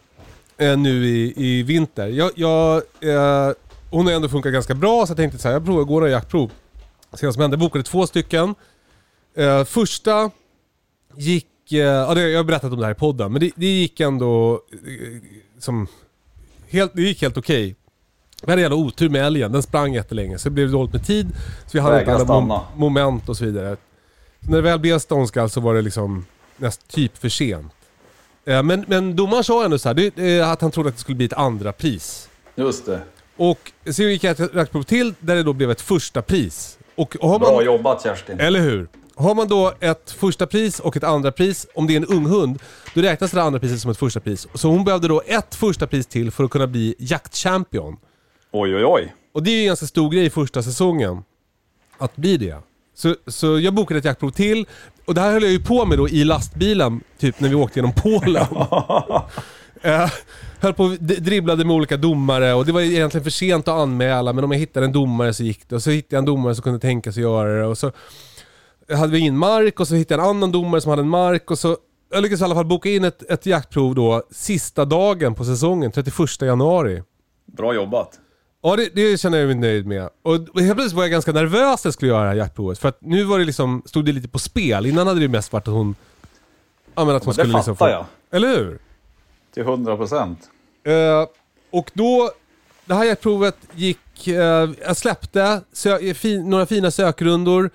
eh, 0.58 0.78
nu 0.78 1.08
i, 1.08 1.34
i 1.36 1.64
vinter. 1.64 2.08
Jag, 2.08 2.32
jag, 2.36 2.76
eh, 3.00 3.52
hon 3.90 4.06
har 4.06 4.14
ändå 4.14 4.30
funkat 4.30 4.54
ganska 4.54 4.74
bra 4.76 5.06
så 5.06 5.12
jag 5.12 5.18
tänkte 5.18 5.40
så 5.40 5.48
här, 5.48 5.56
jag 5.56 5.66
provar, 5.66 5.84
går 5.84 6.00
några 6.02 6.12
jaktprov. 6.12 6.52
Se 7.14 7.26
vad 7.26 7.34
som 7.34 7.42
händer. 7.42 7.58
Jag 7.58 7.60
bokade 7.60 7.84
två 7.84 8.08
stycken. 8.08 8.56
Första 9.66 10.32
gick, 11.18 11.48
ja 11.72 12.14
det, 12.14 12.30
jag 12.30 12.40
har 12.40 12.44
berättat 12.44 12.72
om 12.74 12.80
det 12.80 12.86
här 12.86 12.92
i 12.92 12.96
podden, 12.96 13.32
men 13.32 13.42
det, 13.42 13.52
det 13.56 13.66
gick 13.66 14.00
ändå 14.00 14.54
eh, 14.72 15.22
som, 15.60 15.88
helt, 16.70 16.92
det 16.96 17.02
gick 17.02 17.22
helt 17.22 17.38
okej. 17.38 17.76
Vi 18.44 18.52
hade 18.52 18.62
jävla 18.62 18.76
otur 18.78 19.10
med 19.10 19.26
älgen, 19.26 19.52
den 19.52 19.64
sprang 19.64 19.94
jättelänge 19.94 20.38
så 20.38 20.50
det 20.50 20.54
blev 20.54 20.72
dåligt 20.72 20.94
med 20.94 21.06
tid. 21.06 21.28
Så 21.66 21.70
vi 21.72 21.80
hade 21.80 22.00
inte 22.00 22.14
alla 22.14 22.40
mom, 22.40 22.60
moment 22.76 23.30
och 23.30 23.38
så 23.38 23.46
vidare. 23.46 23.78
När 24.40 24.56
det 24.56 24.62
väl 24.62 24.80
blev 24.80 25.00
ståndskall 25.00 25.50
så 25.50 25.62
var 25.62 25.74
det 25.76 25.82
liksom 25.82 26.26
näst 26.58 26.88
typ 26.88 27.18
för 27.18 27.30
sent. 27.30 27.72
Eh, 28.46 28.64
Men, 28.64 28.86
men 28.88 29.16
domaren 29.16 29.44
sa 29.44 29.66
ändå 29.66 29.78
så 29.78 29.90
här, 29.90 30.12
det, 30.16 30.42
att 30.42 30.62
han 30.62 30.72
trodde 30.72 30.90
att 30.90 30.96
det 30.96 31.02
skulle 31.02 31.16
bli 31.16 31.26
ett 31.26 31.34
andra 31.34 31.72
pris. 31.72 32.30
Just 32.56 32.86
det. 32.86 33.02
Och 33.38 33.72
så 33.92 34.04
gick 34.04 34.24
jag 34.24 34.40
ett 34.40 34.56
jaktprov 34.56 34.84
till 34.84 35.14
där 35.20 35.36
det 35.36 35.44
då 35.44 35.54
blev 35.54 35.72
ett 35.72 35.82
första 35.82 36.22
pris. 36.22 36.78
Och 36.96 37.16
har 37.22 37.30
man, 37.30 37.40
Bra 37.40 37.64
jobbat 37.64 38.04
Kerstin. 38.04 38.40
eller 38.40 38.60
hur? 38.60 38.88
Har 39.22 39.36
man 39.36 39.48
då 39.48 39.74
ett 39.80 40.12
första 40.12 40.48
pris 40.48 40.80
och 40.80 40.98
ett 40.98 41.04
andra 41.04 41.32
pris, 41.32 41.68
om 41.76 41.88
det 41.88 41.94
är 41.94 41.98
en 41.98 42.06
ung 42.06 42.26
hund, 42.26 42.60
då 42.94 43.02
räknas 43.02 43.32
det 43.32 43.42
andra 43.42 43.60
priset 43.60 43.80
som 43.80 43.92
ett 43.92 43.98
första 43.98 44.20
pris. 44.20 44.48
Så 44.54 44.70
hon 44.70 44.84
behövde 44.84 45.08
då 45.08 45.22
ett 45.26 45.56
första 45.56 45.88
pris 45.88 46.08
till 46.08 46.32
för 46.32 46.44
att 46.44 46.52
kunna 46.52 46.68
bli 46.68 46.96
jaktchampion. 47.00 47.98
Oj, 48.52 48.76
oj, 48.76 48.86
oj. 48.86 49.16
Och 49.34 49.44
det 49.44 49.52
är 49.52 49.56
ju 49.56 49.62
en 49.62 49.68
ganska 49.68 49.86
stor 49.86 50.10
grej 50.10 50.26
i 50.26 50.30
första 50.30 50.64
säsongen. 50.64 51.24
Att 51.98 52.16
bli 52.16 52.38
det. 52.38 52.58
Så, 52.96 53.16
så 53.28 53.60
jag 53.60 53.74
bokade 53.74 53.98
ett 53.98 54.06
jaktprov 54.06 54.32
till. 54.32 54.66
Och 55.06 55.14
det 55.14 55.22
här 55.22 55.32
höll 55.32 55.44
jag 55.44 55.52
ju 55.52 55.64
på 55.64 55.86
med 55.86 55.98
då 55.98 56.10
i 56.10 56.24
lastbilen, 56.24 57.02
typ 57.18 57.40
när 57.40 57.50
vi 57.50 57.56
åkte 57.56 57.80
genom 57.80 57.94
Polen. 57.94 58.46
Eh, 59.84 60.12
höll 60.60 60.74
på 60.74 60.98
dribblade 61.00 61.66
med 61.66 61.76
olika 61.76 61.98
domare 61.98 62.54
och 62.54 62.66
det 62.66 62.72
var 62.72 62.82
egentligen 62.82 63.24
för 63.24 63.32
sent 63.32 63.68
att 63.68 63.74
anmäla 63.74 64.34
men 64.34 64.44
om 64.44 64.52
jag 64.52 64.60
hittade 64.60 64.86
en 64.86 64.92
domare 64.92 65.34
så 65.34 65.44
gick 65.44 65.70
det. 65.70 65.76
Och 65.76 65.84
så 65.84 65.90
hittade 65.90 66.16
jag 66.16 66.20
en 66.20 66.26
domare 66.26 66.56
som 66.56 66.64
kunde 66.64 66.80
tänka 66.80 67.12
sig 67.12 67.24
göra 67.24 67.60
det. 67.60 67.66
Och 67.66 67.78
så 67.78 67.92
hade 68.96 69.12
vi 69.12 69.20
ingen 69.20 69.38
mark 69.38 69.80
och 69.80 69.88
så 69.88 69.96
hittade 69.96 70.22
jag 70.22 70.30
en 70.30 70.36
annan 70.38 70.52
domare 70.52 70.82
som 70.82 70.90
hade 70.90 71.02
en 71.02 71.10
mark 71.10 71.52
och 71.52 71.60
så 71.60 71.78
jag 72.14 72.22
lyckades 72.22 72.42
i 72.42 72.44
alla 72.44 72.56
fall 72.56 72.66
boka 72.66 72.90
in 72.90 73.04
ett, 73.04 73.32
ett 73.32 73.46
jaktprov 73.46 73.96
då 73.96 74.24
sista 74.32 74.86
dagen 74.86 75.36
på 75.36 75.46
säsongen, 75.46 75.92
31 75.92 76.42
januari. 76.42 77.04
Bra 77.46 77.74
jobbat. 77.74 78.20
Ja, 78.64 78.76
det, 78.76 78.90
det 78.96 79.20
känner 79.20 79.38
jag 79.38 79.48
mig 79.48 79.56
nöjd 79.56 79.86
med. 79.86 80.10
Och 80.24 80.34
helt 80.34 80.76
plötsligt 80.76 80.92
var 80.92 81.04
jag 81.04 81.12
ganska 81.12 81.32
nervös 81.32 81.84
när 81.84 81.90
jag 81.90 81.94
skulle 81.94 82.12
göra 82.12 82.24
det 82.24 82.30
här 82.30 82.36
jaktprovet. 82.36 82.80
För 82.80 82.90
att 82.90 82.98
nu 83.02 83.24
var 83.24 83.40
det 83.40 83.46
liksom, 83.46 83.82
stod 83.86 84.06
det 84.06 84.12
lite 84.12 84.28
på 84.28 84.40
spel. 84.40 84.86
Innan 84.86 85.08
hade 85.08 85.20
det 85.20 85.28
mest 85.28 85.54
varit 85.54 85.68
att 85.68 85.74
hon... 85.74 85.96
Ja 86.96 87.06
men 87.06 87.16
att 87.16 87.24
hon 87.24 87.32
det 87.32 87.42
skulle 87.42 87.58
liksom 87.58 87.76
fattar 87.76 87.92
jag. 87.92 88.06
Eller 88.32 88.48
hur? 88.48 88.80
Till 89.54 89.64
100 89.64 89.98
procent. 89.98 90.40
Eh, 90.84 91.28
och 91.72 91.92
då, 91.94 92.32
det 92.86 92.94
här 92.94 93.04
jaktprovet 93.06 93.58
gick, 93.76 94.28
eh, 94.28 94.70
jag 94.86 94.98
släppte 94.98 95.62
sö- 95.74 96.14
fi, 96.14 96.44
några 96.44 96.66
fina 96.66 96.92
sökrundor 96.92 97.70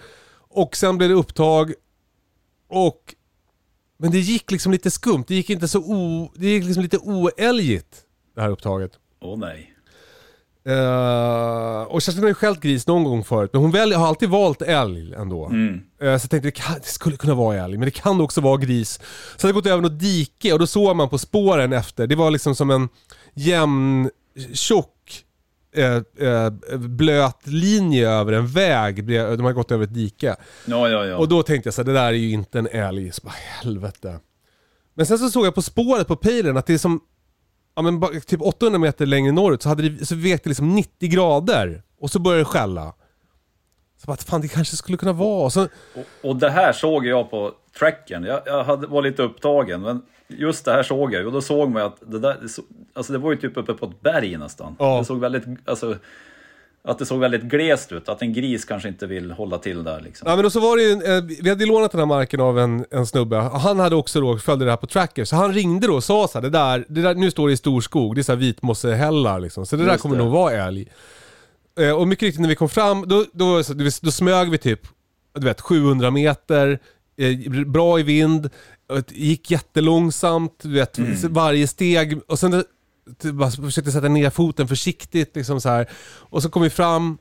och 0.56 0.76
sen 0.76 0.98
blev 0.98 1.08
det 1.08 1.14
upptag. 1.14 1.72
Och, 2.68 3.14
men 3.98 4.10
det 4.10 4.18
gick 4.18 4.50
liksom 4.50 4.72
lite 4.72 4.90
skumt, 4.90 5.24
det 5.28 5.34
gick 5.34 5.50
inte 5.50 5.68
så 5.68 5.78
o, 5.78 6.32
det 6.34 6.46
gick 6.46 6.64
liksom 6.64 6.82
lite 6.82 6.98
oälgigt 6.98 8.02
det 8.34 8.40
här 8.40 8.48
upptaget. 8.48 8.92
Åh 9.20 9.38
nej. 9.38 9.72
Eh, 10.64 11.82
och 11.82 12.02
Kerstin 12.02 12.22
har 12.22 12.28
ju 12.28 12.34
skällt 12.34 12.60
gris 12.60 12.86
någon 12.86 13.04
gång 13.04 13.24
förut, 13.24 13.50
men 13.52 13.62
hon 13.62 13.70
väl, 13.70 13.92
har 13.92 14.06
alltid 14.06 14.28
valt 14.28 14.62
älg 14.62 15.14
ändå. 15.14 15.46
Mm. 15.46 15.74
Eh, 15.74 15.80
så 15.98 16.04
jag 16.04 16.20
tänkte 16.20 16.38
det, 16.38 16.50
kan, 16.50 16.74
det 16.74 16.86
skulle 16.86 17.16
kunna 17.16 17.34
vara 17.34 17.56
älg, 17.64 17.78
men 17.78 17.84
det 17.84 17.90
kan 17.90 18.20
också 18.20 18.40
vara 18.40 18.56
gris. 18.56 19.00
Så 19.36 19.46
hade 19.46 19.48
jag 19.48 19.54
gått 19.54 19.72
över 19.72 19.82
något 19.82 20.00
dike 20.00 20.52
och 20.52 20.58
då 20.58 20.66
såg 20.66 20.96
man 20.96 21.08
på 21.08 21.18
spåren 21.18 21.72
efter, 21.72 22.06
det 22.06 22.14
var 22.14 22.30
liksom 22.30 22.54
som 22.54 22.70
en 22.70 22.88
jämn, 23.34 24.10
tjock, 24.52 24.95
blöt 26.78 27.46
linje 27.46 28.10
över 28.10 28.32
en 28.32 28.46
väg. 28.46 29.06
De 29.06 29.40
hade 29.40 29.52
gått 29.52 29.72
över 29.72 29.84
ett 29.84 29.94
dike. 29.94 30.36
Ja, 30.66 30.88
ja, 30.88 31.06
ja. 31.06 31.16
Och 31.16 31.28
då 31.28 31.42
tänkte 31.42 31.66
jag 31.66 31.74
så 31.74 31.82
här, 31.82 31.86
det 31.86 31.92
där 31.92 32.06
är 32.06 32.12
ju 32.12 32.30
inte 32.30 32.58
en 32.58 32.66
älg. 32.66 33.12
Så 33.12 33.20
bara, 33.24 33.34
helvete. 33.62 34.20
Men 34.94 35.06
sen 35.06 35.18
så 35.18 35.28
såg 35.28 35.46
jag 35.46 35.54
på 35.54 35.62
spåret 35.62 36.06
på 36.06 36.16
pejlen 36.16 36.56
att 36.56 36.66
det 36.66 36.74
är 36.74 36.78
som, 36.78 37.00
ja 37.76 37.82
men 37.82 38.20
typ 38.20 38.42
800 38.42 38.78
meter 38.78 39.06
längre 39.06 39.32
norrut 39.32 39.62
så, 39.62 39.68
hade 39.68 39.88
det, 39.88 40.06
så 40.06 40.14
vek 40.14 40.44
det 40.44 40.50
liksom 40.50 40.74
90 40.74 41.08
grader. 41.08 41.82
Och 42.00 42.10
så 42.10 42.18
började 42.18 42.40
det 42.40 42.44
skälla. 42.44 42.94
Så 44.02 44.06
bara, 44.06 44.16
fan 44.16 44.40
det 44.40 44.48
kanske 44.48 44.76
skulle 44.76 44.98
kunna 44.98 45.12
vara. 45.12 45.44
Och 45.44 45.52
så, 45.52 45.62
Och, 45.62 46.28
och 46.30 46.36
det 46.36 46.50
här 46.50 46.72
såg 46.72 47.06
jag 47.06 47.30
på 47.30 47.52
tracken. 47.78 48.24
Jag, 48.24 48.40
jag 48.46 48.64
hade, 48.64 48.86
var 48.86 49.02
lite 49.02 49.22
upptagen, 49.22 49.82
men 49.82 50.02
just 50.28 50.64
det 50.64 50.72
här 50.72 50.82
såg 50.82 51.14
jag. 51.14 51.26
Och 51.26 51.32
då 51.32 51.40
såg 51.42 51.70
man 51.70 51.82
att 51.82 51.96
det 52.06 52.18
där, 52.18 52.36
alltså 52.94 53.12
det 53.12 53.18
var 53.18 53.30
ju 53.30 53.36
typ 53.38 53.56
uppe 53.56 53.72
på 53.74 53.86
ett 53.86 54.00
berg 54.02 54.36
nästan. 54.36 54.76
Ja. 54.78 54.98
Det 54.98 55.04
såg 55.04 55.20
väldigt, 55.20 55.44
alltså, 55.64 55.96
att 56.84 56.98
det 56.98 57.06
såg 57.06 57.20
väldigt 57.20 57.42
glest 57.42 57.92
ut. 57.92 58.08
Att 58.08 58.22
en 58.22 58.32
gris 58.32 58.64
kanske 58.64 58.88
inte 58.88 59.06
vill 59.06 59.30
hålla 59.30 59.58
till 59.58 59.84
där 59.84 60.00
liksom. 60.00 60.28
Ja 60.28 60.34
men 60.36 60.42
då 60.42 60.50
så 60.50 60.60
var 60.60 60.76
det 60.76 60.82
ju, 60.82 60.92
eh, 61.16 61.24
vi 61.42 61.48
hade 61.48 61.64
ju 61.64 61.70
lånat 61.70 61.90
den 61.90 61.98
här 61.98 62.06
marken 62.06 62.40
av 62.40 62.58
en, 62.58 62.84
en 62.90 63.06
snubbe. 63.06 63.36
Han 63.36 63.78
hade 63.80 63.96
också 63.96 64.20
då, 64.20 64.38
följde 64.38 64.64
det 64.64 64.70
här 64.70 64.76
på 64.78 64.86
tracker. 64.86 65.24
Så 65.24 65.36
han 65.36 65.52
ringde 65.54 65.86
då 65.86 65.94
och 65.94 66.04
sa 66.04 66.28
så 66.28 66.38
här, 66.38 66.42
det 66.42 66.50
där, 66.50 66.84
det 66.88 67.02
där 67.02 67.14
nu 67.14 67.30
står 67.30 67.46
det 67.48 67.52
i 67.52 67.56
stor 67.56 67.80
skog, 67.80 68.14
det 68.14 68.20
är 68.20 68.22
så 68.22 68.32
här 68.32 68.38
vitmossehällar 68.38 69.40
liksom. 69.40 69.66
Så 69.66 69.76
det 69.76 69.84
där 69.84 69.90
Just 69.92 70.02
kommer 70.02 70.16
det. 70.16 70.22
nog 70.22 70.32
vara 70.32 70.52
älg. 70.52 70.88
Eh, 71.80 71.90
och 71.92 72.08
mycket 72.08 72.22
riktigt 72.22 72.40
när 72.40 72.48
vi 72.48 72.54
kom 72.54 72.68
fram, 72.68 73.08
då, 73.08 73.24
då, 73.32 73.62
så- 73.62 73.74
då 73.74 74.10
smög 74.10 74.50
vi 74.50 74.58
typ, 74.58 74.80
du 75.34 75.46
vet 75.46 75.60
700 75.60 76.10
meter, 76.10 76.78
eh, 77.16 77.64
bra 77.66 78.00
i 78.00 78.02
vind, 78.02 78.50
gick 79.08 79.50
jättelångsamt, 79.50 80.58
du 80.62 80.72
vet, 80.72 80.98
varje 81.24 81.68
steg. 81.68 82.20
Och 82.28 82.38
sen 82.38 82.64
bara 83.32 83.50
försökte 83.50 83.92
sätta 83.92 84.08
ner 84.08 84.30
foten 84.30 84.68
försiktigt 84.68 85.36
liksom 85.36 85.60
så 85.60 85.68
här. 85.68 85.90
Och 86.18 86.42
så 86.42 86.50
kom 86.50 86.62
vi 86.62 86.70
fram, 86.70 87.18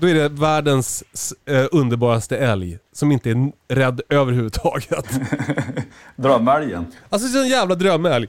då 0.00 0.08
är 0.08 0.14
det 0.14 0.28
världens 0.28 1.04
eh, 1.44 1.66
underbaraste 1.72 2.38
älg 2.38 2.78
som 2.92 3.12
inte 3.12 3.30
är 3.30 3.52
rädd 3.68 4.00
överhuvudtaget. 4.08 5.20
Drömälgen. 6.16 6.86
Alltså 7.08 7.28
det 7.28 7.38
är 7.38 7.42
en 7.42 7.48
jävla 7.48 7.74
drömälg. 7.74 8.28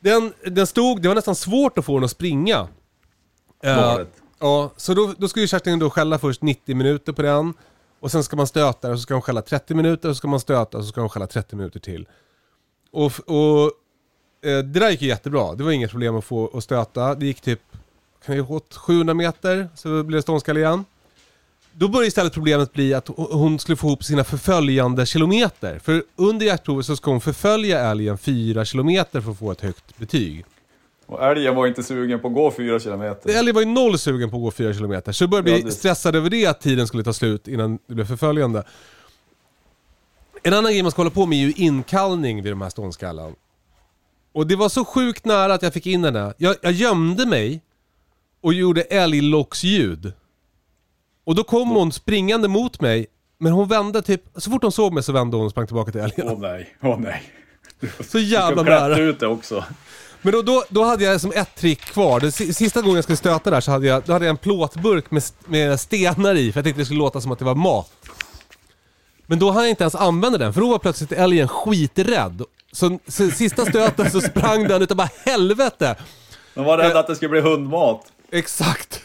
Den, 0.00 0.32
den 0.46 0.66
stod, 0.66 1.02
det 1.02 1.08
var 1.08 1.14
nästan 1.14 1.34
svårt 1.34 1.78
att 1.78 1.84
få 1.84 1.94
den 1.94 2.04
att 2.04 2.10
springa. 2.10 2.68
Eh, 3.62 3.98
ja, 4.38 4.72
så 4.76 4.94
då, 4.94 5.14
då 5.18 5.28
ju 5.36 5.46
Kerstin 5.46 5.78
då 5.78 5.90
skälla 5.90 6.18
först 6.18 6.42
90 6.42 6.76
minuter 6.76 7.12
på 7.12 7.22
den. 7.22 7.54
Och 8.00 8.10
sen 8.10 8.24
ska 8.24 8.36
man 8.36 8.46
stöta 8.46 8.90
och 8.90 8.98
så 8.98 9.02
ska 9.02 9.14
de 9.14 9.22
skälla 9.22 9.42
30 9.42 9.74
minuter 9.74 10.08
och 10.08 10.16
så 10.16 10.18
ska 10.18 10.28
man 10.28 10.40
stöta 10.40 10.78
och 10.78 10.84
så 10.84 10.90
ska 10.90 11.00
de 11.00 11.08
skälla 11.08 11.26
30 11.26 11.56
minuter 11.56 11.80
till. 11.80 12.08
Och, 12.90 13.12
och 13.26 13.72
eh, 14.44 14.58
det 14.58 14.80
där 14.80 14.90
gick 14.90 15.02
ju 15.02 15.08
jättebra. 15.08 15.54
Det 15.54 15.64
var 15.64 15.70
inget 15.70 15.90
problem 15.90 16.16
att 16.16 16.24
få 16.24 16.50
att 16.58 16.64
stöta. 16.64 17.14
Det 17.14 17.26
gick 17.26 17.40
typ, 17.40 17.60
kan 18.24 18.36
jag 18.36 18.50
åt 18.50 18.74
700 18.74 19.14
meter 19.14 19.68
så 19.74 19.88
blev 20.02 20.18
det 20.18 20.22
ståndskall 20.22 20.56
igen. 20.56 20.84
Då 21.72 21.88
började 21.88 22.08
istället 22.08 22.32
problemet 22.32 22.72
bli 22.72 22.94
att 22.94 23.08
hon 23.16 23.58
skulle 23.58 23.76
få 23.76 23.86
ihop 23.86 24.04
sina 24.04 24.24
förföljande 24.24 25.06
kilometer. 25.06 25.78
För 25.78 26.04
under 26.16 26.46
jaktprovet 26.46 26.86
så 26.86 26.96
ska 26.96 27.10
hon 27.10 27.20
förfölja 27.20 27.80
älgen 27.80 28.18
4 28.18 28.64
kilometer 28.64 29.20
för 29.20 29.30
att 29.30 29.38
få 29.38 29.52
ett 29.52 29.60
högt 29.60 29.98
betyg. 29.98 30.44
Och 31.10 31.24
älgen 31.24 31.54
var 31.54 31.66
inte 31.66 31.82
sugen 31.82 32.20
på 32.20 32.28
att 32.28 32.34
gå 32.34 32.50
fyra 32.50 32.80
kilometer. 32.80 33.38
Älgen 33.38 33.54
var 33.54 33.62
ju 33.62 33.68
noll 33.68 33.98
sugen 33.98 34.30
på 34.30 34.36
att 34.36 34.42
gå 34.42 34.50
4 34.50 34.74
kilometer. 34.74 35.12
Så 35.12 35.22
jag 35.24 35.30
började 35.30 35.50
Ja, 35.50 35.56
bli 35.56 35.64
det- 35.64 35.70
stressad 35.72 36.16
över 36.16 36.30
det, 36.30 36.46
att 36.46 36.60
tiden 36.60 36.86
skulle 36.86 37.02
ta 37.04 37.12
slut 37.12 37.48
innan 37.48 37.78
det 37.86 37.94
blev 37.94 38.04
förföljande. 38.04 38.64
En 40.42 40.54
annan 40.54 40.72
grej 40.72 40.82
man 40.82 40.90
ska 40.92 41.00
hålla 41.00 41.10
på 41.10 41.26
med 41.26 41.38
är 41.38 41.42
ju 41.42 41.52
inkallning 41.52 42.42
vid 42.42 42.52
de 42.52 42.60
här 42.60 42.70
ståndskallen. 42.70 43.34
Och 44.32 44.46
det 44.46 44.56
var 44.56 44.68
så 44.68 44.84
sjukt 44.84 45.24
nära 45.24 45.54
att 45.54 45.62
jag 45.62 45.72
fick 45.72 45.86
in 45.86 46.02
den 46.02 46.14
där. 46.14 46.34
Jag, 46.38 46.56
jag 46.62 46.72
gömde 46.72 47.26
mig 47.26 47.62
och 48.40 48.54
gjorde 48.54 48.82
älglocksljud. 48.82 50.12
Och 51.24 51.34
då 51.34 51.44
kom 51.44 51.68
hon 51.70 51.92
springande 51.92 52.48
mot 52.48 52.80
mig, 52.80 53.06
men 53.38 53.52
hon 53.52 53.68
vände 53.68 54.02
typ, 54.02 54.22
så 54.36 54.50
fort 54.50 54.62
hon 54.62 54.72
såg 54.72 54.92
mig 54.92 55.02
så 55.02 55.12
vände 55.12 55.36
hon 55.36 55.44
och 55.46 55.50
sprang 55.50 55.66
tillbaka 55.66 55.92
till 55.92 56.00
älgen. 56.00 56.28
Åh 56.28 56.38
nej, 56.40 56.76
åh 56.82 56.98
nej. 57.00 57.22
Så 58.00 58.18
jävla 58.18 58.56
Jag 58.56 58.66
klättra 58.66 58.88
nära. 58.88 58.98
ut 58.98 59.20
det 59.20 59.26
också. 59.26 59.64
Men 60.22 60.32
då, 60.32 60.42
då, 60.42 60.64
då 60.68 60.84
hade 60.84 61.04
jag 61.04 61.20
som 61.20 61.32
ett 61.32 61.54
trick 61.56 61.80
kvar. 61.80 62.20
Den 62.20 62.32
si- 62.32 62.54
sista 62.54 62.80
gången 62.80 62.94
jag 62.94 63.04
skulle 63.04 63.16
stöta 63.16 63.50
där 63.50 63.60
så 63.60 63.70
hade 63.70 63.86
jag, 63.86 64.02
då 64.06 64.12
hade 64.12 64.24
jag 64.24 64.30
en 64.30 64.36
plåtburk 64.36 65.10
med, 65.10 65.22
med 65.46 65.80
stenar 65.80 66.34
i 66.34 66.52
för 66.52 66.58
jag 66.58 66.64
tänkte 66.64 66.80
det 66.80 66.84
skulle 66.84 66.98
låta 66.98 67.20
som 67.20 67.32
att 67.32 67.38
det 67.38 67.44
var 67.44 67.54
mat. 67.54 67.90
Men 69.26 69.38
då 69.38 69.50
hann 69.50 69.62
jag 69.62 69.70
inte 69.70 69.82
ens 69.84 69.94
använda 69.94 70.38
den 70.38 70.52
för 70.52 70.60
då 70.60 70.70
var 70.70 70.78
plötsligt 70.78 71.12
älgen 71.12 71.48
skiträdd. 71.48 72.42
Så, 72.72 72.98
så 73.08 73.30
sista 73.30 73.66
stöten 73.66 74.10
så 74.10 74.20
sprang 74.20 74.68
den 74.68 74.82
utav 74.82 74.96
bara 74.96 75.10
helvete. 75.24 75.96
De 76.54 76.64
var 76.64 76.78
rädda 76.78 76.98
att 76.98 77.06
det 77.06 77.16
skulle 77.16 77.28
bli 77.28 77.40
hundmat. 77.40 78.12
Exakt. 78.32 79.00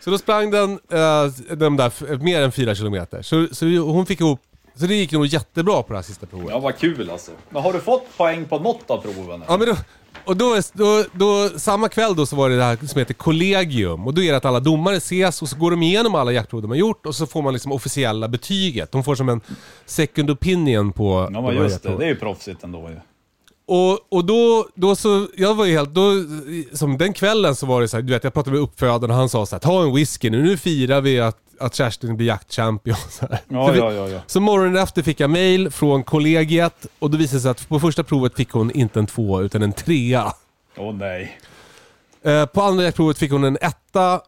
Så 0.00 0.10
då 0.10 0.18
sprang 0.18 0.50
den, 0.50 0.70
uh, 0.72 1.56
de 1.56 1.76
där 1.76 2.16
mer 2.24 2.42
än 2.42 2.52
fyra 2.52 2.74
kilometer. 2.74 3.22
Så, 3.22 3.46
så 3.52 3.66
hon 3.66 4.06
fick 4.06 4.20
ihop, 4.20 4.40
så 4.74 4.86
det 4.86 4.94
gick 4.94 5.12
nog 5.12 5.26
jättebra 5.26 5.82
på 5.82 5.92
det 5.92 5.98
här 5.98 6.02
sista 6.02 6.26
provet. 6.26 6.46
Ja, 6.50 6.58
vad 6.58 6.78
kul 6.78 7.10
alltså. 7.10 7.30
Men 7.50 7.62
har 7.62 7.72
du 7.72 7.80
fått 7.80 8.16
poäng 8.16 8.44
på 8.44 8.58
något 8.58 8.90
av 8.90 8.98
proven? 9.00 9.44
Ja, 9.48 9.56
men 9.56 9.68
då, 9.68 9.76
och 10.26 10.36
då, 10.36 10.60
då, 10.72 11.04
då, 11.12 11.48
samma 11.58 11.88
kväll 11.88 12.16
då 12.16 12.26
så 12.26 12.36
var 12.36 12.50
det 12.50 12.56
det 12.56 12.62
här 12.62 12.78
som 12.86 12.98
heter 12.98 13.14
kollegium. 13.14 14.06
Och 14.06 14.14
då 14.14 14.22
är 14.22 14.30
det 14.30 14.36
att 14.36 14.44
alla 14.44 14.60
domare 14.60 14.96
ses 14.96 15.42
och 15.42 15.48
så 15.48 15.56
går 15.56 15.70
de 15.70 15.82
igenom 15.82 16.14
alla 16.14 16.32
jaktprov 16.32 16.62
de 16.62 16.70
har 16.70 16.76
gjort 16.76 17.06
och 17.06 17.14
så 17.14 17.26
får 17.26 17.42
man 17.42 17.52
liksom 17.52 17.72
officiella 17.72 18.28
betyget. 18.28 18.92
De 18.92 19.04
får 19.04 19.14
som 19.14 19.28
en 19.28 19.40
second 19.86 20.30
opinion 20.30 20.92
på 20.92 21.30
Ja, 21.32 21.40
men 21.40 21.56
just 21.56 21.82
det. 21.82 21.96
Det 21.96 22.04
är 22.04 22.08
ju 22.08 22.16
proffsigt 22.16 22.64
ändå 22.64 22.90
ju. 22.90 22.96
Och, 23.68 23.98
och 24.08 24.24
då, 24.24 24.68
då 24.74 24.96
så, 24.96 25.26
jag 25.36 25.54
var 25.54 25.64
ju 25.64 25.72
helt, 25.72 25.90
då, 25.90 26.12
som 26.72 26.98
den 26.98 27.12
kvällen 27.12 27.56
så 27.56 27.66
var 27.66 27.80
det 27.80 27.88
så 27.88 27.96
här, 27.96 28.02
du 28.02 28.12
vet 28.12 28.24
jag 28.24 28.34
pratade 28.34 28.54
med 28.54 28.62
uppfödaren 28.62 29.10
och 29.10 29.16
han 29.16 29.28
sa 29.28 29.46
så 29.46 29.54
här, 29.56 29.60
ta 29.60 29.82
en 29.82 29.94
whisky 29.94 30.30
nu, 30.30 30.42
nu 30.42 30.56
firar 30.56 31.00
vi 31.00 31.20
att, 31.20 31.38
att 31.60 31.74
Kerstin 31.74 32.16
blir 32.16 32.26
jaktchampion. 32.26 32.96
Så, 33.10 33.26
här. 33.30 33.40
Ja, 33.48 33.70
vi- 33.70 33.78
ja, 33.78 33.92
ja, 33.92 34.08
ja. 34.08 34.20
så 34.26 34.40
morgonen 34.40 34.82
efter 34.82 35.02
fick 35.02 35.20
jag 35.20 35.30
mail 35.30 35.70
från 35.70 36.02
kollegiet 36.02 36.86
och 36.98 37.10
då 37.10 37.18
visade 37.18 37.36
det 37.36 37.42
sig 37.42 37.50
att 37.50 37.68
på 37.68 37.80
första 37.80 38.04
provet 38.04 38.34
fick 38.34 38.50
hon 38.50 38.70
inte 38.70 38.98
en 38.98 39.06
två 39.06 39.42
utan 39.42 39.62
en 39.62 39.72
trea. 39.72 40.32
Åh 40.76 40.94
nej. 40.94 41.38
Eh, 42.22 42.46
på 42.46 42.62
andra 42.62 42.92
provet 42.92 43.18
fick 43.18 43.32
hon 43.32 43.44
en 43.44 43.58
etta 43.60 44.20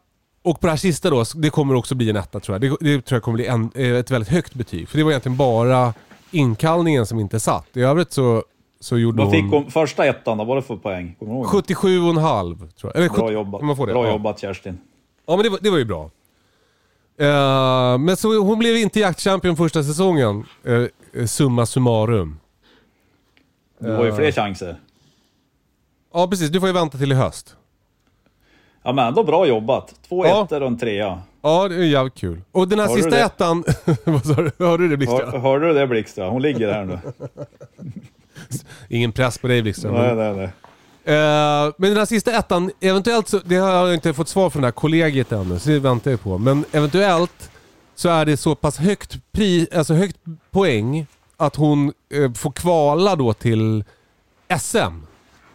och 0.43 0.61
på 0.61 0.67
det 0.67 0.71
här 0.71 0.77
sista 0.77 1.11
då, 1.11 1.25
det 1.35 1.51
kommer 1.51 1.75
också 1.75 1.95
bli 1.95 2.11
en 2.11 2.17
etta 2.17 2.41
tror 2.41 2.55
jag. 2.55 2.61
Det, 2.61 2.77
det 2.81 3.03
tror 3.03 3.17
jag 3.17 3.23
kommer 3.23 3.37
bli 3.37 3.47
en, 3.47 3.71
eh, 3.75 3.93
ett 3.97 4.11
väldigt 4.11 4.29
högt 4.31 4.55
betyg. 4.55 4.89
För 4.89 4.99
det 4.99 5.05
var 5.05 5.11
egentligen 5.11 5.37
bara 5.37 5.95
inkallningen 6.31 7.07
som 7.07 7.21
inte 7.21 7.41
satt. 7.41 7.77
I 7.77 7.81
övrigt 7.83 8.13
så, 8.13 8.45
så 8.81 8.99
gjorde 8.99 9.23
Vad 9.23 9.31
fick 9.31 9.41
hon 9.43 9.51
hon 9.51 9.71
första 9.71 10.07
ettan 10.07 10.39
då? 10.39 10.45
Vad 10.45 10.47
var 10.47 10.57
det 10.57 10.63
för 10.63 10.77
poäng? 10.77 11.17
Kommer 11.19 11.33
du 11.33 11.39
ihåg? 11.39 11.47
77,5 11.47 12.57
tror 12.57 12.93
jag. 12.95 12.97
Eller 12.97 13.09
Bra 13.09 13.27
70 13.27 13.33
jobbat. 13.35 13.63
Man 13.63 13.77
får 13.77 13.87
det. 13.87 13.93
Bra 13.93 14.07
ja. 14.07 14.13
jobbat 14.13 14.41
Kerstin. 14.41 14.79
Ja 15.27 15.37
men 15.37 15.43
det 15.43 15.51
var, 15.51 15.59
det 15.63 15.71
var 15.71 15.79
ju 15.79 15.85
bra. 15.85 16.11
Eh, 17.19 17.99
men 17.99 18.17
så 18.17 18.39
hon 18.39 18.59
blev 18.59 18.77
inte 18.77 19.01
jaktchampion 19.01 19.57
första 19.57 19.83
säsongen. 19.83 20.45
Eh, 20.65 21.27
summa 21.27 21.67
summarum. 21.67 22.39
Du 23.79 23.91
har 23.93 24.05
ju 24.05 24.13
fler 24.15 24.33
chanser. 24.33 24.77
Ja 26.15 26.27
precis, 26.29 26.51
du 26.51 26.61
får 26.61 26.69
ju 26.69 26.73
vänta 26.73 26.99
till 26.99 27.13
i 27.13 27.15
höst. 27.15 27.57
Ja 28.83 28.93
men 28.93 29.07
ändå 29.09 29.25
bra 29.25 29.47
jobbat. 29.47 29.95
Två 30.09 30.27
Ja. 30.27 30.45
ettor 30.45 30.61
och 30.61 30.67
en 30.67 30.79
trea. 30.79 31.23
Ja, 31.43 31.69
det 31.69 31.75
är 31.75 31.83
jävligt 31.83 32.15
kul. 32.15 32.41
Och 32.53 32.69
den 32.69 32.79
här 32.79 32.89
du 32.89 32.95
sista 32.95 33.19
ettan... 33.19 33.65
Vad 34.05 34.27
sa 34.27 34.35
du? 34.35 34.51
Hörde 34.59 34.83
du 34.85 34.89
det 34.89 34.97
Blixtra? 34.97 35.31
Hör, 35.31 35.39
hörde 35.39 35.67
du 35.69 35.75
det 35.75 35.87
Blixtra? 35.87 36.29
Hon 36.31 36.43
ligger 36.43 36.73
här 36.73 36.85
nu. 36.85 36.99
Ingen 38.89 39.13
press 39.13 39.39
på 39.39 39.49
dig 39.49 39.63
Blixtra. 39.63 39.93
nej, 39.93 40.15
nej, 40.15 40.37
nej. 40.37 40.49
Eh, 41.05 41.15
men 41.77 41.91
den 41.91 41.97
här 41.97 42.05
sista 42.05 42.33
ettan, 42.33 42.71
eventuellt 42.81 43.29
så, 43.29 43.39
det 43.45 43.57
har 43.57 43.71
jag 43.71 43.95
inte 43.95 44.15
fått 44.15 44.29
svar 44.29 44.51
från 44.51 44.63
det 44.63 44.67
här 44.67 44.73
kollegiet 44.73 45.33
ännu, 45.33 45.59
så 45.59 45.69
det 45.71 45.79
väntar 45.79 46.11
jag 46.11 46.21
på. 46.23 46.39
Men 46.39 46.65
eventuellt 46.73 47.51
så 47.95 48.09
är 48.09 48.25
det 48.25 48.37
så 48.37 48.55
pass 48.55 48.79
högt, 48.79 49.19
pri, 49.33 49.69
alltså 49.75 49.95
högt 49.95 50.17
poäng 50.51 51.07
att 51.37 51.57
hon 51.57 51.93
eh, 52.15 52.33
får 52.33 52.53
kvala 52.53 53.17
då 53.17 53.33
till 53.33 53.85
SM. 54.61 54.79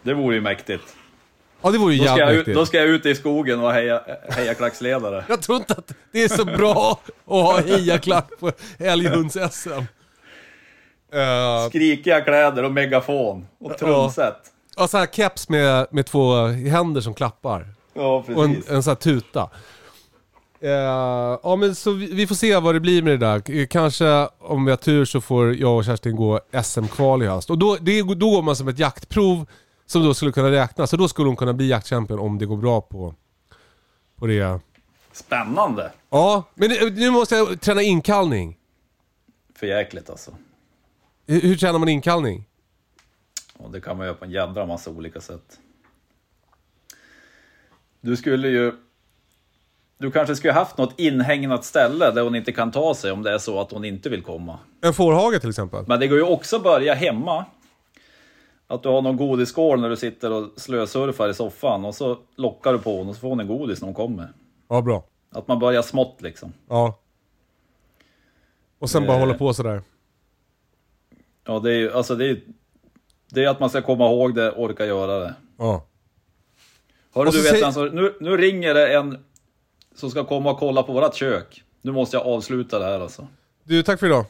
Det 0.02 0.14
vore 0.14 0.34
ju 0.34 0.40
mäktigt. 0.40 0.84
Ja, 1.62 1.70
det 1.70 1.78
vore 1.78 1.94
ju 1.94 1.98
Då 1.98 2.04
ska, 2.04 2.10
jag 2.10 2.18
jävligt 2.18 2.34
ut, 2.40 2.46
mäktigt. 2.46 2.56
då 2.56 2.66
ska 2.66 2.78
jag 2.78 2.86
ut 2.86 3.06
i 3.06 3.14
skogen 3.14 3.60
och 3.60 3.72
heja, 3.72 4.02
heja 4.28 4.54
klacksledare. 4.54 5.24
Jag 5.28 5.42
tror 5.42 5.58
inte 5.58 5.72
att 5.72 5.92
det 6.12 6.24
är 6.24 6.28
så 6.28 6.44
bra 6.44 7.00
att 7.24 7.30
ha 7.30 7.60
hejaklack 7.60 8.30
på 8.40 8.52
älghunds-SM. 8.78 9.70
Uh, 11.14 11.68
Skrikiga 11.68 12.20
kläder 12.20 12.62
och 12.62 12.72
megafon. 12.72 13.46
Och 13.60 13.78
trumset. 13.78 14.36
Ja, 14.76 14.88
så 14.88 14.98
här 14.98 15.06
keps 15.06 15.48
med, 15.48 15.86
med 15.90 16.06
två 16.06 16.46
händer 16.46 17.00
som 17.00 17.14
klappar. 17.14 17.66
Ja, 17.94 18.24
Och 18.36 18.44
en, 18.44 18.54
precis. 18.54 18.70
en 18.70 18.82
sån 18.82 18.90
här 18.90 18.96
tuta. 18.96 19.50
Eh, 20.60 20.70
ja 21.42 21.56
men 21.58 21.74
så 21.74 21.92
vi, 21.92 22.06
vi 22.14 22.26
får 22.26 22.34
se 22.34 22.56
vad 22.58 22.74
det 22.74 22.80
blir 22.80 23.02
med 23.02 23.12
det 23.20 23.26
där. 23.26 23.66
Kanske 23.66 24.28
om 24.38 24.64
vi 24.64 24.70
har 24.70 24.76
tur 24.76 25.04
så 25.04 25.20
får 25.20 25.54
jag 25.54 25.76
och 25.76 25.84
Kerstin 25.84 26.16
gå 26.16 26.40
SM-kval 26.64 27.22
i 27.22 27.26
höst. 27.26 27.50
Och 27.50 27.58
då, 27.58 27.76
det, 27.80 28.02
då 28.02 28.14
går 28.30 28.42
man 28.42 28.56
som 28.56 28.68
ett 28.68 28.78
jaktprov 28.78 29.46
som 29.86 30.02
då 30.02 30.14
skulle 30.14 30.32
kunna 30.32 30.50
räknas. 30.50 30.90
Så 30.90 30.96
då 30.96 31.08
skulle 31.08 31.28
hon 31.28 31.36
kunna 31.36 31.52
bli 31.52 31.68
jaktchampion 31.68 32.18
om 32.18 32.38
det 32.38 32.46
går 32.46 32.56
bra 32.56 32.80
på, 32.80 33.14
på 34.16 34.26
det. 34.26 34.60
Spännande. 35.12 35.92
Ja, 36.10 36.44
men 36.54 36.68
det- 36.68 36.90
nu 36.94 37.10
måste 37.10 37.36
jag 37.36 37.60
träna 37.60 37.82
inkallning. 37.82 38.56
För 39.58 39.66
jäkligt 39.66 40.10
alltså. 40.10 40.30
Hur, 41.26 41.40
hur 41.40 41.56
tränar 41.56 41.78
man 41.78 41.88
inkallning? 41.88 42.44
Och 43.58 43.70
det 43.70 43.80
kan 43.80 43.96
man 43.96 44.06
göra 44.06 44.16
på 44.16 44.24
en 44.24 44.30
jädra 44.30 44.66
massa 44.66 44.90
olika 44.90 45.20
sätt. 45.20 45.60
Du 48.00 48.16
skulle 48.16 48.48
ju... 48.48 48.72
Du 49.98 50.10
kanske 50.10 50.36
skulle 50.36 50.52
haft 50.52 50.78
något 50.78 51.00
inhägnat 51.00 51.64
ställe 51.64 52.10
där 52.10 52.22
hon 52.22 52.34
inte 52.34 52.52
kan 52.52 52.70
ta 52.70 52.94
sig 52.94 53.12
om 53.12 53.22
det 53.22 53.30
är 53.30 53.38
så 53.38 53.60
att 53.60 53.70
hon 53.72 53.84
inte 53.84 54.08
vill 54.08 54.22
komma. 54.22 54.58
En 54.80 54.94
fårhage 54.94 55.40
till 55.40 55.48
exempel. 55.50 55.84
Men 55.88 56.00
det 56.00 56.06
går 56.08 56.18
ju 56.18 56.24
också 56.24 56.56
att 56.56 56.62
börja 56.62 56.94
hemma. 56.94 57.44
Att 58.66 58.82
du 58.82 58.88
har 58.88 59.02
någon 59.02 59.16
godisskål 59.16 59.80
när 59.80 59.88
du 59.90 59.96
sitter 59.96 60.32
och 60.32 60.50
slösurfar 60.56 61.28
i 61.28 61.34
soffan 61.34 61.84
och 61.84 61.94
så 61.94 62.18
lockar 62.36 62.72
du 62.72 62.78
på 62.78 62.96
henne 62.98 63.08
och 63.10 63.14
så 63.14 63.20
får 63.20 63.28
hon 63.28 63.40
en 63.40 63.46
godis 63.48 63.80
när 63.80 63.86
hon 63.86 63.94
kommer. 63.94 64.32
Ja, 64.68 64.82
bra. 64.82 65.04
Att 65.30 65.48
man 65.48 65.58
börjar 65.58 65.82
smått 65.82 66.22
liksom. 66.22 66.52
Ja. 66.68 66.98
Och 68.78 68.90
sen 68.90 69.06
bara 69.06 69.16
Eh. 69.16 69.20
hålla 69.20 69.34
på 69.34 69.54
sådär. 69.54 69.82
Ja, 71.44 71.58
det 71.60 71.70
är 71.70 71.76
ju 71.76 71.92
alltså 71.92 72.14
det 72.14 72.26
är, 72.26 72.40
det 73.34 73.44
är 73.44 73.48
att 73.48 73.60
man 73.60 73.70
ska 73.70 73.82
komma 73.82 74.04
ihåg 74.06 74.34
det, 74.34 74.50
orka 74.52 74.86
göra 74.86 75.18
det. 75.18 75.34
Ja. 75.58 75.84
Hörru, 77.14 77.30
du 77.30 77.42
vet 77.42 77.50
säg- 77.52 77.62
alltså, 77.62 77.84
nu, 77.84 78.14
nu 78.20 78.36
ringer 78.36 78.74
det 78.74 78.94
en 78.94 79.18
som 79.96 80.10
ska 80.10 80.24
komma 80.24 80.50
och 80.50 80.58
kolla 80.58 80.82
på 80.82 80.92
vårat 80.92 81.14
kök. 81.14 81.62
Nu 81.82 81.92
måste 81.92 82.16
jag 82.16 82.26
avsluta 82.26 82.78
det 82.78 82.84
här 82.84 83.00
alltså. 83.00 83.26
Du, 83.64 83.82
tack 83.82 84.00
för 84.00 84.06
idag. 84.06 84.24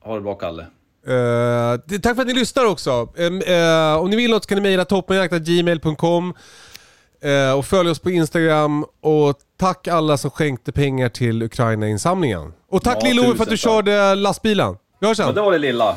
Ha 0.00 0.14
det 0.14 0.20
bra 0.20 0.34
Kalle. 0.34 0.62
Eh, 1.06 1.80
det- 1.86 1.98
tack 1.98 2.14
för 2.14 2.22
att 2.22 2.28
ni 2.28 2.34
lyssnar 2.34 2.64
också. 2.64 3.08
Em, 3.16 3.40
eh, 3.42 3.96
om 4.02 4.10
ni 4.10 4.16
vill 4.16 4.30
något 4.30 4.42
så 4.44 4.48
kan 4.48 4.56
ni 4.56 4.62
mejla 4.62 4.84
toppenjakt.gmail.com 4.84 6.34
uh, 7.24 7.52
och 7.58 7.64
följ 7.66 7.90
oss 7.90 7.98
på 7.98 8.10
Instagram. 8.10 8.84
Och 9.00 9.34
tack 9.56 9.88
alla 9.88 10.16
som 10.16 10.30
skänkte 10.30 10.72
pengar 10.72 11.08
till 11.08 11.42
Ukraina-insamlingen. 11.42 12.52
Och 12.68 12.82
tack 12.82 12.98
Ja, 13.00 13.06
Lill-Ove 13.08 13.36
för 13.36 13.42
att 13.42 13.48
du 13.50 13.56
tack. 13.56 13.58
körde 13.60 14.14
lastbilen. 14.14 14.76
Vi 15.00 15.06
hörs 15.06 15.18
Ja, 15.18 15.24
sen. 15.26 15.34
det 15.34 15.40
var 15.40 15.52
det 15.52 15.58
lilla. 15.58 15.96